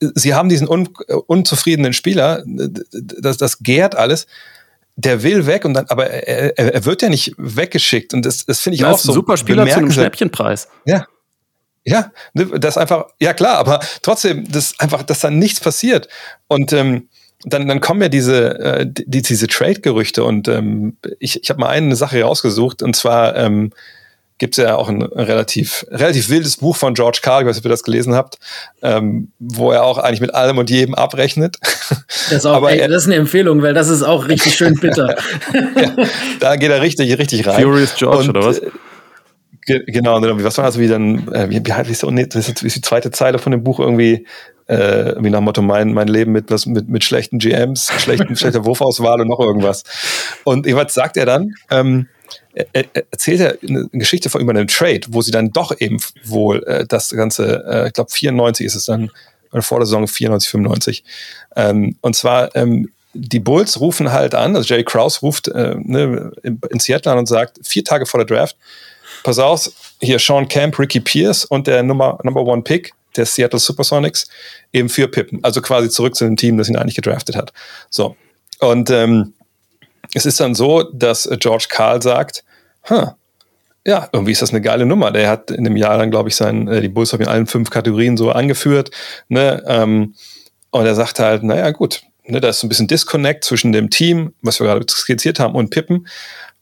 Sie 0.00 0.34
haben 0.34 0.50
diesen 0.50 0.68
un, 0.68 0.90
unzufriedenen 1.26 1.94
Spieler, 1.94 2.42
das, 2.46 3.38
das 3.38 3.60
gärt 3.60 3.94
alles. 3.94 4.26
Der 4.96 5.24
will 5.24 5.46
weg 5.46 5.64
und 5.64 5.74
dann, 5.74 5.86
aber 5.88 6.08
er, 6.08 6.56
er 6.56 6.84
wird 6.84 7.02
ja 7.02 7.08
nicht 7.08 7.34
weggeschickt 7.36 8.14
und 8.14 8.24
das, 8.24 8.46
das 8.46 8.60
finde 8.60 8.76
ich 8.76 8.82
ja, 8.82 8.92
auch 8.92 8.98
so. 8.98 9.10
Ein 9.10 9.14
super 9.14 9.36
Spieler 9.36 9.66
zu 9.66 9.78
einem 9.78 9.90
Schnäppchenpreis. 9.90 10.68
Ja. 10.84 11.06
Ja, 11.86 12.12
ne, 12.32 12.46
das 12.60 12.78
einfach, 12.78 13.06
ja 13.20 13.34
klar, 13.34 13.58
aber 13.58 13.80
trotzdem, 14.02 14.50
das 14.50 14.78
einfach, 14.78 15.02
dass 15.02 15.20
da 15.20 15.30
nichts 15.30 15.60
passiert. 15.60 16.08
Und 16.46 16.72
ähm, 16.72 17.08
dann, 17.44 17.68
dann 17.68 17.80
kommen 17.80 18.02
ja 18.02 18.08
diese, 18.08 18.58
äh, 18.58 18.86
die, 18.88 19.22
diese 19.22 19.46
Trade-Gerüchte 19.46 20.24
und 20.24 20.48
ähm, 20.48 20.96
ich, 21.18 21.42
ich 21.42 21.50
habe 21.50 21.60
mal 21.60 21.68
eine 21.68 21.96
Sache 21.96 22.22
rausgesucht 22.22 22.82
und 22.82 22.96
zwar 22.96 23.36
ähm, 23.36 23.72
gibt 24.38 24.58
es 24.58 24.64
ja 24.64 24.76
auch 24.76 24.88
ein 24.88 25.02
relativ, 25.02 25.86
relativ 25.90 26.28
wildes 26.28 26.56
Buch 26.56 26.76
von 26.76 26.94
George 26.94 27.20
Carl, 27.22 27.42
ich 27.42 27.48
weiß 27.48 27.56
nicht, 27.56 27.64
ob 27.64 27.66
ihr 27.66 27.70
das 27.70 27.84
gelesen 27.84 28.14
habt, 28.14 28.38
ähm, 28.82 29.30
wo 29.38 29.70
er 29.70 29.84
auch 29.84 29.98
eigentlich 29.98 30.20
mit 30.20 30.34
allem 30.34 30.58
und 30.58 30.70
jedem 30.70 30.94
abrechnet. 30.94 31.58
Das 32.30 32.38
ist, 32.38 32.46
auch, 32.46 32.66
ey, 32.66 32.78
das 32.88 33.02
ist 33.02 33.06
eine 33.06 33.16
Empfehlung, 33.16 33.60
weil 33.60 33.74
das 33.74 33.88
ist 33.88 34.02
auch 34.02 34.28
richtig 34.28 34.54
schön 34.54 34.74
bitter. 34.80 35.14
ja, 35.76 36.06
da 36.40 36.56
geht 36.56 36.70
er 36.70 36.80
richtig, 36.80 37.18
richtig 37.18 37.46
rein. 37.46 37.62
Furious 37.62 37.94
George, 37.96 38.30
und, 38.30 38.30
oder 38.30 38.46
was? 38.46 38.62
Genau, 39.66 40.20
was 40.22 40.58
war 40.58 40.66
das 40.66 40.78
wie 40.78 40.88
dann, 40.88 41.28
äh, 41.32 41.48
wie, 41.48 41.64
wie, 41.64 41.88
wie, 41.88 41.94
so, 41.94 42.10
nee, 42.10 42.26
das 42.26 42.48
ist 42.48 42.62
die 42.62 42.80
zweite 42.80 43.10
Zeile 43.10 43.38
von 43.38 43.52
dem 43.52 43.64
Buch 43.64 43.80
irgendwie, 43.80 44.26
äh, 44.66 45.14
wie 45.18 45.30
nach 45.30 45.38
dem 45.38 45.44
Motto, 45.44 45.62
mein, 45.62 45.92
mein 45.92 46.08
Leben 46.08 46.32
mit, 46.32 46.50
was, 46.50 46.66
mit, 46.66 46.88
mit 46.88 47.04
schlechten 47.04 47.38
GMs, 47.38 47.90
schlechten, 47.98 48.36
schlechter 48.36 48.64
Wurfauswahl 48.64 49.20
und 49.20 49.28
noch 49.28 49.40
irgendwas. 49.40 49.84
Und 50.44 50.66
was 50.66 50.94
sagt 50.94 51.16
er 51.16 51.26
dann? 51.26 51.54
Ähm, 51.70 52.08
er, 52.54 52.66
er 52.72 53.04
erzählt 53.10 53.40
er 53.40 53.58
eine 53.66 53.88
Geschichte 53.92 54.30
von 54.30 54.40
über 54.40 54.52
einen 54.52 54.68
Trade, 54.68 55.02
wo 55.08 55.22
sie 55.22 55.30
dann 55.30 55.50
doch 55.50 55.78
eben 55.80 55.98
wohl 56.24 56.62
äh, 56.64 56.86
das 56.86 57.10
Ganze, 57.10 57.64
äh, 57.66 57.86
ich 57.88 57.92
glaube 57.92 58.10
94 58.10 58.66
ist 58.66 58.74
es 58.74 58.84
dann, 58.84 59.10
oder 59.52 59.62
vor 59.62 59.78
der 59.78 59.86
Saison 59.86 60.06
94, 60.06 60.50
95. 60.50 61.04
Ähm, 61.56 61.96
und 62.00 62.16
zwar, 62.16 62.54
ähm, 62.56 62.90
die 63.14 63.38
Bulls 63.38 63.80
rufen 63.80 64.12
halt 64.12 64.34
an, 64.34 64.56
also 64.56 64.68
Jerry 64.68 64.84
Krause 64.84 65.20
ruft 65.20 65.48
äh, 65.48 65.76
ne, 65.78 66.32
in 66.42 66.80
Seattle 66.80 67.12
an 67.12 67.18
und 67.18 67.26
sagt, 67.26 67.60
vier 67.62 67.84
Tage 67.84 68.06
vor 68.06 68.24
der 68.24 68.36
Draft, 68.36 68.56
pass 69.24 69.40
auf, 69.40 69.68
hier 70.00 70.20
Sean 70.20 70.46
Camp, 70.46 70.78
Ricky 70.78 71.00
Pierce 71.00 71.44
und 71.44 71.66
der 71.66 71.82
Nummer, 71.82 72.20
Number 72.22 72.42
One 72.42 72.62
Pick 72.62 72.92
der 73.16 73.26
Seattle 73.26 73.58
Supersonics 73.58 74.28
eben 74.72 74.88
für 74.88 75.08
Pippen. 75.08 75.42
Also 75.42 75.62
quasi 75.62 75.88
zurück 75.88 76.14
zu 76.14 76.24
dem 76.24 76.36
Team, 76.36 76.58
das 76.58 76.68
ihn 76.68 76.76
eigentlich 76.76 76.96
gedraftet 76.96 77.36
hat. 77.36 77.52
So. 77.90 78.16
Und 78.60 78.90
ähm, 78.90 79.34
es 80.14 80.26
ist 80.26 80.40
dann 80.40 80.54
so, 80.54 80.82
dass 80.82 81.28
George 81.38 81.66
Karl 81.68 82.02
sagt, 82.02 82.44
huh, 82.88 83.08
ja, 83.86 84.08
irgendwie 84.12 84.32
ist 84.32 84.42
das 84.42 84.50
eine 84.50 84.62
geile 84.62 84.86
Nummer. 84.86 85.10
Der 85.10 85.28
hat 85.28 85.50
in 85.50 85.64
dem 85.64 85.76
Jahr 85.76 85.98
dann, 85.98 86.10
glaube 86.10 86.28
ich, 86.28 86.36
sein, 86.36 86.68
äh, 86.68 86.80
die 86.80 86.88
Bulls 86.88 87.12
haben 87.12 87.22
in 87.22 87.28
allen 87.28 87.46
fünf 87.46 87.70
Kategorien 87.70 88.16
so 88.16 88.30
angeführt. 88.30 88.90
Ne? 89.28 89.62
Ähm, 89.66 90.14
und 90.70 90.86
er 90.86 90.94
sagt 90.94 91.18
halt, 91.18 91.42
naja, 91.42 91.70
gut, 91.70 92.02
ne, 92.26 92.40
da 92.40 92.48
ist 92.48 92.60
so 92.60 92.66
ein 92.66 92.68
bisschen 92.68 92.88
Disconnect 92.88 93.44
zwischen 93.44 93.72
dem 93.72 93.90
Team, 93.90 94.34
was 94.42 94.58
wir 94.58 94.66
gerade 94.66 94.86
skizziert 94.88 95.38
haben, 95.38 95.54
und 95.54 95.70
Pippen. 95.70 96.08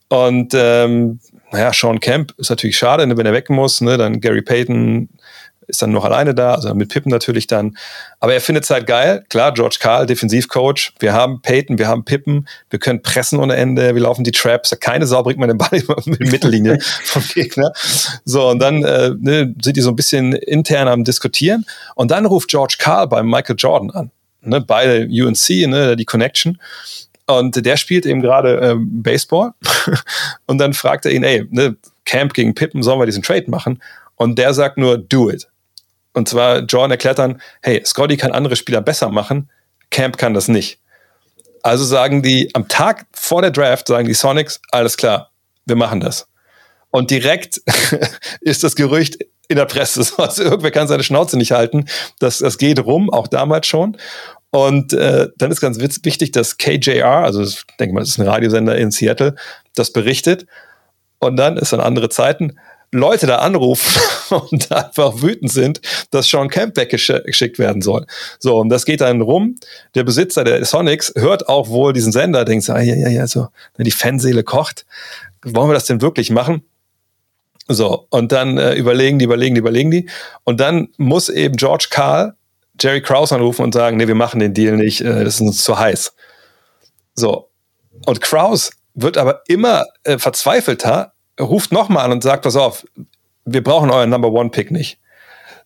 Und 0.08 0.52
ähm, 0.54 1.20
naja, 1.52 1.72
Sean 1.72 2.00
Camp 2.00 2.34
ist 2.38 2.50
natürlich 2.50 2.76
schade, 2.76 3.06
ne, 3.06 3.16
wenn 3.16 3.26
er 3.26 3.32
weg 3.32 3.50
muss. 3.50 3.80
Ne, 3.80 3.98
dann 3.98 4.20
Gary 4.20 4.42
Payton 4.42 5.08
ist 5.66 5.80
dann 5.80 5.92
noch 5.92 6.04
alleine 6.04 6.34
da, 6.34 6.54
also 6.54 6.74
mit 6.74 6.90
Pippen 6.90 7.10
natürlich 7.10 7.46
dann. 7.46 7.76
Aber 8.20 8.34
er 8.34 8.40
findet 8.40 8.64
es 8.64 8.70
halt 8.70 8.86
geil. 8.86 9.24
Klar, 9.28 9.54
George 9.54 9.76
Karl, 9.80 10.06
Defensivcoach. 10.06 10.92
Wir 10.98 11.12
haben 11.12 11.40
Peyton, 11.40 11.78
wir 11.78 11.88
haben 11.88 12.04
Pippen, 12.04 12.48
wir 12.70 12.78
können 12.78 13.02
pressen 13.02 13.38
ohne 13.38 13.56
Ende, 13.56 13.94
wir 13.94 14.02
laufen 14.02 14.24
die 14.24 14.32
Traps. 14.32 14.76
Keine 14.80 15.06
Sau 15.06 15.22
bringt 15.22 15.38
man 15.38 15.48
den 15.48 15.58
Ball 15.58 15.70
in 16.06 16.14
die 16.14 16.30
Mittellinie 16.30 16.78
vom 17.04 17.22
Gegner. 17.34 17.72
So, 18.24 18.48
und 18.48 18.58
dann 18.58 18.82
äh, 18.82 19.12
ne, 19.18 19.54
sind 19.62 19.76
die 19.76 19.80
so 19.80 19.90
ein 19.90 19.96
bisschen 19.96 20.32
intern 20.32 20.88
am 20.88 21.04
Diskutieren. 21.04 21.64
Und 21.94 22.10
dann 22.10 22.26
ruft 22.26 22.48
George 22.48 22.76
Karl 22.78 23.08
bei 23.08 23.22
Michael 23.22 23.56
Jordan 23.56 23.90
an. 23.90 24.10
Ne, 24.42 24.60
beide 24.60 25.06
UNC, 25.06 25.68
ne, 25.68 25.96
die 25.96 26.04
Connection. 26.04 26.58
Und 27.38 27.64
der 27.64 27.76
spielt 27.76 28.06
eben 28.06 28.20
gerade 28.20 28.60
äh, 28.60 28.74
Baseball. 28.78 29.52
und 30.46 30.58
dann 30.58 30.72
fragt 30.72 31.06
er 31.06 31.12
ihn, 31.12 31.24
ey, 31.24 31.46
ne, 31.50 31.76
Camp 32.04 32.34
gegen 32.34 32.54
Pippen, 32.54 32.82
sollen 32.82 33.00
wir 33.00 33.06
diesen 33.06 33.22
Trade 33.22 33.50
machen? 33.50 33.82
Und 34.16 34.38
der 34.38 34.54
sagt 34.54 34.78
nur, 34.78 34.98
do 34.98 35.30
it. 35.30 35.48
Und 36.14 36.28
zwar, 36.28 36.60
Jordan 36.60 36.90
erklärt 36.90 37.18
dann, 37.18 37.40
hey, 37.62 37.82
Scotty 37.84 38.16
kann 38.16 38.32
andere 38.32 38.56
Spieler 38.56 38.82
besser 38.82 39.08
machen, 39.08 39.50
Camp 39.90 40.18
kann 40.18 40.34
das 40.34 40.48
nicht. 40.48 40.78
Also 41.62 41.84
sagen 41.84 42.22
die, 42.22 42.50
am 42.54 42.68
Tag 42.68 43.06
vor 43.12 43.40
der 43.40 43.50
Draft 43.50 43.86
sagen 43.86 44.08
die 44.08 44.14
Sonics, 44.14 44.60
alles 44.70 44.96
klar, 44.96 45.30
wir 45.64 45.76
machen 45.76 46.00
das. 46.00 46.26
Und 46.90 47.10
direkt 47.10 47.62
ist 48.40 48.64
das 48.64 48.76
Gerücht 48.76 49.18
in 49.48 49.56
der 49.56 49.66
Presse. 49.66 50.06
Also 50.18 50.42
irgendwer 50.44 50.70
kann 50.70 50.88
seine 50.88 51.04
Schnauze 51.04 51.36
nicht 51.36 51.52
halten. 51.52 51.86
Das, 52.18 52.38
das 52.38 52.58
geht 52.58 52.84
rum, 52.84 53.10
auch 53.10 53.28
damals 53.28 53.66
schon. 53.66 53.96
Und 54.52 54.92
äh, 54.92 55.28
dann 55.38 55.50
ist 55.50 55.62
ganz 55.62 55.80
wichtig, 55.80 56.30
dass 56.30 56.58
KJR, 56.58 57.24
also 57.24 57.42
ich 57.42 57.62
denke 57.80 57.94
mal, 57.94 58.00
das 58.00 58.10
ist 58.10 58.20
ein 58.20 58.28
Radiosender 58.28 58.76
in 58.76 58.90
Seattle, 58.90 59.34
das 59.74 59.92
berichtet. 59.92 60.46
Und 61.18 61.36
dann 61.36 61.56
ist 61.56 61.72
dann 61.72 61.80
andere 61.80 62.10
Zeiten. 62.10 62.58
Leute 62.94 63.26
da 63.26 63.36
anrufen 63.36 64.02
und 64.50 64.70
einfach 64.70 65.22
wütend 65.22 65.50
sind, 65.50 65.80
dass 66.10 66.28
Sean 66.28 66.50
Camp 66.50 66.76
weggeschickt 66.76 67.58
werden 67.58 67.80
soll. 67.80 68.06
So, 68.38 68.58
und 68.58 68.68
das 68.68 68.84
geht 68.84 69.00
dann 69.00 69.22
rum. 69.22 69.56
Der 69.94 70.04
Besitzer 70.04 70.44
der 70.44 70.62
Sonics 70.66 71.14
hört 71.16 71.48
auch 71.48 71.70
wohl 71.70 71.94
diesen 71.94 72.12
Sender, 72.12 72.44
denkt 72.44 72.66
so, 72.66 72.74
ah, 72.74 72.82
ja, 72.82 72.94
ja, 72.94 73.08
ja, 73.08 73.26
so, 73.26 73.48
die 73.78 73.90
Fanseele 73.90 74.44
kocht. 74.44 74.84
Wollen 75.42 75.70
wir 75.70 75.74
das 75.74 75.86
denn 75.86 76.02
wirklich 76.02 76.30
machen? 76.30 76.62
So, 77.68 78.06
und 78.10 78.32
dann 78.32 78.58
äh, 78.58 78.74
überlegen 78.74 79.18
die, 79.18 79.24
überlegen 79.24 79.54
die, 79.54 79.60
überlegen 79.60 79.90
die. 79.90 80.10
Und 80.44 80.60
dann 80.60 80.88
muss 80.98 81.30
eben 81.30 81.56
George 81.56 81.86
Carl 81.88 82.34
Jerry 82.80 83.02
Krause 83.02 83.34
anrufen 83.34 83.62
und 83.62 83.74
sagen, 83.74 83.96
nee, 83.96 84.08
wir 84.08 84.14
machen 84.14 84.40
den 84.40 84.54
Deal 84.54 84.76
nicht, 84.76 85.00
äh, 85.00 85.24
das 85.24 85.36
ist 85.36 85.40
uns 85.40 85.64
zu 85.64 85.78
heiß. 85.78 86.14
So. 87.14 87.50
Und 88.06 88.20
Krause 88.20 88.72
wird 88.94 89.18
aber 89.18 89.42
immer 89.46 89.84
äh, 90.04 90.18
verzweifelter, 90.18 91.12
ruft 91.40 91.72
nochmal 91.72 92.04
an 92.04 92.12
und 92.12 92.22
sagt, 92.22 92.42
pass 92.42 92.56
auf, 92.56 92.84
wir 93.44 93.62
brauchen 93.62 93.90
euren 93.90 94.10
Number 94.10 94.30
One 94.30 94.50
Pick 94.50 94.70
nicht. 94.70 94.98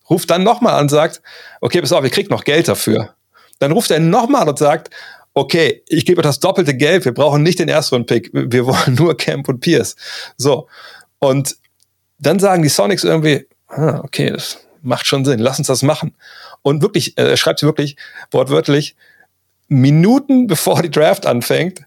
Ruft 0.09 0.31
dann 0.31 0.45
nochmal 0.45 0.75
an 0.75 0.83
und 0.83 0.89
sagt, 0.91 1.23
okay, 1.61 1.81
pass 1.81 1.93
auf, 1.93 2.05
ihr 2.05 2.11
kriegt 2.11 2.31
noch 2.31 2.45
Geld 2.45 2.69
dafür. 2.69 3.15
Dann 3.59 3.73
ruft 3.73 3.91
er 3.91 4.01
nochmal 4.01 4.43
an 4.43 4.49
und 4.49 4.59
sagt, 4.59 4.91
okay, 5.35 5.83
ich 5.89 6.07
gebe 6.07 6.21
euch 6.21 6.27
das 6.27 6.41
doppelte 6.41 6.75
Geld, 6.75 7.05
wir 7.05 7.13
brauchen 7.13 7.43
nicht 7.43 7.59
den 7.59 7.69
ersten 7.69 8.07
Pick, 8.07 8.31
wir 8.33 8.67
wollen 8.67 8.95
nur 8.95 9.17
Camp 9.17 9.49
und 9.49 9.61
Pierce. 9.61 9.97
So. 10.37 10.69
Und 11.19 11.57
dann 12.19 12.39
sagen 12.39 12.63
die 12.63 12.69
Sonics 12.69 13.05
irgendwie, 13.05 13.47
ah, 13.69 14.01
okay, 14.03 14.31
das 14.31 14.59
macht 14.87 15.07
schon 15.07 15.25
Sinn, 15.25 15.41
lass 15.41 15.59
uns 15.59 15.69
das 15.69 15.83
machen. 15.83 16.15
Und 16.63 16.83
wirklich, 16.83 17.19
äh, 17.19 17.29
er 17.29 17.37
schreibt 17.37 17.63
wirklich 17.63 17.97
wortwörtlich, 18.31 18.97
Minuten 19.69 20.47
bevor 20.47 20.83
die 20.83 20.91
Draft 20.91 21.27
anfängt, 21.27 21.83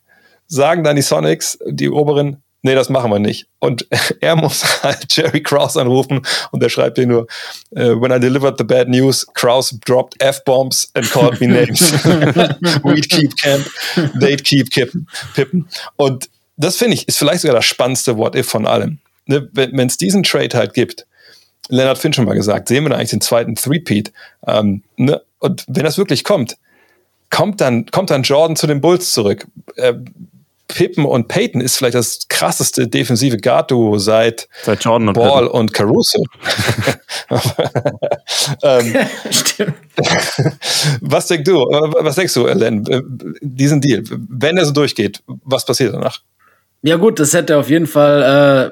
sagen 0.48 0.84
dann 0.84 0.96
die 0.96 1.02
Sonics, 1.02 1.58
die 1.66 1.90
oberen, 1.90 2.44
nee, 2.62 2.76
das 2.76 2.90
machen 2.90 3.12
wir 3.12 3.20
nicht. 3.20 3.48
Und 3.60 3.88
er 4.22 4.36
muss 4.36 4.84
halt 4.84 5.06
Jerry 5.16 5.42
Krause 5.42 5.80
anrufen 5.82 6.22
und 6.52 6.62
er 6.62 6.70
schreibt 6.70 6.98
dir 6.98 7.08
nur, 7.08 7.28
uh, 7.72 8.00
when 8.02 8.12
I 8.12 8.20
delivered 8.20 8.58
the 8.58 8.64
bad 8.64 8.90
news, 8.90 9.26
Krause 9.34 9.80
dropped 9.86 10.22
F-Bombs 10.22 10.92
and 10.94 11.10
called 11.10 11.40
me 11.40 11.48
names. 11.48 11.94
We'd 12.84 13.10
keep 13.10 13.36
camp, 13.38 13.66
they'd 14.20 14.44
keep 14.44 14.70
pippen. 14.72 15.70
Und 15.96 16.30
das 16.58 16.76
finde 16.76 16.96
ich, 16.96 17.08
ist 17.08 17.18
vielleicht 17.18 17.42
sogar 17.42 17.56
das 17.56 17.66
spannendste 17.66 18.18
What-If 18.18 18.50
von 18.50 18.68
allem. 18.68 19.00
Ne, 19.26 19.48
wenn 19.54 19.88
es 19.88 19.98
diesen 19.98 20.24
Trade 20.24 20.58
halt 20.58 20.74
gibt, 20.74 21.06
Leonard 21.70 21.98
Finn 21.98 22.14
schon 22.14 22.26
mal 22.26 22.34
gesagt, 22.34 22.68
sehen 22.68 22.84
wir 22.84 22.90
da 22.90 22.98
eigentlich 22.98 23.12
den 23.12 23.22
zweiten 23.22 23.56
Three-Peat. 23.56 24.12
Ähm, 24.46 24.84
ne? 24.98 25.22
Und 25.40 25.66
wenn 25.68 25.84
das 25.84 25.98
wirklich 25.98 26.24
kommt, 26.24 26.58
kommt 27.30 27.62
dann, 27.62 27.86
kommt 27.86 28.10
dann 28.10 28.24
Jordan 28.24 28.56
zu 28.56 28.68
den 28.68 28.82
Bulls 28.82 29.12
zurück. 29.14 29.48
Äh, 29.76 29.94
Pippen 30.70 31.04
und 31.04 31.28
Peyton 31.28 31.62
ist 31.62 31.78
vielleicht 31.78 31.96
das 31.96 32.28
krasseste 32.30 32.88
defensive 32.88 33.38
Guard-Duo 33.38 33.98
seit, 33.98 34.48
seit 34.64 34.84
Jordan 34.84 35.10
und 35.10 35.16
Ball 35.16 35.44
Pippen. 35.44 35.60
und 35.60 35.74
Caruso. 35.74 36.24
ähm, 38.64 38.96
Stimmt. 39.32 39.74
was 41.02 41.28
denkst 41.28 41.46
du, 41.46 41.56
was 41.56 42.16
denkst 42.16 42.34
du, 42.36 42.46
Len, 42.48 42.86
diesen 43.42 43.82
Deal, 43.82 44.04
wenn 44.10 44.58
er 44.58 44.66
so 44.66 44.72
durchgeht, 44.72 45.24
was 45.26 45.66
passiert 45.66 45.94
danach? 45.94 46.22
Ja 46.82 46.96
gut, 46.96 47.20
das 47.20 47.34
hätte 47.34 47.58
auf 47.58 47.70
jeden 47.70 47.88
Fall 47.88 48.22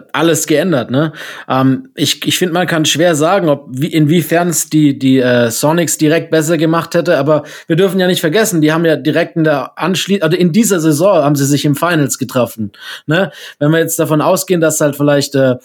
äh, 0.05 0.07
alles 0.13 0.47
geändert. 0.47 0.91
Ne? 0.91 1.11
Ähm, 1.49 1.89
ich 1.93 2.25
ich 2.25 2.37
finde, 2.37 2.53
man 2.53 2.65
kann 2.65 2.85
schwer 2.85 3.15
sagen, 3.15 3.49
ob 3.49 3.67
wie, 3.69 3.87
inwiefern 3.87 4.47
es 4.47 4.69
die 4.69 4.97
die 4.97 5.19
äh, 5.19 5.51
Sonics 5.51 5.97
direkt 5.97 6.31
besser 6.31 6.57
gemacht 6.57 6.95
hätte. 6.95 7.17
Aber 7.17 7.43
wir 7.67 7.75
dürfen 7.75 7.99
ja 7.99 8.07
nicht 8.07 8.21
vergessen, 8.21 8.61
die 8.61 8.71
haben 8.71 8.85
ja 8.85 8.95
direkt 8.95 9.35
in 9.35 9.43
der 9.43 9.77
Anschließung, 9.77 10.23
also 10.23 10.37
in 10.37 10.53
dieser 10.53 10.79
Saison 10.79 11.21
haben 11.21 11.35
sie 11.35 11.45
sich 11.45 11.65
im 11.65 11.75
Finals 11.75 12.17
getroffen. 12.17 12.71
Ne? 13.07 13.31
Wenn 13.59 13.71
wir 13.71 13.79
jetzt 13.79 13.99
davon 13.99 14.21
ausgehen, 14.21 14.61
dass 14.61 14.79
halt 14.79 14.95
vielleicht 14.95 15.35
äh, 15.35 15.55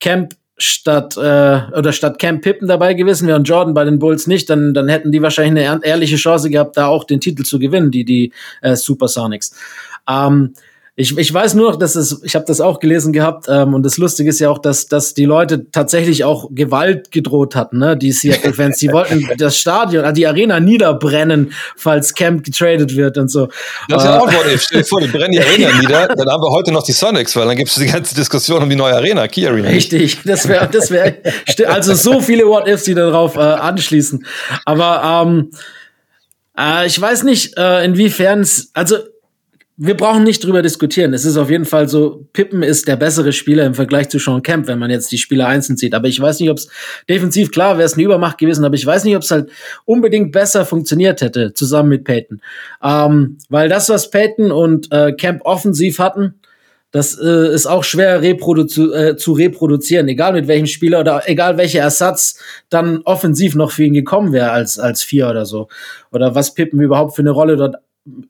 Camp 0.00 0.34
statt 0.58 1.16
äh, 1.16 1.60
oder 1.78 1.92
statt 1.92 2.18
Camp 2.18 2.42
Pippen 2.42 2.66
dabei 2.66 2.94
gewesen 2.94 3.28
wäre 3.28 3.38
und 3.38 3.44
Jordan 3.44 3.74
bei 3.74 3.84
den 3.84 4.00
Bulls 4.00 4.26
nicht, 4.26 4.50
dann 4.50 4.74
dann 4.74 4.88
hätten 4.88 5.12
die 5.12 5.22
wahrscheinlich 5.22 5.68
eine 5.68 5.84
ehrliche 5.84 6.16
Chance 6.16 6.50
gehabt, 6.50 6.76
da 6.76 6.86
auch 6.86 7.04
den 7.04 7.20
Titel 7.20 7.44
zu 7.44 7.60
gewinnen, 7.60 7.92
die 7.92 8.04
die 8.04 8.32
äh, 8.60 8.74
Supersonics. 8.74 9.54
Ähm, 10.08 10.54
ich, 10.94 11.16
ich 11.16 11.32
weiß 11.32 11.54
nur 11.54 11.70
noch, 11.70 11.78
dass 11.78 11.96
es, 11.96 12.20
ich 12.22 12.34
habe 12.34 12.44
das 12.44 12.60
auch 12.60 12.78
gelesen 12.78 13.14
gehabt, 13.14 13.46
ähm, 13.48 13.72
und 13.72 13.82
das 13.82 13.96
Lustige 13.96 14.28
ist 14.28 14.40
ja 14.40 14.50
auch, 14.50 14.58
dass, 14.58 14.88
dass 14.88 15.14
die 15.14 15.24
Leute 15.24 15.70
tatsächlich 15.70 16.24
auch 16.24 16.50
Gewalt 16.50 17.10
gedroht 17.10 17.56
hatten, 17.56 17.78
ne? 17.78 17.96
Die 17.96 18.12
Seattle-Fans, 18.12 18.76
die 18.76 18.92
wollten 18.92 19.26
das 19.38 19.56
Stadion, 19.56 20.04
also 20.04 20.14
die 20.14 20.26
Arena 20.26 20.60
niederbrennen, 20.60 21.54
falls 21.76 22.12
Camp 22.12 22.44
getradet 22.44 22.94
wird 22.94 23.16
und 23.16 23.30
so. 23.30 23.48
Das 23.88 24.02
ist 24.02 24.08
ja 24.08 24.16
äh, 24.16 24.20
auch 24.20 24.46
if. 24.46 24.62
Stell 24.64 24.82
dir 24.82 24.86
vor, 24.86 25.00
die 25.00 25.08
brennen 25.08 25.32
die 25.32 25.40
Arena 25.42 25.80
nieder, 25.80 26.08
dann 26.08 26.28
haben 26.28 26.42
wir 26.42 26.50
heute 26.50 26.72
noch 26.72 26.82
die 26.82 26.92
Sonics, 26.92 27.34
weil 27.36 27.46
dann 27.46 27.56
gibt 27.56 27.70
es 27.70 27.76
die 27.76 27.86
ganze 27.86 28.14
Diskussion 28.14 28.62
um 28.62 28.68
die 28.68 28.76
neue 28.76 28.94
Arena, 28.94 29.26
Key 29.28 29.46
Arena. 29.46 29.68
Richtig, 29.68 30.18
das 30.26 30.46
wäre, 30.46 30.68
das 30.70 30.90
wäre, 30.90 31.16
also 31.68 31.94
so 31.94 32.20
viele 32.20 32.46
What 32.46 32.68
Ifs, 32.68 32.84
die 32.84 32.94
darauf 32.94 33.36
äh, 33.36 33.40
anschließen. 33.40 34.26
Aber 34.66 35.24
ähm, 35.26 35.52
äh, 36.58 36.86
ich 36.86 37.00
weiß 37.00 37.22
nicht, 37.22 37.56
äh, 37.56 37.82
inwiefern 37.82 38.40
es, 38.40 38.70
also 38.74 38.98
wir 39.78 39.96
brauchen 39.96 40.22
nicht 40.22 40.44
drüber 40.44 40.60
diskutieren. 40.60 41.14
Es 41.14 41.24
ist 41.24 41.38
auf 41.38 41.48
jeden 41.48 41.64
Fall 41.64 41.88
so, 41.88 42.26
Pippen 42.34 42.62
ist 42.62 42.88
der 42.88 42.96
bessere 42.96 43.32
Spieler 43.32 43.64
im 43.64 43.74
Vergleich 43.74 44.10
zu 44.10 44.18
Sean 44.18 44.42
Kemp, 44.42 44.66
wenn 44.66 44.78
man 44.78 44.90
jetzt 44.90 45.10
die 45.10 45.18
Spieler 45.18 45.48
einzeln 45.48 45.76
sieht. 45.78 45.94
Aber 45.94 46.08
ich 46.08 46.20
weiß 46.20 46.40
nicht, 46.40 46.50
ob 46.50 46.58
es 46.58 46.68
defensiv 47.08 47.50
klar 47.50 47.78
wäre 47.78 47.86
es 47.86 47.94
eine 47.94 48.02
Übermacht 48.02 48.36
gewesen, 48.36 48.64
aber 48.64 48.74
ich 48.74 48.84
weiß 48.84 49.04
nicht, 49.04 49.16
ob 49.16 49.22
es 49.22 49.30
halt 49.30 49.50
unbedingt 49.86 50.30
besser 50.30 50.66
funktioniert 50.66 51.22
hätte, 51.22 51.54
zusammen 51.54 51.88
mit 51.88 52.04
Peyton. 52.04 52.42
Ähm, 52.82 53.38
weil 53.48 53.70
das, 53.70 53.88
was 53.88 54.10
Peyton 54.10 54.52
und 54.52 54.92
äh, 54.92 55.12
Kemp 55.12 55.40
offensiv 55.44 55.98
hatten, 55.98 56.34
das 56.92 57.18
äh, 57.18 57.52
ist 57.52 57.66
auch 57.66 57.82
schwer 57.82 58.22
reprodu 58.22 58.92
äh, 58.92 59.16
zu 59.16 59.32
reproduzieren, 59.32 60.06
egal 60.08 60.34
mit 60.34 60.46
welchem 60.46 60.66
Spieler 60.66 61.00
oder 61.00 61.22
egal 61.26 61.56
welcher 61.56 61.80
Ersatz 61.80 62.38
dann 62.68 62.98
offensiv 63.04 63.54
noch 63.56 63.72
für 63.72 63.84
ihn 63.84 63.94
gekommen 63.94 64.32
wäre 64.32 64.52
als, 64.52 64.78
als 64.78 65.02
vier 65.02 65.28
oder 65.28 65.46
so. 65.46 65.68
Oder 66.12 66.34
was 66.34 66.54
Pippen 66.54 66.80
überhaupt 66.80 67.16
für 67.16 67.22
eine 67.22 67.30
Rolle 67.30 67.56
dort 67.56 67.76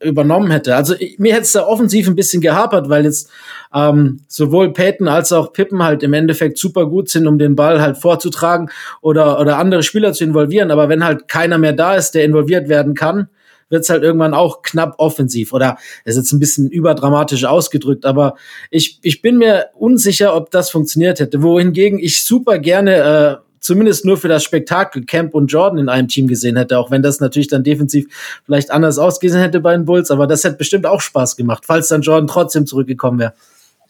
übernommen 0.03 0.51
hätte. 0.51 0.77
Also 0.77 0.95
mir 1.17 1.33
hätte 1.33 1.45
es 1.45 1.53
da 1.53 1.67
offensiv 1.67 2.07
ein 2.07 2.15
bisschen 2.15 2.43
gehapert, 2.43 2.89
weil 2.89 3.05
jetzt 3.05 3.31
ähm, 3.75 4.21
sowohl 4.29 4.73
Peyton 4.73 5.09
als 5.09 5.33
auch 5.33 5.53
Pippen 5.53 5.83
halt 5.83 6.03
im 6.03 6.13
Endeffekt 6.13 6.59
super 6.59 6.87
gut 6.87 7.09
sind, 7.09 7.27
um 7.27 7.39
den 7.39 7.57
Ball 7.57 7.81
halt 7.81 7.97
vorzutragen 7.97 8.69
oder, 9.01 9.41
oder 9.41 9.59
andere 9.59 9.83
Spieler 9.83 10.13
zu 10.13 10.25
involvieren. 10.25 10.71
Aber 10.71 10.89
wenn 10.89 11.05
halt 11.05 11.27
keiner 11.27 11.57
mehr 11.57 11.73
da 11.73 11.95
ist, 11.95 12.13
der 12.13 12.25
involviert 12.25 12.69
werden 12.69 12.95
kann, 12.95 13.29
wird 13.73 13.83
es 13.83 13.91
halt 13.91 14.05
irgendwann 14.05 14.35
auch 14.35 14.63
knapp 14.63 14.95
offensiv. 14.99 15.53
Oder 15.53 15.79
es 16.05 16.15
ist 16.15 16.25
jetzt 16.25 16.33
ein 16.33 16.39
bisschen 16.39 16.71
überdramatisch 16.71 17.45
ausgedrückt, 17.45 18.05
aber 18.05 18.37
ich, 18.71 19.01
ich 19.03 19.23
bin 19.23 19.39
mir 19.39 19.71
unsicher, 19.75 20.37
ob 20.37 20.51
das 20.51 20.71
funktioniert 20.71 21.19
hätte. 21.19 21.43
Wohingegen 21.43 21.99
ich 21.99 22.25
super 22.25 22.59
gerne 22.59 23.41
äh, 23.41 23.43
zumindest 23.63 24.05
nur 24.05 24.19
für 24.19 24.29
das 24.29 24.45
Spektakel 24.45 25.05
Camp 25.07 25.35
und 25.35 25.47
Jordan 25.47 25.79
in 25.79 25.89
einem 25.89 26.09
Team 26.09 26.27
gesehen 26.27 26.57
hätte, 26.57 26.79
auch 26.79 26.91
wenn 26.91 27.03
das 27.03 27.21
natürlich 27.21 27.49
dann 27.49 27.65
defensiv 27.65 28.07
vielleicht 28.45 28.71
anders 28.71 28.99
ausgesehen 28.99 29.41
hätte 29.41 29.61
bei 29.61 29.73
den 29.73 29.87
Bulls, 29.87 30.11
aber 30.11 30.27
das 30.27 30.45
hätte 30.45 30.57
bestimmt 30.57 30.85
auch 30.85 31.01
Spaß 31.01 31.37
gemacht, 31.37 31.65
falls 31.67 31.89
dann 31.89 32.03
Jordan 32.03 32.27
trotzdem 32.27 32.67
zurückgekommen 32.67 33.19
wäre. 33.19 33.33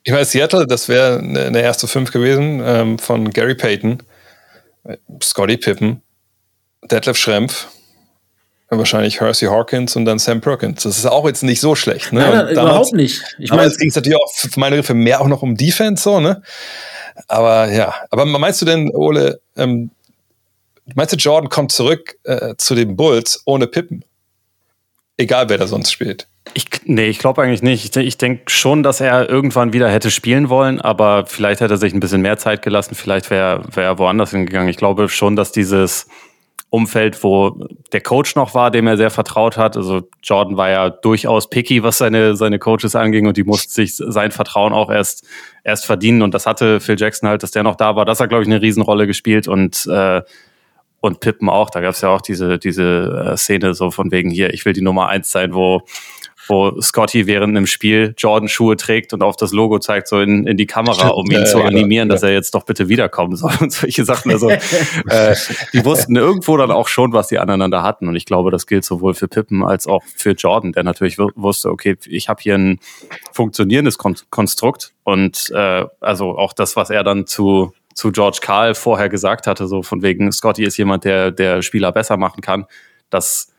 Ich 0.05 0.13
weiß, 0.13 0.33
Seattle, 0.33 0.67
das 0.67 0.89
wäre 0.89 1.19
eine 1.19 1.63
erste 1.63 1.87
Fünf 1.87 2.13
gewesen 2.13 2.61
ähm, 2.65 2.99
von 2.99 3.31
Gary 3.31 3.55
Payton, 3.55 4.03
Scotty 5.23 5.57
Pippen, 5.57 6.03
Detlef 6.91 7.17
Schrempf, 7.17 7.69
wahrscheinlich 8.79 9.21
Hersey 9.21 9.49
Hawkins 9.49 9.97
und 9.97 10.05
dann 10.05 10.19
Sam 10.19 10.41
Perkins. 10.41 10.83
Das 10.83 10.99
ist 10.99 11.07
auch 11.07 11.27
jetzt 11.27 11.43
nicht 11.43 11.61
so 11.61 11.75
schlecht. 11.75 12.13
Ne? 12.13 12.21
Nein, 12.21 12.31
nein, 12.31 12.55
damals, 12.55 12.71
überhaupt 12.71 12.93
nicht. 12.95 13.23
Ich 13.39 13.51
meine, 13.51 13.65
es 13.65 13.79
ging 13.79 13.89
es 13.89 13.97
natürlich 13.97 14.19
auch 14.19 14.33
für 14.35 14.49
meine 14.61 14.77
Griffe 14.77 14.95
mehr 14.95 15.21
auch 15.21 15.29
noch 15.29 15.43
um 15.43 15.57
Defense, 15.57 16.03
so, 16.03 16.21
ne? 16.21 16.43
Aber 17.29 17.71
ja, 17.71 17.95
aber 18.11 18.25
meinst 18.25 18.63
du 18.63 18.67
denn, 18.67 18.91
Ole, 18.95 19.41
ähm, 19.57 19.91
meinst 20.95 21.13
du, 21.13 21.17
Jordan 21.17 21.51
kommt 21.51 21.73
zurück 21.73 22.17
äh, 22.25 22.55
zu 22.57 22.75
den 22.75 22.97
Bulls 22.97 23.43
ohne 23.45 23.67
Pippen? 23.67 24.05
Egal, 25.17 25.49
wer 25.49 25.59
da 25.59 25.67
sonst 25.67 25.93
spielt. 25.93 26.27
Ich, 26.55 26.67
nee, 26.85 27.07
ich 27.07 27.19
glaube 27.19 27.43
eigentlich 27.43 27.63
nicht. 27.63 27.97
Ich, 27.97 28.05
ich 28.05 28.19
denke 28.19 28.45
schon, 28.51 28.83
dass 28.83 29.01
er 29.01 29.29
irgendwann 29.29 29.73
wieder 29.73 29.91
hätte 29.91 30.11
spielen 30.11 30.49
wollen, 30.49 30.81
aber 30.81 31.27
vielleicht 31.27 31.61
hätte 31.61 31.75
er 31.75 31.79
sich 31.79 31.93
ein 31.95 32.01
bisschen 32.01 32.23
mehr 32.23 32.39
Zeit 32.39 32.63
gelassen, 32.63 32.95
vielleicht 32.95 33.31
wäre 33.31 33.63
wär 33.73 33.85
er 33.85 33.99
woanders 33.99 34.31
hingegangen. 34.31 34.69
Ich 34.69 34.77
glaube 34.77 35.09
schon, 35.09 35.37
dass 35.37 35.53
dieses 35.53 36.09
Umfeld, 36.73 37.23
wo 37.23 37.51
der 37.93 38.01
Coach 38.01 38.35
noch 38.35 38.55
war, 38.55 38.71
dem 38.71 38.87
er 38.87 38.97
sehr 38.97 39.11
vertraut 39.11 39.59
hat. 39.59 39.77
Also 39.77 40.09
Jordan 40.23 40.57
war 40.57 40.71
ja 40.71 40.89
durchaus 40.89 41.51
picky, 41.51 41.83
was 41.83 41.99
seine, 41.99 42.35
seine 42.35 42.59
Coaches 42.59 42.97
anging 42.97 43.27
und 43.27 43.37
die 43.37 43.45
mussten 43.45 43.71
sich 43.71 43.95
sein 43.95 44.31
Vertrauen 44.31 44.73
auch 44.73 44.91
erst, 44.91 45.29
erst 45.65 45.85
verdienen. 45.85 46.23
Und 46.23 46.33
das 46.33 46.47
hatte 46.47 46.81
Phil 46.81 46.99
Jackson 46.99 47.29
halt, 47.29 47.43
dass 47.43 47.51
der 47.51 47.63
noch 47.63 47.77
da 47.77 47.95
war. 47.95 48.07
Das 48.07 48.21
hat, 48.21 48.31
glaube 48.31 48.43
ich, 48.43 48.49
eine 48.49 48.63
Riesenrolle 48.63 49.07
gespielt 49.07 49.49
und, 49.49 49.85
äh, 49.85 50.23
und 51.01 51.21
Pippen 51.21 51.51
auch. 51.51 51.69
Da 51.69 51.83
gab 51.83 51.91
es 51.91 52.01
ja 52.01 52.09
auch 52.09 52.23
diese, 52.23 52.59
diese 52.59 53.33
äh, 53.33 53.37
Szene 53.37 53.75
so 53.75 53.91
von 53.91 54.11
wegen 54.11 54.31
hier, 54.31 54.55
ich 54.55 54.65
will 54.65 54.73
die 54.73 54.81
Nummer 54.81 55.09
eins 55.09 55.31
sein, 55.31 55.53
wo 55.53 55.83
wo 56.53 56.79
Scotty 56.83 57.27
während 57.27 57.57
einem 57.57 57.67
Spiel 57.67 58.15
Jordan-Schuhe 58.17 58.77
trägt 58.77 59.15
und 59.15 59.23
auf 59.23 59.37
das 59.37 59.53
Logo 59.53 59.79
zeigt, 59.79 60.07
so 60.07 60.21
in, 60.21 60.47
in 60.47 60.59
die 60.59 60.67
Kamera, 60.67 61.09
um 61.09 61.25
ihn 61.31 61.39
ja, 61.39 61.45
zu 61.47 61.63
animieren, 61.63 62.09
ja. 62.09 62.15
dass 62.15 62.23
er 62.23 62.33
jetzt 62.33 62.55
doch 62.55 62.65
bitte 62.65 62.91
wiederkommen 62.91 63.37
soll 63.37 63.53
und 63.61 63.73
solche 63.73 64.05
Sachen. 64.05 64.31
Also 64.31 64.51
äh, 65.09 65.35
die 65.73 65.85
wussten 65.85 66.15
irgendwo 66.15 66.57
dann 66.59 66.71
auch 66.71 66.89
schon, 66.89 67.15
was 67.15 67.29
die 67.29 67.39
aneinander 67.39 67.83
hatten. 67.83 68.07
Und 68.07 68.17
ich 68.17 68.27
glaube, 68.27 68.51
das 68.51 68.67
gilt 68.67 68.85
sowohl 68.85 69.15
für 69.15 69.29
Pippen 69.29 69.65
als 69.65 69.87
auch 69.87 70.03
für 70.15 70.33
Jordan, 70.33 70.73
der 70.73 70.85
natürlich 70.85 71.19
wusste, 71.19 71.71
okay, 71.71 71.97
ich 72.07 72.29
habe 72.29 72.43
hier 72.43 72.57
ein 72.57 72.81
funktionierendes 73.33 73.97
Kon 73.97 74.17
Konstrukt 74.29 74.93
und 75.05 75.51
äh, 75.55 75.87
also 76.01 76.37
auch 76.37 76.53
das, 76.53 76.77
was 76.77 76.91
er 76.91 77.03
dann 77.03 77.27
zu 77.27 77.73
zu 77.95 78.13
George 78.13 78.39
Karl 78.43 78.75
vorher 78.75 79.09
gesagt 79.09 79.47
hatte, 79.47 79.67
so 79.67 79.83
von 79.83 80.03
wegen 80.03 80.31
Scotty 80.33 80.65
ist 80.65 80.77
jemand, 80.77 81.05
der 81.05 81.31
der 81.31 81.63
Spieler 81.63 81.93
besser 81.93 82.19
machen 82.19 82.43
kann. 82.43 82.67
Das 83.09 83.52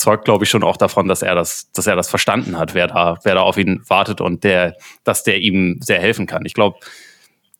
zeugt, 0.00 0.24
glaube 0.24 0.44
ich, 0.44 0.50
schon 0.50 0.64
auch 0.64 0.76
davon, 0.76 1.08
dass 1.08 1.22
er 1.22 1.34
das, 1.34 1.70
dass 1.72 1.86
er 1.86 1.96
das 1.96 2.08
verstanden 2.08 2.58
hat, 2.58 2.74
wer 2.74 2.88
da, 2.88 3.18
wer 3.22 3.34
da 3.34 3.42
auf 3.42 3.56
ihn 3.56 3.82
wartet 3.86 4.20
und 4.20 4.44
der, 4.44 4.74
dass 5.04 5.22
der 5.22 5.38
ihm 5.38 5.78
sehr 5.80 6.00
helfen 6.00 6.26
kann. 6.26 6.44
Ich 6.44 6.54
glaube, 6.54 6.78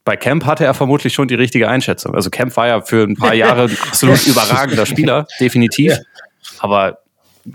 bei 0.04 0.16
Camp 0.16 0.44
hatte 0.46 0.64
er 0.64 0.74
vermutlich 0.74 1.12
schon 1.12 1.28
die 1.28 1.34
richtige 1.34 1.68
Einschätzung. 1.68 2.14
Also 2.14 2.30
Camp 2.30 2.56
war 2.56 2.66
ja 2.66 2.80
für 2.80 3.04
ein 3.04 3.16
paar 3.16 3.34
Jahre 3.34 3.64
ein 3.64 3.78
absolut 3.88 4.26
überragender 4.26 4.86
Spieler, 4.86 5.26
definitiv. 5.38 5.92
Ja. 5.92 5.98
Aber 6.58 6.98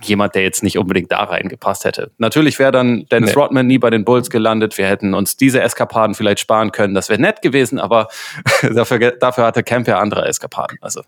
jemand, 0.04 0.36
der 0.36 0.44
jetzt 0.44 0.64
nicht 0.64 0.78
unbedingt 0.78 1.12
da 1.12 1.24
reingepasst 1.24 1.86
hätte. 1.86 2.12
Natürlich 2.18 2.60
wäre 2.60 2.72
dann 2.72 3.06
Dennis 3.12 3.36
nee. 3.36 3.42
Rodman 3.42 3.68
nie 3.68 3.78
bei 3.78 3.90
den 3.90 4.06
Bulls 4.06 4.30
gelandet. 4.30 4.78
Wir 4.78 4.88
hätten 4.88 5.14
uns 5.14 5.38
diese 5.38 5.62
Eskapaden 5.62 6.16
vielleicht 6.16 6.40
sparen 6.40 6.72
können. 6.72 6.94
Das 6.94 7.10
wäre 7.10 7.22
nett 7.22 7.42
gewesen, 7.42 7.80
aber 7.80 8.08
dafür, 8.62 9.12
dafür 9.12 9.46
hatte 9.46 9.64
Camp 9.64 9.88
ja 9.88 10.00
andere 10.00 10.26
Eskapaden. 10.28 10.78
Also 10.82 11.02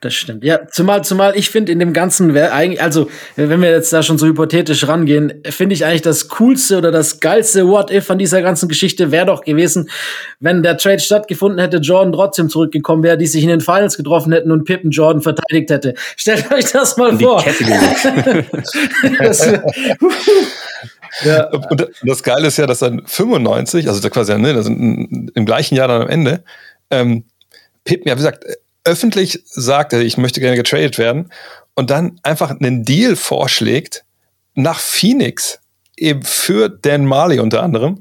Das 0.00 0.14
stimmt. 0.14 0.44
Ja, 0.44 0.66
zumal, 0.68 1.04
zumal 1.04 1.36
ich 1.36 1.50
finde 1.50 1.72
in 1.72 1.78
dem 1.78 1.92
ganzen, 1.92 2.36
also 2.36 3.08
wenn 3.36 3.60
wir 3.60 3.70
jetzt 3.70 3.92
da 3.92 4.02
schon 4.02 4.18
so 4.18 4.26
hypothetisch 4.26 4.86
rangehen, 4.88 5.42
finde 5.44 5.74
ich 5.74 5.84
eigentlich 5.84 6.02
das 6.02 6.28
coolste 6.28 6.78
oder 6.78 6.90
das 6.90 7.20
geilste 7.20 7.68
What-If 7.68 8.10
an 8.10 8.18
dieser 8.18 8.42
ganzen 8.42 8.68
Geschichte 8.68 9.10
wäre 9.10 9.26
doch 9.26 9.42
gewesen, 9.42 9.90
wenn 10.40 10.62
der 10.62 10.76
Trade 10.76 11.00
stattgefunden 11.00 11.58
hätte, 11.60 11.78
Jordan 11.78 12.12
trotzdem 12.12 12.48
zurückgekommen 12.48 13.02
wäre, 13.02 13.18
die 13.18 13.26
sich 13.26 13.42
in 13.42 13.48
den 13.48 13.60
Finals 13.60 13.96
getroffen 13.96 14.32
hätten 14.32 14.50
und 14.50 14.64
Pippen 14.64 14.90
Jordan 14.90 15.22
verteidigt 15.22 15.70
hätte. 15.70 15.94
Stellt 16.16 16.50
euch 16.52 16.72
das 16.72 16.96
mal 16.96 17.16
die 17.16 17.24
vor. 17.24 17.44
das, 19.18 19.46
ja. 21.24 21.48
Und 21.50 21.88
das 22.02 22.22
Geile 22.22 22.48
ist 22.48 22.56
ja, 22.58 22.66
dass 22.66 22.80
dann 22.80 23.02
95, 23.06 23.88
also 23.88 24.08
quasi 24.10 24.36
ne, 24.38 24.54
das 24.54 24.66
im 24.66 25.46
gleichen 25.46 25.74
Jahr 25.76 25.88
dann 25.88 26.02
am 26.02 26.08
Ende, 26.08 26.44
ähm, 26.90 27.24
Pippen, 27.84 28.08
ja, 28.08 28.14
wie 28.14 28.18
gesagt, 28.18 28.44
öffentlich 28.84 29.42
sagt, 29.44 29.92
ich 29.92 30.16
möchte 30.16 30.40
gerne 30.40 30.56
getradet 30.56 30.98
werden 30.98 31.30
und 31.74 31.90
dann 31.90 32.18
einfach 32.22 32.50
einen 32.50 32.84
Deal 32.84 33.16
vorschlägt 33.16 34.04
nach 34.54 34.78
Phoenix, 34.80 35.60
eben 35.96 36.22
für 36.22 36.68
Dan 36.68 37.06
Marley 37.06 37.38
unter 37.38 37.62
anderem, 37.62 38.00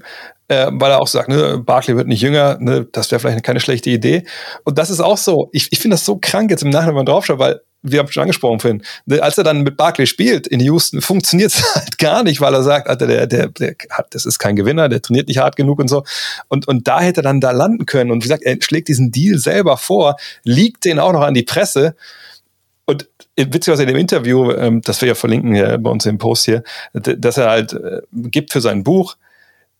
äh, 0.52 0.68
weil 0.70 0.92
er 0.92 1.02
auch 1.02 1.08
sagt, 1.08 1.30
ne, 1.30 1.60
Barkley 1.66 1.96
wird 1.96 2.10
nicht 2.10 2.22
jünger, 2.22 2.58
ne, 2.60 2.86
das 2.92 3.10
wäre 3.10 3.22
vielleicht 3.22 3.44
keine 3.46 3.62
schlechte 3.62 3.90
Idee. 3.90 4.26
Und 4.66 4.78
das 4.78 4.90
ist 4.90 5.00
auch 5.00 5.18
so, 5.18 5.50
ich, 5.54 5.70
ich 5.72 5.80
finde 5.80 5.96
das 5.96 6.04
so 6.04 6.18
krank 6.18 6.52
jetzt 6.52 6.62
im 6.62 6.70
Nachhinein, 6.70 6.90
wenn 6.90 6.96
man 6.96 7.06
draufschaut, 7.06 7.40
weil 7.40 7.62
wir 7.84 8.00
haben 8.00 8.12
schon 8.12 8.24
angesprochen 8.24 8.60
vorhin, 8.60 8.84
ne, 9.06 9.24
als 9.24 9.38
er 9.38 9.46
dann 9.46 9.62
mit 9.62 9.78
Barkley 9.78 10.06
spielt 10.08 10.48
in 10.48 10.60
Houston, 10.60 11.00
funktioniert 11.00 11.54
es 11.54 11.76
halt 11.76 11.98
gar 11.98 12.24
nicht, 12.24 12.42
weil 12.42 12.54
er 12.54 12.64
sagt, 12.64 12.90
Alter, 12.90 13.08
der, 13.08 13.28
der, 13.28 13.48
der 13.48 13.76
hat, 13.92 14.14
das 14.14 14.26
ist 14.26 14.40
kein 14.40 14.58
Gewinner, 14.58 14.90
der 14.90 15.02
trainiert 15.02 15.30
nicht 15.30 15.38
hart 15.38 15.56
genug 15.56 15.80
und 15.80 15.88
so. 15.88 16.04
Und, 16.50 16.68
und 16.68 16.86
da 16.86 17.00
hätte 17.00 17.22
er 17.22 17.24
dann 17.24 17.40
da 17.40 17.52
landen 17.52 17.86
können. 17.86 18.12
Und 18.12 18.18
wie 18.18 18.28
gesagt, 18.28 18.44
er 18.44 18.58
schlägt 18.62 18.90
diesen 18.90 19.10
Deal 19.10 19.38
selber 19.38 19.78
vor, 19.78 20.18
liegt 20.44 20.84
den 20.84 21.00
auch 21.00 21.14
noch 21.14 21.22
an 21.22 21.34
die 21.34 21.44
Presse. 21.44 21.96
Und 22.86 23.08
witzigerweise 23.38 23.84
in 23.84 23.88
dem 23.88 23.98
Interview, 23.98 24.52
ähm, 24.52 24.82
das 24.82 25.00
wir 25.00 25.08
ja 25.08 25.16
verlinken 25.16 25.56
ja 25.56 25.78
bei 25.78 25.90
uns 25.90 26.06
im 26.06 26.18
Post 26.18 26.44
hier, 26.44 26.64
dass 26.92 27.38
er 27.38 27.50
halt 27.50 27.72
äh, 27.72 28.02
gibt 28.12 28.52
für 28.52 28.60
sein 28.60 28.84
Buch, 28.84 29.16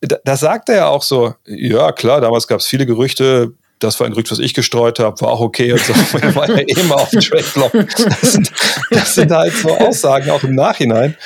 da, 0.02 0.18
da 0.24 0.36
sagt 0.36 0.70
er 0.70 0.76
ja 0.76 0.88
auch 0.88 1.04
so, 1.04 1.34
ja 1.46 1.92
klar, 1.92 2.22
damals 2.22 2.48
gab 2.48 2.60
es 2.60 2.68
viele 2.68 2.86
Gerüchte, 2.86 3.54
das 3.82 4.00
war 4.00 4.06
ein 4.06 4.12
Gerücht, 4.12 4.32
was 4.32 4.40
ich 4.40 4.54
gestreut 4.54 5.00
habe, 5.00 5.20
war 5.22 5.30
auch 5.30 5.40
okay 5.40 5.74
und 5.74 5.82
so. 5.82 5.94
war 6.36 6.50
ja 6.50 6.64
immer 6.68 6.96
auf 6.96 7.10
dem 7.10 7.20
Trade-Block. 7.20 7.72
Das, 7.98 8.32
sind, 8.34 8.52
das 8.92 9.16
sind 9.16 9.32
halt 9.32 9.54
so 9.54 9.76
Aussagen 9.76 10.30
auch 10.30 10.44
im 10.44 10.54
Nachhinein. 10.54 11.18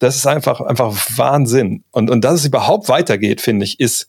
Das 0.00 0.16
ist 0.16 0.26
einfach, 0.26 0.60
einfach 0.60 0.96
Wahnsinn. 1.16 1.84
Und, 1.92 2.10
und 2.10 2.22
dass 2.22 2.34
es 2.34 2.44
überhaupt 2.44 2.88
weitergeht, 2.88 3.40
finde 3.40 3.64
ich, 3.64 3.78
ist, 3.78 4.08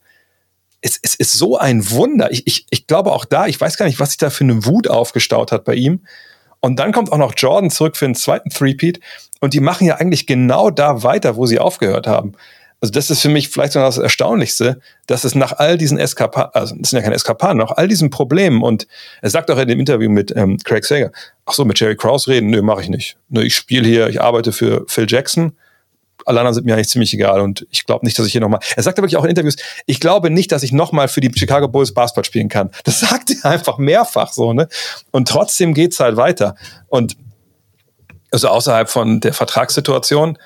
es, 0.81 0.99
es 1.01 1.13
ist 1.13 1.33
so 1.33 1.57
ein 1.57 1.91
Wunder. 1.91 2.31
Ich, 2.31 2.47
ich, 2.47 2.65
ich 2.71 2.87
glaube 2.87 3.11
auch 3.11 3.25
da, 3.25 3.45
ich 3.45 3.61
weiß 3.61 3.77
gar 3.77 3.85
nicht, 3.85 3.99
was 3.99 4.09
sich 4.09 4.17
da 4.17 4.31
für 4.31 4.43
eine 4.43 4.65
Wut 4.65 4.87
aufgestaut 4.87 5.51
hat 5.51 5.63
bei 5.63 5.75
ihm. 5.75 6.01
Und 6.59 6.79
dann 6.79 6.91
kommt 6.93 7.11
auch 7.11 7.17
noch 7.17 7.33
Jordan 7.37 7.69
zurück 7.69 7.97
für 7.97 8.05
einen 8.05 8.15
zweiten 8.15 8.49
Threepeat. 8.49 8.99
Und 9.41 9.53
die 9.53 9.59
machen 9.59 9.85
ja 9.85 9.95
eigentlich 9.95 10.25
genau 10.25 10.71
da 10.71 11.03
weiter, 11.03 11.35
wo 11.35 11.45
sie 11.45 11.59
aufgehört 11.59 12.07
haben. 12.07 12.33
Also 12.81 12.91
das 12.91 13.11
ist 13.11 13.21
für 13.21 13.29
mich 13.29 13.49
vielleicht 13.49 13.73
sogar 13.73 13.87
das 13.87 13.99
Erstaunlichste, 13.99 14.81
dass 15.05 15.23
es 15.23 15.35
nach 15.35 15.53
all 15.53 15.77
diesen 15.77 15.99
Eskapaden, 15.99 16.51
also 16.53 16.75
das 16.75 16.89
sind 16.89 16.97
ja 16.97 17.03
keine 17.03 17.15
Eskapaden, 17.15 17.57
nach 17.57 17.71
all 17.71 17.87
diesen 17.87 18.09
Problemen 18.09 18.63
und 18.63 18.87
er 19.21 19.29
sagt 19.29 19.51
auch 19.51 19.57
in 19.59 19.67
dem 19.67 19.79
Interview 19.79 20.09
mit 20.09 20.35
ähm, 20.35 20.57
Craig 20.63 20.83
Sager, 20.83 21.11
ach 21.45 21.53
so, 21.53 21.63
mit 21.63 21.79
Jerry 21.79 21.95
Krause 21.95 22.31
reden, 22.31 22.49
nö, 22.49 22.63
mache 22.63 22.81
ich 22.81 22.89
nicht. 22.89 23.17
Nö, 23.29 23.43
ich 23.43 23.55
spiele 23.55 23.87
hier, 23.87 24.09
ich 24.09 24.19
arbeite 24.19 24.51
für 24.51 24.83
Phil 24.87 25.05
Jackson, 25.07 25.53
alle 26.25 26.39
anderen 26.39 26.53
sind 26.55 26.65
mir 26.65 26.73
eigentlich 26.73 26.89
ziemlich 26.89 27.13
egal 27.13 27.41
und 27.41 27.67
ich 27.69 27.85
glaube 27.85 28.05
nicht, 28.05 28.17
dass 28.17 28.25
ich 28.25 28.31
hier 28.31 28.41
nochmal, 28.41 28.59
er 28.75 28.83
sagt 28.83 28.97
wirklich 28.97 29.17
auch 29.17 29.23
in 29.23 29.29
Interviews, 29.29 29.55
ich 29.85 29.99
glaube 29.99 30.29
nicht, 30.29 30.51
dass 30.51 30.63
ich 30.63 30.71
nochmal 30.71 31.07
für 31.07 31.21
die 31.21 31.31
Chicago 31.33 31.67
Bulls 31.67 31.93
Basketball 31.93 32.25
spielen 32.25 32.49
kann. 32.49 32.71
Das 32.83 32.99
sagt 33.01 33.31
er 33.31 33.49
einfach 33.49 33.77
mehrfach 33.77 34.33
so, 34.33 34.53
ne? 34.53 34.67
Und 35.11 35.27
trotzdem 35.27 35.73
geht's 35.73 35.99
halt 35.99 36.17
weiter. 36.17 36.55
Und 36.87 37.15
also 38.31 38.47
außerhalb 38.47 38.89
von 38.89 39.19
der 39.19 39.33
Vertragssituation, 39.33 40.37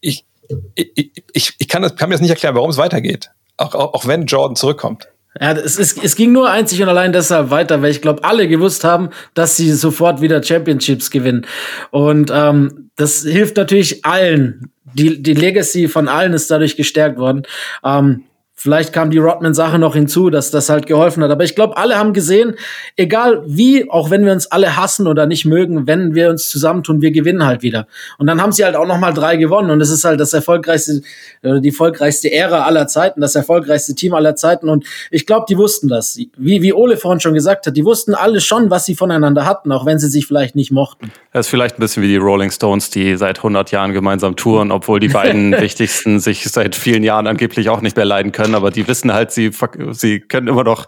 ich, 0.00 0.25
ich, 0.74 1.54
ich, 1.58 1.68
kann, 1.68 1.82
das, 1.82 1.96
kann 1.96 2.08
mir 2.08 2.14
das 2.14 2.20
nicht 2.20 2.30
erklären, 2.30 2.54
warum 2.54 2.70
es 2.70 2.78
weitergeht. 2.78 3.30
Auch, 3.56 3.74
auch, 3.74 3.94
auch 3.94 4.06
wenn 4.06 4.26
Jordan 4.26 4.56
zurückkommt. 4.56 5.08
Ja, 5.40 5.52
es, 5.52 5.76
ist, 5.76 6.02
es 6.02 6.16
ging 6.16 6.32
nur 6.32 6.50
einzig 6.50 6.82
und 6.82 6.88
allein 6.88 7.12
deshalb 7.12 7.50
weiter, 7.50 7.82
weil 7.82 7.90
ich 7.90 8.00
glaube, 8.00 8.24
alle 8.24 8.48
gewusst 8.48 8.84
haben, 8.84 9.10
dass 9.34 9.56
sie 9.56 9.72
sofort 9.72 10.20
wieder 10.20 10.42
Championships 10.42 11.10
gewinnen. 11.10 11.46
Und 11.90 12.30
ähm, 12.32 12.90
das 12.96 13.22
hilft 13.22 13.56
natürlich 13.56 14.04
allen. 14.04 14.70
Die, 14.94 15.22
die 15.22 15.34
Legacy 15.34 15.88
von 15.88 16.08
allen 16.08 16.32
ist 16.32 16.50
dadurch 16.50 16.76
gestärkt 16.76 17.18
worden. 17.18 17.42
Ähm, 17.84 18.24
Vielleicht 18.66 18.92
kam 18.92 19.12
die 19.12 19.18
Rodman-Sache 19.18 19.78
noch 19.78 19.94
hinzu, 19.94 20.28
dass 20.28 20.50
das 20.50 20.68
halt 20.68 20.86
geholfen 20.86 21.22
hat. 21.22 21.30
Aber 21.30 21.44
ich 21.44 21.54
glaube, 21.54 21.76
alle 21.76 21.96
haben 21.96 22.12
gesehen, 22.12 22.56
egal 22.96 23.44
wie, 23.46 23.88
auch 23.88 24.10
wenn 24.10 24.24
wir 24.24 24.32
uns 24.32 24.50
alle 24.50 24.76
hassen 24.76 25.06
oder 25.06 25.24
nicht 25.26 25.44
mögen, 25.44 25.86
wenn 25.86 26.16
wir 26.16 26.30
uns 26.30 26.50
zusammentun, 26.50 27.00
wir 27.00 27.12
gewinnen 27.12 27.46
halt 27.46 27.62
wieder. 27.62 27.86
Und 28.18 28.26
dann 28.26 28.42
haben 28.42 28.50
sie 28.50 28.64
halt 28.64 28.74
auch 28.74 28.88
noch 28.88 28.98
mal 28.98 29.12
drei 29.12 29.36
gewonnen. 29.36 29.70
Und 29.70 29.80
es 29.80 29.90
ist 29.90 30.02
halt 30.02 30.18
das 30.18 30.32
erfolgreichste, 30.32 31.02
äh, 31.42 31.60
die 31.60 31.68
erfolgreichste 31.68 32.32
Ära 32.32 32.64
aller 32.64 32.88
Zeiten, 32.88 33.20
das 33.20 33.36
erfolgreichste 33.36 33.94
Team 33.94 34.14
aller 34.14 34.34
Zeiten. 34.34 34.68
Und 34.68 34.84
ich 35.12 35.26
glaube, 35.26 35.46
die 35.48 35.56
wussten 35.56 35.86
das. 35.86 36.18
Wie, 36.36 36.60
wie 36.60 36.72
Ole 36.72 36.96
vorhin 36.96 37.20
schon 37.20 37.34
gesagt 37.34 37.68
hat, 37.68 37.76
die 37.76 37.84
wussten 37.84 38.16
alle 38.16 38.40
schon, 38.40 38.68
was 38.68 38.84
sie 38.84 38.96
voneinander 38.96 39.46
hatten, 39.46 39.70
auch 39.70 39.86
wenn 39.86 40.00
sie 40.00 40.08
sich 40.08 40.26
vielleicht 40.26 40.56
nicht 40.56 40.72
mochten. 40.72 41.12
Das 41.32 41.46
ist 41.46 41.50
vielleicht 41.50 41.78
ein 41.78 41.80
bisschen 41.82 42.02
wie 42.02 42.08
die 42.08 42.16
Rolling 42.16 42.50
Stones, 42.50 42.90
die 42.90 43.16
seit 43.16 43.38
100 43.38 43.70
Jahren 43.70 43.92
gemeinsam 43.92 44.34
touren, 44.34 44.72
obwohl 44.72 44.98
die 44.98 45.06
beiden 45.06 45.52
wichtigsten 45.60 46.18
sich 46.18 46.42
seit 46.50 46.74
vielen 46.74 47.04
Jahren 47.04 47.28
angeblich 47.28 47.68
auch 47.68 47.80
nicht 47.80 47.96
mehr 47.96 48.04
leiden 48.04 48.32
können, 48.32 48.55
aber 48.56 48.70
die 48.70 48.88
wissen 48.88 49.12
halt, 49.12 49.30
sie, 49.30 49.50
sie 49.92 50.20
können 50.20 50.48
immer 50.48 50.64
noch 50.64 50.86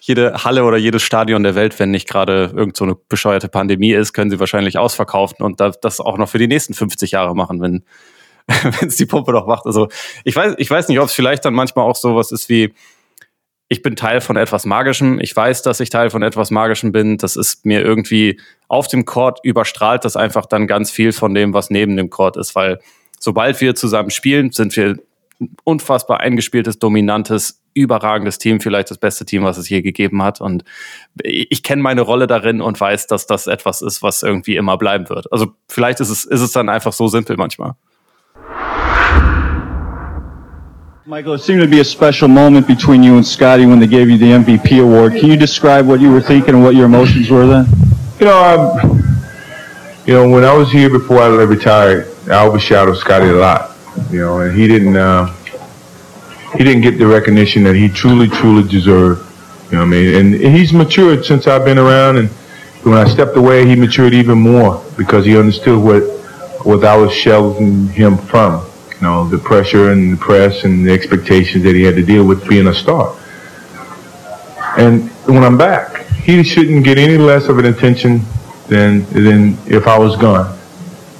jede 0.00 0.42
Halle 0.44 0.64
oder 0.64 0.76
jedes 0.76 1.02
Stadion 1.02 1.42
der 1.42 1.54
Welt, 1.54 1.78
wenn 1.78 1.90
nicht 1.90 2.08
gerade 2.08 2.52
irgend 2.54 2.76
so 2.76 2.84
eine 2.84 2.96
bescheuerte 3.08 3.48
Pandemie 3.48 3.92
ist, 3.92 4.12
können 4.12 4.30
sie 4.30 4.40
wahrscheinlich 4.40 4.78
ausverkaufen 4.78 5.44
und 5.44 5.60
das 5.60 6.00
auch 6.00 6.18
noch 6.18 6.28
für 6.28 6.38
die 6.38 6.48
nächsten 6.48 6.74
50 6.74 7.12
Jahre 7.12 7.36
machen, 7.36 7.60
wenn 7.60 7.84
es 8.86 8.96
die 8.96 9.06
Pumpe 9.06 9.32
noch 9.32 9.46
macht. 9.46 9.66
Also 9.66 9.88
ich 10.24 10.34
weiß, 10.34 10.54
ich 10.58 10.70
weiß 10.70 10.88
nicht, 10.88 10.98
ob 10.98 11.06
es 11.06 11.12
vielleicht 11.12 11.44
dann 11.44 11.54
manchmal 11.54 11.84
auch 11.84 11.96
sowas 11.96 12.32
ist 12.32 12.48
wie, 12.48 12.74
ich 13.72 13.82
bin 13.82 13.94
Teil 13.94 14.20
von 14.20 14.36
etwas 14.36 14.66
Magischem. 14.66 15.20
Ich 15.20 15.34
weiß, 15.34 15.62
dass 15.62 15.78
ich 15.78 15.90
Teil 15.90 16.10
von 16.10 16.24
etwas 16.24 16.50
Magischem 16.50 16.90
bin. 16.90 17.18
Das 17.18 17.36
ist 17.36 17.64
mir 17.64 17.80
irgendwie 17.82 18.40
auf 18.66 18.88
dem 18.88 19.04
Court 19.04 19.38
überstrahlt 19.44 20.04
das 20.04 20.16
einfach 20.16 20.46
dann 20.46 20.66
ganz 20.66 20.90
viel 20.90 21.12
von 21.12 21.34
dem, 21.34 21.54
was 21.54 21.70
neben 21.70 21.96
dem 21.96 22.10
Court 22.10 22.36
ist, 22.36 22.56
weil 22.56 22.80
sobald 23.20 23.60
wir 23.60 23.76
zusammen 23.76 24.10
spielen, 24.10 24.50
sind 24.50 24.74
wir 24.76 24.98
unfassbar 25.64 26.20
eingespieltes, 26.20 26.78
dominantes, 26.78 27.62
überragendes 27.74 28.38
Team, 28.38 28.60
vielleicht 28.60 28.90
das 28.90 28.98
beste 28.98 29.24
Team, 29.24 29.44
was 29.44 29.56
es 29.58 29.68
je 29.68 29.80
gegeben 29.82 30.22
hat. 30.22 30.40
Und 30.40 30.64
ich 31.22 31.62
kenne 31.62 31.82
meine 31.82 32.02
Rolle 32.02 32.26
darin 32.26 32.60
und 32.60 32.80
weiß, 32.80 33.06
dass 33.06 33.26
das 33.26 33.46
etwas 33.46 33.82
ist, 33.82 34.02
was 34.02 34.22
irgendwie 34.22 34.56
immer 34.56 34.76
bleiben 34.76 35.08
wird. 35.08 35.32
Also 35.32 35.54
vielleicht 35.68 36.00
ist 36.00 36.10
es, 36.10 36.24
ist 36.24 36.40
es 36.40 36.52
dann 36.52 36.68
einfach 36.68 36.92
so 36.92 37.08
simpel 37.08 37.36
manchmal. 37.36 37.74
Michael, 41.06 41.34
it 41.34 41.40
seemed 41.40 41.60
to 41.62 41.66
be 41.66 41.80
a 41.80 41.84
special 41.84 42.28
moment 42.28 42.68
between 42.68 43.02
you 43.02 43.16
and 43.16 43.26
Scotty 43.26 43.66
when 43.66 43.80
they 43.80 43.88
gave 43.88 44.08
you 44.08 44.16
the 44.16 44.30
MVP 44.30 44.80
award. 44.80 45.18
Can 45.18 45.28
you 45.28 45.36
describe 45.36 45.88
what 45.88 46.00
you 46.00 46.12
were 46.12 46.20
thinking 46.20 46.54
and 46.54 46.62
what 46.62 46.74
your 46.76 46.84
emotions 46.84 47.28
were 47.28 47.46
then? 47.46 47.66
You 48.20 48.26
know, 48.26 48.38
um, 48.38 49.02
you 50.06 50.14
know, 50.14 50.28
when 50.28 50.44
I 50.44 50.54
was 50.54 50.70
here 50.70 50.88
before 50.88 51.20
I 51.20 51.28
retired, 51.42 52.06
I 52.30 52.46
overshadowed 52.46 52.96
Scotty 52.96 53.28
a 53.28 53.32
lot. 53.32 53.69
You 54.10 54.20
know, 54.20 54.40
and 54.40 54.58
he 54.58 54.66
didn't 54.66 54.96
uh, 54.96 55.26
he 56.56 56.64
didn't 56.64 56.82
get 56.82 56.98
the 56.98 57.06
recognition 57.06 57.62
that 57.64 57.74
he 57.74 57.88
truly, 57.88 58.28
truly 58.28 58.68
deserved. 58.68 59.26
You 59.70 59.78
know 59.78 59.84
what 59.84 59.86
I 59.86 59.90
mean? 59.90 60.14
And 60.14 60.34
he's 60.34 60.72
matured 60.72 61.24
since 61.24 61.46
I've 61.46 61.64
been 61.64 61.78
around, 61.78 62.16
and 62.16 62.28
when 62.82 62.94
I 62.94 63.08
stepped 63.08 63.36
away, 63.36 63.66
he 63.66 63.76
matured 63.76 64.14
even 64.14 64.38
more 64.38 64.84
because 64.96 65.24
he 65.24 65.38
understood 65.38 65.82
what 65.82 66.02
what 66.64 66.84
I 66.84 66.96
was 66.96 67.12
shelving 67.12 67.88
him 67.88 68.18
from. 68.18 68.66
You 68.96 69.02
know, 69.02 69.28
the 69.28 69.38
pressure 69.38 69.92
and 69.92 70.12
the 70.12 70.16
press 70.16 70.64
and 70.64 70.86
the 70.86 70.92
expectations 70.92 71.64
that 71.64 71.74
he 71.74 71.82
had 71.82 71.94
to 71.94 72.04
deal 72.04 72.24
with 72.24 72.46
being 72.48 72.66
a 72.66 72.74
star. 72.74 73.16
And 74.76 75.08
when 75.26 75.42
I'm 75.42 75.56
back, 75.56 76.06
he 76.06 76.42
shouldn't 76.42 76.84
get 76.84 76.98
any 76.98 77.16
less 77.16 77.46
of 77.46 77.58
an 77.58 77.66
attention 77.66 78.22
than 78.68 79.04
than 79.12 79.56
if 79.66 79.86
I 79.86 79.98
was 79.98 80.16
gone. 80.16 80.58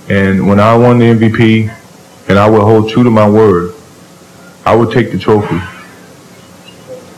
And 0.09 0.49
when 0.49 0.59
I 0.59 0.77
won 0.77 0.99
the 0.99 1.07
MVP, 1.07 1.80
and 2.31 2.39
I 2.39 2.49
will 2.49 2.65
hold 2.65 2.89
true 2.89 3.03
to 3.03 3.11
my 3.11 3.29
word. 3.29 3.75
I 4.65 4.77
will 4.77 4.91
take 4.91 5.11
the 5.11 5.19
trophy. 5.19 5.59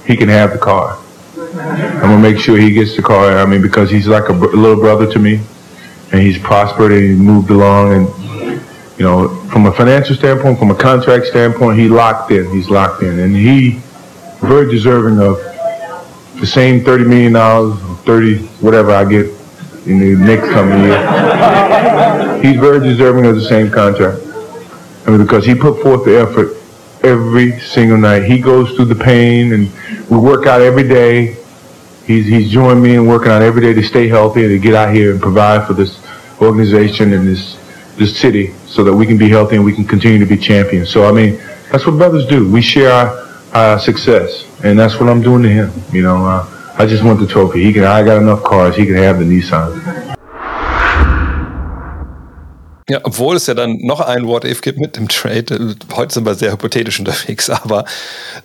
He 0.07 0.17
can 0.17 0.31
have 0.31 0.53
the 0.53 0.59
car. 0.59 0.99
I'm 1.37 2.01
gonna 2.01 2.19
make 2.19 2.39
sure 2.39 2.57
he 2.57 2.73
gets 2.73 2.97
the 2.97 3.03
car. 3.03 3.37
I 3.37 3.45
mean, 3.45 3.61
because 3.61 3.91
he's 3.91 4.09
like 4.09 4.31
a 4.31 4.33
br- 4.33 4.57
little 4.57 4.77
brother 4.81 5.07
to 5.13 5.19
me, 5.19 5.43
and 6.13 6.23
he's 6.23 6.39
prospered 6.39 6.93
and 6.93 7.03
he 7.03 7.15
moved 7.15 7.51
along. 7.51 7.93
And 7.93 8.09
you 8.99 9.05
know, 9.05 9.29
from 9.51 9.67
a 9.67 9.73
financial 9.73 10.17
standpoint, 10.17 10.59
from 10.59 10.71
a 10.71 10.75
contract 10.75 11.27
standpoint, 11.27 11.79
he 11.79 11.89
locked 11.89 12.31
in. 12.31 12.51
He's 12.51 12.71
locked 12.71 13.03
in, 13.03 13.19
and 13.19 13.37
he 13.37 13.83
very 14.41 14.71
deserving 14.71 15.21
of 15.21 15.37
the 16.41 16.47
same 16.47 16.83
thirty 16.85 17.05
million 17.05 17.35
dollars, 17.35 17.79
thirty 18.07 18.39
whatever 18.63 18.93
I 18.93 19.05
get 19.05 19.27
in 19.87 19.99
the 19.99 20.17
next 20.17 20.49
coming 20.49 20.85
year. 20.85 22.41
He's 22.43 22.59
very 22.59 22.81
deserving 22.81 23.27
of 23.27 23.35
the 23.35 23.45
same 23.47 23.71
contract. 23.71 24.32
I 25.07 25.11
mean, 25.11 25.23
because 25.23 25.45
he 25.45 25.55
put 25.55 25.83
forth 25.83 26.05
the 26.05 26.19
effort 26.19 26.57
every 27.05 27.59
single 27.61 27.99
night. 27.99 28.23
He 28.25 28.39
goes 28.39 28.75
through 28.77 28.87
the 28.87 28.95
pain, 28.95 29.53
and 29.53 29.71
we 30.09 30.19
work 30.19 30.47
out 30.47 30.61
every 30.61 30.87
day. 30.89 31.37
he's 32.07 32.27
he's 32.27 32.51
joined 32.51 32.83
me 32.83 32.95
in 32.95 33.07
working 33.07 33.31
on 33.31 33.43
every 33.43 33.63
day 33.63 33.73
to 33.73 33.83
stay 33.83 34.09
healthy 34.09 34.43
and 34.43 34.51
to 34.51 34.59
get 34.59 34.75
out 34.75 34.95
here 34.95 35.13
and 35.13 35.21
provide 35.21 35.67
for 35.67 35.75
this 35.75 36.01
organization 36.41 37.13
and 37.13 37.27
this 37.27 37.59
this 37.99 38.19
city 38.19 38.55
so 38.67 38.83
that 38.85 38.95
we 38.95 39.07
can 39.07 39.19
be 39.19 39.29
healthy 39.29 39.57
and 39.57 39.65
we 39.65 39.75
can 39.75 39.85
continue 39.85 40.19
to 40.19 40.27
be 40.27 40.37
champions. 40.37 40.91
So 40.91 41.07
I 41.09 41.13
mean, 41.13 41.37
that's 41.71 41.87
what 41.87 41.97
brothers 41.99 42.27
do. 42.27 42.51
We 42.51 42.63
share 42.63 42.91
our, 42.91 43.29
our 43.53 43.79
success, 43.79 44.47
and 44.65 44.79
that's 44.79 44.99
what 44.99 45.09
I'm 45.09 45.23
doing 45.23 45.43
to 45.43 45.49
him. 45.49 45.73
You 45.93 46.03
know, 46.03 46.25
uh, 46.25 46.75
I 46.79 46.87
just 46.87 47.05
want 47.05 47.21
the 47.21 47.27
trophy. 47.27 47.63
He 47.65 47.73
can. 47.73 47.85
I 47.85 48.03
got 48.03 48.21
enough 48.21 48.43
cars. 48.45 48.77
He 48.77 48.87
can 48.87 48.97
have 48.97 49.19
the 49.19 49.25
Nissan. 49.25 50.02
Ja, 52.93 53.01
obwohl 53.05 53.37
es 53.37 53.47
ja 53.47 53.55
dann 53.55 53.79
noch 53.79 54.01
ein 54.01 54.27
What-If 54.27 54.61
gibt 54.61 54.79
mit 54.79 54.99
dem 54.99 55.09
Trade. 55.09 55.77
Heute 55.95 56.13
sind 56.13 56.27
wir 56.27 56.35
sehr 56.35 56.53
hypothetisch 56.53 56.99
unterwegs, 56.99 57.49
aber 57.51 57.87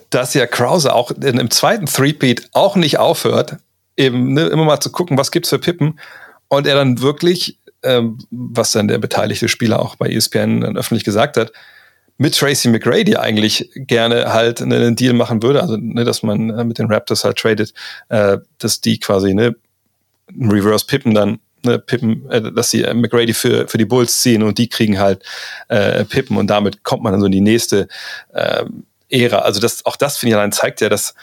dass 0.10 0.34
ja 0.36 0.48
Krause 0.48 0.95
auch 0.95 1.11
in, 1.11 1.38
im 1.38 1.52
zweiten 1.52 1.86
Threepeat 1.86 2.48
auch 2.53 2.78
nicht 2.78 2.98
aufhört, 2.98 3.57
eben 3.98 4.32
ne, 4.32 4.44
immer 4.44 4.64
mal 4.64 4.80
zu 4.80 4.90
gucken, 4.90 5.18
was 5.18 5.32
gibt's 5.32 5.49
für 5.49 5.60
Pippen 5.60 5.99
und 6.48 6.65
er 6.65 6.76
dann 6.76 7.02
wirklich, 7.02 7.60
ähm, 7.84 8.19
was 8.32 8.72
dann 8.72 8.88
der 8.88 8.99
beteiligte 8.99 9.49
Spieler 9.49 9.82
auch 9.82 9.98
bei 9.98 10.07
ESPN 10.07 10.61
dann 10.61 10.78
öffentlich 10.78 11.03
gesagt 11.03 11.36
hat, 11.36 11.52
mit 12.18 12.34
Tracy 12.38 12.69
McGrady 12.69 13.18
eigentlich 13.18 13.69
gerne 13.76 14.32
halt 14.32 14.61
einen 14.61 14.95
Deal 14.95 15.14
machen 15.14 15.44
würde, 15.44 15.61
also 15.61 15.76
ne, 15.76 16.06
dass 16.06 16.24
man 16.24 16.52
äh, 16.52 16.64
mit 16.64 16.80
den 16.80 16.90
Raptors 16.90 17.26
halt 17.26 17.38
tradet, 17.38 17.74
äh, 18.07 18.38
dass 18.60 18.80
die 18.80 18.98
quasi 18.98 19.34
ne 19.34 19.57
Reverse 20.40 20.86
Pippen 20.86 21.14
dann 21.14 21.40
ne, 21.68 21.80
Pippen, 21.80 22.30
äh, 22.30 22.52
dass 22.52 22.69
sie 22.69 22.84
äh, 22.84 22.94
McGrady 22.94 23.34
für, 23.34 23.68
für 23.68 23.77
die 23.77 23.85
Bulls 23.85 24.22
ziehen 24.22 24.44
und 24.44 24.57
die 24.57 24.69
kriegen 24.69 24.99
halt 24.99 25.23
äh, 25.68 26.03
Pippen 26.06 26.38
und 26.38 26.48
damit 26.48 26.84
kommt 26.84 27.03
man 27.03 27.14
dann 27.14 27.22
so 27.22 27.27
in 27.27 27.31
die 27.31 27.41
nächste 27.41 27.88
äh, 28.34 28.65
Ära. 29.10 29.39
Also 29.39 29.60
das, 29.60 29.85
auch 29.85 29.95
das 29.95 30.18
finde 30.18 30.31
ich 30.31 30.35
allein 30.38 30.52
zeigt 30.52 30.81
ja, 30.81 30.89
dass 30.89 31.14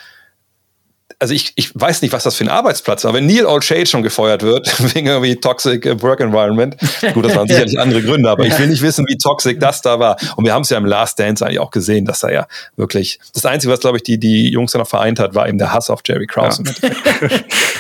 also 1.19 1.35
ich, 1.35 1.53
ich 1.57 1.71
weiß 1.75 2.03
nicht, 2.03 2.13
was 2.13 2.25
das 2.25 2.35
für 2.35 2.45
ein 2.45 2.49
Arbeitsplatz 2.49 3.05
war. 3.05 3.15
Wenn 3.15 3.27
Neil 3.27 3.47
O'Shea 3.47 3.87
schon 3.87 4.03
gefeuert 4.03 4.43
wird, 4.43 4.69
wegen 4.95 5.07
irgendwie 5.07 5.37
Toxic 5.37 6.03
Work 6.03 6.21
Environment, 6.21 6.77
gut, 7.13 7.25
das 7.25 7.35
waren 7.35 7.49
sicherlich 7.49 7.79
andere 7.79 8.03
Gründe, 8.03 8.29
aber 8.29 8.47
ich 8.47 8.59
will 8.59 8.67
nicht 8.67 8.83
wissen, 8.83 9.05
wie 9.09 9.17
toxic 9.17 9.61
das 9.61 9.81
da 9.83 9.99
war. 9.99 10.17
Und 10.37 10.45
wir 10.45 10.53
haben 10.53 10.63
es 10.63 10.71
ja 10.71 10.79
im 10.79 10.85
Last 10.85 11.19
Dance 11.19 11.45
eigentlich 11.45 11.61
auch 11.61 11.71
gesehen, 11.71 12.05
dass 12.05 12.21
da 12.21 12.31
ja 12.31 12.47
wirklich, 12.77 13.19
das 13.33 13.47
Einzige, 13.47 13.73
was, 13.73 13.81
glaube 13.81 13.99
ich, 13.99 14.03
die, 14.03 14.19
die 14.19 14.51
Jungs 14.51 14.73
da 14.73 14.79
noch 14.79 14.89
vereint 14.89 15.19
hat, 15.19 15.35
war 15.35 15.49
eben 15.49 15.59
der 15.59 15.73
Hass 15.73 15.91
auf 15.91 16.01
Jerry 16.07 16.27
Krause. 16.27 16.63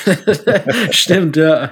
Ja. 0.06 0.60
Stimmt, 0.90 1.36
ja. 1.36 1.70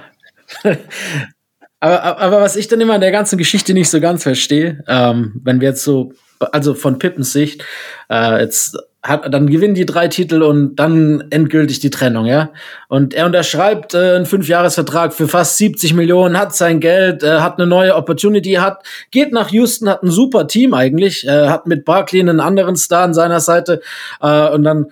Aber, 1.79 2.17
aber 2.19 2.41
was 2.41 2.55
ich 2.55 2.67
dann 2.67 2.81
immer 2.81 2.95
in 2.95 3.01
der 3.01 3.11
ganzen 3.11 3.37
Geschichte 3.37 3.73
nicht 3.73 3.89
so 3.89 3.99
ganz 3.99 4.23
verstehe, 4.23 4.83
ähm, 4.87 5.41
wenn 5.43 5.61
wir 5.61 5.69
jetzt 5.69 5.83
so, 5.83 6.13
also 6.39 6.73
von 6.73 6.99
Pippens 6.99 7.33
Sicht, 7.33 7.63
äh, 8.09 8.41
jetzt 8.41 8.77
hat, 9.03 9.33
dann 9.33 9.47
gewinnen 9.47 9.75
die 9.75 9.85
drei 9.85 10.07
Titel 10.07 10.41
und 10.41 10.77
dann 10.77 11.25
endgültig 11.29 11.79
die 11.79 11.89
Trennung, 11.89 12.25
ja. 12.25 12.51
Und 12.87 13.13
er 13.13 13.25
unterschreibt 13.25 13.93
äh, 13.93 14.15
einen 14.15 14.25
Fünfjahresvertrag 14.25 15.13
für 15.13 15.27
fast 15.27 15.57
70 15.57 15.93
Millionen, 15.93 16.39
hat 16.39 16.55
sein 16.55 16.79
Geld, 16.79 17.21
äh, 17.21 17.39
hat 17.39 17.59
eine 17.59 17.67
neue 17.67 17.95
Opportunity, 17.95 18.53
hat, 18.53 18.81
geht 19.11 19.33
nach 19.33 19.51
Houston, 19.51 19.89
hat 19.89 20.03
ein 20.03 20.09
super 20.09 20.47
Team 20.47 20.73
eigentlich, 20.73 21.27
äh, 21.27 21.49
hat 21.49 21.67
mit 21.67 21.83
Barkley 21.83 22.21
einen 22.21 22.39
anderen 22.39 22.77
Star 22.77 23.03
an 23.03 23.13
seiner 23.13 23.41
Seite 23.41 23.81
äh, 24.21 24.47
und 24.49 24.63
dann 24.63 24.85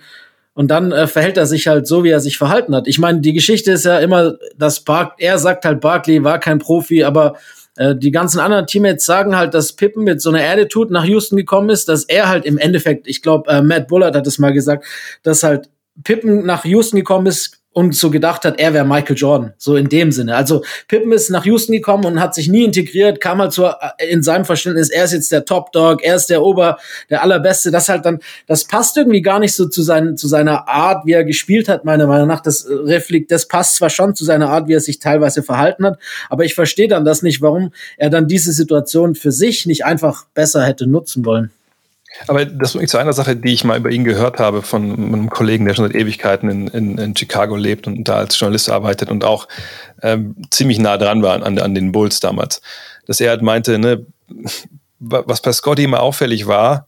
und 0.54 0.70
dann 0.70 0.92
äh, 0.92 1.06
verhält 1.06 1.36
er 1.36 1.46
sich 1.46 1.66
halt 1.66 1.86
so, 1.86 2.04
wie 2.04 2.10
er 2.10 2.20
sich 2.20 2.36
verhalten 2.36 2.74
hat. 2.74 2.86
Ich 2.86 2.98
meine, 2.98 3.20
die 3.20 3.32
Geschichte 3.32 3.72
ist 3.72 3.84
ja 3.84 3.98
immer, 3.98 4.34
dass 4.56 4.80
Bark 4.80 5.14
er 5.18 5.38
sagt 5.38 5.64
halt, 5.64 5.80
Barkley 5.80 6.22
war 6.24 6.38
kein 6.38 6.58
Profi, 6.58 7.04
aber 7.04 7.36
äh, 7.76 7.94
die 7.96 8.10
ganzen 8.10 8.38
anderen 8.38 8.66
Teammates 8.66 9.06
sagen 9.06 9.36
halt, 9.36 9.54
dass 9.54 9.72
Pippen 9.72 10.04
mit 10.04 10.20
so 10.20 10.30
einer 10.30 10.46
Attitude 10.46 10.92
nach 10.92 11.04
Houston 11.04 11.36
gekommen 11.36 11.70
ist, 11.70 11.88
dass 11.88 12.04
er 12.04 12.28
halt 12.28 12.44
im 12.44 12.58
Endeffekt, 12.58 13.08
ich 13.08 13.22
glaube, 13.22 13.50
äh, 13.50 13.62
Matt 13.62 13.88
Bullard 13.88 14.14
hat 14.14 14.26
es 14.26 14.38
mal 14.38 14.52
gesagt, 14.52 14.84
dass 15.22 15.42
halt 15.42 15.70
Pippen 16.04 16.44
nach 16.44 16.64
Houston 16.64 16.96
gekommen 16.96 17.26
ist, 17.26 17.61
und 17.72 17.94
so 17.94 18.10
gedacht 18.10 18.44
hat, 18.44 18.58
er 18.58 18.74
wäre 18.74 18.84
Michael 18.84 19.16
Jordan, 19.16 19.54
so 19.56 19.76
in 19.76 19.88
dem 19.88 20.12
Sinne. 20.12 20.36
Also 20.36 20.62
Pippen 20.88 21.12
ist 21.12 21.30
nach 21.30 21.44
Houston 21.46 21.72
gekommen 21.72 22.04
und 22.04 22.20
hat 22.20 22.34
sich 22.34 22.48
nie 22.48 22.64
integriert, 22.64 23.20
kam 23.20 23.40
halt 23.40 23.52
so 23.52 23.66
äh, 23.66 24.10
in 24.10 24.22
seinem 24.22 24.44
Verständnis, 24.44 24.90
er 24.90 25.04
ist 25.04 25.12
jetzt 25.12 25.32
der 25.32 25.44
Top 25.44 25.72
Dog, 25.72 26.04
er 26.04 26.16
ist 26.16 26.26
der 26.26 26.42
Ober, 26.42 26.78
der 27.08 27.22
allerbeste. 27.22 27.70
Das 27.70 27.88
halt 27.88 28.04
dann, 28.04 28.20
das 28.46 28.64
passt 28.64 28.96
irgendwie 28.96 29.22
gar 29.22 29.38
nicht 29.38 29.54
so 29.54 29.66
zu, 29.66 29.82
seinen, 29.82 30.16
zu 30.16 30.28
seiner 30.28 30.68
Art, 30.68 31.06
wie 31.06 31.12
er 31.12 31.24
gespielt 31.24 31.68
hat, 31.68 31.84
meiner 31.84 32.06
Meinung 32.06 32.28
nach. 32.28 32.40
Das 32.40 32.64
äh, 32.64 32.74
reflekt, 32.74 33.30
das 33.30 33.48
passt 33.48 33.76
zwar 33.76 33.90
schon 33.90 34.14
zu 34.14 34.24
seiner 34.24 34.50
Art, 34.50 34.68
wie 34.68 34.74
er 34.74 34.80
sich 34.80 34.98
teilweise 34.98 35.42
verhalten 35.42 35.86
hat, 35.86 35.98
aber 36.28 36.44
ich 36.44 36.54
verstehe 36.54 36.88
dann 36.88 37.04
das 37.04 37.22
nicht, 37.22 37.40
warum 37.40 37.72
er 37.96 38.10
dann 38.10 38.28
diese 38.28 38.52
Situation 38.52 39.14
für 39.14 39.32
sich 39.32 39.66
nicht 39.66 39.84
einfach 39.84 40.26
besser 40.34 40.62
hätte 40.64 40.86
nutzen 40.86 41.24
wollen. 41.24 41.50
Aber 42.26 42.44
das 42.44 42.74
bringt 42.74 42.90
zu 42.90 42.98
einer 42.98 43.12
Sache, 43.12 43.36
die 43.36 43.52
ich 43.52 43.64
mal 43.64 43.78
über 43.78 43.90
ihn 43.90 44.04
gehört 44.04 44.38
habe 44.38 44.62
von 44.62 44.92
einem 44.92 45.30
Kollegen, 45.30 45.64
der 45.64 45.74
schon 45.74 45.86
seit 45.86 45.94
Ewigkeiten 45.94 46.48
in, 46.50 46.68
in, 46.68 46.98
in 46.98 47.16
Chicago 47.16 47.56
lebt 47.56 47.86
und 47.86 48.04
da 48.04 48.16
als 48.16 48.38
Journalist 48.38 48.70
arbeitet 48.70 49.10
und 49.10 49.24
auch 49.24 49.48
ähm, 50.02 50.36
ziemlich 50.50 50.78
nah 50.78 50.98
dran 50.98 51.22
war 51.22 51.42
an, 51.42 51.58
an 51.58 51.74
den 51.74 51.92
Bulls 51.92 52.20
damals. 52.20 52.60
Dass 53.06 53.20
er 53.20 53.30
halt 53.30 53.42
meinte, 53.42 53.78
ne, 53.78 54.06
was 54.98 55.42
bei 55.42 55.52
Scotty 55.52 55.84
immer 55.84 56.00
auffällig 56.00 56.46
war, 56.46 56.86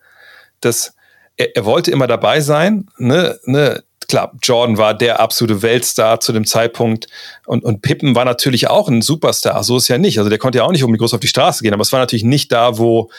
dass 0.60 0.94
er, 1.36 1.56
er 1.56 1.64
wollte 1.64 1.90
immer 1.90 2.06
dabei 2.06 2.40
sein, 2.40 2.86
ne, 2.98 3.38
ne, 3.44 3.82
klar, 4.06 4.32
Jordan 4.42 4.78
war 4.78 4.94
der 4.94 5.20
absolute 5.20 5.62
Weltstar 5.62 6.20
zu 6.20 6.32
dem 6.32 6.46
Zeitpunkt 6.46 7.06
und, 7.46 7.64
und 7.64 7.82
Pippen 7.82 8.14
war 8.14 8.24
natürlich 8.24 8.68
auch 8.68 8.88
ein 8.88 9.02
Superstar, 9.02 9.64
so 9.64 9.78
ist 9.78 9.88
ja 9.88 9.98
nicht. 9.98 10.18
Also 10.18 10.28
der 10.28 10.38
konnte 10.38 10.59
ja 10.59 10.64
auch 10.64 10.72
nicht 10.72 10.84
unbedingt 10.84 11.01
groß 11.01 11.14
auf 11.14 11.20
die 11.20 11.28
Straße 11.28 11.62
gehen, 11.62 11.72
aber 11.72 11.82
es 11.82 11.92
war 11.92 12.01
natürlich 12.01 12.24
nicht 12.24 12.52
da, 12.52 12.78
wo 12.78 13.10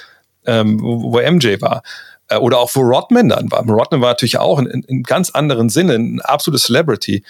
ähm, 0.46 0.82
wo, 0.82 1.14
wo 1.14 1.20
MJ 1.20 1.62
war. 1.62 1.84
Äh, 2.28 2.38
oder 2.38 2.60
auch 2.60 2.72
wo 2.74 2.82
Rodman 2.82 3.30
dann 3.30 3.52
war. 3.52 3.66
Rodman 3.66 4.02
war 4.02 4.10
natürlich 4.10 4.38
auch 4.38 4.60
in, 4.60 4.84
in 4.88 5.04
ganz 5.04 5.30
anderen 5.32 5.70
Sinne 5.70 5.96
ein 5.96 6.22
absolutes 6.22 6.64
Celebrity. 6.64 7.24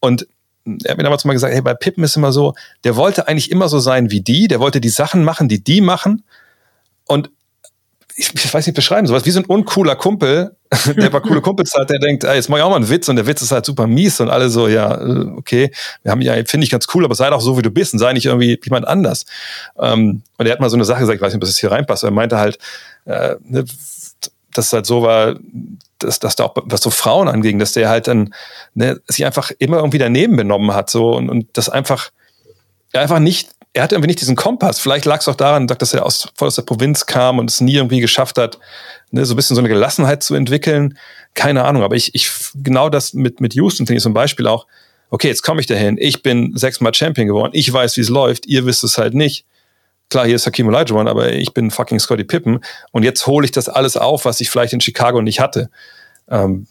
Und 0.00 0.26
er 0.84 0.90
hat 0.90 0.98
mir 0.98 1.04
damals 1.04 1.24
mal 1.24 1.32
gesagt, 1.32 1.52
hey, 1.52 1.62
bei 1.62 1.74
Pippen 1.74 2.04
ist 2.04 2.16
immer 2.16 2.32
so, 2.32 2.54
der 2.84 2.96
wollte 2.96 3.28
eigentlich 3.28 3.50
immer 3.50 3.68
so 3.68 3.78
sein 3.78 4.10
wie 4.10 4.20
die, 4.20 4.48
der 4.48 4.60
wollte 4.60 4.80
die 4.80 4.88
Sachen 4.88 5.24
machen, 5.24 5.48
die 5.48 5.62
die 5.62 5.80
machen. 5.80 6.24
Und 7.06 7.30
ich, 8.16 8.34
ich 8.34 8.54
weiß 8.54 8.66
nicht 8.66 8.74
beschreiben, 8.74 9.06
sowas 9.06 9.26
wie 9.26 9.30
so 9.30 9.40
ein 9.40 9.44
uncooler 9.44 9.94
Kumpel, 9.94 10.56
der 10.96 11.10
bei 11.10 11.20
coole 11.20 11.42
Kumpels 11.42 11.74
hat, 11.74 11.90
der 11.90 11.98
denkt, 11.98 12.24
ey, 12.24 12.34
jetzt 12.34 12.48
mach 12.48 12.56
ich 12.56 12.62
auch 12.62 12.70
mal 12.70 12.76
einen 12.76 12.88
Witz 12.88 13.08
und 13.08 13.16
der 13.16 13.26
Witz 13.26 13.42
ist 13.42 13.52
halt 13.52 13.66
super 13.66 13.86
mies 13.86 14.20
und 14.20 14.30
alle 14.30 14.48
so, 14.48 14.68
ja, 14.68 14.94
äh, 14.94 15.26
okay, 15.36 15.70
wir 16.02 16.12
haben 16.12 16.22
ja, 16.22 16.34
finde 16.46 16.64
ich 16.64 16.70
ganz 16.70 16.86
cool, 16.94 17.04
aber 17.04 17.14
sei 17.14 17.28
doch 17.28 17.40
so, 17.40 17.58
wie 17.58 17.62
du 17.62 17.70
bist 17.70 17.92
und 17.92 17.98
sei 17.98 18.14
nicht 18.14 18.26
irgendwie 18.26 18.58
jemand 18.64 18.88
anders. 18.88 19.26
Ähm, 19.78 20.22
und 20.38 20.46
er 20.46 20.52
hat 20.52 20.60
mal 20.60 20.70
so 20.70 20.76
eine 20.76 20.86
Sache 20.86 21.00
gesagt, 21.00 21.16
ich 21.16 21.20
weiß 21.20 21.34
nicht, 21.34 21.42
ob 21.42 21.46
das 21.46 21.58
hier 21.58 21.70
reinpasst, 21.70 22.04
aber 22.04 22.12
er 22.12 22.14
meinte 22.14 22.38
halt, 22.38 22.58
äh, 23.04 23.36
ne, 23.44 23.64
dass 24.54 24.66
es 24.66 24.72
halt 24.72 24.86
so 24.86 25.02
war, 25.02 25.36
dass, 25.98 26.18
dass 26.18 26.36
da 26.36 26.44
auch, 26.44 26.54
was 26.64 26.80
so 26.80 26.90
Frauen 26.90 27.28
anging, 27.28 27.58
dass 27.58 27.72
der 27.72 27.90
halt 27.90 28.08
dann 28.08 28.34
ne, 28.74 28.98
sich 29.06 29.26
einfach 29.26 29.52
immer 29.58 29.76
irgendwie 29.76 29.98
daneben 29.98 30.36
benommen 30.36 30.74
hat 30.74 30.88
so 30.88 31.12
und, 31.12 31.28
und 31.28 31.48
das 31.52 31.68
einfach, 31.68 32.10
einfach 32.94 33.18
nicht 33.18 33.50
er 33.76 33.82
hatte 33.82 33.94
irgendwie 33.94 34.08
nicht 34.08 34.20
diesen 34.20 34.36
Kompass. 34.36 34.80
Vielleicht 34.80 35.04
lag 35.04 35.20
es 35.20 35.28
auch 35.28 35.34
daran, 35.34 35.66
dass 35.66 35.92
er 35.92 36.06
aus, 36.06 36.28
voll 36.34 36.48
aus 36.48 36.54
der 36.54 36.62
Provinz 36.62 37.04
kam 37.06 37.38
und 37.38 37.50
es 37.50 37.60
nie 37.60 37.74
irgendwie 37.74 38.00
geschafft 38.00 38.38
hat, 38.38 38.58
ne, 39.10 39.24
so 39.24 39.34
ein 39.34 39.36
bisschen 39.36 39.54
so 39.54 39.60
eine 39.60 39.68
Gelassenheit 39.68 40.22
zu 40.22 40.34
entwickeln. 40.34 40.98
Keine 41.34 41.64
Ahnung, 41.64 41.82
aber 41.82 41.94
ich, 41.94 42.14
ich 42.14 42.30
genau 42.54 42.88
das 42.88 43.12
mit, 43.12 43.40
mit 43.40 43.54
Houston 43.54 43.86
finde 43.86 43.98
ich 43.98 44.02
zum 44.02 44.14
Beispiel 44.14 44.46
auch, 44.46 44.66
okay, 45.10 45.28
jetzt 45.28 45.42
komme 45.42 45.60
ich 45.60 45.66
dahin, 45.66 45.98
ich 45.98 46.22
bin 46.22 46.56
sechsmal 46.56 46.94
Champion 46.94 47.28
geworden, 47.28 47.52
ich 47.54 47.70
weiß, 47.70 47.96
wie 47.98 48.00
es 48.00 48.08
läuft, 48.08 48.46
ihr 48.46 48.64
wisst 48.64 48.82
es 48.82 48.98
halt 48.98 49.14
nicht. 49.14 49.44
Klar, 50.08 50.24
hier 50.24 50.36
ist 50.36 50.46
Hakim 50.46 50.68
Olajuwon, 50.68 51.08
aber 51.08 51.32
ich 51.32 51.52
bin 51.52 51.70
fucking 51.70 51.98
Scotty 51.98 52.24
Pippen 52.24 52.60
und 52.92 53.02
jetzt 53.02 53.26
hole 53.26 53.44
ich 53.44 53.52
das 53.52 53.68
alles 53.68 53.96
auf, 53.96 54.24
was 54.24 54.40
ich 54.40 54.50
vielleicht 54.50 54.72
in 54.72 54.80
Chicago 54.80 55.20
nicht 55.20 55.40
hatte. 55.40 55.68
Ähm, 56.30 56.66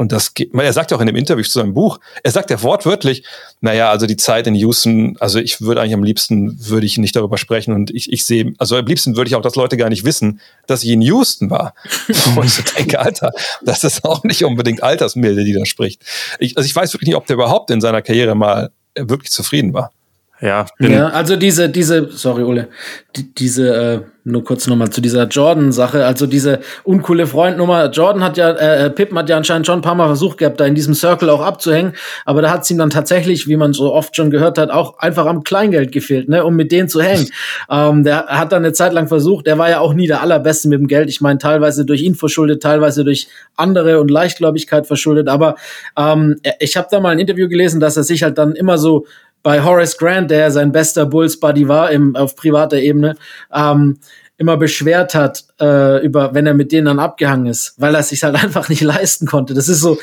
und 0.00 0.12
das 0.12 0.32
geht, 0.32 0.54
er 0.54 0.72
sagt 0.72 0.90
ja 0.90 0.96
auch 0.96 1.00
in 1.02 1.08
dem 1.08 1.14
Interview 1.14 1.44
zu 1.44 1.58
seinem 1.58 1.74
Buch, 1.74 2.00
er 2.22 2.30
sagt 2.30 2.48
ja 2.48 2.62
wortwörtlich, 2.62 3.22
naja, 3.60 3.90
also 3.90 4.06
die 4.06 4.16
Zeit 4.16 4.46
in 4.46 4.54
Houston, 4.54 5.18
also 5.20 5.38
ich 5.38 5.60
würde 5.60 5.82
eigentlich 5.82 5.92
am 5.92 6.02
liebsten, 6.02 6.56
würde 6.58 6.86
ich 6.86 6.96
nicht 6.96 7.14
darüber 7.14 7.36
sprechen 7.36 7.74
und 7.74 7.90
ich, 7.90 8.10
ich 8.10 8.24
sehe, 8.24 8.54
also 8.56 8.78
am 8.78 8.86
liebsten 8.86 9.14
würde 9.14 9.28
ich 9.28 9.34
auch, 9.34 9.42
dass 9.42 9.56
Leute 9.56 9.76
gar 9.76 9.90
nicht 9.90 10.06
wissen, 10.06 10.40
dass 10.66 10.82
ich 10.84 10.88
in 10.88 11.02
Houston 11.02 11.50
war. 11.50 11.74
und 12.34 12.46
ich 12.46 12.54
so 12.54 12.62
denke, 12.78 12.98
Alter, 12.98 13.32
das 13.60 13.84
ist 13.84 14.02
auch 14.02 14.24
nicht 14.24 14.42
unbedingt 14.42 14.82
Altersmilde, 14.82 15.44
die 15.44 15.52
da 15.52 15.66
spricht. 15.66 16.02
Ich, 16.38 16.56
also 16.56 16.66
ich 16.66 16.74
weiß 16.74 16.94
wirklich 16.94 17.08
nicht, 17.08 17.16
ob 17.16 17.26
der 17.26 17.34
überhaupt 17.34 17.70
in 17.70 17.82
seiner 17.82 18.00
Karriere 18.00 18.34
mal 18.34 18.70
wirklich 18.96 19.30
zufrieden 19.30 19.74
war. 19.74 19.92
Ja, 20.40 20.64
ja, 20.78 21.08
also 21.08 21.36
diese, 21.36 21.68
diese, 21.68 22.08
sorry, 22.10 22.44
Ole, 22.44 22.68
die, 23.14 23.34
diese, 23.34 23.74
äh, 23.74 24.00
nur 24.24 24.42
kurz 24.42 24.66
nochmal 24.66 24.88
zu 24.90 25.02
dieser 25.02 25.26
Jordan-Sache, 25.26 26.06
also 26.06 26.26
diese 26.26 26.60
uncoole 26.84 27.26
Freundnummer. 27.26 27.90
Jordan 27.90 28.22
hat 28.24 28.38
ja, 28.38 28.50
äh, 28.50 28.86
äh, 28.86 28.90
Pippen 28.90 29.18
hat 29.18 29.28
ja 29.28 29.36
anscheinend 29.36 29.66
schon 29.66 29.80
ein 29.80 29.82
paar 29.82 29.94
Mal 29.94 30.06
versucht 30.06 30.38
gehabt, 30.38 30.58
da 30.58 30.64
in 30.64 30.74
diesem 30.74 30.94
Circle 30.94 31.28
auch 31.28 31.42
abzuhängen, 31.42 31.92
aber 32.24 32.40
da 32.40 32.50
hat 32.50 32.62
es 32.62 32.70
ihm 32.70 32.78
dann 32.78 32.88
tatsächlich, 32.88 33.48
wie 33.48 33.56
man 33.56 33.74
so 33.74 33.92
oft 33.92 34.16
schon 34.16 34.30
gehört 34.30 34.56
hat, 34.56 34.70
auch 34.70 34.98
einfach 34.98 35.26
am 35.26 35.42
Kleingeld 35.42 35.92
gefehlt, 35.92 36.30
ne, 36.30 36.42
um 36.44 36.56
mit 36.56 36.72
denen 36.72 36.88
zu 36.88 37.02
hängen. 37.02 37.28
ähm, 37.70 38.04
der 38.04 38.26
hat 38.26 38.52
dann 38.52 38.64
eine 38.64 38.72
Zeit 38.72 38.94
lang 38.94 39.08
versucht, 39.08 39.46
der 39.46 39.58
war 39.58 39.68
ja 39.68 39.80
auch 39.80 39.92
nie 39.92 40.06
der 40.06 40.22
Allerbeste 40.22 40.68
mit 40.68 40.80
dem 40.80 40.86
Geld. 40.86 41.10
Ich 41.10 41.20
meine, 41.20 41.38
teilweise 41.38 41.84
durch 41.84 42.02
ihn 42.02 42.14
verschuldet, 42.14 42.62
teilweise 42.62 43.04
durch 43.04 43.28
andere 43.56 44.00
und 44.00 44.10
Leichtgläubigkeit 44.10 44.86
verschuldet, 44.86 45.28
aber 45.28 45.56
ähm, 45.98 46.36
ich 46.60 46.78
habe 46.78 46.88
da 46.90 46.98
mal 46.98 47.10
ein 47.10 47.18
Interview 47.18 47.48
gelesen, 47.48 47.78
dass 47.78 47.98
er 47.98 48.04
sich 48.04 48.22
halt 48.22 48.38
dann 48.38 48.52
immer 48.52 48.78
so 48.78 49.06
bei 49.42 49.62
Horace 49.62 49.96
Grant, 49.96 50.30
der 50.30 50.50
sein 50.50 50.72
bester 50.72 51.06
Bulls 51.06 51.38
Buddy 51.38 51.68
war 51.68 51.90
im, 51.90 52.16
auf 52.16 52.36
privater 52.36 52.78
Ebene, 52.78 53.16
ähm, 53.54 53.98
immer 54.40 54.56
beschwert 54.56 55.14
hat, 55.14 55.44
äh, 55.60 56.02
über, 56.02 56.34
wenn 56.34 56.46
er 56.46 56.54
mit 56.54 56.72
denen 56.72 56.86
dann 56.86 56.98
abgehangen 56.98 57.46
ist, 57.46 57.74
weil 57.76 57.94
er 57.94 58.02
sich 58.02 58.22
halt 58.24 58.34
einfach 58.42 58.70
nicht 58.70 58.80
leisten 58.80 59.26
konnte. 59.26 59.52
Das 59.52 59.68
ist 59.68 59.80
so, 59.80 59.98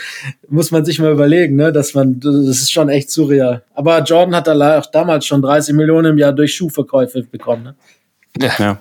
muss 0.47 0.69
man 0.69 0.85
sich 0.85 0.99
mal 0.99 1.11
überlegen, 1.11 1.55
ne, 1.55 1.71
dass 1.71 1.95
man, 1.95 2.19
das 2.19 2.33
ist 2.33 2.71
schon 2.71 2.89
echt 2.89 3.09
surreal. 3.09 3.63
Aber 3.73 4.03
Jordan 4.03 4.35
hat 4.35 4.47
da 4.47 4.77
auch 4.77 4.85
damals 4.85 5.25
schon 5.25 5.41
30 5.41 5.73
Millionen 5.73 6.13
im 6.13 6.17
Jahr 6.19 6.33
durch 6.33 6.55
Schuhverkäufe 6.55 7.23
bekommen, 7.23 7.63
ne? 7.63 7.75
Ja. 8.39 8.51
ja. 8.59 8.77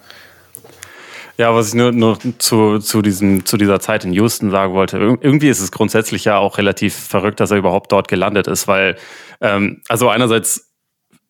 Ja, 1.38 1.54
was 1.54 1.68
ich 1.68 1.74
nur, 1.74 1.92
nur 1.92 2.18
zu, 2.38 2.78
zu, 2.78 3.02
diesem, 3.02 3.44
zu 3.44 3.58
dieser 3.58 3.78
Zeit 3.78 4.06
in 4.06 4.12
Houston 4.14 4.50
sagen 4.50 4.72
wollte, 4.72 4.96
irgendwie 4.96 5.48
ist 5.50 5.60
es 5.60 5.70
grundsätzlich 5.70 6.24
ja 6.24 6.38
auch 6.38 6.56
relativ 6.56 6.94
verrückt, 6.94 7.40
dass 7.40 7.50
er 7.50 7.58
überhaupt 7.58 7.92
dort 7.92 8.08
gelandet 8.08 8.46
ist, 8.46 8.68
weil, 8.68 8.96
ähm, 9.40 9.82
also 9.88 10.08
einerseits 10.08 10.72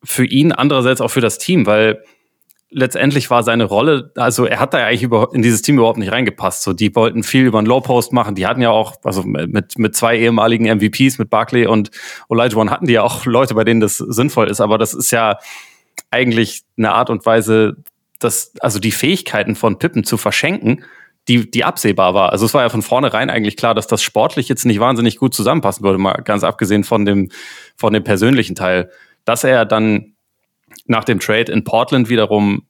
für 0.03 0.25
ihn, 0.25 0.51
andererseits 0.51 1.01
auch 1.01 1.09
für 1.09 1.21
das 1.21 1.37
Team, 1.37 1.65
weil 1.65 2.03
letztendlich 2.69 3.29
war 3.29 3.43
seine 3.43 3.63
Rolle, 3.63 4.11
also 4.15 4.45
er 4.45 4.59
hat 4.59 4.73
da 4.73 4.79
eigentlich 4.79 5.03
über, 5.03 5.29
in 5.33 5.41
dieses 5.41 5.61
Team 5.61 5.77
überhaupt 5.77 5.97
nicht 5.97 6.11
reingepasst. 6.11 6.63
So, 6.63 6.73
die 6.73 6.93
wollten 6.95 7.23
viel 7.23 7.45
über 7.45 7.59
einen 7.59 7.67
Low 7.67 7.79
Post 7.79 8.11
machen. 8.11 8.35
Die 8.35 8.45
hatten 8.45 8.61
ja 8.61 8.71
auch, 8.71 8.95
also 9.03 9.23
mit, 9.23 9.79
mit 9.79 9.95
zwei 9.95 10.17
ehemaligen 10.17 10.65
MVPs, 10.65 11.17
mit 11.17 11.29
Barkley 11.29 11.65
und 11.65 11.91
Olajuwon 12.27 12.69
hatten 12.69 12.85
die 12.85 12.93
ja 12.93 13.03
auch 13.03 13.25
Leute, 13.25 13.55
bei 13.55 13.63
denen 13.63 13.79
das 13.79 13.97
sinnvoll 13.97 14.49
ist. 14.49 14.59
Aber 14.59 14.77
das 14.77 14.93
ist 14.93 15.11
ja 15.11 15.39
eigentlich 16.11 16.63
eine 16.77 16.91
Art 16.91 17.09
und 17.09 17.25
Weise, 17.25 17.77
das, 18.19 18.53
also 18.59 18.79
die 18.79 18.91
Fähigkeiten 18.91 19.55
von 19.55 19.79
Pippen 19.79 20.03
zu 20.03 20.17
verschenken, 20.17 20.83
die, 21.27 21.49
die 21.49 21.63
absehbar 21.63 22.13
war. 22.13 22.31
Also 22.31 22.45
es 22.45 22.53
war 22.53 22.63
ja 22.63 22.69
von 22.69 22.81
vornherein 22.81 23.29
eigentlich 23.29 23.57
klar, 23.57 23.75
dass 23.75 23.87
das 23.87 24.01
sportlich 24.01 24.47
jetzt 24.47 24.65
nicht 24.65 24.79
wahnsinnig 24.79 25.17
gut 25.17 25.33
zusammenpassen 25.33 25.83
würde, 25.83 25.97
mal 25.97 26.21
ganz 26.23 26.43
abgesehen 26.43 26.83
von 26.83 27.05
dem, 27.05 27.29
von 27.75 27.93
dem 27.93 28.03
persönlichen 28.03 28.55
Teil. 28.55 28.89
Dass 29.25 29.43
er 29.43 29.65
dann 29.65 30.13
nach 30.85 31.03
dem 31.03 31.19
Trade 31.19 31.51
in 31.51 31.63
Portland 31.63 32.09
wiederum 32.09 32.63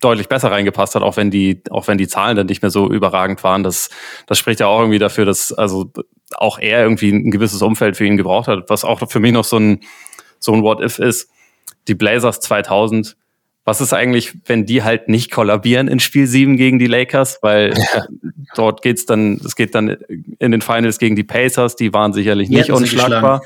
deutlich 0.00 0.28
besser 0.28 0.50
reingepasst 0.50 0.94
hat, 0.94 1.02
auch 1.02 1.16
wenn 1.16 1.30
die, 1.30 1.62
auch 1.70 1.88
wenn 1.88 1.98
die 1.98 2.08
Zahlen 2.08 2.36
dann 2.36 2.46
nicht 2.46 2.62
mehr 2.62 2.70
so 2.70 2.90
überragend 2.90 3.42
waren. 3.42 3.62
Das, 3.62 3.88
das 4.26 4.38
spricht 4.38 4.60
ja 4.60 4.66
auch 4.66 4.80
irgendwie 4.80 4.98
dafür, 4.98 5.24
dass 5.24 5.52
also 5.52 5.90
auch 6.36 6.58
er 6.58 6.82
irgendwie 6.82 7.10
ein 7.10 7.30
gewisses 7.30 7.62
Umfeld 7.62 7.96
für 7.96 8.04
ihn 8.04 8.16
gebraucht 8.16 8.48
hat, 8.48 8.68
was 8.68 8.84
auch 8.84 9.10
für 9.10 9.20
mich 9.20 9.32
noch 9.32 9.44
so 9.44 9.58
ein, 9.58 9.80
so 10.38 10.52
ein 10.52 10.62
What-If 10.62 10.98
ist. 10.98 11.30
Die 11.88 11.94
Blazers 11.94 12.40
2000 12.40 13.16
was 13.64 13.80
ist 13.80 13.92
eigentlich, 13.94 14.32
wenn 14.44 14.66
die 14.66 14.82
halt 14.82 15.08
nicht 15.08 15.30
kollabieren 15.30 15.88
in 15.88 15.98
Spiel 15.98 16.26
7 16.26 16.56
gegen 16.56 16.78
die 16.78 16.86
Lakers? 16.86 17.38
Weil 17.40 17.72
ja. 17.76 18.04
dort 18.54 18.82
geht's 18.82 19.06
dann, 19.06 19.40
es 19.44 19.56
geht 19.56 19.74
dann 19.74 19.96
in 20.38 20.52
den 20.52 20.60
Finals 20.60 20.98
gegen 20.98 21.16
die 21.16 21.24
Pacers, 21.24 21.76
die 21.76 21.92
waren 21.92 22.12
sicherlich 22.12 22.50
nicht 22.50 22.70
unschlagbar. 22.70 23.42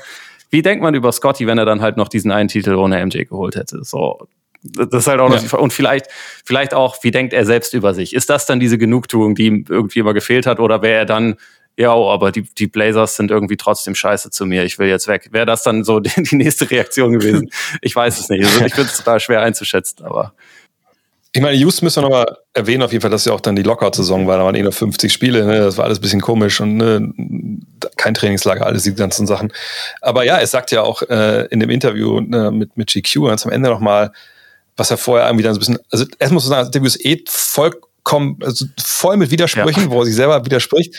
Wie 0.49 0.61
denkt 0.61 0.81
man 0.81 0.93
über 0.95 1.11
Scotty, 1.11 1.47
wenn 1.47 1.57
er 1.57 1.65
dann 1.65 1.81
halt 1.81 1.95
noch 1.95 2.09
diesen 2.09 2.31
einen 2.31 2.49
Titel 2.49 2.75
ohne 2.75 3.05
MJ 3.05 3.25
geholt 3.25 3.55
hätte? 3.55 3.83
So, 3.83 4.27
das 4.61 5.03
ist 5.03 5.07
halt 5.07 5.21
auch 5.21 5.29
noch 5.29 5.41
ja. 5.41 5.57
und 5.57 5.71
vielleicht, 5.71 6.07
vielleicht 6.43 6.73
auch, 6.73 6.97
wie 7.03 7.11
denkt 7.11 7.33
er 7.33 7.45
selbst 7.45 7.73
über 7.73 7.93
sich? 7.93 8.13
Ist 8.13 8.29
das 8.29 8.45
dann 8.45 8.59
diese 8.59 8.77
Genugtuung, 8.77 9.35
die 9.35 9.45
ihm 9.45 9.65
irgendwie 9.69 9.99
immer 9.99 10.13
gefehlt 10.13 10.45
hat, 10.45 10.59
oder 10.59 10.81
wäre 10.81 10.99
er 10.99 11.05
dann 11.05 11.35
ja, 11.77 11.93
aber 11.93 12.31
die, 12.31 12.41
die 12.41 12.67
Blazers 12.67 13.15
sind 13.15 13.31
irgendwie 13.31 13.55
trotzdem 13.55 13.95
scheiße 13.95 14.31
zu 14.31 14.45
mir, 14.45 14.65
ich 14.65 14.79
will 14.79 14.89
jetzt 14.89 15.07
weg. 15.07 15.29
Wäre 15.31 15.45
das 15.45 15.63
dann 15.63 15.83
so 15.83 15.99
die, 16.01 16.23
die 16.23 16.35
nächste 16.35 16.69
Reaktion 16.69 17.13
gewesen? 17.13 17.49
Ich 17.81 17.95
weiß 17.95 18.19
es 18.19 18.29
nicht. 18.29 18.43
Also 18.45 18.65
ich 18.65 18.73
finde 18.73 18.89
es 18.89 18.97
total 19.03 19.19
schwer 19.19 19.41
einzuschätzen, 19.41 20.05
aber. 20.05 20.33
Ich 21.31 21.41
meine, 21.41 21.55
Houston 21.57 21.85
müssen 21.85 22.01
wir 22.01 22.09
nochmal 22.09 22.37
erwähnen, 22.53 22.81
auf 22.81 22.91
jeden 22.91 23.03
Fall, 23.03 23.11
dass 23.11 23.23
ja 23.23 23.33
auch 23.33 23.39
dann 23.39 23.55
die 23.55 23.61
Lockout-Saison 23.61 24.25
war. 24.25 24.39
Da 24.39 24.45
waren 24.45 24.55
eh 24.55 24.63
nur 24.63 24.71
50 24.71 25.13
Spiele, 25.13 25.45
ne? 25.45 25.59
das 25.59 25.77
war 25.77 25.85
alles 25.85 25.99
ein 25.99 26.01
bisschen 26.01 26.21
komisch 26.21 26.59
und 26.59 26.77
ne? 26.77 27.13
kein 27.97 28.15
Trainingslager, 28.15 28.65
alles 28.65 28.83
die 28.83 28.95
ganzen 28.95 29.27
Sachen. 29.27 29.53
Aber 30.01 30.23
ja, 30.23 30.39
es 30.39 30.49
sagt 30.49 30.71
ja 30.71 30.81
auch 30.81 31.03
äh, 31.03 31.45
in 31.51 31.59
dem 31.59 31.69
Interview 31.69 32.19
ne, 32.19 32.49
mit, 32.49 32.75
mit 32.77 32.91
GQ 32.91 33.27
ganz 33.27 33.45
am 33.45 33.51
Ende 33.51 33.69
nochmal, 33.69 34.11
was 34.75 34.89
er 34.89 34.97
vorher 34.97 35.27
irgendwie 35.27 35.43
dann 35.43 35.53
so 35.53 35.59
ein 35.59 35.59
bisschen, 35.59 35.79
also 35.91 36.05
erst 36.17 36.33
muss 36.33 36.45
man 36.45 36.49
sagen, 36.49 36.61
das 36.61 36.67
Interview 36.69 36.87
ist 36.87 37.05
eh 37.05 37.23
voll 37.27 37.79
kommen, 38.03 38.37
also 38.43 38.65
voll 38.81 39.17
mit 39.17 39.31
Widersprüchen, 39.31 39.83
ja. 39.83 39.89
wo 39.91 40.01
er 40.01 40.05
sich 40.05 40.15
selber 40.15 40.45
widerspricht. 40.45 40.95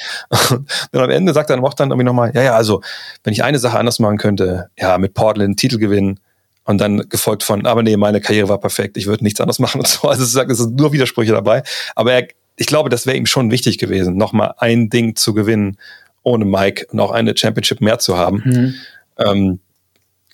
Und 0.50 1.00
am 1.00 1.10
Ende 1.10 1.32
sagt 1.32 1.50
er 1.50 1.56
dann 1.56 1.64
auch 1.64 1.74
dann 1.74 1.90
irgendwie 1.90 2.04
nochmal, 2.04 2.32
ja, 2.34 2.42
ja, 2.42 2.54
also, 2.54 2.82
wenn 3.24 3.32
ich 3.32 3.42
eine 3.42 3.58
Sache 3.58 3.78
anders 3.78 3.98
machen 3.98 4.18
könnte, 4.18 4.70
ja, 4.78 4.98
mit 4.98 5.14
Portland 5.14 5.58
Titel 5.58 5.78
gewinnen 5.78 6.20
und 6.64 6.78
dann 6.78 7.08
gefolgt 7.08 7.42
von, 7.42 7.66
aber 7.66 7.82
nee, 7.82 7.96
meine 7.96 8.20
Karriere 8.20 8.48
war 8.48 8.58
perfekt, 8.58 8.96
ich 8.96 9.06
würde 9.06 9.24
nichts 9.24 9.40
anderes 9.40 9.58
machen 9.60 9.80
und 9.80 9.88
so. 9.88 10.08
Also 10.08 10.22
es 10.22 10.34
ist, 10.34 10.50
es 10.50 10.60
ist 10.60 10.70
nur 10.70 10.92
Widersprüche 10.92 11.32
dabei. 11.32 11.62
Aber 11.94 12.12
er, 12.12 12.28
ich 12.56 12.66
glaube, 12.66 12.90
das 12.90 13.06
wäre 13.06 13.16
ihm 13.16 13.26
schon 13.26 13.50
wichtig 13.50 13.78
gewesen, 13.78 14.16
nochmal 14.16 14.54
ein 14.58 14.90
Ding 14.90 15.16
zu 15.16 15.34
gewinnen 15.34 15.78
ohne 16.22 16.44
Mike 16.44 16.86
und 16.90 17.00
auch 17.00 17.12
eine 17.12 17.36
Championship 17.36 17.80
mehr 17.80 17.98
zu 17.98 18.18
haben. 18.18 18.42
Mhm. 18.44 18.74
Ähm, 19.18 19.60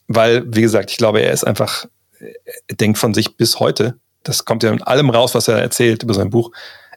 weil, 0.09 0.45
wie 0.55 0.63
gesagt, 0.63 0.91
ich 0.91 0.97
glaube, 0.97 1.21
er 1.21 1.33
ist 1.33 1.45
einfach, 1.45 1.87
er 2.21 2.77
denkt 2.77 2.99
von 2.99 3.15
sich 3.15 3.37
bis 3.37 3.61
heute, 3.61 3.99
das 4.27 4.45
kommt 4.45 4.63
ja 4.63 4.71
in 4.71 4.83
allem 4.83 5.11
raus, 5.11 5.35
was 5.35 5.49
er 5.49 5.59
erzählt 5.59 6.03
über 6.03 6.15
sein 6.15 6.31
Buch. 6.31 6.51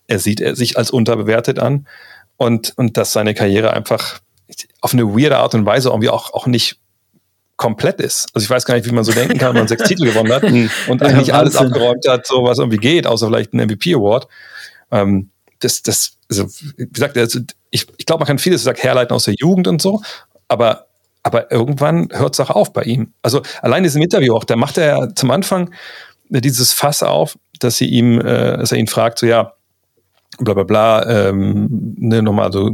Er 0.07 0.19
sieht 0.19 0.41
er 0.41 0.55
sich 0.55 0.77
als 0.77 0.91
unterbewertet 0.91 1.59
an 1.59 1.87
und, 2.37 2.73
und 2.77 2.97
dass 2.97 3.13
seine 3.13 3.33
Karriere 3.33 3.73
einfach 3.73 4.19
auf 4.81 4.93
eine 4.93 5.05
weirde 5.05 5.37
Art 5.37 5.53
und 5.55 5.65
Weise 5.65 5.89
irgendwie 5.89 6.09
auch, 6.09 6.33
auch 6.33 6.47
nicht 6.47 6.79
komplett 7.57 7.99
ist. 7.99 8.27
Also 8.33 8.45
ich 8.45 8.49
weiß 8.49 8.63
gar 8.63 8.75
nicht, 8.75 8.87
wie 8.87 8.93
man 8.93 9.03
so 9.03 9.11
denken 9.11 9.37
kann, 9.37 9.49
wenn 9.49 9.61
man 9.61 9.67
sechs 9.67 9.83
Titel 9.87 10.05
gewonnen 10.05 10.31
hat 10.31 10.43
und 10.43 11.03
eigentlich 11.03 11.27
ja, 11.27 11.35
alles 11.35 11.57
abgeräumt 11.57 12.07
hat, 12.07 12.25
so 12.25 12.43
was 12.43 12.57
irgendwie 12.57 12.77
geht, 12.77 13.05
außer 13.05 13.27
vielleicht 13.27 13.53
ein 13.53 13.67
MVP 13.67 13.93
Award. 13.93 14.27
Ähm, 14.91 15.29
das, 15.59 15.83
das, 15.83 16.13
also, 16.29 16.47
wie 16.77 16.87
gesagt, 16.87 17.17
also 17.17 17.41
ich, 17.69 17.85
ich 17.97 18.05
glaube, 18.05 18.21
man 18.21 18.27
kann 18.27 18.39
vieles 18.39 18.63
sagt, 18.63 18.81
herleiten 18.81 19.13
aus 19.13 19.25
der 19.25 19.35
Jugend 19.37 19.67
und 19.67 19.81
so, 19.81 20.01
aber, 20.47 20.87
aber 21.21 21.51
irgendwann 21.51 22.07
hört 22.13 22.33
es 22.33 22.39
auch 22.39 22.49
auf 22.49 22.71
bei 22.71 22.83
ihm. 22.83 23.11
Also 23.21 23.41
allein 23.61 23.83
diesem 23.83 24.01
Interview 24.01 24.35
auch, 24.35 24.45
da 24.45 24.55
macht 24.55 24.77
er 24.77 25.13
zum 25.15 25.29
Anfang, 25.29 25.71
dieses 26.29 26.73
Fass 26.73 27.03
auf, 27.03 27.37
dass 27.59 27.77
sie 27.77 27.87
ihm, 27.87 28.19
äh, 28.19 28.57
dass 28.57 28.71
er 28.71 28.77
ihn 28.77 28.87
fragt, 28.87 29.19
so 29.19 29.25
ja, 29.25 29.53
bla 30.37 30.53
bla 30.53 30.63
bla, 30.63 31.29
ähm, 31.29 31.95
ne, 31.97 32.21
nochmal 32.21 32.51
so 32.51 32.71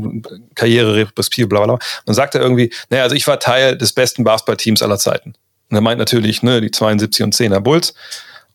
Karriere, 0.53 0.95
Retrospektive, 0.95 1.47
bla 1.47 1.63
bla 1.63 1.75
bla. 1.75 1.85
Dann 2.05 2.15
sagt 2.15 2.35
er 2.35 2.41
irgendwie, 2.41 2.71
naja, 2.89 3.03
also 3.03 3.15
ich 3.15 3.27
war 3.27 3.39
Teil 3.39 3.77
des 3.77 3.93
besten 3.93 4.23
Basketballteams 4.23 4.81
aller 4.81 4.97
Zeiten. 4.97 5.33
Und 5.69 5.77
er 5.77 5.81
meint 5.81 5.99
natürlich, 5.99 6.43
ne, 6.43 6.61
die 6.61 6.71
72 6.71 7.23
und 7.23 7.33
10er 7.33 7.59
Bulls. 7.59 7.93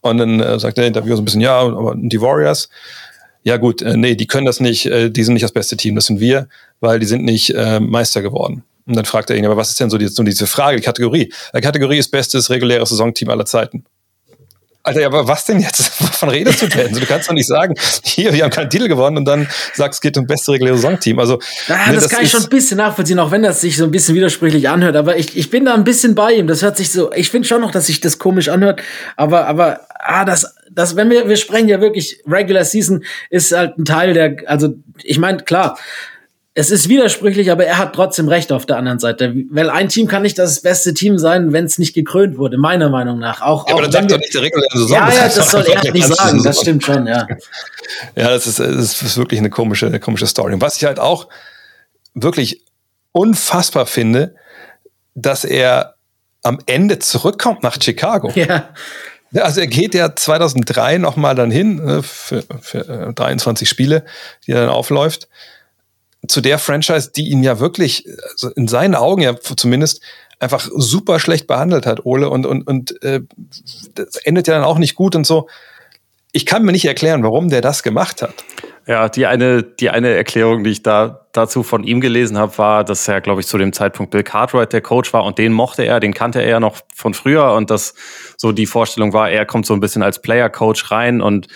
Und 0.00 0.18
dann 0.18 0.40
äh, 0.40 0.58
sagt 0.58 0.78
der 0.78 0.86
Interviewer 0.86 1.16
so 1.16 1.22
ein 1.22 1.24
bisschen, 1.24 1.40
ja, 1.40 1.58
aber 1.58 1.94
die 1.96 2.20
Warriors, 2.20 2.68
ja 3.42 3.56
gut, 3.56 3.82
äh, 3.82 3.96
nee, 3.96 4.14
die 4.14 4.26
können 4.26 4.46
das 4.46 4.60
nicht, 4.60 4.86
äh, 4.86 5.10
die 5.10 5.24
sind 5.24 5.34
nicht 5.34 5.42
das 5.44 5.52
beste 5.52 5.76
Team, 5.76 5.94
das 5.94 6.06
sind 6.06 6.20
wir, 6.20 6.48
weil 6.80 6.98
die 7.00 7.06
sind 7.06 7.24
nicht 7.24 7.50
äh, 7.54 7.80
Meister 7.80 8.22
geworden. 8.22 8.64
Und 8.86 8.96
dann 8.96 9.04
fragt 9.04 9.30
er 9.30 9.36
ihn, 9.36 9.44
aber 9.44 9.56
was 9.56 9.70
ist 9.70 9.80
denn 9.80 9.90
so, 9.90 9.98
die, 9.98 10.08
so 10.08 10.22
diese 10.22 10.46
Frage, 10.46 10.78
die 10.78 10.82
Kategorie? 10.82 11.32
Die 11.54 11.60
Kategorie 11.60 11.98
ist 11.98 12.10
bestes 12.10 12.50
reguläres 12.50 12.88
Saisonteam 12.88 13.30
aller 13.30 13.44
Zeiten. 13.44 13.84
Alter, 14.82 15.04
aber 15.04 15.28
was 15.28 15.44
denn 15.44 15.60
jetzt? 15.60 16.00
Wovon 16.00 16.30
redest 16.30 16.62
du 16.62 16.66
denn? 16.66 16.92
Du 16.92 17.04
kannst 17.04 17.28
doch 17.28 17.34
nicht 17.34 17.46
sagen, 17.46 17.74
hier, 18.02 18.32
wir 18.32 18.44
haben 18.44 18.50
keinen 18.50 18.70
Titel 18.70 18.88
gewonnen 18.88 19.18
und 19.18 19.24
dann 19.26 19.46
sagst, 19.74 19.98
es 19.98 20.00
geht 20.00 20.16
um 20.16 20.26
beste 20.26 20.52
reguläre 20.52 20.76
Saisonteam. 20.76 21.18
Also, 21.18 21.38
ah, 21.68 21.88
ne, 21.88 21.94
das, 21.94 22.04
das, 22.04 22.12
kann 22.12 22.24
ich 22.24 22.30
schon 22.30 22.44
ein 22.44 22.48
bisschen 22.48 22.78
nachvollziehen, 22.78 23.18
auch 23.18 23.30
wenn 23.30 23.42
das 23.42 23.60
sich 23.60 23.76
so 23.76 23.84
ein 23.84 23.90
bisschen 23.90 24.14
widersprüchlich 24.14 24.68
anhört. 24.68 24.96
Aber 24.96 25.18
ich, 25.18 25.36
ich 25.36 25.50
bin 25.50 25.66
da 25.66 25.74
ein 25.74 25.84
bisschen 25.84 26.14
bei 26.14 26.32
ihm. 26.32 26.46
Das 26.46 26.62
hört 26.62 26.78
sich 26.78 26.90
so, 26.90 27.12
ich 27.12 27.30
finde 27.30 27.46
schon 27.46 27.60
noch, 27.60 27.72
dass 27.72 27.86
sich 27.86 28.00
das 28.00 28.18
komisch 28.18 28.48
anhört. 28.48 28.82
Aber, 29.16 29.46
aber, 29.46 29.80
ah, 29.98 30.24
das, 30.24 30.54
das, 30.70 30.96
wenn 30.96 31.10
wir, 31.10 31.28
wir 31.28 31.36
sprechen 31.36 31.68
ja 31.68 31.80
wirklich, 31.80 32.22
Regular 32.26 32.64
Season 32.64 33.04
ist 33.28 33.52
halt 33.52 33.76
ein 33.78 33.84
Teil 33.84 34.14
der, 34.14 34.36
also, 34.46 34.74
ich 35.02 35.18
meine, 35.18 35.42
klar, 35.42 35.78
es 36.54 36.70
ist 36.70 36.88
widersprüchlich, 36.88 37.50
aber 37.50 37.64
er 37.64 37.78
hat 37.78 37.94
trotzdem 37.94 38.28
recht 38.28 38.50
auf 38.50 38.66
der 38.66 38.76
anderen 38.76 38.98
Seite. 38.98 39.34
Weil 39.50 39.70
ein 39.70 39.88
Team 39.88 40.08
kann 40.08 40.22
nicht 40.22 40.36
das 40.36 40.62
beste 40.62 40.94
Team 40.94 41.16
sein, 41.16 41.52
wenn 41.52 41.64
es 41.64 41.78
nicht 41.78 41.94
gekrönt 41.94 42.38
wurde, 42.38 42.58
meiner 42.58 42.88
Meinung 42.88 43.20
nach. 43.20 43.40
Auch, 43.40 43.68
ja, 43.68 43.74
aber 43.74 43.84
das 43.84 43.92
sagt 43.92 44.10
doch 44.10 44.18
nicht 44.18 44.34
der 44.34 44.42
reguläre 44.42 44.76
Saison. 44.76 44.96
Ja, 44.96 45.08
ja, 45.10 45.28
das 45.28 45.50
soll 45.50 45.64
er 45.64 45.92
nicht 45.92 46.08
sagen. 46.08 46.42
Das 46.42 46.60
stimmt 46.60 46.84
schon, 46.84 47.06
ja. 47.06 47.28
Ja, 48.16 48.30
das 48.30 48.48
ist, 48.48 48.58
das 48.58 49.02
ist 49.02 49.16
wirklich 49.16 49.38
eine 49.38 49.50
komische, 49.50 49.86
eine 49.86 50.00
komische 50.00 50.26
Story. 50.26 50.52
Und 50.52 50.60
was 50.60 50.76
ich 50.76 50.84
halt 50.84 50.98
auch 50.98 51.28
wirklich 52.14 52.64
unfassbar 53.12 53.86
finde, 53.86 54.34
dass 55.14 55.44
er 55.44 55.94
am 56.42 56.58
Ende 56.66 56.98
zurückkommt 56.98 57.62
nach 57.62 57.80
Chicago. 57.80 58.32
Ja. 58.34 58.70
Also 59.34 59.60
er 59.60 59.68
geht 59.68 59.94
ja 59.94 60.16
2003 60.16 60.98
nochmal 60.98 61.36
dann 61.36 61.52
hin 61.52 61.76
ne, 61.76 62.02
für, 62.02 62.42
für 62.60 63.12
23 63.14 63.64
äh, 63.64 63.70
Spiele, 63.70 64.04
die 64.44 64.52
er 64.52 64.62
dann 64.62 64.70
aufläuft 64.70 65.28
zu 66.28 66.40
der 66.40 66.58
Franchise, 66.58 67.10
die 67.14 67.28
ihn 67.28 67.42
ja 67.42 67.60
wirklich, 67.60 68.06
also 68.32 68.50
in 68.50 68.68
seinen 68.68 68.94
Augen 68.94 69.22
ja 69.22 69.34
zumindest, 69.38 70.02
einfach 70.40 70.66
super 70.74 71.20
schlecht 71.20 71.46
behandelt 71.46 71.86
hat, 71.86 72.06
Ole, 72.06 72.30
und, 72.30 72.46
und, 72.46 72.66
und 72.66 73.02
äh, 73.02 73.20
das 73.94 74.16
endet 74.16 74.48
ja 74.48 74.54
dann 74.54 74.64
auch 74.64 74.78
nicht 74.78 74.94
gut 74.94 75.14
und 75.14 75.26
so. 75.26 75.48
Ich 76.32 76.46
kann 76.46 76.64
mir 76.64 76.72
nicht 76.72 76.86
erklären, 76.86 77.22
warum 77.22 77.50
der 77.50 77.60
das 77.60 77.82
gemacht 77.82 78.22
hat. 78.22 78.34
Ja, 78.86 79.08
die 79.08 79.26
eine, 79.26 79.62
die 79.62 79.90
eine 79.90 80.08
Erklärung, 80.14 80.64
die 80.64 80.70
ich 80.70 80.82
da 80.82 81.26
dazu 81.32 81.62
von 81.62 81.84
ihm 81.84 82.00
gelesen 82.00 82.38
habe, 82.38 82.56
war, 82.58 82.84
dass 82.84 83.06
er, 83.06 83.20
glaube 83.20 83.40
ich, 83.40 83.46
zu 83.46 83.58
dem 83.58 83.72
Zeitpunkt 83.72 84.10
Bill 84.10 84.22
Cartwright 84.22 84.72
der 84.72 84.80
Coach 84.80 85.12
war 85.12 85.24
und 85.24 85.38
den 85.38 85.52
mochte 85.52 85.84
er, 85.84 86.00
den 86.00 86.14
kannte 86.14 86.40
er 86.40 86.48
ja 86.48 86.60
noch 86.60 86.78
von 86.94 87.14
früher 87.14 87.52
und 87.52 87.70
dass 87.70 87.94
so 88.36 88.52
die 88.52 88.66
Vorstellung 88.66 89.12
war, 89.12 89.30
er 89.30 89.44
kommt 89.46 89.66
so 89.66 89.74
ein 89.74 89.80
bisschen 89.80 90.02
als 90.02 90.22
Player-Coach 90.22 90.90
rein 90.90 91.20
und 91.20 91.46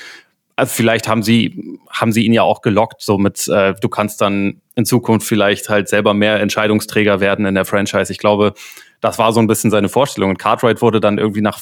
also 0.57 0.73
vielleicht 0.73 1.09
haben 1.09 1.23
sie, 1.23 1.79
haben 1.89 2.13
sie 2.13 2.25
ihn 2.25 2.33
ja 2.33 2.43
auch 2.43 2.63
gelockt, 2.63 3.03
so 3.03 3.19
mit, 3.19 3.49
äh, 3.49 3.75
du 3.81 3.89
kannst 3.89 4.21
dann 4.21 4.61
in 4.75 4.85
Zukunft 4.85 5.27
vielleicht 5.27 5.69
halt 5.69 5.89
selber 5.89 6.15
mehr 6.15 6.41
Entscheidungsträger 6.41 7.21
werden 7.21 7.47
in 7.47 7.55
der 7.55 7.65
Franchise. 7.65 8.13
Ich 8.13 8.19
glaube, 8.19 8.55
das 9.01 9.19
war 9.19 9.33
so 9.33 9.41
ein 9.41 9.47
bisschen 9.47 9.71
seine 9.71 9.89
Vorstellung. 9.89 10.31
Und 10.31 10.39
Cartwright 10.39 10.81
wurde 10.81 11.01
dann 11.01 11.19
irgendwie 11.19 11.41
nach 11.41 11.61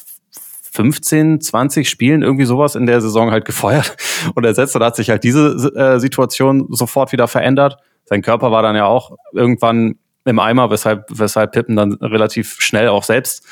15, 0.72 1.40
20 1.40 1.88
Spielen 1.88 2.22
irgendwie 2.22 2.44
sowas 2.44 2.74
in 2.74 2.86
der 2.86 3.00
Saison 3.00 3.30
halt 3.30 3.44
gefeuert 3.44 3.96
und 4.34 4.44
ersetzt. 4.44 4.76
Und 4.76 4.82
hat 4.82 4.96
sich 4.96 5.10
halt 5.10 5.24
diese 5.24 5.72
äh, 5.74 5.98
Situation 5.98 6.66
sofort 6.70 7.12
wieder 7.12 7.28
verändert. 7.28 7.76
Sein 8.04 8.22
Körper 8.22 8.50
war 8.50 8.62
dann 8.62 8.76
ja 8.76 8.86
auch 8.86 9.16
irgendwann 9.32 9.96
im 10.24 10.38
Eimer, 10.38 10.70
weshalb, 10.70 11.06
weshalb 11.08 11.52
Pippen 11.52 11.76
dann 11.76 11.94
relativ 11.94 12.56
schnell 12.60 12.88
auch 12.88 13.04
selbst 13.04 13.44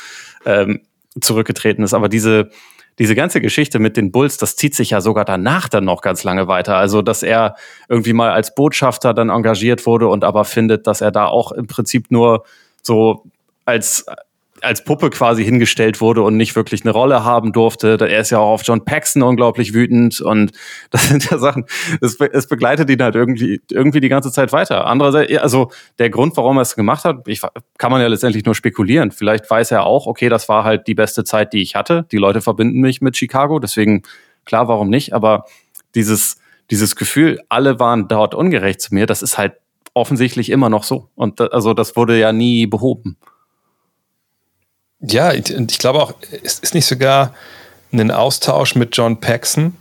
ähm, 0.47 0.81
zurückgetreten 1.21 1.83
ist. 1.83 1.95
Aber 1.95 2.09
diese, 2.09 2.51
diese 2.99 3.15
ganze 3.15 3.41
Geschichte 3.41 3.79
mit 3.79 3.97
den 3.97 4.13
Bulls, 4.13 4.37
das 4.37 4.57
zieht 4.57 4.75
sich 4.75 4.91
ja 4.91 5.01
sogar 5.01 5.25
danach 5.25 5.69
dann 5.69 5.85
noch 5.85 6.03
ganz 6.03 6.25
lange 6.25 6.49
weiter. 6.49 6.77
Also, 6.77 7.03
dass 7.03 7.23
er 7.23 7.57
irgendwie 7.89 8.13
mal 8.13 8.31
als 8.31 8.55
Botschafter 8.55 9.15
dann 9.15 9.31
engagiert 9.31 9.87
wurde 9.87 10.09
und 10.09 10.25
aber 10.25 10.45
findet, 10.45 10.87
dass 10.87 11.01
er 11.01 11.11
da 11.11 11.27
auch 11.27 11.53
im 11.53 11.67
Prinzip 11.67 12.11
nur 12.11 12.45
so 12.83 13.25
als 13.65 14.07
als 14.63 14.85
Puppe 14.85 15.11
quasi 15.11 15.45
hingestellt 15.45 16.01
wurde 16.01 16.23
und 16.23 16.37
nicht 16.37 16.57
wirklich 16.57 16.83
eine 16.83 16.93
Rolle 16.93 17.25
haben 17.25 17.53
durfte. 17.53 17.99
Er 18.01 18.21
ist 18.21 18.31
ja 18.31 18.39
auch 18.39 18.53
auf 18.53 18.63
John 18.65 18.85
Paxson 18.85 19.23
unglaublich 19.23 19.75
wütend 19.75 20.21
und 20.21 20.53
das 20.91 21.09
sind 21.09 21.31
ja 21.31 21.39
Sachen, 21.39 21.65
es, 22.01 22.19
es 22.21 22.47
begleitet 22.47 22.91
ihn 22.91 23.03
halt 23.03 23.15
irgendwie, 23.15 23.61
irgendwie 23.71 24.01
die 24.01 24.09
ganze 24.09 24.33
Zeit 24.33 24.53
weiter. 24.53 24.87
Andererseits, 24.87 25.37
also 25.39 25.71
der 25.99 26.11
Grund, 26.11 26.37
warum 26.37 26.59
er 26.59 26.63
es 26.63 26.75
gemacht 26.75 27.05
hat, 27.05 27.27
ich, 27.27 27.41
kann 27.79 27.91
man 27.91 28.01
ja 28.01 28.07
letztendlich 28.07 28.45
nur 28.45 28.55
spekulieren. 28.55 29.11
Vielleicht 29.11 29.51
weiß 29.51 29.71
er 29.71 29.85
auch, 29.85 30.07
okay, 30.07 30.29
das 30.29 30.49
war 30.49 30.65
halt 30.65 30.87
die 30.87 30.95
beste 30.95 31.25
Zeit, 31.25 31.53
die 31.53 31.63
ich 31.63 31.75
hatte. 31.75 32.07
Die 32.13 32.19
Leute 32.19 32.41
verbinden 32.41 32.81
mich 32.81 33.01
mit 33.01 33.17
Chicago, 33.17 33.59
deswegen 33.59 34.03
klar, 34.45 34.69
warum 34.69 34.89
nicht? 34.91 35.13
Aber 35.13 35.45
dieses, 35.95 36.37
dieses 36.71 36.97
Gefühl, 36.97 37.41
alle 37.49 37.81
waren 37.81 38.09
dort 38.09 38.35
ungerecht 38.35 38.81
zu 38.81 38.95
mir, 38.95 39.07
das 39.07 39.23
ist 39.23 39.39
halt 39.39 39.55
offensichtlich 39.95 40.51
immer 40.51 40.69
noch 40.69 40.85
so. 40.85 41.09
Und 41.15 41.41
da, 41.41 41.47
also 41.47 41.75
das 41.75 41.97
wurde 41.97 42.19
ja 42.19 42.33
nie 42.33 42.67
behoben. 42.67 43.17
Ja, 45.01 45.31
und 45.31 45.73
ich 45.73 45.79
glaube 45.79 46.01
auch, 46.01 46.15
es 46.43 46.59
ist 46.59 46.75
nicht 46.75 46.87
sogar 46.87 47.35
ein 47.93 48.11
Austausch 48.11 48.75
mit 48.75 48.97
John 48.97 49.21
Paxson. 49.21 49.77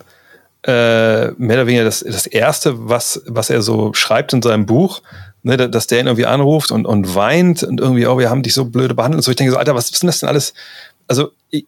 Äh, 0.64 1.32
mehr 1.32 1.58
oder 1.58 1.68
weniger 1.68 1.86
das, 1.86 2.02
das 2.02 2.28
Erste, 2.28 2.90
was, 2.90 3.22
was 3.26 3.50
er 3.50 3.62
so 3.62 3.94
schreibt 3.94 4.34
in 4.34 4.42
seinem 4.42 4.66
Buch, 4.66 5.02
ne, 5.42 5.70
dass 5.70 5.88
der 5.88 6.02
ihn 6.02 6.08
irgendwie 6.08 6.26
anruft 6.26 6.72
und, 6.72 6.86
und 6.86 7.16
weint 7.16 7.64
und 7.64 7.80
irgendwie, 7.80 8.06
oh, 8.08 8.18
wir 8.18 8.30
haben 8.30 8.44
dich 8.44 8.54
so 8.54 8.66
blöde 8.66 8.94
behandelt. 8.94 9.20
Und 9.20 9.24
so, 9.24 9.32
ich 9.32 9.38
denke 9.38 9.52
so, 9.52 9.58
Alter, 9.58 9.76
was 9.76 9.90
ist 9.90 10.02
denn 10.02 10.08
das 10.08 10.20
denn 10.20 10.30
alles? 10.30 10.54
Also, 11.08 11.32
ich, 11.50 11.66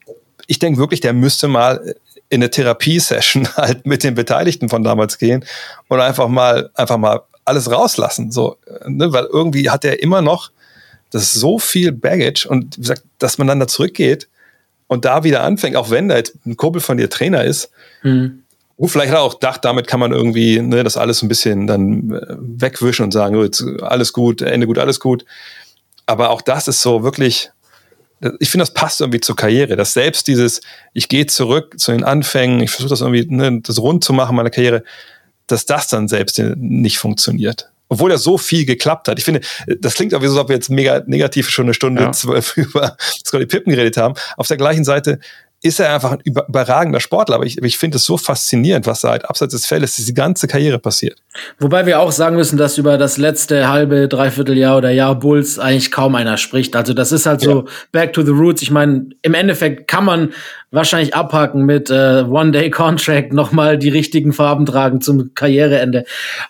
ich 0.48 0.60
denke 0.60 0.80
wirklich, 0.80 1.00
der 1.00 1.14
müsste 1.14 1.48
mal 1.48 1.96
in 2.30 2.42
eine 2.42 2.50
Therapiesession 2.50 3.48
halt 3.56 3.86
mit 3.86 4.04
den 4.04 4.16
Beteiligten 4.16 4.70
von 4.70 4.84
damals 4.84 5.18
gehen 5.18 5.46
und 5.88 6.00
einfach 6.00 6.28
mal, 6.28 6.70
einfach 6.76 6.98
mal 6.98 7.22
alles 7.46 7.72
rauslassen. 7.72 8.32
So, 8.32 8.58
ne, 8.86 9.12
weil 9.14 9.26
irgendwie 9.26 9.70
hat 9.70 9.86
er 9.86 10.02
immer 10.02 10.22
noch 10.22 10.52
das 11.12 11.24
ist 11.24 11.34
so 11.34 11.60
viel 11.60 11.92
Baggage 11.92 12.48
und 12.48 12.78
wie 12.78 12.82
gesagt, 12.82 13.04
dass 13.20 13.38
man 13.38 13.48
dann 13.48 13.60
da 13.60 13.68
zurückgeht 13.68 14.28
und 14.88 15.06
da 15.06 15.24
wieder 15.24 15.44
anfängt, 15.44 15.76
auch 15.76 15.90
wenn 15.90 16.08
da 16.08 16.18
jetzt 16.18 16.36
ein 16.46 16.58
Kumpel 16.58 16.82
von 16.82 16.98
dir 16.98 17.10
Trainer 17.10 17.44
ist, 17.44 17.70
mhm. 18.02 18.44
wo 18.78 18.88
vielleicht 18.88 19.14
auch 19.14 19.36
dacht, 19.36 19.64
damit 19.66 19.88
kann 19.88 20.00
man 20.00 20.14
irgendwie 20.14 20.60
ne, 20.62 20.84
das 20.84 20.98
alles 20.98 21.22
ein 21.22 21.28
bisschen 21.28 21.68
dann 21.68 22.12
äh, 22.12 22.36
wegwischen 22.40 23.04
und 23.04 23.12
sagen, 23.12 23.36
oh, 23.36 23.44
jetzt 23.44 23.64
alles 23.82 24.14
gut, 24.14 24.42
Ende 24.42 24.68
gut, 24.68 24.80
alles 24.80 25.00
gut. 25.00 25.26
Aber 26.06 26.30
auch 26.30 26.42
das 26.42 26.68
ist 26.68 26.82
so 26.82 27.04
wirklich, 27.04 27.52
ich 28.40 28.50
finde, 28.50 28.64
das 28.64 28.74
passt 28.74 29.02
irgendwie 29.02 29.22
zur 29.22 29.36
Karriere, 29.36 29.76
dass 29.76 29.94
selbst 29.94 30.28
dieses, 30.28 30.62
ich 30.94 31.10
gehe 31.10 31.26
zurück 31.26 31.80
zu 31.80 31.92
den 31.92 32.04
Anfängen, 32.04 32.62
ich 32.62 32.72
versuche 32.72 32.90
das 32.90 33.02
irgendwie, 33.02 33.26
ne, 33.34 33.62
das 33.62 33.80
rund 33.80 34.04
zu 34.04 34.14
machen, 34.14 34.36
meine 34.36 34.52
Karriere, 34.52 34.84
dass 35.48 35.66
das 35.66 35.88
dann 35.88 36.08
selbst 36.08 36.40
nicht 36.40 37.00
funktioniert 37.00 37.71
obwohl 37.92 38.10
ja 38.10 38.18
so 38.18 38.38
viel 38.38 38.66
geklappt 38.66 39.10
hat. 39.10 39.20
Ich 39.20 39.26
finde, 39.26 39.42
das 39.68 39.96
klingt 39.96 40.16
auch 40.16 40.22
wie 40.22 40.28
so, 40.28 40.34
als 40.34 40.42
ob 40.44 40.48
wir 40.48 40.56
jetzt 40.56 40.70
mega 40.70 41.04
negativ 41.08 41.50
schon 41.50 41.66
eine 41.66 41.74
Stunde 41.74 42.04
ja. 42.04 42.12
zwölf 42.14 42.56
über 42.56 42.96
Scotty 43.00 43.46
Pippen 43.46 43.74
geredet 43.74 43.98
haben. 43.98 44.16
Auf 44.38 44.48
der 44.48 44.56
gleichen 44.56 44.86
Seite 44.86 45.20
ist 45.64 45.80
er 45.80 45.94
einfach 45.94 46.12
ein 46.14 46.22
überragender 46.24 47.00
Sportler. 47.00 47.36
Aber 47.36 47.46
ich, 47.46 47.58
ich 47.62 47.78
finde 47.78 47.98
es 47.98 48.06
so 48.06 48.18
faszinierend, 48.18 48.88
was 48.88 49.02
da 49.02 49.10
halt 49.10 49.26
abseits 49.26 49.54
des 49.54 49.66
Feldes 49.66 49.96
diese 49.96 50.14
ganze 50.14 50.48
Karriere 50.48 50.80
passiert. 50.80 51.20
Wobei 51.60 51.86
wir 51.86 52.00
auch 52.00 52.12
sagen 52.12 52.36
müssen, 52.36 52.58
dass 52.58 52.78
über 52.78 52.98
das 52.98 53.18
letzte 53.18 53.70
halbe, 53.70 54.08
dreiviertel 54.08 54.58
Jahr 54.58 54.78
oder 54.78 54.90
Jahr 54.90 55.16
Bulls 55.16 55.60
eigentlich 55.60 55.92
kaum 55.92 56.16
einer 56.16 56.38
spricht. 56.38 56.76
Also 56.76 56.94
das 56.94 57.12
ist 57.12 57.26
halt 57.26 57.42
so 57.42 57.66
back 57.92 58.14
to 58.14 58.24
the 58.24 58.32
roots. 58.32 58.62
Ich 58.62 58.72
meine, 58.72 59.06
im 59.22 59.34
Endeffekt 59.34 59.88
kann 59.88 60.04
man 60.04 60.34
wahrscheinlich 60.72 61.14
abhaken 61.14 61.66
mit 61.66 61.90
äh, 61.90 62.24
One-Day-Contract 62.24 63.34
nochmal 63.34 63.78
die 63.78 63.90
richtigen 63.90 64.34
Farben 64.34 64.66
tragen 64.66 65.02
zum 65.02 65.34
Karriereende, 65.36 66.06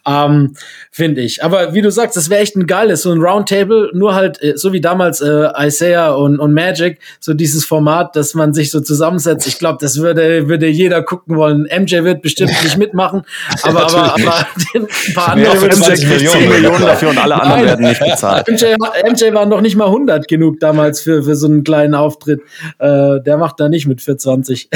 ähm, 0.08 0.56
finde 0.92 1.22
ich. 1.22 1.44
Aber 1.44 1.74
wie 1.74 1.82
du 1.82 1.92
sagst, 1.92 2.16
das 2.16 2.30
wäre 2.30 2.42
echt 2.42 2.56
ein 2.56 2.68
geiles, 2.68 3.02
so 3.02 3.12
ein 3.12 3.20
Roundtable, 3.20 3.90
nur 3.94 4.14
halt, 4.14 4.42
äh, 4.42 4.58
so 4.58 4.74
wie 4.74 4.82
damals 4.82 5.22
äh, 5.22 5.50
Isaiah 5.58 6.12
und, 6.12 6.40
und 6.40 6.54
Magic, 6.54 7.00
so 7.20 7.34
dieses 7.34 7.66
Format, 7.66 8.16
dass 8.16 8.36
man 8.36 8.54
sich 8.54 8.70
so 8.72 8.80
zusammensetzt. 9.02 9.48
Ich 9.48 9.58
glaube, 9.58 9.80
das 9.82 9.98
würde, 9.98 10.48
würde 10.48 10.68
jeder 10.68 11.02
gucken 11.02 11.36
wollen. 11.36 11.64
MJ 11.64 12.04
wird 12.04 12.22
bestimmt 12.22 12.52
nicht 12.64 12.78
mitmachen, 12.78 13.24
aber, 13.64 13.86
aber, 13.86 14.14
aber 14.14 14.48
ein 14.76 14.88
paar 15.16 15.30
andere 15.30 15.60
würden 15.60 15.82
20 15.82 16.08
Millionen, 16.08 16.50
Millionen 16.50 16.86
dafür 16.86 17.10
und 17.10 17.18
alle 17.18 17.36
anderen 17.36 17.62
Nein. 17.62 17.66
werden 17.66 17.88
nicht 17.88 18.00
bezahlt. 18.00 18.48
MJ, 18.48 18.66
MJ 19.10 19.34
war 19.34 19.46
noch 19.48 19.62
nicht 19.62 19.76
mal 19.76 19.86
100 19.86 20.28
genug 20.28 20.60
damals 20.60 21.02
für, 21.02 21.24
für 21.24 21.36
so 21.36 21.48
einen 21.48 21.64
kleinen 21.64 21.96
Auftritt. 21.96 22.42
Äh, 22.78 23.22
der 23.26 23.38
macht 23.38 23.60
da 23.60 23.70
nicht 23.70 23.88
mit 23.88 24.02
für 24.02 24.18
20. 24.18 24.70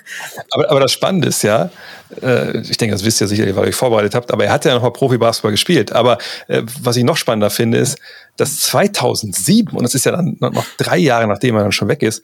aber, 0.50 0.70
aber 0.70 0.80
das 0.80 0.92
Spannende 0.92 1.28
ist 1.28 1.42
ja, 1.42 1.70
äh, 2.22 2.58
ich 2.58 2.76
denke, 2.76 2.94
das 2.94 3.04
wisst 3.04 3.20
ihr 3.20 3.26
sicherlich, 3.26 3.56
weil 3.56 3.64
ihr 3.64 3.68
euch 3.70 3.74
vorbereitet 3.74 4.14
habt, 4.14 4.32
aber 4.32 4.44
er 4.44 4.52
hat 4.52 4.64
ja 4.64 4.74
noch 4.74 4.82
mal 4.82 4.90
Profi-Basketball 4.90 5.50
gespielt. 5.50 5.92
Aber 5.92 6.18
äh, 6.46 6.62
was 6.82 6.96
ich 6.96 7.02
noch 7.02 7.16
spannender 7.16 7.50
finde, 7.50 7.78
ist, 7.78 7.98
dass 8.36 8.60
2007, 8.60 9.76
und 9.76 9.82
das 9.82 9.94
ist 9.94 10.06
ja 10.06 10.12
dann 10.12 10.36
noch 10.38 10.64
drei 10.78 10.98
Jahre, 10.98 11.26
nachdem 11.26 11.56
er 11.56 11.62
dann 11.62 11.72
schon 11.72 11.88
weg 11.88 12.02
ist, 12.02 12.22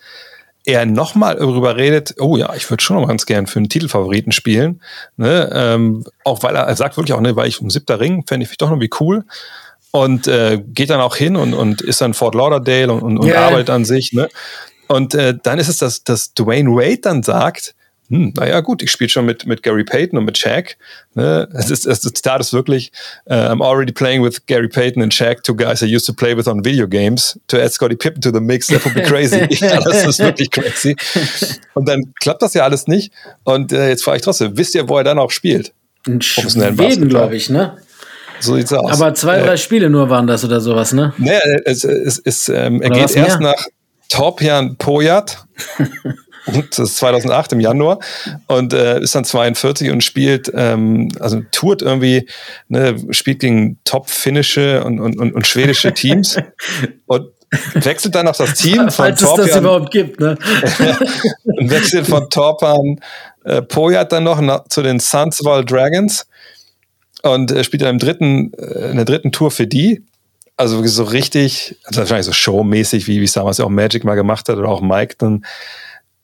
er 0.68 0.84
nochmal 0.84 1.36
darüber 1.36 1.76
redet, 1.76 2.16
oh 2.18 2.36
ja, 2.36 2.52
ich 2.54 2.68
würde 2.68 2.82
schon 2.82 3.00
noch 3.00 3.08
ganz 3.08 3.24
gern 3.24 3.46
für 3.46 3.58
einen 3.58 3.70
Titelfavoriten 3.70 4.32
spielen. 4.32 4.82
Ne? 5.16 5.50
Ähm, 5.50 6.04
auch 6.24 6.42
weil 6.42 6.54
er, 6.54 6.64
er 6.64 6.76
sagt 6.76 6.98
wirklich 6.98 7.14
auch, 7.14 7.22
ne, 7.22 7.34
weil 7.36 7.48
ich 7.48 7.62
um 7.62 7.70
siebter 7.70 8.00
Ring, 8.00 8.24
fände 8.26 8.44
ich 8.44 8.54
doch 8.58 8.68
noch 8.68 8.78
wie 8.78 8.90
cool. 9.00 9.24
Und 9.92 10.28
äh, 10.28 10.62
geht 10.62 10.90
dann 10.90 11.00
auch 11.00 11.16
hin 11.16 11.36
und, 11.36 11.54
und 11.54 11.80
ist 11.80 12.02
dann 12.02 12.12
Fort 12.12 12.34
Lauderdale 12.34 12.92
und, 12.92 13.00
und, 13.00 13.18
und 13.18 13.28
Yeah. 13.28 13.46
arbeitet 13.46 13.70
an 13.70 13.86
sich. 13.86 14.12
Ne? 14.12 14.28
Und 14.88 15.14
äh, 15.14 15.38
dann 15.42 15.58
ist 15.58 15.68
es, 15.68 15.78
dass, 15.78 16.04
dass 16.04 16.34
Dwayne 16.34 16.70
Wade 16.70 17.00
dann 17.00 17.22
sagt, 17.22 17.74
hm, 18.10 18.32
naja 18.36 18.60
gut, 18.60 18.82
ich 18.82 18.90
spiele 18.90 19.10
schon 19.10 19.26
mit, 19.26 19.46
mit 19.46 19.62
Gary 19.62 19.84
Payton 19.84 20.18
und 20.18 20.24
mit 20.24 20.38
Shaq. 20.38 20.78
Ne? 21.14 21.46
Es 21.52 21.70
ist, 21.70 21.86
das 21.86 22.00
Zitat 22.00 22.40
ist 22.40 22.54
wirklich, 22.54 22.90
uh, 23.26 23.34
I'm 23.34 23.62
already 23.62 23.92
playing 23.92 24.24
with 24.24 24.46
Gary 24.46 24.68
Payton 24.68 25.02
and 25.02 25.12
Shaq, 25.12 25.42
two 25.42 25.54
guys 25.54 25.82
I 25.82 25.94
used 25.94 26.06
to 26.06 26.14
play 26.14 26.34
with 26.34 26.48
on 26.48 26.64
video 26.64 26.86
games. 26.86 27.38
To 27.48 27.58
add 27.58 27.70
Scotty 27.70 27.96
Pippen 27.96 28.22
to 28.22 28.30
the 28.32 28.40
mix, 28.40 28.68
that 28.68 28.82
would 28.84 28.94
be 28.94 29.02
crazy. 29.02 29.46
ja, 29.50 29.80
das 29.80 30.06
ist 30.06 30.18
wirklich 30.20 30.50
crazy. 30.50 30.96
Und 31.74 31.86
dann 31.86 32.14
klappt 32.20 32.40
das 32.40 32.54
ja 32.54 32.64
alles 32.64 32.86
nicht. 32.86 33.12
Und 33.44 33.72
äh, 33.72 33.90
jetzt 33.90 34.04
frage 34.04 34.16
ich 34.16 34.22
trotzdem, 34.22 34.56
wisst 34.56 34.74
ihr, 34.74 34.88
wo 34.88 34.96
er 34.96 35.04
dann 35.04 35.18
auch 35.18 35.30
spielt? 35.30 35.74
In 36.06 36.22
Schweden, 36.22 37.08
glaube 37.08 37.36
ich, 37.36 37.50
ne? 37.50 37.76
So 38.40 38.54
sieht's 38.54 38.72
aus. 38.72 38.92
Aber 38.92 39.12
zwei, 39.14 39.38
Äh, 39.38 39.44
drei 39.44 39.56
Spiele 39.58 39.90
nur 39.90 40.08
waren 40.08 40.26
das 40.26 40.44
oder 40.44 40.60
sowas, 40.60 40.92
ne? 40.92 41.12
Naja, 41.18 41.40
es, 41.64 41.84
es, 41.84 42.22
es, 42.24 42.48
ähm, 42.48 42.80
er 42.80 42.90
geht 42.90 43.14
erst 43.14 43.40
nach 43.40 43.66
Torbjörn 44.08 44.76
Pojat. 44.76 45.44
Das 46.70 46.78
ist 46.78 46.96
2008 46.96 47.52
im 47.52 47.60
Januar 47.60 47.98
und 48.46 48.72
äh, 48.72 49.00
ist 49.00 49.14
dann 49.14 49.24
42 49.24 49.90
und 49.90 50.02
spielt, 50.02 50.50
ähm, 50.54 51.08
also 51.20 51.42
tourt 51.52 51.82
irgendwie, 51.82 52.28
ne, 52.68 52.96
spielt 53.10 53.40
gegen 53.40 53.78
top-finnische 53.84 54.84
und, 54.84 55.00
und, 55.00 55.18
und, 55.18 55.34
und 55.34 55.46
schwedische 55.46 55.92
Teams 55.92 56.36
und 57.06 57.28
wechselt 57.74 58.14
dann 58.14 58.28
auf 58.28 58.36
das 58.36 58.54
Team 58.54 58.90
von 58.90 59.16
Falls 59.16 59.22
es 59.22 59.34
das 59.34 59.56
überhaupt 59.56 59.90
gibt, 59.90 60.20
ne? 60.20 60.36
und 61.44 61.70
wechselt 61.70 62.06
von 62.06 62.28
Torpan 62.28 63.00
äh, 63.44 63.62
Pojat 63.62 64.12
dann 64.12 64.24
noch 64.24 64.40
nach, 64.40 64.64
zu 64.68 64.82
den 64.82 65.00
Sundsvall 65.00 65.64
Dragons 65.64 66.26
und 67.22 67.50
äh, 67.50 67.64
spielt 67.64 67.82
dann 67.82 67.90
im 67.90 67.98
dritten, 67.98 68.52
äh, 68.54 68.90
in 68.90 68.96
der 68.96 69.04
dritten 69.04 69.32
Tour 69.32 69.50
für 69.50 69.66
die. 69.66 70.04
Also 70.56 70.76
wirklich 70.76 70.92
so 70.92 71.04
richtig, 71.04 71.76
also 71.84 72.00
wahrscheinlich 72.00 72.26
so 72.26 72.32
showmäßig, 72.32 73.06
wie 73.06 73.20
wie 73.20 73.24
es 73.24 73.32
damals 73.32 73.58
ja 73.58 73.64
auch 73.64 73.70
Magic 73.70 74.04
mal 74.04 74.16
gemacht 74.16 74.48
hat 74.48 74.56
oder 74.56 74.68
auch 74.68 74.80
Mike 74.80 75.14
dann. 75.18 75.44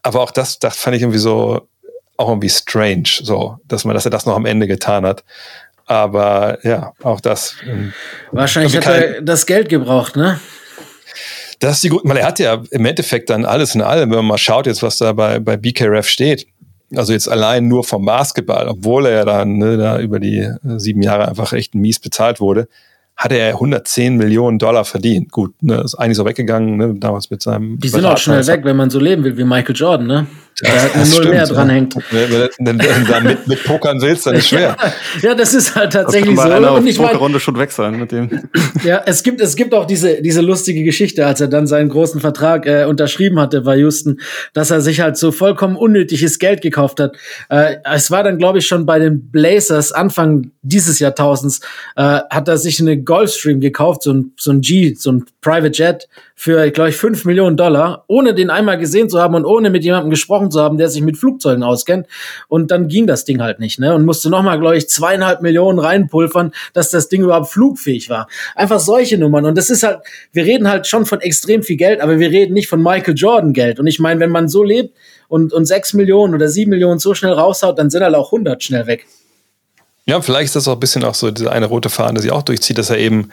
Aber 0.05 0.21
auch 0.21 0.31
das, 0.31 0.59
das 0.61 0.77
fand 0.77 0.95
ich 0.95 1.03
irgendwie 1.03 1.19
so, 1.19 1.67
auch 2.17 2.29
irgendwie 2.29 2.51
strange, 2.51 3.09
so, 3.23 3.57
dass 3.67 3.85
man, 3.85 3.95
dass 3.95 4.05
er 4.05 4.11
das 4.11 4.27
noch 4.27 4.37
am 4.37 4.47
Ende 4.47 4.69
getan 4.69 5.05
hat. 5.05 5.25
Aber 5.87 6.59
ja, 6.63 6.93
auch 7.03 7.21
das. 7.21 7.57
ähm, 7.67 7.93
Wahrscheinlich 8.31 8.77
hat 8.77 8.87
er 8.87 9.23
das 9.23 9.47
Geld 9.47 9.69
gebraucht, 9.69 10.17
ne? 10.17 10.39
Das 11.59 11.77
ist 11.77 11.85
die 11.85 11.89
gute, 11.89 12.09
weil 12.09 12.19
er 12.19 12.27
hat 12.27 12.39
ja 12.39 12.63
im 12.71 12.85
Endeffekt 12.85 13.31
dann 13.31 13.45
alles 13.45 13.75
in 13.75 13.83
allem, 13.83 14.11
wenn 14.11 14.19
man 14.19 14.27
mal 14.27 14.39
schaut 14.39 14.67
jetzt, 14.67 14.83
was 14.83 14.99
da 14.99 15.13
bei, 15.13 15.39
bei 15.39 15.57
BKRF 15.57 16.07
steht. 16.07 16.47
Also 16.95 17.13
jetzt 17.13 17.29
allein 17.29 17.67
nur 17.67 17.85
vom 17.85 18.05
Basketball, 18.05 18.69
obwohl 18.69 19.07
er 19.07 19.13
ja 19.13 19.25
dann 19.25 19.57
ne, 19.59 19.77
da 19.77 19.99
über 19.99 20.21
die 20.21 20.39
äh, 20.39 20.59
sieben 20.79 21.03
Jahre 21.03 21.29
einfach 21.29 21.53
echt 21.53 21.75
mies 21.75 21.99
bezahlt 21.99 22.41
wurde, 22.41 22.69
hatte 23.17 23.37
er 23.37 23.55
110 23.55 24.17
Millionen 24.17 24.59
Dollar 24.59 24.85
verdient. 24.85 25.31
Gut, 25.31 25.55
ne, 25.63 25.81
ist 25.83 25.95
eigentlich 25.95 26.17
so 26.17 26.25
weggegangen, 26.25 26.77
ne, 26.77 26.95
damals 26.97 27.31
mit 27.31 27.43
seinem. 27.43 27.79
Die 27.79 27.89
sind 27.89 28.05
auch 28.05 28.19
schnell 28.19 28.47
weg, 28.47 28.61
wenn 28.65 28.77
man 28.77 28.91
so 28.91 28.99
leben 28.99 29.25
will 29.25 29.37
wie 29.37 29.45
Michael 29.45 29.77
Jordan, 29.77 30.07
ne? 30.07 30.27
Ja, 30.63 30.71
Der 30.71 30.83
halt 30.83 30.95
eine 30.95 31.09
Null 31.09 31.29
mehr 31.31 31.47
dranhängt. 31.47 31.97
Da 33.09 33.21
mit, 33.21 33.49
mit 33.49 33.65
Pokern 33.65 34.01
willst, 34.01 34.27
dann 34.27 34.37
ist 34.37 34.49
schwer. 34.49 34.77
Ja, 35.23 35.35
das 35.35 35.55
ist 35.55 35.75
halt 35.75 35.95
Das 35.95 36.05
tatsächlich 36.05 36.37
kann 36.37 36.51
bei 36.51 36.61
so. 36.61 36.75
Und 36.75 36.87
ich 36.87 36.99
meine, 36.99 37.11
Pokerrunde 37.11 37.41
schon 37.41 37.59
weg 37.59 37.73
sein 37.73 37.99
mit 37.99 38.13
dem. 38.13 38.31
Ja, 38.85 39.03
es 39.07 39.23
gibt, 39.23 39.41
es 39.41 39.57
gibt 39.57 39.75
auch 39.75 39.87
diese, 39.87 40.21
diese 40.23 40.41
lustige 40.43 40.85
Geschichte, 40.85 41.27
als 41.27 41.41
er 41.41 41.49
dann 41.49 41.67
seinen 41.67 41.89
großen 41.89 42.21
Vertrag 42.21 42.67
äh, 42.67 42.85
unterschrieben 42.85 43.41
hatte 43.41 43.63
bei 43.63 43.77
Houston, 43.79 44.21
dass 44.53 44.71
er 44.71 44.81
sich 44.81 45.01
halt 45.01 45.17
so 45.17 45.33
vollkommen 45.33 45.77
unnötiges 45.77 46.39
Geld 46.39 46.61
gekauft 46.61 47.01
hat. 47.01 47.17
Äh, 47.49 47.77
es 47.85 48.11
war 48.11 48.23
dann, 48.23 48.39
glaube 48.39 48.59
ich, 48.59 48.67
schon 48.67 48.87
bei 48.87 48.99
den 48.99 49.31
Blazers 49.31 49.93
Anfang 49.93 50.51
dieses 50.63 50.99
Jahrtausends, 50.99 51.61
äh, 51.97 52.21
hat 52.31 52.49
er 52.49 52.59
sich 52.59 52.81
eine 52.81 53.03
Gulfstream 53.05 53.61
gekauft, 53.61 54.03
so 54.03 54.13
ein, 54.13 54.33
so 54.39 54.51
ein 54.51 54.61
G, 54.61 54.95
so 54.95 55.13
ein 55.13 55.27
Private 55.41 55.73
Jet 55.73 56.09
für, 56.35 56.71
glaube 56.71 56.91
ich, 56.91 56.97
fünf 56.97 57.25
Millionen 57.25 57.57
Dollar, 57.57 58.05
ohne 58.09 58.35
den 58.35 58.51
einmal 58.51 58.79
gesehen 58.79 59.09
zu 59.09 59.21
haben 59.21 59.35
und 59.35 59.45
ohne 59.45 59.71
mit 59.71 59.85
jemandem 59.85 60.11
gesprochen 60.11 60.51
zu 60.51 60.61
haben, 60.61 60.79
der 60.79 60.89
sich 60.89 61.03
mit 61.03 61.17
Flugzeugen 61.17 61.63
auskennt. 61.63 62.07
Und 62.49 62.71
dann 62.71 62.89
ging 62.89 63.07
das 63.07 63.25
Ding 63.25 63.41
halt 63.41 63.61
nicht, 63.61 63.79
ne? 63.79 63.95
Und 63.95 64.05
musste 64.05 64.31
nochmal, 64.31 64.59
glaube 64.59 64.77
ich, 64.77 64.89
zweieinhalb 64.89 65.43
Millionen 65.43 65.79
reinpulvern, 65.79 66.53
dass 66.73 66.91
das 66.91 67.09
Ding 67.09 67.23
überhaupt 67.23 67.51
flugfähig 67.51 68.11
war. 68.11 68.29
Einfach 68.55 68.81
solche 68.81 69.19
Nummern. 69.19 69.45
Und 69.45 69.57
das 69.57 69.71
ist 69.71 69.83
halt, 69.83 70.01
wir 70.33 70.45
reden 70.45 70.69
halt 70.69 70.87
schon 70.87 71.07
von 71.07 71.21
extrem 71.21 71.63
viel 71.63 71.77
Geld, 71.77 72.01
aber 72.01 72.19
wir 72.19 72.31
reden 72.31 72.55
nicht 72.55 72.69
von 72.69 72.83
Michael 72.83 73.15
Jordan 73.15 73.53
Geld. 73.53 73.79
Und 73.79 73.87
ich 73.87 74.01
meine, 74.01 74.21
wenn 74.21 74.31
man 74.31 74.49
so 74.49 74.63
lebt 74.63 74.97
und, 75.29 75.53
und 75.53 75.67
sechs 75.67 75.93
Millionen 75.95 76.35
oder 76.35 76.49
sieben 76.49 76.71
Millionen 76.71 76.99
so 76.99 77.15
schnell 77.15 77.33
raushaut, 77.33 77.79
dann 77.79 77.91
sind 77.91 78.03
halt 78.03 78.15
auch 78.15 78.33
hundert 78.33 78.63
schnell 78.63 78.87
weg. 78.87 79.07
Ja, 80.07 80.21
vielleicht 80.21 80.47
ist 80.47 80.57
das 80.57 80.69
auch 80.69 80.75
ein 80.75 80.81
bisschen 80.81 81.05
auch 81.05 81.15
so 81.15 81.31
diese 81.31 81.51
eine 81.51 81.67
rote 81.67 81.89
Fahne, 81.89 82.15
die 82.15 82.23
sich 82.23 82.33
auch 82.33 82.43
durchzieht, 82.43 82.79
dass 82.79 82.91
er 82.91 82.99
eben, 82.99 83.31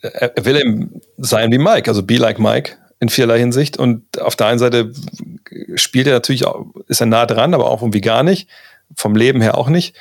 er 0.00 0.36
er 0.36 0.44
will 0.44 0.56
eben 0.56 1.00
sein 1.18 1.52
wie 1.52 1.58
Mike, 1.58 1.90
also 1.90 2.02
be 2.02 2.16
like 2.16 2.38
Mike 2.38 2.76
in 3.00 3.08
vielerlei 3.08 3.38
Hinsicht. 3.38 3.76
Und 3.76 4.20
auf 4.20 4.34
der 4.36 4.46
einen 4.46 4.58
Seite 4.58 4.92
spielt 5.74 6.06
er 6.06 6.14
natürlich 6.14 6.46
auch, 6.46 6.66
ist 6.88 7.00
er 7.00 7.06
nah 7.06 7.26
dran, 7.26 7.54
aber 7.54 7.70
auch 7.70 7.82
irgendwie 7.82 8.00
gar 8.00 8.22
nicht. 8.22 8.48
Vom 8.96 9.14
Leben 9.14 9.42
her 9.42 9.58
auch 9.58 9.68
nicht. 9.68 9.94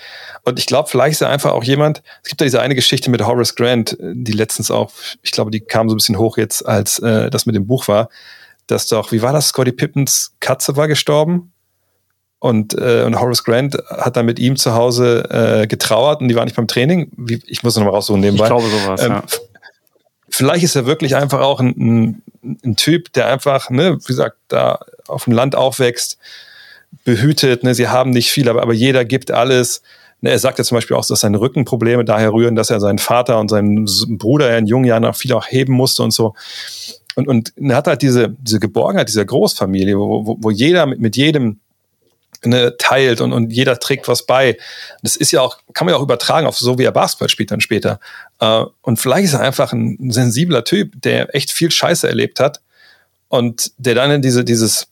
Und 0.43 0.59
ich 0.59 0.65
glaube, 0.65 0.87
vielleicht 0.87 1.13
ist 1.13 1.21
er 1.21 1.29
einfach 1.29 1.51
auch 1.51 1.65
jemand, 1.65 2.01
es 2.23 2.29
gibt 2.29 2.39
ja 2.39 2.45
diese 2.45 2.61
eine 2.61 2.73
Geschichte 2.73 3.11
mit 3.11 3.21
Horace 3.21 3.55
Grant, 3.55 3.97
die 3.99 4.31
letztens 4.31 4.71
auch, 4.71 4.91
ich 5.21 5.31
glaube, 5.31 5.51
die 5.51 5.59
kam 5.59 5.89
so 5.89 5.95
ein 5.95 5.97
bisschen 5.97 6.17
hoch 6.17 6.37
jetzt, 6.37 6.65
als 6.65 6.97
äh, 6.99 7.29
das 7.29 7.45
mit 7.45 7.53
dem 7.55 7.67
Buch 7.67 7.89
war, 7.89 8.07
dass 8.65 8.87
doch, 8.87 9.11
wie 9.11 9.21
war 9.21 9.33
das, 9.33 9.49
Scotty 9.49 9.73
Pippens 9.73 10.35
Katze 10.39 10.77
war 10.77 10.87
gestorben? 10.87 11.51
Und, 12.39 12.75
äh, 12.75 13.03
und 13.03 13.19
Horace 13.19 13.43
Grant 13.43 13.77
hat 13.89 14.15
dann 14.15 14.27
mit 14.27 14.37
ihm 14.37 14.57
zu 14.57 14.75
Hause 14.75 15.23
äh, 15.29 15.67
getrauert 15.67 16.21
und 16.21 16.27
die 16.27 16.35
war 16.35 16.45
nicht 16.45 16.55
beim 16.55 16.67
Training. 16.67 17.11
Wie, 17.17 17.41
ich 17.47 17.63
muss 17.63 17.75
noch 17.75 17.83
mal 17.83 17.89
raussuchen 17.89 18.21
nebenbei. 18.21 18.45
Ich 18.45 18.49
glaube 18.49 18.67
sowas, 18.67 19.01
Ähm, 19.03 19.11
ja. 19.11 19.23
Vielleicht 20.29 20.63
ist 20.63 20.75
er 20.75 20.85
wirklich 20.85 21.15
einfach 21.15 21.41
auch 21.41 21.59
ein, 21.59 21.69
ein, 21.69 22.21
ein 22.63 22.75
Typ, 22.75 23.11
der 23.13 23.27
einfach, 23.27 23.71
ne, 23.71 23.97
wie 23.97 24.05
gesagt, 24.05 24.37
da 24.49 24.79
auf 25.07 25.23
dem 25.23 25.33
Land 25.33 25.55
aufwächst, 25.55 26.19
behütet. 27.05 27.63
Ne, 27.63 27.73
sie 27.73 27.87
haben 27.87 28.11
nicht 28.11 28.29
viel, 28.29 28.49
aber, 28.49 28.61
aber 28.61 28.73
jeder 28.73 29.03
gibt 29.03 29.31
alles. 29.31 29.81
Ne, 30.21 30.29
er 30.29 30.37
sagt 30.37 30.59
ja 30.59 30.63
zum 30.63 30.75
Beispiel 30.75 30.95
auch, 30.95 31.05
dass 31.05 31.21
seine 31.21 31.39
Rückenprobleme 31.39 32.05
daher 32.05 32.33
rühren, 32.33 32.55
dass 32.55 32.69
er 32.69 32.79
seinen 32.79 32.99
Vater 32.99 33.39
und 33.39 33.49
seinen 33.49 33.85
Bruder 34.19 34.55
in 34.55 34.67
jungen 34.67 34.85
Jahren 34.85 35.05
auch 35.05 35.15
viel 35.15 35.33
auch 35.33 35.47
heben 35.47 35.73
musste 35.73 36.03
und 36.03 36.11
so. 36.11 36.35
Und, 37.15 37.27
und 37.27 37.53
er 37.57 37.75
hat 37.75 37.87
halt 37.87 38.03
diese, 38.03 38.29
diese 38.29 38.59
Geborgenheit 38.59 39.07
dieser 39.09 39.25
Großfamilie, 39.25 39.97
wo, 39.97 40.25
wo, 40.27 40.37
wo 40.39 40.51
jeder 40.51 40.85
mit, 40.85 40.99
mit 40.99 41.15
jedem 41.15 41.59
ne, 42.45 42.75
teilt 42.77 43.21
und, 43.21 43.33
und 43.33 43.51
jeder 43.51 43.79
trägt 43.79 44.07
was 44.07 44.25
bei. 44.25 44.57
Das 45.01 45.15
ist 45.15 45.31
ja 45.31 45.41
auch, 45.41 45.59
kann 45.73 45.85
man 45.85 45.93
ja 45.93 45.99
auch 45.99 46.03
übertragen 46.03 46.47
auf 46.47 46.57
so 46.57 46.77
wie 46.77 46.83
er 46.83 46.91
Basketball 46.91 47.29
spielt 47.29 47.51
dann 47.51 47.61
später. 47.61 47.99
Äh, 48.39 48.63
und 48.81 48.97
vielleicht 48.99 49.25
ist 49.25 49.33
er 49.33 49.41
einfach 49.41 49.73
ein 49.73 50.11
sensibler 50.11 50.63
Typ, 50.63 51.01
der 51.01 51.33
echt 51.35 51.51
viel 51.51 51.71
Scheiße 51.71 52.07
erlebt 52.07 52.39
hat 52.39 52.61
und 53.29 53.71
der 53.77 53.95
dann 53.95 54.11
in 54.11 54.21
diese, 54.21 54.43
dieses 54.43 54.87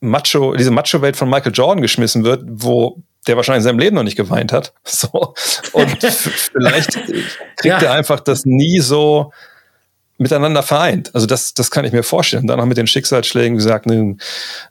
Macho, 0.00 0.54
diese 0.54 0.70
Macho-Welt 0.70 1.16
von 1.16 1.28
Michael 1.28 1.52
Jordan 1.52 1.82
geschmissen 1.82 2.24
wird, 2.24 2.42
wo 2.46 3.02
der 3.26 3.36
wahrscheinlich 3.36 3.60
in 3.60 3.64
seinem 3.64 3.78
Leben 3.78 3.96
noch 3.96 4.02
nicht 4.02 4.16
geweint 4.16 4.52
hat. 4.52 4.72
So. 4.84 5.34
Und 5.72 6.02
vielleicht 6.02 6.92
kriegt 7.56 7.82
er 7.82 7.92
einfach 7.92 8.20
das 8.20 8.44
nie 8.44 8.80
so 8.80 9.32
miteinander 10.20 10.62
vereint. 10.62 11.14
Also 11.14 11.26
das, 11.26 11.54
das 11.54 11.70
kann 11.70 11.84
ich 11.86 11.92
mir 11.92 12.02
vorstellen. 12.02 12.46
Dann 12.46 12.60
auch 12.60 12.66
mit 12.66 12.76
den 12.76 12.86
Schicksalsschlägen, 12.86 13.54
wie 13.54 13.62
gesagt, 13.62 13.86
ne, 13.86 14.16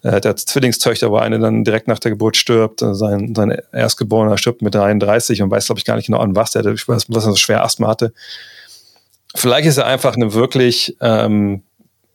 er 0.03 0.11
hat 0.13 0.25
ja 0.25 0.35
Zwillingstöchter, 0.35 1.09
wo 1.09 1.17
eine 1.17 1.39
dann 1.39 1.63
direkt 1.63 1.87
nach 1.87 1.97
der 1.99 2.11
Geburt 2.11 2.37
stirbt. 2.37 2.81
Sein, 2.81 3.33
sein 3.35 3.57
Erstgeborener 3.73 4.37
stirbt 4.37 4.61
mit 4.61 4.75
33 4.75 5.41
und 5.41 5.49
weiß, 5.49 5.65
glaube 5.65 5.79
ich, 5.79 5.85
gar 5.85 5.95
nicht 5.95 6.05
genau 6.05 6.19
an 6.19 6.35
was. 6.35 6.51
Der, 6.51 6.65
ich 6.67 6.87
weiß, 6.87 7.07
dass 7.07 7.25
er 7.25 7.31
so 7.31 7.35
schwer 7.35 7.63
Asthma 7.63 7.87
hatte. 7.87 8.13
Vielleicht 9.35 9.67
ist 9.67 9.77
er 9.77 9.87
einfach 9.87 10.15
eine 10.15 10.33
wirklich 10.33 10.95
ähm, 11.01 11.63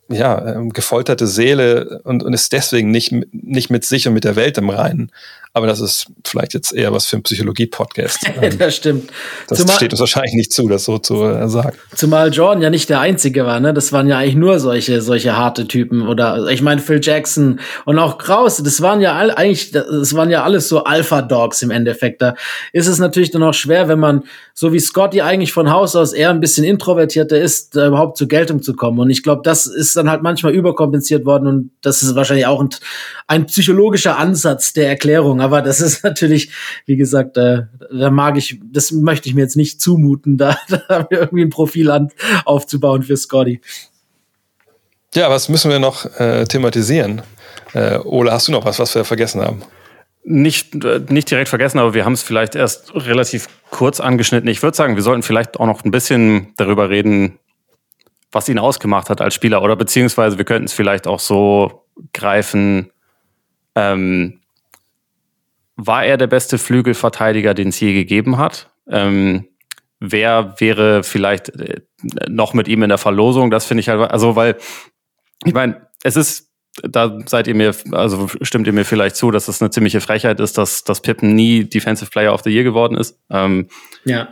ja, 0.07 0.55
ähm, 0.55 0.71
gefolterte 0.71 1.27
Seele 1.27 2.01
und, 2.03 2.23
und 2.23 2.33
ist 2.33 2.53
deswegen 2.53 2.91
nicht, 2.91 3.11
nicht 3.31 3.69
mit 3.69 3.83
sich 3.83 4.07
und 4.07 4.13
mit 4.13 4.23
der 4.23 4.37
Welt 4.37 4.57
im 4.57 4.69
Reinen. 4.69 5.11
Aber 5.55 5.67
das 5.67 5.79
ist 5.79 6.07
vielleicht 6.25 6.53
jetzt 6.53 6.73
eher 6.73 6.91
was 6.91 7.05
für 7.05 7.15
einen 7.15 7.23
Psychologie-Podcast. 7.23 8.29
Das 8.59 8.75
stimmt. 8.75 9.09
das 9.47 9.59
Zumal- 9.59 9.75
steht 9.77 9.93
uns 9.93 10.01
wahrscheinlich 10.01 10.33
nicht 10.33 10.51
zu, 10.51 10.67
das 10.67 10.83
so 10.83 10.97
zu 10.97 11.23
äh, 11.23 11.47
sagen. 11.47 11.77
Zumal 11.95 12.33
Jordan 12.33 12.61
ja 12.61 12.69
nicht 12.69 12.89
der 12.89 12.99
Einzige 12.99 13.45
war, 13.45 13.61
ne? 13.61 13.73
Das 13.73 13.93
waren 13.93 14.07
ja 14.09 14.17
eigentlich 14.17 14.35
nur 14.35 14.59
solche, 14.59 15.01
solche 15.01 15.37
harte 15.37 15.65
Typen. 15.67 16.07
Oder 16.09 16.47
ich 16.49 16.61
meine 16.61 16.81
Phil 16.81 16.99
Jackson 17.01 17.61
und 17.85 17.97
auch 17.99 18.17
Kraus, 18.17 18.57
das 18.57 18.81
waren 18.81 18.99
ja 18.99 19.13
all, 19.13 19.31
eigentlich, 19.31 19.71
das 19.71 20.13
waren 20.13 20.29
ja 20.29 20.43
alles 20.43 20.67
so 20.67 20.83
Alpha-Dogs 20.83 21.61
im 21.61 21.71
Endeffekt. 21.71 22.21
Da 22.21 22.35
ist 22.73 22.87
es 22.87 22.99
natürlich 22.99 23.31
dann 23.31 23.43
auch 23.43 23.53
schwer, 23.53 23.87
wenn 23.87 23.99
man, 23.99 24.23
so 24.53 24.73
wie 24.73 24.79
Scotty 24.79 25.21
eigentlich 25.21 25.53
von 25.53 25.71
Haus 25.71 25.95
aus 25.95 26.11
eher 26.13 26.31
ein 26.31 26.39
bisschen 26.41 26.65
introvertierter 26.65 27.39
ist, 27.39 27.75
überhaupt 27.75 28.17
zur 28.17 28.27
Geltung 28.27 28.61
zu 28.61 28.73
kommen. 28.73 28.99
Und 28.99 29.09
ich 29.09 29.23
glaube, 29.23 29.41
das 29.43 29.67
ist 29.67 29.95
dann 29.95 30.09
halt 30.09 30.21
manchmal 30.21 30.53
überkompensiert 30.53 31.25
worden 31.25 31.47
und 31.47 31.71
das 31.81 32.03
ist 32.03 32.15
wahrscheinlich 32.15 32.45
auch 32.45 32.61
ein, 32.61 32.69
ein 33.27 33.45
psychologischer 33.45 34.17
Ansatz 34.17 34.73
der 34.73 34.89
Erklärung. 34.89 35.41
Aber 35.45 35.61
das 35.61 35.79
ist 35.79 36.03
natürlich, 36.03 36.49
wie 36.87 36.97
gesagt, 36.97 37.37
äh, 37.37 37.63
da 37.91 38.09
mag 38.09 38.35
ich, 38.35 38.59
das 38.63 38.91
möchte 38.91 39.29
ich 39.29 39.35
mir 39.35 39.41
jetzt 39.41 39.55
nicht 39.55 39.79
zumuten, 39.79 40.37
da, 40.39 40.57
da 40.67 41.07
irgendwie 41.11 41.43
ein 41.43 41.49
Profil 41.49 41.91
an, 41.91 42.09
aufzubauen 42.45 43.03
für 43.03 43.15
Scotty. 43.15 43.61
Ja, 45.13 45.29
was 45.29 45.47
müssen 45.47 45.69
wir 45.69 45.79
noch 45.79 46.19
äh, 46.19 46.45
thematisieren? 46.45 47.21
Äh, 47.73 47.99
Ole, 47.99 48.31
hast 48.31 48.47
du 48.47 48.51
noch 48.51 48.65
was, 48.65 48.79
was 48.79 48.95
wir 48.95 49.05
vergessen 49.05 49.41
haben? 49.41 49.61
Nicht, 50.23 50.83
äh, 50.83 50.99
nicht 51.09 51.29
direkt 51.29 51.47
vergessen, 51.47 51.77
aber 51.77 51.93
wir 51.93 52.05
haben 52.05 52.13
es 52.13 52.23
vielleicht 52.23 52.55
erst 52.55 52.93
relativ 52.95 53.47
kurz 53.69 53.99
angeschnitten. 53.99 54.49
Ich 54.49 54.63
würde 54.63 54.75
sagen, 54.75 54.95
wir 54.95 55.03
sollten 55.03 55.21
vielleicht 55.21 55.59
auch 55.59 55.67
noch 55.67 55.85
ein 55.85 55.91
bisschen 55.91 56.53
darüber 56.57 56.89
reden, 56.89 57.37
was 58.31 58.49
ihn 58.49 58.57
ausgemacht 58.57 59.11
hat 59.11 59.21
als 59.21 59.35
Spieler. 59.35 59.61
Oder 59.61 59.75
beziehungsweise 59.75 60.39
wir 60.39 60.45
könnten 60.45 60.65
es 60.65 60.73
vielleicht 60.73 61.05
auch 61.05 61.19
so 61.19 61.85
greifen. 62.13 62.91
Ähm, 63.75 64.39
war 65.75 66.05
er 66.05 66.17
der 66.17 66.27
beste 66.27 66.57
Flügelverteidiger, 66.57 67.53
den 67.53 67.69
es 67.69 67.79
je 67.79 67.93
gegeben 67.93 68.37
hat? 68.37 68.71
Ähm, 68.89 69.47
wer 69.99 70.55
wäre 70.59 71.03
vielleicht 71.03 71.49
äh, 71.49 71.81
noch 72.27 72.53
mit 72.53 72.67
ihm 72.67 72.83
in 72.83 72.89
der 72.89 72.97
Verlosung? 72.97 73.51
Das 73.51 73.65
finde 73.65 73.81
ich 73.81 73.89
halt, 73.89 74.11
also 74.11 74.35
weil, 74.35 74.57
ich 75.43 75.53
meine, 75.53 75.87
es 76.03 76.15
ist, 76.15 76.51
da 76.83 77.17
seid 77.25 77.47
ihr 77.47 77.55
mir, 77.55 77.73
also 77.91 78.29
stimmt 78.41 78.67
ihr 78.67 78.73
mir 78.73 78.85
vielleicht 78.85 79.15
zu, 79.15 79.31
dass 79.31 79.47
es 79.47 79.61
eine 79.61 79.71
ziemliche 79.71 80.01
Frechheit 80.01 80.39
ist, 80.39 80.57
dass, 80.57 80.83
dass 80.83 81.01
Pippen 81.01 81.33
nie 81.33 81.63
Defensive 81.63 82.09
Player 82.09 82.33
of 82.33 82.41
the 82.43 82.49
Year 82.49 82.63
geworden 82.63 82.97
ist. 82.97 83.17
Ähm, 83.29 83.67
Ja. 84.03 84.29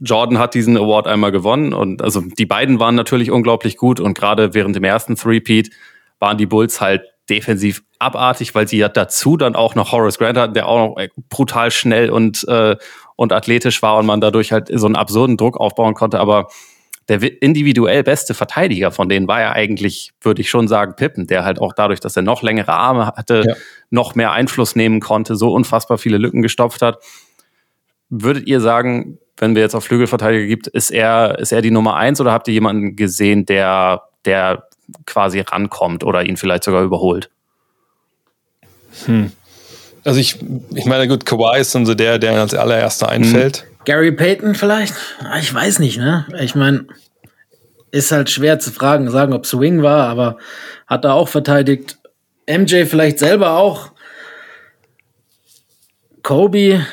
Jordan 0.00 0.38
hat 0.38 0.54
diesen 0.54 0.76
Award 0.76 1.06
einmal 1.06 1.30
gewonnen 1.30 1.72
und 1.72 2.02
also 2.02 2.22
die 2.22 2.46
beiden 2.46 2.80
waren 2.80 2.96
natürlich 2.96 3.30
unglaublich 3.30 3.76
gut 3.76 4.00
und 4.00 4.18
gerade 4.18 4.52
während 4.52 4.74
dem 4.74 4.82
ersten 4.82 5.14
Three-Peat 5.14 5.70
waren 6.18 6.38
die 6.38 6.46
Bulls 6.46 6.80
halt 6.80 7.02
defensiv 7.30 7.82
abartig, 7.98 8.54
weil 8.54 8.66
sie 8.68 8.78
ja 8.78 8.88
dazu 8.88 9.36
dann 9.36 9.54
auch 9.56 9.74
noch 9.74 9.92
Horace 9.92 10.18
Grant 10.18 10.36
hatten, 10.36 10.54
der 10.54 10.66
auch 10.66 10.88
noch 10.90 10.96
äh, 10.98 11.08
brutal 11.28 11.70
schnell 11.70 12.10
und, 12.10 12.46
äh, 12.48 12.76
und 13.16 13.32
athletisch 13.32 13.80
war 13.82 13.96
und 13.98 14.06
man 14.06 14.20
dadurch 14.20 14.52
halt 14.52 14.68
so 14.72 14.86
einen 14.86 14.96
absurden 14.96 15.36
Druck 15.36 15.58
aufbauen 15.58 15.94
konnte. 15.94 16.18
Aber 16.20 16.48
der 17.08 17.20
individuell 17.42 18.02
beste 18.04 18.34
Verteidiger 18.34 18.90
von 18.92 19.08
denen 19.08 19.26
war 19.28 19.40
ja 19.40 19.52
eigentlich, 19.52 20.12
würde 20.20 20.42
ich 20.42 20.50
schon 20.50 20.68
sagen, 20.68 20.94
Pippen, 20.96 21.26
der 21.26 21.44
halt 21.44 21.60
auch 21.60 21.72
dadurch, 21.72 22.00
dass 22.00 22.16
er 22.16 22.22
noch 22.22 22.42
längere 22.42 22.72
Arme 22.72 23.06
hatte, 23.06 23.42
Ja. 23.46 23.54
noch 23.90 24.14
mehr 24.14 24.32
Einfluss 24.32 24.76
nehmen 24.76 25.00
konnte, 25.00 25.36
so 25.36 25.52
unfassbar 25.52 25.98
viele 25.98 26.18
Lücken 26.18 26.42
gestopft 26.42 26.82
hat. 26.82 26.98
Würdet 28.10 28.46
ihr 28.46 28.60
sagen, 28.60 29.18
wenn 29.36 29.54
wir 29.54 29.62
jetzt 29.62 29.74
auf 29.74 29.84
Flügelverteidiger 29.84 30.46
gibt, 30.46 30.66
ist 30.66 30.90
er, 30.90 31.38
ist 31.38 31.52
er 31.52 31.62
die 31.62 31.70
Nummer 31.70 31.96
eins 31.96 32.20
oder 32.20 32.32
habt 32.32 32.46
ihr 32.48 32.54
jemanden 32.54 32.96
gesehen, 32.96 33.46
der, 33.46 34.02
der 34.24 34.68
quasi 35.06 35.40
rankommt 35.40 36.04
oder 36.04 36.24
ihn 36.24 36.36
vielleicht 36.36 36.64
sogar 36.64 36.82
überholt? 36.82 37.30
Hm. 39.06 39.32
Also 40.04 40.18
ich, 40.18 40.38
ich 40.74 40.86
meine, 40.86 41.08
gut, 41.08 41.26
Kawhi 41.26 41.60
ist 41.60 41.74
dann 41.74 41.86
so 41.86 41.94
der, 41.94 42.18
der 42.18 42.32
als 42.40 42.54
allererster 42.54 43.08
einfällt. 43.08 43.66
Gary 43.84 44.12
Payton 44.12 44.54
vielleicht? 44.54 44.94
Ah, 45.20 45.38
Ich 45.38 45.52
weiß 45.52 45.78
nicht, 45.78 45.98
ne? 45.98 46.26
Ich 46.40 46.54
meine, 46.54 46.86
ist 47.90 48.12
halt 48.12 48.30
schwer 48.30 48.58
zu 48.58 48.70
fragen, 48.70 49.10
sagen, 49.10 49.32
ob 49.32 49.46
Swing 49.46 49.82
war, 49.82 50.08
aber 50.08 50.38
hat 50.86 51.04
er 51.04 51.14
auch 51.14 51.28
verteidigt. 51.28 51.98
MJ 52.48 52.84
vielleicht 52.86 53.18
selber 53.18 53.56
auch. 53.56 53.92
Kobe 56.22 56.86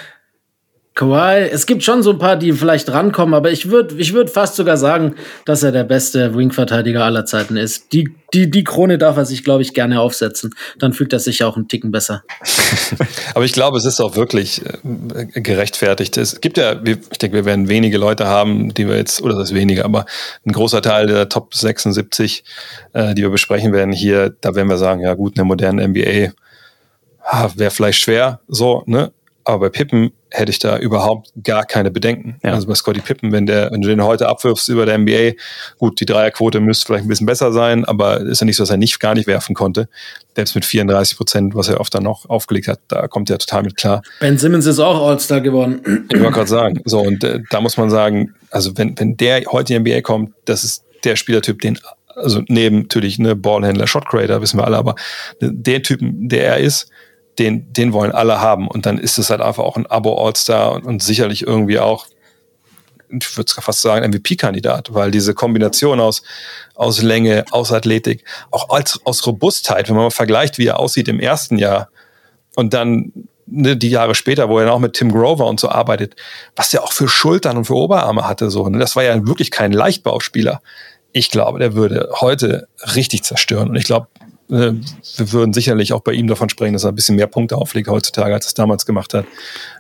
Kawhi, 0.98 1.48
es 1.52 1.68
gibt 1.68 1.84
schon 1.84 2.02
so 2.02 2.10
ein 2.10 2.18
paar, 2.18 2.38
die 2.38 2.52
vielleicht 2.54 2.92
rankommen, 2.92 3.36
aber 3.36 3.52
ich 3.52 3.70
würde 3.70 3.94
ich 4.00 4.14
würd 4.14 4.32
fast 4.32 4.56
sogar 4.56 4.78
sagen, 4.78 5.14
dass 5.46 5.62
er 5.62 5.72
der 5.72 5.84
beste 5.84 6.36
Wing-Verteidiger 6.36 7.06
aller 7.06 7.24
Zeiten 7.24 7.56
ist. 7.56 7.94
Die, 7.94 8.10
die, 8.34 8.50
die 8.50 8.64
Krone 8.64 8.98
darf 8.98 9.16
er 9.16 9.26
sich, 9.26 9.44
glaube 9.44 9.62
ich, 9.62 9.76
gerne 9.76 10.02
aufsetzen. 10.02 10.56
Dann 10.80 10.94
fühlt 10.94 11.14
er 11.14 11.20
sich 11.20 11.44
auch 11.44 11.56
einen 11.56 11.68
Ticken 11.68 11.92
besser. 11.92 12.24
aber 13.36 13.46
ich 13.46 13.54
glaube, 13.54 13.78
es 13.78 13.86
ist 13.86 14.02
auch 14.02 14.16
wirklich 14.16 14.64
äh, 14.66 15.40
gerechtfertigt. 15.40 16.18
Es 16.18 16.42
gibt 16.42 16.58
ja, 16.58 16.82
ich 16.84 17.20
denke, 17.20 17.36
wir 17.36 17.46
werden 17.46 17.70
wenige 17.70 18.00
Leute 18.00 18.26
haben, 18.26 18.74
die 18.74 18.88
wir 18.88 18.96
jetzt, 18.96 19.22
oder 19.22 19.36
das 19.36 19.52
ist 19.52 19.56
weniger, 19.56 19.86
aber 19.86 20.08
ein 20.48 20.52
großer 20.52 20.82
Teil 20.82 21.06
der 21.06 21.30
Top 21.30 21.54
76, 21.54 22.44
äh, 22.94 23.14
die 23.14 23.22
wir 23.22 23.30
besprechen 23.30 23.72
werden 23.72 23.94
hier, 23.94 24.36
da 24.42 24.56
werden 24.56 24.68
wir 24.68 24.78
sagen, 24.78 25.02
ja 25.02 25.14
gut, 25.14 25.34
in 25.34 25.36
der 25.36 25.46
modernen 25.46 25.92
NBA 25.92 26.32
ah, 27.24 27.50
wäre 27.56 27.70
vielleicht 27.70 28.02
schwer, 28.02 28.40
so, 28.48 28.82
ne? 28.88 29.12
Aber 29.48 29.60
bei 29.60 29.70
Pippen 29.70 30.12
hätte 30.30 30.52
ich 30.52 30.60
da 30.60 30.78
überhaupt 30.78 31.32
gar 31.42 31.64
keine 31.64 31.90
Bedenken. 31.90 32.36
Ja. 32.44 32.52
Also 32.52 32.68
bei 32.68 32.76
Scotty 32.76 33.00
Pippen, 33.00 33.32
wenn 33.32 33.46
der, 33.46 33.72
wenn 33.72 33.82
du 33.82 33.88
den 33.88 34.04
heute 34.04 34.28
abwirfst 34.28 34.68
über 34.68 34.86
der 34.86 34.98
NBA, 34.98 35.42
gut, 35.78 36.02
die 36.02 36.06
Dreierquote 36.06 36.60
müsste 36.60 36.86
vielleicht 36.86 37.06
ein 37.06 37.08
bisschen 37.08 37.26
besser 37.26 37.54
sein, 37.54 37.86
aber 37.86 38.20
ist 38.20 38.42
ja 38.42 38.46
nicht 38.46 38.58
so, 38.58 38.64
dass 38.64 38.72
er 38.72 38.76
nicht 38.76 39.00
gar 39.00 39.16
nicht 39.16 39.26
werfen 39.26 39.56
konnte. 39.56 39.88
Selbst 40.36 40.54
mit 40.54 40.66
34 40.66 41.16
Prozent, 41.16 41.56
was 41.56 41.70
er 41.70 41.80
oft 41.80 41.96
dann 41.96 42.04
noch 42.04 42.30
aufgelegt 42.30 42.68
hat, 42.68 42.82
da 42.90 43.08
kommt 43.08 43.30
er 43.30 43.38
total 43.38 43.64
mit 43.64 43.78
klar. 43.78 44.02
Ben 44.20 44.38
Simmons 44.38 44.66
ist 44.66 44.80
auch 44.80 45.08
All-Star 45.08 45.40
geworden. 45.40 46.06
Ich 46.12 46.20
wollte 46.20 46.34
gerade 46.34 46.50
sagen. 46.50 46.82
So, 46.84 47.00
und 47.00 47.24
äh, 47.24 47.40
da 47.50 47.62
muss 47.62 47.78
man 47.78 47.90
sagen, 47.90 48.34
also 48.52 48.78
wenn, 48.78 49.00
wenn 49.00 49.16
der 49.16 49.46
heute 49.50 49.76
in 49.76 49.86
die 49.86 49.92
NBA 49.92 50.02
kommt, 50.02 50.34
das 50.44 50.66
ist 50.66 50.84
der 51.06 51.16
Spielertyp, 51.16 51.62
den 51.62 51.80
also 52.18 52.42
neben 52.50 52.80
natürlich 52.80 53.18
ne 53.18 53.34
Ballhändler, 53.38 53.88
Shot 53.88 54.08
Creator, 54.08 54.42
wissen 54.42 54.60
wir 54.60 54.66
alle, 54.66 54.78
aber 54.78 54.96
der 55.40 55.84
Typen, 55.84 56.28
der 56.28 56.48
er 56.48 56.58
ist, 56.58 56.90
den, 57.40 57.72
den 57.74 57.94
wollen 57.94 58.12
alle 58.12 58.42
haben. 58.42 58.68
Und 58.68 58.86
dann 58.86 58.98
ist 58.98 59.18
es 59.18 59.30
halt 59.30 59.42
einfach 59.42 59.64
auch 59.64 59.78
ein 59.78 59.86
Abo-All-Star 59.86 60.74
und, 60.74 60.86
und 60.86 61.04
sicherlich 61.04 61.46
irgendwie 61.46 61.80
auch, 61.80 62.08
ich 63.10 63.38
würde 63.38 63.52
fast 63.62 63.82
sagen, 63.82 64.10
MVP-Kandidat, 64.10 64.94
weil 64.94 65.12
diese 65.12 65.34
Kombination 65.34 66.00
aus, 66.00 66.24
aus 66.76 67.02
Länge, 67.02 67.46
aus 67.52 67.72
Athletik, 67.72 68.26
auch 68.52 68.70
als, 68.70 69.00
aus 69.06 69.26
Robustheit, 69.26 69.88
wenn 69.88 69.96
man 69.96 70.06
mal 70.06 70.12
vergleicht, 70.12 70.58
wie 70.58 70.68
er 70.68 70.80
aussieht 70.80 71.08
im 71.08 71.20
ersten 71.20 71.58
Jahr 71.58 71.90
und 72.56 72.74
dann 72.74 73.14
ne, 73.46 73.78
die 73.78 73.90
Jahre 73.90 74.16
später, 74.16 74.50
wo 74.50 74.60
er 74.60 74.74
auch 74.74 74.80
mit 74.80 74.94
Tim 74.94 75.12
Grover 75.12 75.46
und 75.46 75.60
so 75.60 75.70
arbeitet, 75.70 76.16
was 76.56 76.70
der 76.70 76.84
auch 76.84 76.92
für 76.92 77.08
Schultern 77.08 77.58
und 77.58 77.66
für 77.66 77.76
Oberarme 77.76 78.28
hatte, 78.28 78.50
so, 78.50 78.68
ne, 78.68 78.80
das 78.80 78.96
war 78.96 79.04
ja 79.04 79.26
wirklich 79.26 79.52
kein 79.52 79.72
Leichtbauspieler. 79.72 80.62
Ich 81.14 81.32
glaube, 81.32 81.60
der 81.60 81.74
würde 81.74 82.10
heute 82.20 82.68
richtig 82.96 83.24
zerstören. 83.24 83.70
Und 83.70 83.76
ich 83.76 83.86
glaube, 83.86 84.08
äh, 84.50 84.74
wir 84.74 85.32
würden 85.32 85.54
sicherlich 85.54 85.94
auch 85.94 86.02
bei 86.02 86.14
ihm 86.14 86.28
davon 86.28 86.50
sprechen, 86.50 86.74
dass 86.74 86.84
er 86.84 86.92
ein 86.92 86.96
bisschen 86.96 87.16
mehr 87.16 87.28
Punkte 87.28 87.58
auflegt 87.58 87.88
heutzutage, 87.90 88.34
als 88.34 88.46
er 88.46 88.50
es 88.50 88.54
damals 88.54 88.86
gemacht 88.86 89.14
hat 89.14 89.26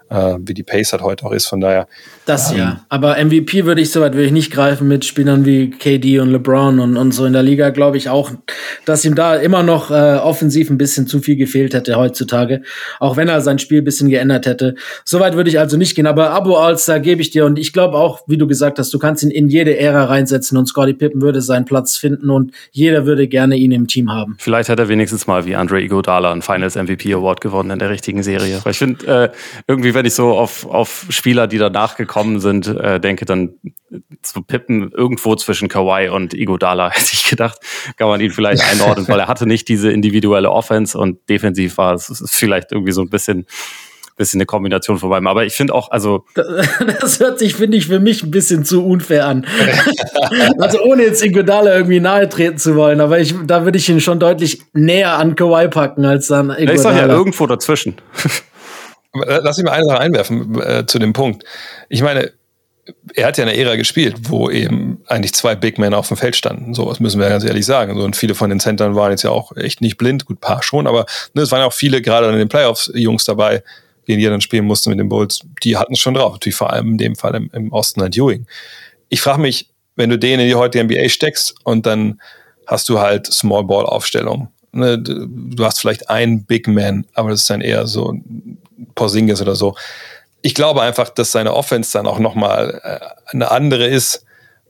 äh, 0.10 0.35
wie 0.39 0.53
die 0.53 0.64
Pace 0.64 0.94
halt 0.94 1.02
heute 1.02 1.26
auch 1.26 1.31
ist. 1.31 1.48
Von 1.48 1.61
daher. 1.61 1.88
Das 2.28 2.52
ähm, 2.52 2.58
ja. 2.58 2.82
Aber 2.90 3.16
MVP 3.24 3.66
würde 3.66 3.80
ich 3.80 3.90
soweit 3.91 4.14
würde 4.14 4.26
ich 4.26 4.34
nicht 4.34 4.52
greifen 4.52 4.88
mit 4.88 5.06
Spielern 5.06 5.45
wie 5.45 5.70
KD 5.70 6.20
und 6.20 6.30
LeBron 6.30 6.80
und, 6.80 6.98
und 6.98 7.14
so 7.14 7.26
in 7.26 7.32
der 7.32 7.41
Liga, 7.41 7.70
glaube 7.70 7.95
ich 7.95 8.10
auch, 8.10 8.32
dass 8.84 9.06
ihm 9.06 9.16
da 9.16 9.36
immer 9.36 9.64
noch 9.64 9.91
äh, 9.91 10.18
offensiv 10.18 10.70
ein 10.70 10.78
bisschen 10.78 11.08
zu 11.08 11.22
viel 11.22 11.38
gefehlt 11.38 11.74
hätte 11.74 11.95
heutzutage. 11.95 12.64
Auch 12.99 13.16
wenn 13.16 13.30
er 13.30 13.40
sein 13.40 13.60
Spiel 13.60 13.82
ein 13.82 13.86
bisschen 13.86 14.10
geändert 14.10 14.45
hätte. 14.45 14.76
Soweit 15.06 15.38
würde 15.38 15.49
ich 15.49 15.58
also 15.58 15.78
nicht 15.78 15.95
gehen. 15.95 16.06
Aber 16.06 16.32
Abo 16.32 16.58
All-Star 16.58 16.99
gebe 16.99 17.22
ich 17.22 17.30
dir 17.30 17.45
und 17.45 17.58
ich 17.58 17.72
glaube 17.72 17.98
auch, 17.98 18.20
wie 18.28 18.38
du 18.38 18.45
gesagt 18.45 18.78
hast, 18.78 18.94
du 18.94 18.99
kannst 18.99 19.24
ihn 19.24 19.32
in 19.32 19.48
jede 19.48 19.80
Ära 19.80 20.04
reinsetzen 20.04 20.58
und 20.58 20.66
Scotty 20.66 20.94
Pippen 20.94 21.22
würde 21.22 21.41
seinen 21.41 21.64
Platz 21.64 21.95
finden 21.95 22.30
und 22.30 22.52
jeder 22.72 23.06
würde 23.06 23.30
gerne 23.30 23.56
ihn 23.56 23.72
im 23.72 23.88
Team 23.88 24.12
haben. 24.12 24.36
Vielleicht 24.40 24.68
hat 24.68 24.80
er 24.80 24.90
wenigstens 24.90 25.28
mal 25.28 25.45
wie 25.45 25.56
Andre 25.56 25.82
Iguodala 25.82 26.34
einen 26.34 26.41
Finals 26.41 26.76
MVP 26.76 27.14
Award 27.14 27.40
gewonnen 27.40 27.72
in 27.72 27.80
der 27.80 27.90
richtigen 27.90 28.22
Serie. 28.22 28.60
Weil 28.64 28.72
ich 28.72 28.80
finde, 28.80 29.08
äh, 29.08 29.30
irgendwie 29.66 29.94
wenn 29.94 30.06
ich 30.06 30.14
so 30.14 30.34
auf, 30.34 30.66
auf 30.66 31.06
Spieler, 31.10 31.48
die 31.48 31.58
danach 31.58 31.95
gekommen 31.95 32.16
sind, 32.39 32.68
äh, 32.68 32.99
denke, 32.99 33.26
dann 33.26 33.56
zu 34.22 34.41
Pippen 34.41 34.91
irgendwo 34.91 35.35
zwischen 35.35 35.68
Kawhi 35.68 36.10
und 36.10 36.34
Igodala, 36.34 36.89
hätte 36.94 37.14
ich 37.14 37.26
gedacht, 37.26 37.60
kann 37.98 38.07
man 38.07 38.22
ihn 38.22 38.31
vielleicht 38.31 38.64
einordnen, 38.72 39.07
weil 39.07 39.19
er 39.19 39.27
hatte 39.27 39.45
nicht 39.45 39.68
diese 39.68 39.91
individuelle 39.91 40.52
Offense 40.52 40.98
und 40.98 41.18
defensiv 41.30 41.77
war 41.77 41.94
es 41.94 42.23
vielleicht 42.27 42.72
irgendwie 42.72 42.91
so 42.91 43.02
ein 43.02 43.10
bisschen 43.10 43.45
bisschen 44.18 44.39
eine 44.39 44.48
Kombination 44.48 44.98
von 44.98 45.11
beidem. 45.11 45.27
Aber 45.27 45.45
ich 45.45 45.53
finde 45.53 45.76
auch, 45.76 45.91
also. 45.91 46.26
Das 46.99 47.19
hört 47.19 47.38
sich, 47.38 47.53
finde 47.53 47.77
ich, 47.77 47.85
für 47.85 47.99
mich 47.99 48.23
ein 48.23 48.31
bisschen 48.31 48.65
zu 48.65 48.84
unfair 48.84 49.27
an. 49.27 49.45
also 50.60 50.81
ohne 50.81 51.03
jetzt 51.03 51.23
Iguodala 51.23 51.76
irgendwie 51.76 51.99
nahe 51.99 52.27
treten 52.27 52.57
zu 52.57 52.76
wollen, 52.76 52.99
aber 52.99 53.19
ich, 53.19 53.35
da 53.45 53.64
würde 53.64 53.77
ich 53.77 53.88
ihn 53.88 54.02
schon 54.02 54.19
deutlich 54.19 54.64
näher 54.73 55.19
an 55.19 55.35
Kawhi 55.35 55.68
packen 55.68 56.03
als 56.06 56.27
dann 56.27 56.49
Iguodala. 56.49 56.73
Ich 56.73 56.81
sag 56.81 56.98
ja 56.98 57.07
irgendwo 57.07 57.45
dazwischen. 57.45 57.95
Lass 59.26 59.57
mich 59.57 59.65
mal 59.65 59.72
eine 59.72 59.85
Sache 59.85 59.99
einwerfen 59.99 60.61
äh, 60.61 60.85
zu 60.85 60.99
dem 60.99 61.14
Punkt. 61.14 61.44
Ich 61.89 62.02
meine, 62.02 62.31
er 63.14 63.27
hat 63.27 63.38
ja 63.38 63.44
in 63.44 63.49
einer 63.49 63.57
Ära 63.57 63.76
gespielt, 63.76 64.15
wo 64.30 64.49
eben 64.49 65.02
eigentlich 65.07 65.34
zwei 65.34 65.56
Big 65.56 65.77
Men 65.77 65.94
auf 65.94 66.07
dem 66.07 66.18
Feld 66.18 66.35
standen. 66.35 66.73
So 66.73 66.88
was 66.88 66.99
müssen 66.99 67.19
wir 67.19 67.30
ganz 67.30 67.44
ehrlich 67.44 67.65
sagen. 67.65 67.99
Und 67.99 68.15
viele 68.15 68.35
von 68.35 68.49
den 68.49 68.60
Centern 68.60 68.95
waren 68.95 69.11
jetzt 69.11 69.23
ja 69.23 69.30
auch 69.30 69.56
echt 69.56 69.81
nicht 69.81 69.98
blind, 69.98 70.26
gut, 70.26 70.39
paar 70.39 70.64
schon, 70.64 70.88
aber 70.88 71.06
ne, 71.34 71.41
es 71.41 71.52
waren 71.52 71.64
auch 71.64 71.73
viele, 71.73 72.02
gerade 72.02 72.30
in 72.30 72.38
den 72.38 72.49
Playoffs, 72.49 72.91
Jungs 72.94 73.26
dabei, 73.26 73.64
gegen 74.06 74.19
die 74.19 74.26
er 74.26 74.31
dann 74.31 74.41
spielen 74.41 74.65
musste 74.65 74.89
mit 74.89 74.99
den 74.99 75.10
Bulls, 75.10 75.41
die 75.64 75.77
hatten 75.77 75.94
es 75.94 75.99
schon 75.99 76.14
drauf. 76.14 76.34
Natürlich 76.34 76.56
vor 76.56 76.72
allem 76.72 76.91
in 76.91 76.98
dem 76.98 77.15
Fall 77.15 77.35
im, 77.35 77.49
im 77.53 77.72
Osten 77.72 78.02
halt 78.02 78.15
Ewing. 78.15 78.45
Ich 79.10 79.22
frage 79.22 79.41
mich, 79.41 79.69
wenn 79.95 80.10
du 80.10 80.18
den 80.18 80.39
in 80.39 80.48
die 80.48 80.56
heutige 80.56 80.84
NBA 80.84 81.10
steckst 81.10 81.56
und 81.64 81.85
dann 81.85 82.22
hast 82.65 82.88
du 82.89 82.99
halt 82.99 83.26
Small 83.27 83.64
Ball 83.64 83.85
Aufstellung. 83.85 84.49
Ne, 84.72 84.99
du 84.99 85.65
hast 85.65 85.80
vielleicht 85.80 86.10
einen 86.10 86.45
Big 86.45 86.68
Man, 86.68 87.06
aber 87.14 87.31
das 87.31 87.41
ist 87.41 87.49
dann 87.49 87.61
eher 87.61 87.88
so 87.88 88.14
Porzingis 88.95 89.41
oder 89.41 89.56
so. 89.56 89.76
Ich 90.41 90.54
glaube 90.54 90.82
einfach, 90.82 91.10
dass 91.10 91.32
seine 91.32 91.54
Offense 91.54 91.91
dann 91.94 92.08
auch 92.08 92.20
nochmal 92.20 92.80
äh, 92.84 93.34
eine 93.34 93.52
andere 93.52 93.88
ist, 93.88 94.24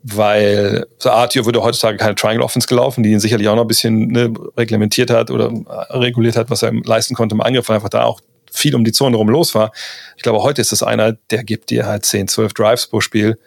weil 0.03 0.85
so 0.99 1.09
Artio 1.09 1.45
würde 1.45 1.63
heutzutage 1.63 1.97
keine 1.97 2.15
Triangle 2.15 2.43
Offense 2.43 2.67
gelaufen, 2.67 3.03
die 3.03 3.11
ihn 3.11 3.19
sicherlich 3.19 3.47
auch 3.49 3.55
noch 3.55 3.63
ein 3.63 3.67
bisschen 3.67 4.07
ne, 4.07 4.33
reglementiert 4.55 5.09
hat 5.09 5.31
oder 5.31 5.47
äh, 5.51 5.97
reguliert 5.97 6.35
hat, 6.35 6.49
was 6.49 6.63
er 6.63 6.71
leisten 6.73 7.15
konnte 7.15 7.35
im 7.35 7.41
Angriff, 7.41 7.67
weil 7.67 7.75
einfach 7.75 7.89
da 7.89 8.03
auch 8.03 8.21
viel 8.51 8.75
um 8.75 8.83
die 8.83 8.91
Zone 8.91 9.17
rum 9.17 9.29
los 9.29 9.53
war. 9.55 9.71
Ich 10.15 10.23
glaube, 10.23 10.41
heute 10.41 10.61
ist 10.61 10.71
es 10.71 10.83
einer, 10.83 11.13
der 11.29 11.43
gibt 11.43 11.69
dir 11.69 11.85
halt 11.85 12.05
10, 12.05 12.27
12 12.27 12.53
Drives 12.53 12.87
pro 12.87 13.01
Spiel 13.01 13.37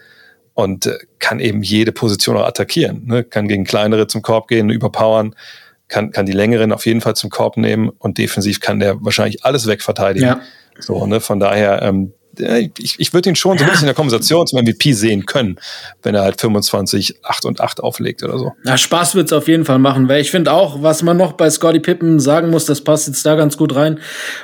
und 0.54 0.86
äh, 0.86 0.98
kann 1.18 1.40
eben 1.40 1.62
jede 1.62 1.92
Position 1.92 2.36
auch 2.36 2.46
attackieren. 2.46 3.06
Ne? 3.06 3.24
Kann 3.24 3.48
gegen 3.48 3.64
kleinere 3.64 4.06
zum 4.06 4.22
Korb 4.22 4.48
gehen, 4.48 4.70
überpowern 4.70 5.34
kann, 5.90 6.10
kann 6.12 6.24
die 6.24 6.32
längeren 6.32 6.72
auf 6.72 6.86
jeden 6.86 7.00
Fall 7.00 7.14
zum 7.14 7.28
Korb 7.30 7.56
nehmen 7.56 7.90
und 7.98 8.18
defensiv 8.18 8.60
kann 8.60 8.80
der 8.80 9.04
wahrscheinlich 9.04 9.44
alles 9.44 9.66
wegverteidigen. 9.66 10.28
Ja. 10.28 10.40
So, 10.78 11.06
ne, 11.06 11.20
von 11.20 11.40
daher, 11.40 11.82
ähm, 11.82 12.14
ich, 12.78 12.94
ich 12.98 13.12
würde 13.12 13.28
ihn 13.28 13.36
schon 13.36 13.58
so 13.58 13.64
ein 13.64 13.70
bisschen 13.70 13.84
in 13.84 13.88
der 13.88 13.94
Konversation 13.94 14.46
zum 14.46 14.60
MVP 14.60 14.92
sehen 14.92 15.26
können, 15.26 15.56
wenn 16.02 16.14
er 16.14 16.22
halt 16.22 16.40
25, 16.40 17.16
8 17.22 17.44
und 17.44 17.60
8 17.60 17.80
auflegt 17.80 18.22
oder 18.22 18.38
so. 18.38 18.52
Ja, 18.64 18.78
Spaß 18.78 19.14
wird's 19.14 19.32
auf 19.32 19.48
jeden 19.48 19.64
Fall 19.64 19.78
machen, 19.78 20.08
weil 20.08 20.20
ich 20.20 20.30
finde 20.30 20.52
auch, 20.52 20.82
was 20.82 21.02
man 21.02 21.16
noch 21.16 21.32
bei 21.32 21.50
Scotty 21.50 21.80
Pippen 21.80 22.20
sagen 22.20 22.50
muss, 22.50 22.66
das 22.66 22.82
passt 22.82 23.08
jetzt 23.08 23.26
da 23.26 23.34
ganz 23.34 23.56
gut 23.56 23.74
rein. 23.74 23.98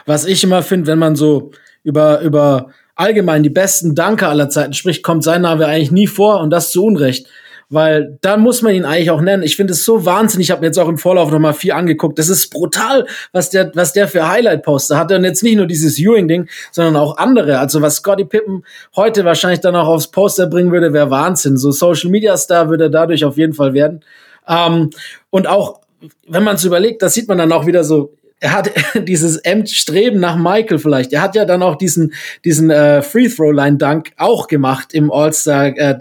Was 0.05 0.27
ich 0.27 0.43
immer 0.44 0.62
finde, 0.62 0.89
wenn 0.89 0.98
man 0.98 1.16
so 1.16 1.52
über, 1.85 2.20
über 2.20 2.70
allgemein 2.97 3.43
die 3.43 3.51
besten 3.51 3.94
Danke 3.94 4.27
aller 4.27 4.48
Zeiten 4.48 4.73
spricht, 4.74 5.02
kommt 5.02 5.23
sein 5.23 5.43
Name 5.43 5.66
eigentlich 5.66 5.93
nie 5.93 6.06
vor 6.06 6.40
und 6.40 6.51
das 6.51 6.73
zu 6.73 6.85
Unrecht 6.85 7.28
weil 7.68 8.18
dann 8.20 8.40
muss 8.40 8.62
man 8.62 8.74
ihn 8.74 8.84
eigentlich 8.84 9.10
auch 9.10 9.20
nennen. 9.20 9.43
Ich 9.43 9.56
finde 9.56 9.72
es 9.72 9.84
so 9.84 10.05
wahnsinnig. 10.05 10.47
Ich 10.47 10.51
habe 10.51 10.60
mir 10.60 10.68
jetzt 10.68 10.78
auch 10.78 10.88
im 10.88 10.98
Vorlauf 10.98 11.30
noch 11.30 11.38
mal 11.38 11.52
viel 11.52 11.72
angeguckt. 11.72 12.18
Das 12.18 12.28
ist 12.28 12.51
brutal, 12.51 13.06
was 13.32 13.51
der, 13.51 13.72
was 13.74 13.93
der 13.93 14.06
für 14.06 14.28
Highlight-Poster 14.28 14.97
hat. 14.97 15.10
Und 15.10 15.24
jetzt 15.24 15.43
nicht 15.43 15.56
nur 15.56 15.66
dieses 15.66 15.98
Ewing-Ding, 15.98 16.48
sondern 16.70 16.97
auch 16.97 17.16
andere. 17.16 17.59
Also 17.59 17.82
was 17.82 17.97
Scotty 17.97 18.24
Pippen 18.24 18.64
heute 18.94 19.24
wahrscheinlich 19.24 19.60
dann 19.60 19.74
auch 19.74 19.88
aufs 19.88 20.09
Poster 20.09 20.47
bringen 20.47 20.70
würde, 20.70 20.93
wäre 20.93 21.10
Wahnsinn. 21.10 21.56
So 21.56 21.72
Social 21.72 22.10
Media 22.10 22.36
Star 22.36 22.68
würde 22.68 22.84
er 22.84 22.90
dadurch 22.90 23.24
auf 23.24 23.36
jeden 23.36 23.52
Fall 23.52 23.74
werden. 23.74 24.02
Ähm, 24.48 24.90
und 25.30 25.48
auch 25.48 25.80
wenn 26.28 26.44
man 26.44 26.56
es 26.56 26.64
überlegt, 26.64 27.02
das 27.02 27.14
sieht 27.14 27.28
man 27.28 27.38
dann 27.38 27.52
auch 27.52 27.66
wieder 27.66 27.82
so 27.82 28.15
er 28.40 28.52
hat 28.52 28.70
dieses 29.08 29.40
Streben 29.66 30.20
nach 30.20 30.36
Michael 30.36 30.78
vielleicht. 30.78 31.12
Er 31.12 31.22
hat 31.22 31.34
ja 31.34 31.44
dann 31.44 31.62
auch 31.62 31.76
diesen 31.76 32.12
diesen 32.44 32.70
äh, 32.70 33.02
Free 33.02 33.28
Throw 33.28 33.52
Line 33.52 33.76
Dunk 33.76 34.12
auch 34.16 34.48
gemacht 34.48 34.92
im 34.92 35.10
All 35.10 35.32
Star 35.32 35.66
äh, 35.66 35.96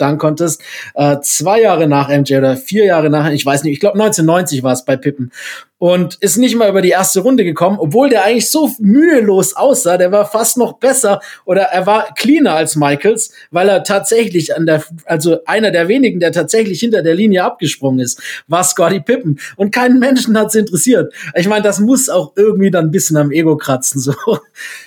äh, 0.95 1.19
zwei 1.21 1.61
Jahre 1.61 1.87
nach 1.87 2.09
MJ 2.09 2.37
oder 2.37 2.57
vier 2.57 2.85
Jahre 2.85 3.09
nach, 3.09 3.29
ich 3.29 3.45
weiß 3.45 3.63
nicht, 3.63 3.73
ich 3.73 3.79
glaube 3.79 3.95
1990 3.95 4.63
war 4.63 4.73
es 4.73 4.85
bei 4.85 4.97
Pippen 4.97 5.31
und 5.77 6.15
ist 6.15 6.37
nicht 6.37 6.55
mal 6.55 6.69
über 6.69 6.81
die 6.81 6.89
erste 6.89 7.19
Runde 7.19 7.43
gekommen, 7.43 7.77
obwohl 7.79 8.09
der 8.09 8.23
eigentlich 8.23 8.49
so 8.49 8.71
mühelos 8.79 9.55
aussah. 9.55 9.97
Der 9.97 10.11
war 10.11 10.25
fast 10.25 10.57
noch 10.57 10.73
besser 10.73 11.19
oder 11.43 11.63
er 11.63 11.85
war 11.85 12.13
cleaner 12.15 12.53
als 12.53 12.75
Michaels, 12.75 13.31
weil 13.51 13.67
er 13.67 13.83
tatsächlich 13.83 14.55
an 14.55 14.65
der, 14.65 14.83
also 15.05 15.39
einer 15.45 15.71
der 15.71 15.87
wenigen, 15.87 16.19
der 16.19 16.31
tatsächlich 16.31 16.79
hinter 16.79 17.03
der 17.03 17.13
Linie 17.13 17.43
abgesprungen 17.43 17.99
ist, 17.99 18.21
war 18.47 18.63
Scotty 18.63 19.01
Pippen. 19.01 19.39
Und 19.57 19.73
keinen 19.73 19.99
Menschen 19.99 20.37
hat's 20.37 20.55
interessiert. 20.55 21.13
Ich 21.35 21.47
meine, 21.47 21.63
das 21.63 21.79
muss 21.79 22.07
auch 22.09 22.33
irgendwie 22.35 22.71
dann 22.71 22.85
ein 22.85 22.91
bisschen 22.91 23.17
am 23.17 23.31
Ego 23.31 23.57
kratzen, 23.57 23.99
so. 23.99 24.13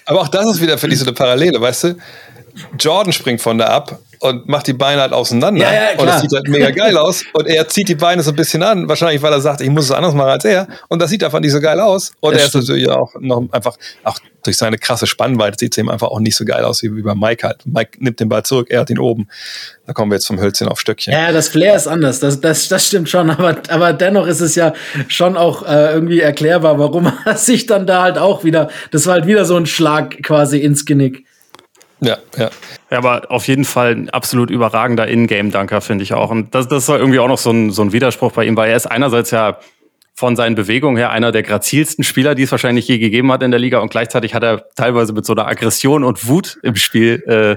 Aber 0.06 0.20
auch 0.22 0.28
das 0.28 0.46
ist 0.46 0.62
wieder 0.62 0.78
für 0.78 0.88
dich 0.88 0.98
so 0.98 1.04
eine 1.04 1.14
Parallele, 1.14 1.60
weißt 1.60 1.84
du? 1.84 1.96
Jordan 2.78 3.12
springt 3.12 3.40
von 3.40 3.58
da 3.58 3.66
ab 3.66 4.00
und 4.20 4.48
macht 4.48 4.66
die 4.66 4.72
Beine 4.72 5.00
halt 5.00 5.12
auseinander. 5.12 5.60
Ja, 5.62 5.72
ja, 5.72 5.98
und 5.98 6.06
das 6.06 6.20
sieht 6.22 6.32
halt 6.32 6.48
mega 6.48 6.70
geil 6.70 6.96
aus. 6.96 7.24
Und 7.32 7.46
er 7.46 7.68
zieht 7.68 7.88
die 7.88 7.94
Beine 7.94 8.22
so 8.22 8.30
ein 8.30 8.36
bisschen 8.36 8.62
an, 8.62 8.88
wahrscheinlich 8.88 9.22
weil 9.22 9.32
er 9.32 9.40
sagt, 9.40 9.60
ich 9.60 9.70
muss 9.70 9.84
es 9.86 9.90
anders 9.92 10.14
machen 10.14 10.30
als 10.30 10.44
er. 10.44 10.66
Und 10.88 11.00
das 11.00 11.10
sieht 11.10 11.22
einfach 11.24 11.40
nicht 11.40 11.52
so 11.52 11.60
geil 11.60 11.80
aus. 11.80 12.12
Und 12.20 12.32
Das 12.32 12.40
er 12.40 12.44
ist 12.44 12.50
stimmt. 12.50 12.68
natürlich 12.68 12.90
auch 12.90 13.14
noch 13.20 13.44
einfach, 13.52 13.76
auch 14.04 14.18
durch 14.44 14.56
seine 14.56 14.78
krasse 14.78 15.06
Spannweite 15.06 15.56
sieht 15.58 15.72
es 15.72 15.78
ihm 15.78 15.88
einfach 15.88 16.08
auch 16.08 16.20
nicht 16.20 16.36
so 16.36 16.44
geil 16.44 16.64
aus 16.64 16.82
wie, 16.82 16.94
wie 16.96 17.02
bei 17.02 17.14
Mike 17.14 17.46
halt. 17.46 17.66
Mike 17.66 17.98
nimmt 17.98 18.20
den 18.20 18.28
Ball 18.28 18.44
zurück, 18.44 18.68
er 18.70 18.80
hat 18.80 18.90
ihn 18.90 18.98
oben. 18.98 19.28
Da 19.86 19.92
kommen 19.92 20.10
wir 20.10 20.16
jetzt 20.16 20.26
vom 20.26 20.40
Hölzchen 20.40 20.68
auf 20.68 20.80
Stöckchen. 20.80 21.12
Ja, 21.12 21.32
das 21.32 21.48
Flair 21.48 21.74
ist 21.74 21.86
anders, 21.86 22.20
das, 22.20 22.40
das, 22.40 22.68
das 22.68 22.86
stimmt 22.86 23.08
schon, 23.08 23.30
aber, 23.30 23.56
aber 23.68 23.92
dennoch 23.92 24.26
ist 24.26 24.40
es 24.40 24.54
ja 24.54 24.72
schon 25.08 25.36
auch 25.36 25.66
äh, 25.66 25.92
irgendwie 25.92 26.20
erklärbar, 26.20 26.78
warum 26.78 27.12
er 27.24 27.36
sich 27.36 27.66
dann 27.66 27.86
da 27.86 28.02
halt 28.02 28.16
auch 28.18 28.44
wieder, 28.44 28.70
das 28.90 29.06
war 29.06 29.14
halt 29.14 29.26
wieder 29.26 29.44
so 29.44 29.56
ein 29.56 29.66
Schlag 29.66 30.22
quasi 30.22 30.58
ins 30.58 30.84
Genick. 30.86 31.24
Ja, 32.00 32.18
ja. 32.36 32.50
Ja, 32.90 32.98
aber 32.98 33.30
auf 33.30 33.48
jeden 33.48 33.64
Fall 33.64 33.92
ein 33.92 34.10
absolut 34.10 34.50
überragender 34.50 35.08
Ingame-Dunker, 35.08 35.80
finde 35.80 36.04
ich 36.04 36.14
auch. 36.14 36.30
Und 36.30 36.54
das, 36.54 36.68
das 36.68 36.88
war 36.88 36.98
irgendwie 36.98 37.18
auch 37.18 37.28
noch 37.28 37.38
so 37.38 37.50
ein, 37.50 37.70
so 37.70 37.82
ein 37.82 37.92
Widerspruch 37.92 38.32
bei 38.32 38.44
ihm, 38.44 38.56
weil 38.56 38.70
er 38.70 38.76
ist 38.76 38.86
einerseits 38.86 39.30
ja 39.30 39.58
von 40.14 40.34
seinen 40.34 40.56
Bewegungen 40.56 40.96
her 40.96 41.10
einer 41.10 41.30
der 41.30 41.44
grazilsten 41.44 42.02
Spieler, 42.02 42.34
die 42.34 42.42
es 42.42 42.50
wahrscheinlich 42.50 42.88
je 42.88 42.98
gegeben 42.98 43.30
hat 43.30 43.42
in 43.42 43.50
der 43.50 43.60
Liga. 43.60 43.78
Und 43.78 43.90
gleichzeitig 43.90 44.34
hat 44.34 44.42
er 44.42 44.68
teilweise 44.74 45.12
mit 45.12 45.24
so 45.24 45.32
einer 45.32 45.46
Aggression 45.46 46.02
und 46.02 46.26
Wut 46.26 46.58
im 46.62 46.74
Spiel, 46.74 47.22
äh, 47.26 47.56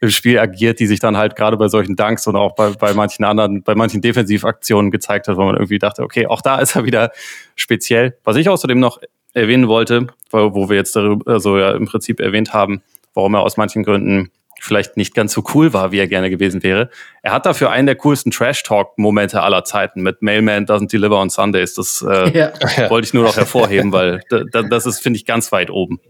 im 0.00 0.10
Spiel 0.10 0.38
agiert, 0.38 0.80
die 0.80 0.86
sich 0.86 1.00
dann 1.00 1.16
halt 1.16 1.36
gerade 1.36 1.56
bei 1.56 1.68
solchen 1.68 1.96
Dunks 1.96 2.26
und 2.26 2.36
auch 2.36 2.54
bei, 2.54 2.70
bei 2.70 2.94
manchen 2.94 3.24
anderen, 3.24 3.62
bei 3.62 3.74
manchen 3.74 4.00
Defensivaktionen 4.00 4.90
gezeigt 4.90 5.28
hat, 5.28 5.36
wo 5.36 5.44
man 5.44 5.56
irgendwie 5.56 5.78
dachte, 5.78 6.02
okay, 6.02 6.26
auch 6.26 6.40
da 6.40 6.58
ist 6.60 6.76
er 6.76 6.84
wieder 6.84 7.10
speziell. 7.56 8.16
Was 8.24 8.36
ich 8.36 8.48
außerdem 8.48 8.80
noch 8.80 9.00
erwähnen 9.34 9.68
wollte, 9.68 10.06
wo, 10.30 10.68
wir 10.70 10.76
jetzt 10.76 10.96
darüber, 10.96 11.30
also 11.30 11.58
ja 11.58 11.72
im 11.72 11.86
Prinzip 11.86 12.20
erwähnt 12.20 12.54
haben, 12.54 12.82
warum 13.18 13.34
er 13.34 13.40
aus 13.40 13.56
manchen 13.56 13.82
Gründen 13.82 14.30
vielleicht 14.60 14.96
nicht 14.96 15.14
ganz 15.14 15.32
so 15.32 15.42
cool 15.54 15.72
war, 15.72 15.92
wie 15.92 15.98
er 15.98 16.06
gerne 16.08 16.30
gewesen 16.30 16.62
wäre. 16.62 16.88
Er 17.22 17.32
hat 17.32 17.46
dafür 17.46 17.70
einen 17.70 17.86
der 17.86 17.96
coolsten 17.96 18.30
Trash-Talk-Momente 18.30 19.40
aller 19.42 19.64
Zeiten 19.64 20.02
mit 20.02 20.22
Mailman 20.22 20.66
Doesn't 20.66 20.90
Deliver 20.90 21.18
on 21.20 21.30
Sundays. 21.30 21.74
Das 21.74 22.04
äh, 22.08 22.30
Ja. 22.38 22.90
wollte 22.90 23.06
ich 23.06 23.14
nur 23.14 23.24
noch 23.24 23.36
hervorheben, 23.36 23.92
weil 23.92 24.20
da, 24.30 24.42
da, 24.50 24.62
das 24.62 24.86
ist, 24.86 25.00
finde 25.00 25.16
ich, 25.18 25.26
ganz 25.26 25.50
weit 25.52 25.70
oben. 25.70 26.00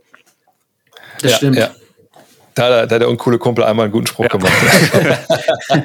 Das 1.20 1.32
ja, 1.32 1.36
stimmt. 1.38 1.56
Ja. 1.56 1.70
Da, 2.54 2.62
hat 2.64 2.70
der- 2.70 2.86
da 2.86 2.94
hat 2.96 3.02
der 3.02 3.08
uncoole 3.08 3.38
Kumpel 3.38 3.64
einmal 3.64 3.84
einen 3.84 3.92
guten 3.92 4.06
Spruch 4.06 4.28
gemacht. 4.28 4.52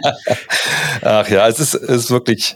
Ach 1.02 1.28
ja, 1.30 1.48
es 1.48 1.60
ist, 1.60 1.74
es 1.74 1.90
ist 2.06 2.12
wirklich, 2.12 2.56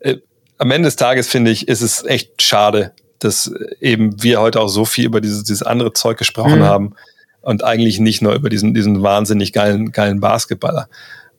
äh, 0.00 0.16
am 0.58 0.70
Ende 0.70 0.86
des 0.88 0.96
Tages 0.96 1.28
finde 1.28 1.50
ich, 1.50 1.68
ist 1.68 1.80
es 1.82 2.04
echt 2.04 2.42
schade, 2.42 2.92
dass 3.18 3.52
eben 3.80 4.22
wir 4.22 4.40
heute 4.40 4.60
auch 4.60 4.68
so 4.68 4.84
viel 4.84 5.06
über 5.06 5.20
dieses, 5.20 5.42
dieses 5.44 5.62
andere 5.62 5.92
Zeug 5.92 6.16
gesprochen 6.18 6.60
Mhm. 6.60 6.64
haben 6.64 6.94
und 7.48 7.64
eigentlich 7.64 7.98
nicht 7.98 8.20
nur 8.20 8.34
über 8.34 8.50
diesen, 8.50 8.74
diesen 8.74 9.02
wahnsinnig 9.02 9.54
geilen, 9.54 9.90
geilen 9.90 10.20
Basketballer. 10.20 10.90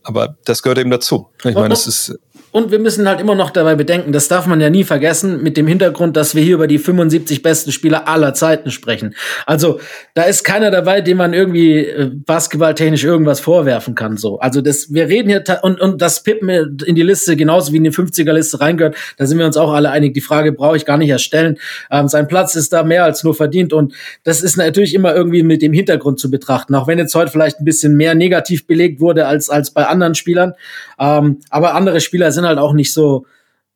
Aber 0.01 0.37
das 0.43 0.63
gehört 0.63 0.79
eben 0.79 0.89
dazu. 0.89 1.29
Ich 1.43 1.53
meine, 1.53 1.69
das 1.69 1.85
ist, 1.85 2.17
Und 2.51 2.71
wir 2.71 2.79
müssen 2.79 3.07
halt 3.07 3.19
immer 3.19 3.35
noch 3.35 3.51
dabei 3.51 3.75
bedenken, 3.75 4.11
das 4.11 4.27
darf 4.27 4.47
man 4.47 4.59
ja 4.59 4.69
nie 4.69 4.83
vergessen, 4.83 5.43
mit 5.43 5.55
dem 5.55 5.67
Hintergrund, 5.67 6.17
dass 6.17 6.33
wir 6.33 6.41
hier 6.41 6.55
über 6.55 6.67
die 6.67 6.79
75 6.79 7.43
besten 7.43 7.71
Spieler 7.71 8.07
aller 8.07 8.33
Zeiten 8.33 8.71
sprechen. 8.71 9.15
Also 9.45 9.79
da 10.15 10.23
ist 10.23 10.43
keiner 10.43 10.71
dabei, 10.71 11.01
dem 11.01 11.17
man 11.17 11.33
irgendwie 11.33 11.85
äh, 11.85 12.09
basketballtechnisch 12.11 13.03
irgendwas 13.03 13.39
vorwerfen 13.39 13.93
kann. 13.93 14.17
So, 14.17 14.39
also 14.39 14.61
das, 14.61 14.91
wir 14.93 15.07
reden 15.07 15.29
hier 15.29 15.43
und 15.61 15.79
und 15.79 16.01
das 16.01 16.23
Pippen 16.23 16.49
in 16.49 16.95
die 16.95 17.03
Liste 17.03 17.35
genauso 17.35 17.71
wie 17.71 17.77
in 17.77 17.83
die 17.83 17.91
50er 17.91 18.33
Liste 18.33 18.59
reingehört. 18.59 18.95
Da 19.17 19.25
sind 19.27 19.37
wir 19.37 19.45
uns 19.45 19.57
auch 19.57 19.71
alle 19.71 19.91
einig. 19.91 20.13
Die 20.13 20.21
Frage 20.21 20.51
brauche 20.51 20.75
ich 20.75 20.85
gar 20.85 20.97
nicht 20.97 21.09
erst 21.09 21.25
stellen. 21.25 21.57
Ähm, 21.91 22.07
sein 22.07 22.27
Platz 22.27 22.55
ist 22.55 22.73
da 22.73 22.83
mehr 22.83 23.03
als 23.03 23.23
nur 23.23 23.35
verdient 23.35 23.73
und 23.73 23.93
das 24.23 24.41
ist 24.41 24.57
natürlich 24.57 24.95
immer 24.95 25.15
irgendwie 25.15 25.43
mit 25.43 25.61
dem 25.61 25.73
Hintergrund 25.73 26.19
zu 26.19 26.31
betrachten. 26.31 26.73
Auch 26.73 26.87
wenn 26.87 26.97
jetzt 26.97 27.13
heute 27.13 27.31
vielleicht 27.31 27.59
ein 27.59 27.65
bisschen 27.65 27.95
mehr 27.95 28.15
negativ 28.15 28.65
belegt 28.65 28.99
wurde 28.99 29.27
als 29.27 29.49
als 29.49 29.71
bei 29.71 29.85
anderen 29.85 30.15
Spielern, 30.15 30.53
ähm, 30.99 31.39
aber 31.49 31.75
andere 31.75 32.01
Spieler 32.01 32.31
sind 32.31 32.45
halt 32.45 32.59
auch 32.59 32.73
nicht 32.73 32.93
so, 32.93 33.25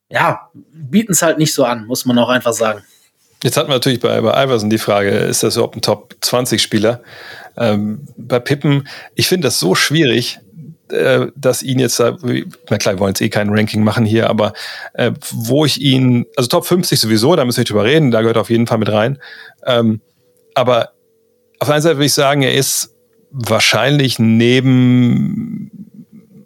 ja, 0.10 0.50
bieten 0.74 1.14
es 1.14 1.22
halt 1.22 1.38
nicht 1.38 1.54
so 1.54 1.64
an, 1.64 1.86
muss 1.86 2.06
man 2.06 2.18
auch 2.20 2.30
einfach 2.30 2.54
sagen. 2.54 2.84
Jetzt 3.44 3.58
hatten 3.58 3.70
wir 3.70 3.76
natürlich 3.76 4.00
bei, 4.00 4.22
bei 4.22 4.44
Iverson 4.44 4.70
die 4.70 4.78
Frage, 4.78 5.10
ist 5.10 5.44
das 5.44 5.56
überhaupt 5.56 5.76
ein 5.76 5.82
Top 5.82 6.16
20 6.22 6.62
Spieler? 6.62 7.02
Ähm, 7.58 8.08
bei 8.18 8.40
Pippen, 8.40 8.88
ich 9.16 9.28
finde 9.28 9.48
das 9.48 9.60
so 9.60 9.76
schwierig, 9.76 10.40
äh, 10.90 11.28
dass 11.36 11.62
ihn 11.64 11.80
jetzt 11.80 12.00
da, 12.00 12.18
na 12.70 12.78
klar, 12.78 12.96
wir 12.96 13.00
wollen 13.00 13.12
jetzt 13.12 13.22
eh 13.22 13.30
kein 13.30 13.50
Ranking 13.50 13.84
machen 13.84 14.06
hier, 14.06 14.30
aber 14.30 14.54
äh, 14.94 15.12
wo 15.32 15.66
ich 15.66 15.82
ihn, 15.82 16.26
also 16.38 16.48
Top 16.48 16.66
50 16.66 17.00
sowieso, 17.00 17.36
da 17.36 17.44
müssen 17.44 17.58
wir 17.58 17.62
nicht 17.62 17.72
drüber 17.72 17.84
reden, 17.84 18.12
da 18.12 18.22
gehört 18.22 18.38
auf 18.38 18.50
jeden 18.50 18.68
Fall 18.68 18.78
mit 18.78 18.90
rein. 18.90 19.20
Ähm, 19.66 20.02
aber 20.56 20.92
auf 21.60 21.68
der 21.68 21.76
einen 21.76 21.82
Seite 21.82 21.98
würde 21.98 22.06
ich 22.06 22.14
sagen, 22.14 22.44
er 22.44 22.54
ist 22.54 22.96
wahrscheinlich 23.32 24.20
neben 24.20 25.72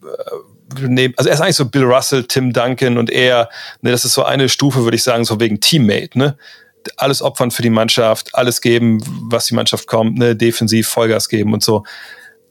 neben, 0.08 0.47
also 0.74 1.30
er 1.30 1.34
ist 1.34 1.42
eigentlich 1.42 1.56
so 1.56 1.66
Bill 1.66 1.84
Russell, 1.84 2.24
Tim 2.24 2.54
Duncan 2.54 2.98
und 2.98 3.10
er, 3.10 3.50
ne, 3.82 3.92
das 3.92 4.06
ist 4.06 4.14
so 4.14 4.24
eine 4.24 4.50
Stufe, 4.50 4.84
würde 4.84 4.96
ich 4.96 5.04
sagen, 5.04 5.26
so 5.26 5.40
wegen 5.40 5.60
Teammate, 5.60 6.18
ne? 6.18 6.38
Alles 6.96 7.22
opfern 7.22 7.52
für 7.52 7.62
die 7.62 7.70
Mannschaft, 7.70 8.34
alles 8.34 8.62
geben, 8.62 9.02
was 9.30 9.46
die 9.46 9.56
Mannschaft 9.56 9.88
kommt, 9.88 10.18
ne, 10.18 10.36
defensiv 10.36 10.88
Vollgas 10.88 11.30
geben 11.30 11.54
und 11.54 11.64
so. 11.64 11.84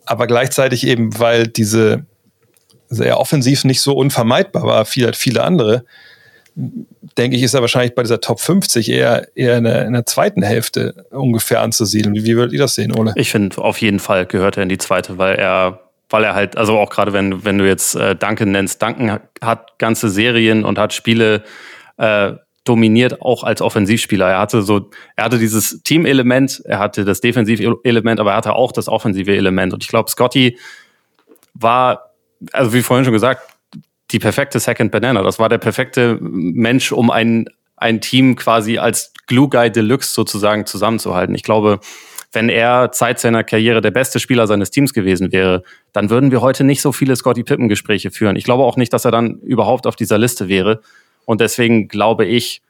Aber 0.05 0.27
gleichzeitig 0.27 0.87
eben, 0.87 1.19
weil 1.19 1.47
diese 1.47 2.05
sehr 2.89 3.19
offensiv 3.19 3.65
nicht 3.65 3.81
so 3.81 3.95
unvermeidbar 3.95 4.65
war, 4.65 4.85
viel 4.85 5.07
hat 5.07 5.17
viele 5.17 5.43
andere, 5.43 5.85
denke 7.19 7.37
ich, 7.37 7.43
ist 7.43 7.55
er 7.55 7.61
wahrscheinlich 7.61 7.95
bei 7.95 8.03
dieser 8.03 8.21
Top 8.21 8.41
50 8.41 8.91
eher, 8.91 9.29
eher 9.37 9.59
in, 9.59 9.65
der, 9.65 9.87
in 9.87 9.93
der 9.93 10.07
zweiten 10.07 10.43
Hälfte 10.43 11.07
ungefähr 11.11 11.61
anzusiedeln. 11.61 12.15
Wie, 12.15 12.25
wie 12.25 12.37
würdet 12.37 12.53
ihr 12.53 12.59
das 12.59 12.75
sehen, 12.75 12.97
Ole? 12.97 13.13
Ich 13.17 13.31
finde, 13.31 13.59
auf 13.59 13.81
jeden 13.81 13.99
Fall 13.99 14.27
gehört 14.27 14.57
er 14.57 14.63
in 14.63 14.69
die 14.69 14.79
zweite, 14.79 15.19
weil 15.19 15.37
er, 15.37 15.86
weil 16.17 16.25
er 16.25 16.35
halt, 16.35 16.57
also 16.57 16.79
auch 16.79 16.89
gerade 16.89 17.13
wenn, 17.13 17.45
wenn 17.45 17.59
du 17.59 17.69
jetzt 17.69 17.95
äh, 17.95 18.17
Duncan 18.17 18.51
nennst, 18.51 18.81
Duncan 18.81 19.21
hat, 19.43 19.79
ganze 19.79 20.09
Serien 20.09 20.65
und 20.65 20.79
hat 20.79 20.95
Spiele 20.95 21.45
äh, 21.99 22.33
dominiert, 22.65 23.21
auch 23.21 23.45
als 23.45 23.61
Offensivspieler. 23.61 24.31
Er 24.31 24.39
hatte 24.39 24.63
so, 24.63 24.89
er 25.15 25.25
hatte 25.25 25.39
dieses 25.39 25.83
Team-Element, 25.83 26.63
er 26.65 26.79
hatte 26.79 27.05
das 27.05 27.21
Defensiv-Element, 27.21 28.19
aber 28.19 28.31
er 28.31 28.39
hatte 28.39 28.55
auch 28.55 28.73
das 28.73 28.89
offensive 28.89 29.37
Element. 29.37 29.75
Und 29.75 29.85
ich 29.85 29.91
glaube, 29.91 30.11
Scotty 30.11 30.59
war, 31.53 32.15
also 32.51 32.73
wie 32.73 32.81
vorhin 32.81 33.05
schon 33.05 33.13
gesagt, 33.13 33.43
die 34.11 34.19
perfekte 34.19 34.59
Second 34.59 34.91
Banana. 34.91 35.23
Das 35.23 35.39
war 35.39 35.51
der 35.51 35.59
perfekte 35.59 36.17
Mensch, 36.23 36.93
um 36.93 37.11
ein, 37.11 37.45
ein 37.77 38.01
Team 38.01 38.37
quasi 38.37 38.79
als 38.79 39.13
Glue 39.27 39.51
Guy 39.51 39.71
Deluxe 39.71 40.15
sozusagen 40.15 40.65
zusammenzuhalten. 40.65 41.35
Ich 41.35 41.43
glaube, 41.43 41.79
wenn 42.37 42.51
er 42.51 42.93
Zeit 42.93 43.19
seiner 43.19 43.45
Karriere 43.45 43.81
der 43.81 43.91
beste 43.91 44.21
Spieler 44.21 44.47
seines 44.47 44.71
Teams 44.71 44.93
gewesen 44.93 45.33
wäre, 45.33 45.63
dann 45.95 46.11
würden 46.11 46.31
wir 46.31 46.43
heute 46.43 46.65
nicht 46.65 46.83
so 46.83 46.93
viele 46.93 47.17
Scotty 47.17 47.43
Pippen 47.43 47.71
Gespräche 47.71 48.11
führen. 48.11 48.37
Ich 48.37 48.45
glaube 48.45 48.63
auch 48.63 48.77
nicht, 48.77 48.93
dass 48.93 49.07
er 49.07 49.11
dann 49.11 49.41
überhaupt 49.41 49.87
auf 49.87 49.97
dieser 49.97 50.19
Liste 50.19 50.47
wäre. 50.47 50.83
Und 51.25 51.41
deswegen 51.41 51.89
glaube 51.89 52.27
ich 52.27 52.61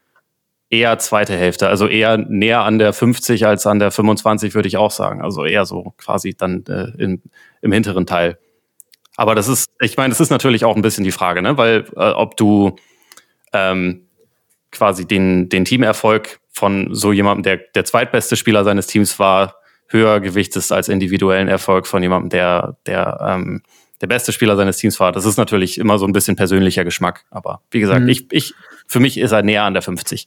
eher 0.71 0.99
zweite 0.99 1.37
Hälfte, 1.37 1.69
also 1.69 1.89
eher 1.89 2.17
näher 2.17 2.61
an 2.61 2.79
der 2.79 2.93
50 2.93 3.45
als 3.45 3.67
an 3.67 3.81
der 3.81 3.91
25, 3.91 4.55
würde 4.55 4.69
ich 4.69 4.77
auch 4.77 4.93
sagen. 4.93 5.21
Also 5.21 5.45
eher 5.45 5.67
so 5.67 5.95
quasi 5.97 6.33
dann 6.33 6.65
äh, 6.69 6.93
im, 7.03 7.21
im 7.61 7.73
hinteren 7.73 8.07
Teil. 8.07 8.39
Aber 9.17 9.35
das 9.35 9.49
ist, 9.49 9.69
ich 9.81 9.97
meine, 9.97 10.11
das 10.11 10.21
ist 10.21 10.31
natürlich 10.31 10.65
auch 10.65 10.77
ein 10.77 10.83
bisschen 10.83 11.03
die 11.03 11.11
Frage, 11.11 11.43
ne? 11.43 11.59
Weil 11.59 11.87
äh, 11.97 12.11
ob 12.11 12.37
du 12.37 12.77
ähm, 13.53 14.07
quasi 14.71 15.09
den, 15.09 15.49
den 15.49 15.65
Teamerfolg 15.65 16.39
von 16.57 16.89
so 16.95 17.13
jemandem, 17.13 17.43
der 17.43 17.57
der 17.75 17.85
zweitbeste 17.85 18.35
Spieler 18.37 18.65
seines 18.65 18.87
Teams 18.87 19.19
war, 19.19 19.57
höher 19.89 20.21
gewichtest 20.21 20.73
als 20.73 20.89
individuellen 20.89 21.49
Erfolg 21.49 21.87
von 21.87 22.03
jemandem, 22.03 22.31
der 22.31 22.77
der 22.87 23.19
ähm, 23.21 23.63
der 24.01 24.07
beste 24.09 24.33
Spieler 24.33 24.57
seines 24.57 24.77
Teams 24.79 24.99
war. 25.01 25.13
Das 25.13 25.25
ist 25.25 25.37
natürlich 25.39 25.79
immer 25.79 25.99
so 25.99 26.07
ein 26.07 26.13
bisschen 26.13 26.37
persönlicher 26.37 26.85
Geschmack. 26.85 27.25
Aber 27.31 27.61
wie 27.71 27.81
gesagt, 27.81 28.03
Mhm. 28.03 28.09
ich, 28.11 28.27
ich, 28.31 28.55
für 28.87 29.01
mich 29.01 29.19
ist 29.19 29.33
er 29.33 29.43
näher 29.43 29.65
an 29.65 29.73
der 29.73 29.83
50. 29.83 30.27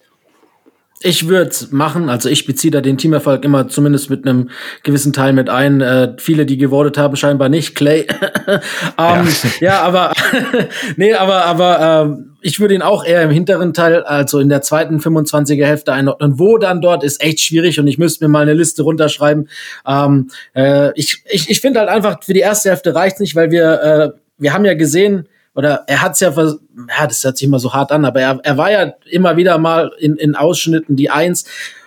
Ich 1.01 1.29
würde 1.29 1.55
machen, 1.71 2.09
also 2.09 2.27
ich 2.27 2.45
beziehe 2.45 2.71
da 2.71 2.81
den 2.81 2.97
Teamerfolg 2.97 3.45
immer 3.45 3.69
zumindest 3.69 4.09
mit 4.09 4.27
einem 4.27 4.49
gewissen 4.83 5.13
Teil 5.13 5.31
mit 5.31 5.49
ein. 5.49 5.79
Äh, 5.79 6.15
viele, 6.17 6.45
die 6.45 6.57
gewotet 6.57 6.97
haben, 6.97 7.15
scheinbar 7.15 7.47
nicht. 7.47 7.73
Clay. 7.73 8.05
ähm, 8.97 9.27
ja. 9.61 9.81
aber 9.81 10.11
nee, 10.97 11.13
aber 11.13 11.45
aber 11.45 11.79
ähm, 11.79 12.35
ich 12.41 12.59
würde 12.59 12.73
ihn 12.73 12.81
auch 12.81 13.05
eher 13.05 13.21
im 13.21 13.29
hinteren 13.29 13.73
Teil, 13.73 14.03
also 14.03 14.39
in 14.39 14.49
der 14.49 14.61
zweiten 14.61 14.99
25er 14.99 15.65
Hälfte 15.65 15.93
einordnen. 15.93 16.37
Wo 16.37 16.57
dann 16.57 16.81
dort 16.81 17.05
ist 17.05 17.23
echt 17.23 17.39
schwierig 17.39 17.79
und 17.79 17.87
ich 17.87 17.97
müsste 17.97 18.25
mir 18.25 18.29
mal 18.29 18.41
eine 18.41 18.53
Liste 18.53 18.83
runterschreiben. 18.83 19.47
Ähm, 19.87 20.31
äh, 20.53 20.91
ich 20.99 21.23
ich, 21.31 21.49
ich 21.49 21.61
finde 21.61 21.79
halt 21.79 21.87
einfach 21.87 22.21
für 22.21 22.33
die 22.33 22.41
erste 22.41 22.71
Hälfte 22.71 22.93
reicht's 22.93 23.21
nicht, 23.21 23.37
weil 23.37 23.51
wir 23.51 23.81
äh, 23.81 24.19
wir 24.37 24.53
haben 24.53 24.65
ja 24.65 24.73
gesehen, 24.73 25.29
oder 25.59 25.83
er 25.87 26.01
hat's 26.01 26.21
ja, 26.21 26.31
vers 26.31 26.57
ja, 26.87 27.05
das 27.05 27.21
hört 27.21 27.37
sich 27.37 27.45
immer 27.45 27.59
so 27.59 27.73
hart 27.73 27.91
an, 27.91 28.05
aber 28.05 28.21
er, 28.21 28.39
er 28.43 28.55
war 28.55 28.71
ja 28.71 28.93
immer 29.11 29.35
wieder 29.35 29.57
mal 29.57 29.91
in, 29.99 30.15
in 30.15 30.35
Ausschnitten 30.35 30.95
die 30.95 31.09
Eins. 31.09 31.43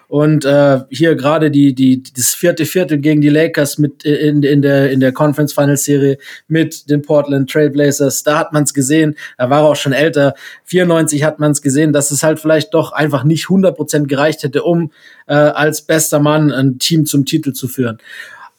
Und 0.09 0.45
äh, 0.45 0.81
hier 0.91 1.15
gerade 1.15 1.51
die 1.51 1.75
die 1.75 2.03
das 2.03 2.35
vierte 2.35 2.67
Viertel 2.67 2.99
gegen 2.99 3.23
die 3.23 3.31
Lakers 3.31 3.79
mit 3.79 4.05
äh, 4.05 4.29
in, 4.29 4.43
in 4.43 4.61
der 4.61 4.91
in 4.91 5.01
der 5.01 5.13
Conference 5.13 5.55
Finals 5.55 5.85
Serie 5.85 6.19
mit 6.49 6.91
den 6.91 7.01
Portland 7.01 7.49
Trailblazers, 7.51 8.23
da 8.25 8.39
hat 8.39 8.53
man's 8.53 8.75
gesehen, 8.75 9.17
er 9.39 9.49
war 9.49 9.63
auch 9.63 9.77
schon 9.77 9.95
älter, 9.95 10.35
94 10.65 11.25
hat 11.25 11.39
man's 11.39 11.63
gesehen, 11.63 11.95
dass 11.95 12.11
es 12.11 12.23
halt 12.23 12.41
vielleicht 12.41 12.75
doch 12.75 12.93
einfach 12.93 13.25
nicht 13.25 13.47
100% 13.47 14.07
gereicht 14.07 14.43
hätte, 14.43 14.65
um 14.65 14.93
äh, 15.27 15.33
als 15.33 15.81
bester 15.81 16.21
Mann 16.21 16.53
ein 16.53 16.79
Team 16.79 17.07
zum 17.07 17.25
Titel 17.25 17.55
zu 17.55 17.67
führen. 17.67 17.97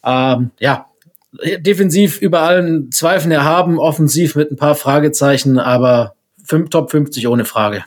Ähm, 0.04 0.50
ja, 0.58 0.86
defensiv 1.58 2.20
über 2.20 2.40
allen 2.40 2.90
Zweifeln 2.92 3.32
erhaben, 3.32 3.78
offensiv 3.78 4.36
mit 4.36 4.50
ein 4.50 4.56
paar 4.56 4.74
Fragezeichen, 4.74 5.58
aber 5.58 6.14
Top 6.70 6.90
50 6.90 7.26
ohne 7.26 7.44
Frage. 7.44 7.84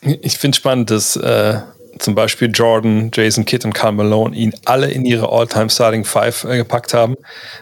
Ich 0.00 0.38
finde 0.38 0.56
spannend, 0.56 0.90
dass 0.90 1.16
äh, 1.16 1.60
zum 1.98 2.14
Beispiel 2.14 2.50
Jordan, 2.52 3.10
Jason 3.12 3.44
Kidd 3.44 3.64
und 3.64 3.72
Carl 3.72 3.92
Malone 3.92 4.36
ihn 4.36 4.54
alle 4.64 4.90
in 4.90 5.04
ihre 5.04 5.30
All-Time 5.30 5.70
Starting 5.70 6.04
Five 6.04 6.44
äh, 6.44 6.56
gepackt 6.56 6.94
haben. 6.94 7.16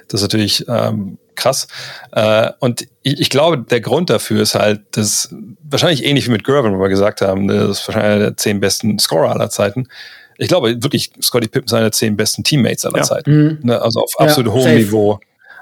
Das 0.08 0.20
ist 0.20 0.24
natürlich 0.24 0.64
ähm, 0.68 1.18
krass. 1.36 1.68
Äh, 2.12 2.50
und 2.60 2.86
ich, 3.02 3.20
ich, 3.20 3.30
glaube, 3.30 3.58
der 3.58 3.80
Grund 3.80 4.10
dafür 4.10 4.42
ist 4.42 4.54
halt, 4.54 4.82
dass 4.92 5.34
wahrscheinlich 5.62 6.04
ähnlich 6.04 6.26
wie 6.26 6.32
mit 6.32 6.44
Gervin, 6.44 6.76
wo 6.76 6.82
wir 6.82 6.88
gesagt 6.88 7.20
haben, 7.20 7.48
das 7.48 7.80
ist 7.80 7.88
wahrscheinlich 7.88 8.12
einer 8.12 8.24
der 8.24 8.36
zehn 8.36 8.60
besten 8.60 8.98
Scorer 8.98 9.30
aller 9.30 9.50
Zeiten. 9.50 9.88
Ich 10.38 10.48
glaube 10.48 10.82
wirklich, 10.82 11.12
Scotty 11.20 11.48
Pippen 11.48 11.66
ist 11.66 11.72
einer 11.72 11.82
der 11.82 11.92
zehn 11.92 12.16
besten 12.16 12.44
Teammates 12.44 12.84
aller 12.84 12.98
ja. 12.98 13.02
Zeiten. 13.04 13.30
Mhm. 13.30 13.58
Ne, 13.62 13.80
also 13.80 14.00
auf 14.00 14.12
absolut 14.18 14.52
ja, 14.52 14.58
hohem 14.58 14.62
safe. 14.64 14.76
Niveau 14.76 15.20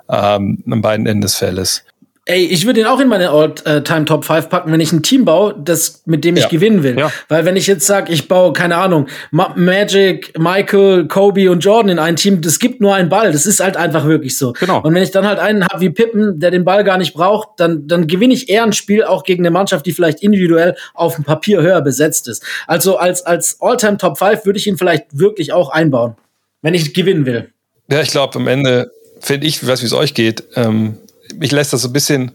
ähm, 0.09 0.63
an 0.71 0.83
beiden 0.83 1.07
Enden 1.07 1.23
des 1.23 1.37
Feldes. 1.37 1.85
Ey, 2.25 2.45
ich 2.45 2.67
würde 2.67 2.79
ihn 2.79 2.87
auch 2.87 3.01
in 3.01 3.09
meine 3.09 3.31
All-Time 3.31 4.05
Top 4.05 4.25
5 4.25 4.49
packen, 4.49 4.71
wenn 4.71 4.79
ich 4.79 4.93
ein 4.93 5.03
Team 5.03 5.25
baue, 5.25 5.57
das, 5.59 6.03
mit 6.07 6.23
dem 6.23 6.37
ich 6.37 6.45
ja. 6.45 6.49
gewinnen 6.49 6.85
will. 6.85 6.97
Ja. 6.97 7.11
Weil 7.29 7.45
wenn 7.45 7.57
ich 7.57 7.67
jetzt 7.67 7.85
sage, 7.85 8.13
ich 8.13 8.29
baue, 8.29 8.53
keine 8.53 8.77
Ahnung, 8.77 9.09
Ma 9.33 9.53
Magic, 9.57 10.39
Michael, 10.39 11.09
Kobe 11.09 11.51
und 11.51 11.65
Jordan 11.65 11.89
in 11.89 11.99
ein 11.99 12.15
Team, 12.15 12.41
das 12.41 12.61
gibt 12.61 12.81
nur 12.81 12.95
einen 12.95 13.09
Ball. 13.09 13.33
Das 13.33 13.45
ist 13.45 13.59
halt 13.59 13.77
einfach 13.77 14.07
wirklich 14.07 14.39
so. 14.39 14.53
Genau. 14.53 14.81
Und 14.83 14.95
wenn 14.95 15.03
ich 15.03 15.11
dann 15.11 15.27
halt 15.27 15.41
einen 15.41 15.67
habe 15.67 15.81
wie 15.81 15.91
Pippen, 15.91 16.39
der 16.39 16.53
den 16.53 16.65
Ball 16.65 16.85
gar 16.85 16.97
nicht 16.97 17.13
braucht, 17.13 17.49
dann, 17.59 17.89
dann 17.89 18.07
gewinne 18.07 18.35
ich 18.35 18.49
eher 18.49 18.63
ein 18.63 18.73
Spiel 18.73 19.03
auch 19.03 19.25
gegen 19.25 19.43
eine 19.43 19.51
Mannschaft, 19.51 19.85
die 19.85 19.93
vielleicht 19.93 20.23
individuell 20.23 20.77
auf 20.95 21.17
dem 21.17 21.25
Papier 21.25 21.61
höher 21.61 21.81
besetzt 21.81 22.29
ist. 22.29 22.45
Also 22.69 22.99
als, 22.99 23.27
als 23.27 23.57
All-Time 23.61 23.97
Top 23.97 24.19
5 24.19 24.47
würde 24.47 24.61
ich 24.61 24.69
ihn 24.69 24.79
vielleicht 24.79 25.07
wirklich 25.11 25.53
auch 25.53 25.71
einbauen, 25.71 26.15
wenn 26.61 26.75
ich 26.75 26.95
gewinnen 26.95 27.27
will. 27.27 27.51
Ja, 27.91 28.01
ich 28.01 28.13
glaube, 28.13 28.39
am 28.39 28.47
Ende 28.47 28.93
finde 29.19 29.49
ich, 29.49 29.57
ich 29.57 29.67
weiß, 29.67 29.83
wie 29.83 29.87
es 29.87 29.93
euch 29.93 30.15
geht, 30.15 30.45
ähm 30.55 30.99
mich 31.39 31.53
lässt 31.53 31.73
das 31.73 31.83
so 31.83 31.89
ein 31.89 31.93
bisschen, 31.93 32.33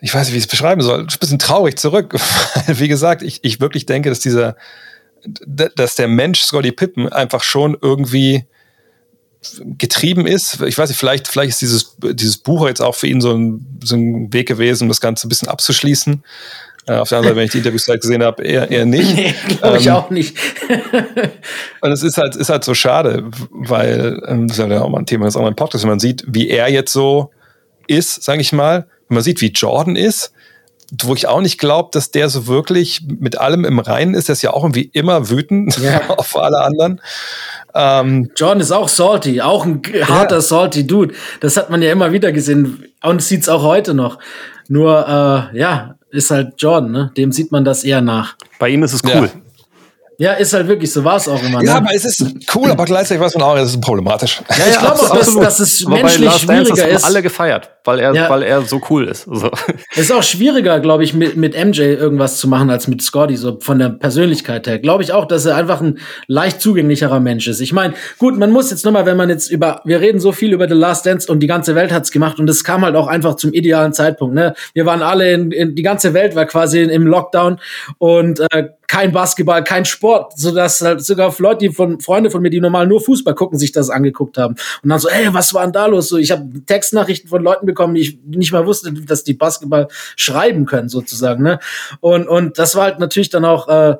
ich 0.00 0.14
weiß 0.14 0.26
nicht, 0.26 0.34
wie 0.34 0.38
ich 0.38 0.44
es 0.44 0.50
beschreiben 0.50 0.82
soll, 0.82 1.00
ein 1.00 1.06
bisschen 1.20 1.38
traurig 1.38 1.78
zurück. 1.78 2.14
wie 2.66 2.88
gesagt, 2.88 3.22
ich, 3.22 3.40
ich 3.42 3.60
wirklich 3.60 3.86
denke, 3.86 4.08
dass 4.08 4.20
dieser, 4.20 4.56
dass 5.24 5.94
der 5.94 6.08
Mensch 6.08 6.42
Scotty 6.42 6.72
Pippen 6.72 7.08
einfach 7.08 7.42
schon 7.42 7.76
irgendwie 7.80 8.44
getrieben 9.78 10.26
ist. 10.26 10.62
Ich 10.62 10.78
weiß 10.78 10.88
nicht, 10.88 10.98
vielleicht, 10.98 11.28
vielleicht 11.28 11.50
ist 11.50 11.60
dieses, 11.60 11.96
dieses 12.02 12.38
Buch 12.38 12.66
jetzt 12.66 12.80
auch 12.80 12.94
für 12.94 13.06
ihn 13.06 13.20
so 13.20 13.32
ein, 13.32 13.78
so 13.82 13.96
ein 13.96 14.32
Weg 14.32 14.48
gewesen, 14.48 14.84
um 14.84 14.88
das 14.88 15.00
Ganze 15.00 15.26
ein 15.26 15.28
bisschen 15.28 15.48
abzuschließen. 15.48 16.22
Äh, 16.86 16.96
auf 16.96 17.08
der 17.08 17.18
anderen 17.18 17.34
Seite, 17.34 17.36
wenn 17.36 17.44
ich 17.46 17.52
die 17.52 17.58
Interviews 17.58 17.88
halt 17.88 18.02
gesehen 18.02 18.22
habe, 18.22 18.42
eher, 18.42 18.70
eher 18.70 18.84
nicht. 18.84 19.14
Nee, 19.16 19.34
glaube 19.58 19.78
ich 19.78 19.86
ähm, 19.86 19.92
auch 19.94 20.10
nicht. 20.10 20.36
und 21.80 21.92
es 21.92 22.02
ist 22.02 22.18
halt, 22.18 22.36
ist 22.36 22.50
halt 22.50 22.64
so 22.64 22.74
schade, 22.74 23.30
weil, 23.50 24.22
ähm, 24.26 24.48
das 24.48 24.58
ist 24.58 24.68
ja 24.68 24.82
auch 24.82 24.90
mal 24.90 24.98
ein 24.98 25.06
Thema 25.06 25.24
des 25.24 25.36
anderen 25.36 25.56
Podcasts, 25.56 25.82
wenn 25.82 25.90
man 25.90 26.00
sieht, 26.00 26.24
wie 26.26 26.48
er 26.48 26.70
jetzt 26.70 26.92
so 26.92 27.30
ist, 27.86 28.22
sage 28.22 28.40
ich 28.40 28.52
mal, 28.52 28.86
wenn 29.08 29.16
man 29.16 29.22
sieht, 29.22 29.40
wie 29.40 29.52
Jordan 29.52 29.96
ist, 29.96 30.32
wo 31.02 31.14
ich 31.14 31.26
auch 31.26 31.40
nicht 31.40 31.58
glaube, 31.58 31.90
dass 31.92 32.10
der 32.10 32.28
so 32.28 32.46
wirklich 32.46 33.02
mit 33.06 33.38
allem 33.38 33.64
im 33.64 33.78
Reinen 33.78 34.14
ist, 34.14 34.28
der 34.28 34.34
ist 34.34 34.42
ja 34.42 34.52
auch 34.52 34.62
irgendwie 34.62 34.90
immer 34.92 35.30
wütend 35.30 35.78
ja. 35.78 36.02
auf 36.16 36.36
alle 36.36 36.58
anderen. 36.58 37.00
Ähm, 37.74 38.30
Jordan 38.36 38.60
ist 38.60 38.70
auch 38.70 38.88
salty, 38.88 39.40
auch 39.40 39.64
ein 39.64 39.82
harter 40.02 40.36
ja. 40.36 40.40
salty 40.40 40.86
Dude. 40.86 41.14
Das 41.40 41.56
hat 41.56 41.70
man 41.70 41.82
ja 41.82 41.90
immer 41.90 42.12
wieder 42.12 42.32
gesehen 42.32 42.84
und 43.02 43.22
sieht 43.22 43.42
es 43.42 43.48
auch 43.48 43.62
heute 43.62 43.94
noch. 43.94 44.18
Nur 44.68 45.50
äh, 45.52 45.58
ja, 45.58 45.96
ist 46.10 46.30
halt 46.30 46.54
Jordan, 46.58 46.92
ne? 46.92 47.12
Dem 47.16 47.32
sieht 47.32 47.50
man 47.50 47.64
das 47.64 47.84
eher 47.84 48.00
nach. 48.00 48.36
Bei 48.58 48.68
ihm 48.68 48.82
ist 48.82 48.92
es 48.92 49.02
cool. 49.04 49.30
Ja. 49.34 49.40
Ja, 50.16 50.32
ist 50.34 50.52
halt 50.52 50.68
wirklich, 50.68 50.92
so 50.92 51.02
war 51.02 51.16
es 51.16 51.26
auch 51.26 51.42
immer. 51.42 51.58
Ne? 51.60 51.66
Ja, 51.66 51.76
aber 51.76 51.92
es 51.92 52.04
ist 52.04 52.24
cool, 52.54 52.70
aber 52.70 52.84
gleichzeitig 52.84 53.20
weiß 53.20 53.34
man 53.34 53.42
auch, 53.42 53.56
es 53.56 53.70
ist 53.70 53.80
problematisch. 53.80 54.42
Ja, 54.48 54.64
ich 54.70 54.78
glaube 54.78 55.00
auch, 55.00 55.16
dass, 55.16 55.34
dass 55.34 55.60
es 55.60 55.84
aber 55.84 55.96
menschlich 55.96 56.32
schwieriger 56.34 56.76
Dance, 56.76 56.84
ist. 56.84 57.04
alle 57.04 57.20
gefeiert, 57.22 57.70
weil 57.84 57.98
er, 57.98 58.14
ja. 58.14 58.30
weil 58.30 58.42
er 58.42 58.62
so 58.62 58.80
cool 58.90 59.06
ist. 59.06 59.24
So. 59.24 59.50
Es 59.92 59.98
ist 59.98 60.12
auch 60.12 60.22
schwieriger, 60.22 60.80
glaube 60.80 61.04
ich, 61.04 61.14
mit, 61.14 61.36
mit 61.36 61.54
MJ 61.54 61.80
irgendwas 61.82 62.38
zu 62.38 62.48
machen 62.48 62.70
als 62.70 62.88
mit 62.88 63.02
Scotty, 63.02 63.36
so 63.36 63.58
von 63.60 63.78
der 63.78 63.90
Persönlichkeit 63.90 64.66
her. 64.66 64.78
Glaube 64.78 65.02
ich 65.02 65.12
auch, 65.12 65.26
dass 65.26 65.44
er 65.44 65.56
einfach 65.56 65.80
ein 65.80 65.98
leicht 66.26 66.60
zugänglicherer 66.60 67.20
Mensch 67.20 67.46
ist. 67.46 67.60
Ich 67.60 67.72
meine, 67.72 67.94
gut, 68.18 68.38
man 68.38 68.50
muss 68.50 68.70
jetzt 68.70 68.84
nochmal, 68.84 69.06
wenn 69.06 69.16
man 69.16 69.28
jetzt 69.28 69.50
über, 69.50 69.82
wir 69.84 70.00
reden 70.00 70.18
so 70.18 70.32
viel 70.32 70.52
über 70.52 70.66
The 70.66 70.74
Last 70.74 71.06
Dance 71.06 71.30
und 71.30 71.40
die 71.40 71.46
ganze 71.46 71.74
Welt 71.74 71.92
hat's 71.92 72.10
gemacht 72.10 72.38
und 72.38 72.48
es 72.48 72.64
kam 72.64 72.84
halt 72.84 72.96
auch 72.96 73.06
einfach 73.06 73.36
zum 73.36 73.52
idealen 73.52 73.92
Zeitpunkt. 73.92 74.34
Ne? 74.34 74.54
Wir 74.72 74.86
waren 74.86 75.02
alle 75.02 75.32
in, 75.32 75.52
in 75.52 75.74
die 75.74 75.82
ganze 75.82 76.14
Welt 76.14 76.34
war 76.34 76.46
quasi 76.46 76.82
im 76.82 77.06
Lockdown 77.06 77.60
und 77.98 78.40
äh, 78.50 78.68
kein 78.86 79.12
Basketball, 79.12 79.64
kein 79.64 79.84
Sport, 79.84 80.38
so 80.38 80.54
dass 80.54 80.80
halt 80.80 81.04
sogar 81.04 81.34
Leute, 81.38 81.66
die 81.66 81.70
von 81.70 82.00
Freunde 82.00 82.30
von 82.30 82.40
mir, 82.42 82.50
die 82.50 82.60
normal 82.60 82.86
nur 82.86 83.00
Fußball 83.00 83.34
gucken, 83.34 83.58
sich 83.58 83.72
das 83.72 83.90
angeguckt 83.90 84.38
haben 84.38 84.54
und 84.82 84.88
dann 84.88 84.98
so, 84.98 85.08
ey, 85.08 85.32
was 85.32 85.52
war 85.52 85.62
denn 85.64 85.72
da 85.72 85.86
los? 85.86 86.08
So, 86.08 86.16
ich 86.16 86.30
habe 86.30 86.44
Textnachrichten 86.64 87.28
von 87.28 87.42
Leuten 87.42 87.66
bekommen, 87.66 87.73
die 87.94 88.00
ich 88.00 88.18
nicht 88.24 88.52
mal 88.52 88.66
wusste, 88.66 88.92
dass 88.92 89.24
die 89.24 89.34
Basketball 89.34 89.88
schreiben 90.16 90.66
können 90.66 90.88
sozusagen, 90.88 91.42
ne? 91.42 91.58
Und 92.00 92.28
und 92.28 92.58
das 92.58 92.74
war 92.74 92.84
halt 92.84 92.98
natürlich 92.98 93.30
dann 93.30 93.44
auch 93.44 93.68
äh, 93.68 93.96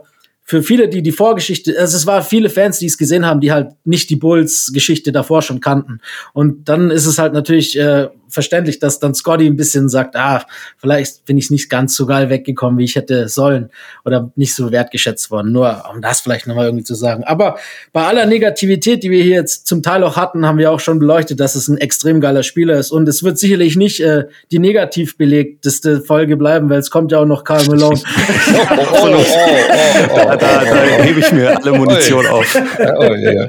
für 0.46 0.62
viele, 0.62 0.88
die 0.88 1.02
die 1.02 1.12
Vorgeschichte, 1.12 1.74
also 1.78 1.96
es 1.96 2.06
war 2.06 2.22
viele 2.22 2.50
Fans, 2.50 2.78
die 2.78 2.86
es 2.86 2.98
gesehen 2.98 3.24
haben, 3.24 3.40
die 3.40 3.50
halt 3.50 3.72
nicht 3.84 4.10
die 4.10 4.16
Bulls-Geschichte 4.16 5.10
davor 5.10 5.40
schon 5.40 5.60
kannten. 5.60 6.00
Und 6.34 6.68
dann 6.68 6.90
ist 6.90 7.06
es 7.06 7.18
halt 7.18 7.32
natürlich 7.32 7.78
äh, 7.78 8.08
verständlich, 8.34 8.78
dass 8.78 8.98
dann 8.98 9.14
Scotty 9.14 9.46
ein 9.46 9.56
bisschen 9.56 9.88
sagt, 9.88 10.16
ah, 10.16 10.44
vielleicht 10.76 11.24
bin 11.24 11.38
ich 11.38 11.50
nicht 11.50 11.70
ganz 11.70 11.96
so 11.96 12.04
geil 12.06 12.28
weggekommen, 12.28 12.78
wie 12.78 12.84
ich 12.84 12.96
hätte 12.96 13.28
sollen 13.28 13.70
oder 14.04 14.30
nicht 14.36 14.54
so 14.54 14.70
wertgeschätzt 14.70 15.30
worden. 15.30 15.52
Nur 15.52 15.84
um 15.92 16.02
das 16.02 16.20
vielleicht 16.20 16.46
nochmal 16.46 16.66
irgendwie 16.66 16.84
zu 16.84 16.94
sagen. 16.94 17.24
Aber 17.24 17.56
bei 17.92 18.02
aller 18.02 18.26
Negativität, 18.26 19.02
die 19.02 19.10
wir 19.10 19.22
hier 19.22 19.36
jetzt 19.36 19.66
zum 19.66 19.82
Teil 19.82 20.02
auch 20.04 20.16
hatten, 20.16 20.46
haben 20.46 20.58
wir 20.58 20.70
auch 20.70 20.80
schon 20.80 20.98
beleuchtet, 20.98 21.40
dass 21.40 21.54
es 21.54 21.68
ein 21.68 21.78
extrem 21.78 22.20
geiler 22.20 22.42
Spieler 22.42 22.78
ist. 22.78 22.90
Und 22.90 23.08
es 23.08 23.22
wird 23.22 23.38
sicherlich 23.38 23.76
nicht 23.76 24.00
äh, 24.00 24.24
die 24.50 24.58
negativ 24.58 25.16
belegteste 25.16 26.00
Folge 26.00 26.36
bleiben, 26.36 26.68
weil 26.68 26.80
es 26.80 26.90
kommt 26.90 27.12
ja 27.12 27.20
auch 27.20 27.26
noch 27.26 27.44
Karl 27.44 27.64
Malone. 27.66 28.00
oh, 28.48 28.66
oh, 28.70 29.08
oh, 29.08 29.24
oh, 29.24 30.08
oh, 30.12 30.16
da, 30.16 30.36
da, 30.36 30.64
da 30.64 31.02
hebe 31.02 31.20
ich 31.20 31.32
mir 31.32 31.56
alle 31.56 31.72
Munition 31.72 32.26
auf. 32.26 32.58
Oh, 32.78 33.14
ja, 33.14 33.32
ja. 33.32 33.46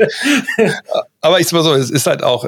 Aber 1.26 1.39
ich 1.39 1.47
sag 1.47 1.53
mal 1.53 1.64
so, 1.64 1.73
es 1.73 1.89
ist 1.89 2.06
halt 2.06 2.22
auch, 2.22 2.47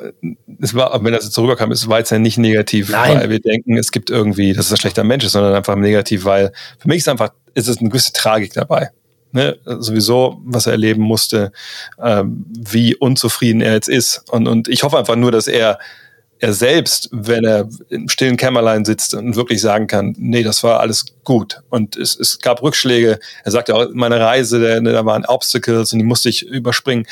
es 0.61 0.75
war, 0.75 1.03
wenn 1.03 1.11
das 1.11 1.23
jetzt 1.23 1.33
so 1.33 1.41
rüberkam, 1.41 1.71
es 1.71 1.89
war 1.89 1.97
jetzt 1.97 2.11
ja 2.11 2.19
nicht 2.19 2.37
negativ, 2.37 2.89
Nein. 2.89 3.17
weil 3.17 3.29
wir 3.31 3.39
denken, 3.39 3.75
es 3.75 3.91
gibt 3.91 4.11
irgendwie, 4.11 4.53
dass 4.53 4.67
es 4.67 4.71
ein 4.71 4.77
schlechter 4.77 5.03
Mensch 5.03 5.25
ist, 5.25 5.31
sondern 5.31 5.55
einfach 5.55 5.75
negativ, 5.75 6.25
weil 6.25 6.51
für 6.77 6.87
mich 6.87 6.99
ist 6.99 7.09
einfach, 7.09 7.31
ist 7.55 7.67
es 7.67 7.79
eine 7.79 7.89
gewisse 7.89 8.13
Tragik 8.13 8.53
dabei. 8.53 8.91
Ne? 9.31 9.57
Sowieso, 9.65 10.39
was 10.45 10.67
er 10.67 10.73
erleben 10.73 11.01
musste, 11.01 11.51
ähm, 11.99 12.45
wie 12.55 12.95
unzufrieden 12.95 13.61
er 13.61 13.73
jetzt 13.73 13.89
ist. 13.89 14.21
Und, 14.29 14.47
und 14.47 14.67
ich 14.67 14.83
hoffe 14.83 14.99
einfach 14.99 15.15
nur, 15.15 15.31
dass 15.31 15.47
er, 15.47 15.79
er 16.37 16.53
selbst, 16.53 17.09
wenn 17.11 17.45
er 17.45 17.67
im 17.89 18.07
stillen 18.09 18.37
Kämmerlein 18.37 18.85
sitzt 18.85 19.15
und 19.15 19.35
wirklich 19.35 19.59
sagen 19.59 19.87
kann, 19.87 20.13
nee, 20.19 20.43
das 20.43 20.63
war 20.63 20.81
alles 20.81 21.05
gut. 21.23 21.61
Und 21.71 21.95
es, 21.95 22.15
es 22.15 22.37
gab 22.37 22.61
Rückschläge. 22.61 23.19
Er 23.43 23.51
sagte 23.51 23.73
auch, 23.73 23.87
meine 23.91 24.19
Reise, 24.19 24.61
da, 24.61 24.79
da 24.79 25.03
waren 25.03 25.25
Obstacles 25.25 25.93
und 25.93 25.97
die 25.97 26.05
musste 26.05 26.29
ich 26.29 26.43
überspringen. 26.45 27.07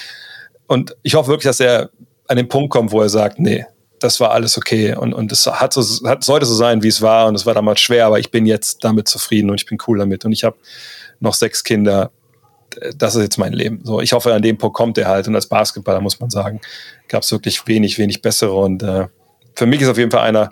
Und 0.67 0.95
ich 1.03 1.15
hoffe 1.15 1.29
wirklich, 1.29 1.49
dass 1.49 1.59
er 1.59 1.89
an 2.27 2.37
den 2.37 2.47
Punkt 2.47 2.71
kommt, 2.71 2.91
wo 2.91 3.01
er 3.01 3.09
sagt, 3.09 3.39
nee, 3.39 3.65
das 3.99 4.19
war 4.19 4.31
alles 4.31 4.57
okay. 4.57 4.95
Und, 4.95 5.13
und 5.13 5.31
es 5.31 5.45
hat 5.45 5.73
so, 5.73 6.07
hat, 6.07 6.23
sollte 6.23 6.45
so 6.45 6.55
sein, 6.55 6.83
wie 6.83 6.87
es 6.87 7.01
war. 7.01 7.27
Und 7.27 7.35
es 7.35 7.45
war 7.45 7.53
damals 7.53 7.79
schwer, 7.79 8.05
aber 8.05 8.19
ich 8.19 8.31
bin 8.31 8.45
jetzt 8.45 8.83
damit 8.83 9.07
zufrieden 9.07 9.49
und 9.49 9.55
ich 9.55 9.65
bin 9.65 9.77
cool 9.87 9.99
damit. 9.99 10.25
Und 10.25 10.31
ich 10.31 10.43
habe 10.43 10.57
noch 11.19 11.33
sechs 11.33 11.63
Kinder. 11.63 12.11
Das 12.97 13.15
ist 13.15 13.21
jetzt 13.21 13.37
mein 13.37 13.53
Leben. 13.53 13.81
So, 13.83 14.01
ich 14.01 14.13
hoffe, 14.13 14.33
an 14.33 14.41
dem 14.41 14.57
Punkt 14.57 14.75
kommt 14.75 14.97
er 14.97 15.07
halt. 15.07 15.27
Und 15.27 15.35
als 15.35 15.47
Basketballer 15.47 16.01
muss 16.01 16.19
man 16.19 16.29
sagen, 16.29 16.59
gab 17.07 17.23
es 17.23 17.31
wirklich 17.31 17.65
wenig, 17.67 17.97
wenig 17.97 18.21
bessere. 18.21 18.53
Und 18.53 18.83
äh, 18.83 19.07
für 19.55 19.65
mich 19.65 19.81
ist 19.81 19.87
auf 19.87 19.97
jeden 19.97 20.11
Fall 20.11 20.27
einer, 20.27 20.51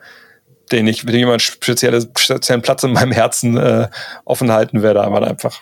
den 0.71 0.87
ich, 0.87 1.03
mit 1.03 1.13
dem 1.13 1.19
jemand 1.19 1.41
spezielle, 1.41 2.01
speziellen 2.17 2.61
Platz 2.61 2.83
in 2.83 2.93
meinem 2.93 3.11
Herzen 3.11 3.57
äh, 3.57 3.89
offen 4.25 4.51
halten 4.51 4.81
werde, 4.81 5.03
aber 5.03 5.21
einfach 5.27 5.61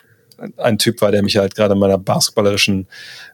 ein 0.56 0.78
Typ 0.78 1.00
war, 1.00 1.12
der 1.12 1.22
mich 1.22 1.36
halt 1.36 1.54
gerade 1.54 1.74
in 1.74 1.80
meiner 1.80 1.98
basketballerischen 1.98 2.86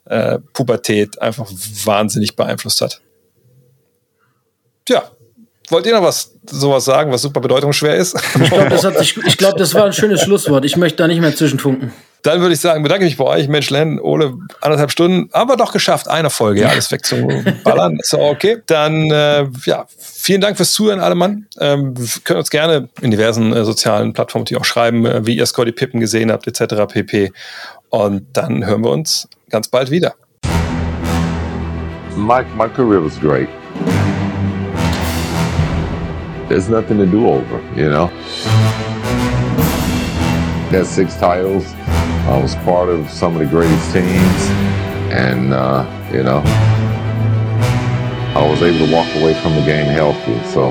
äh, 0.07 0.39
Pubertät 0.53 1.21
einfach 1.21 1.47
wahnsinnig 1.85 2.37
beeinflusst 2.37 2.81
hat. 2.81 3.01
Tja, 4.85 5.11
wollt 5.69 5.87
ihr 5.87 5.93
noch 5.93 6.03
was 6.03 6.35
sowas 6.51 6.85
sagen, 6.85 7.13
was 7.13 7.23
super 7.23 7.41
bedeutungsschwer 7.41 7.97
ist? 7.97 8.17
Ich 8.41 8.51
glaube, 8.51 8.69
das, 8.71 9.37
glaub, 9.37 9.57
das 9.57 9.75
war 9.75 9.85
ein 9.85 9.93
schönes 9.95 10.23
Schlusswort. 10.23 10.65
Ich 10.65 10.77
möchte 10.77 10.97
da 10.97 11.07
nicht 11.07 11.21
mehr 11.21 11.35
zwischenfunken. 11.35 11.93
Dann 12.23 12.41
würde 12.41 12.55
ich 12.55 12.61
sagen, 12.61 12.83
bedanke 12.83 13.05
mich 13.05 13.17
bei 13.17 13.25
euch, 13.25 13.49
Mensch, 13.49 13.71
Len, 13.71 14.01
Ole, 14.01 14.35
anderthalb 14.61 14.91
Stunden, 14.91 15.29
aber 15.33 15.57
doch 15.57 15.73
geschafft, 15.73 16.09
eine 16.09 16.31
Folge, 16.31 16.63
ja, 16.63 16.69
alles 16.69 16.91
wegzuballern. 16.91 17.99
so, 18.03 18.21
okay. 18.21 18.61
Dann, 18.67 19.11
äh, 19.11 19.47
ja, 19.65 19.87
vielen 19.99 20.41
Dank 20.41 20.57
fürs 20.57 20.73
Zuhören, 20.73 20.99
alle 21.01 21.15
Mann. 21.15 21.47
Ähm, 21.61 21.97
wir 21.97 22.07
können 22.25 22.41
uns 22.41 22.51
gerne 22.51 22.89
in 23.01 23.13
diversen 23.13 23.53
äh, 23.53 23.65
sozialen 23.65 24.13
Plattformen 24.13 24.47
die 24.47 24.57
auch 24.57 24.65
schreiben, 24.65 25.07
äh, 25.07 25.27
wie 25.27 25.37
ihr 25.37 25.47
Scotty 25.47 25.73
Pippen 25.73 26.01
gesehen 26.01 26.33
habt, 26.33 26.47
etc. 26.47 26.87
pp. 26.93 27.33
Und 27.91 28.27
dann 28.33 28.67
hören 28.67 28.83
wir 28.83 28.91
uns 28.91 29.29
ganz 29.49 29.69
bald 29.69 29.91
wieder. 29.91 30.15
Mike, 32.17 32.49
my 32.57 32.69
career 32.69 33.03
was 33.03 33.19
great. 33.21 33.49
There's 36.49 36.69
nothing 36.69 36.99
to 36.99 37.07
do 37.07 37.29
over, 37.29 37.61
you 37.77 37.89
know? 37.89 38.11
Got 40.73 40.87
six 40.87 41.15
titles. 41.17 41.65
I 42.29 42.37
was 42.37 42.55
part 42.57 42.91
of 42.91 43.09
some 43.09 43.35
of 43.35 43.39
the 43.41 43.47
greatest 43.47 43.91
teams. 43.91 44.43
And, 45.11 45.55
uh, 45.55 45.87
you 46.13 46.23
know, 46.23 46.43
I 48.37 48.47
was 48.47 48.63
able 48.63 48.87
to 48.87 48.93
walk 48.93 49.09
away 49.17 49.33
from 49.41 49.55
the 49.55 49.63
game 49.63 49.87
healthy. 49.87 50.39
So 50.53 50.69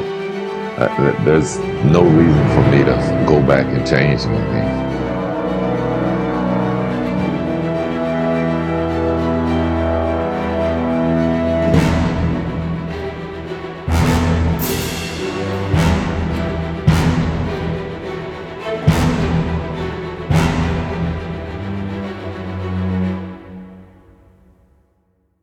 uh, 0.77 1.23
there's 1.25 1.57
no 1.84 2.03
reason 2.03 2.47
for 2.49 2.61
me 2.69 2.84
to 2.84 3.25
go 3.27 3.41
back 3.45 3.65
and 3.65 3.85
change 3.88 4.21
anything. 4.21 4.86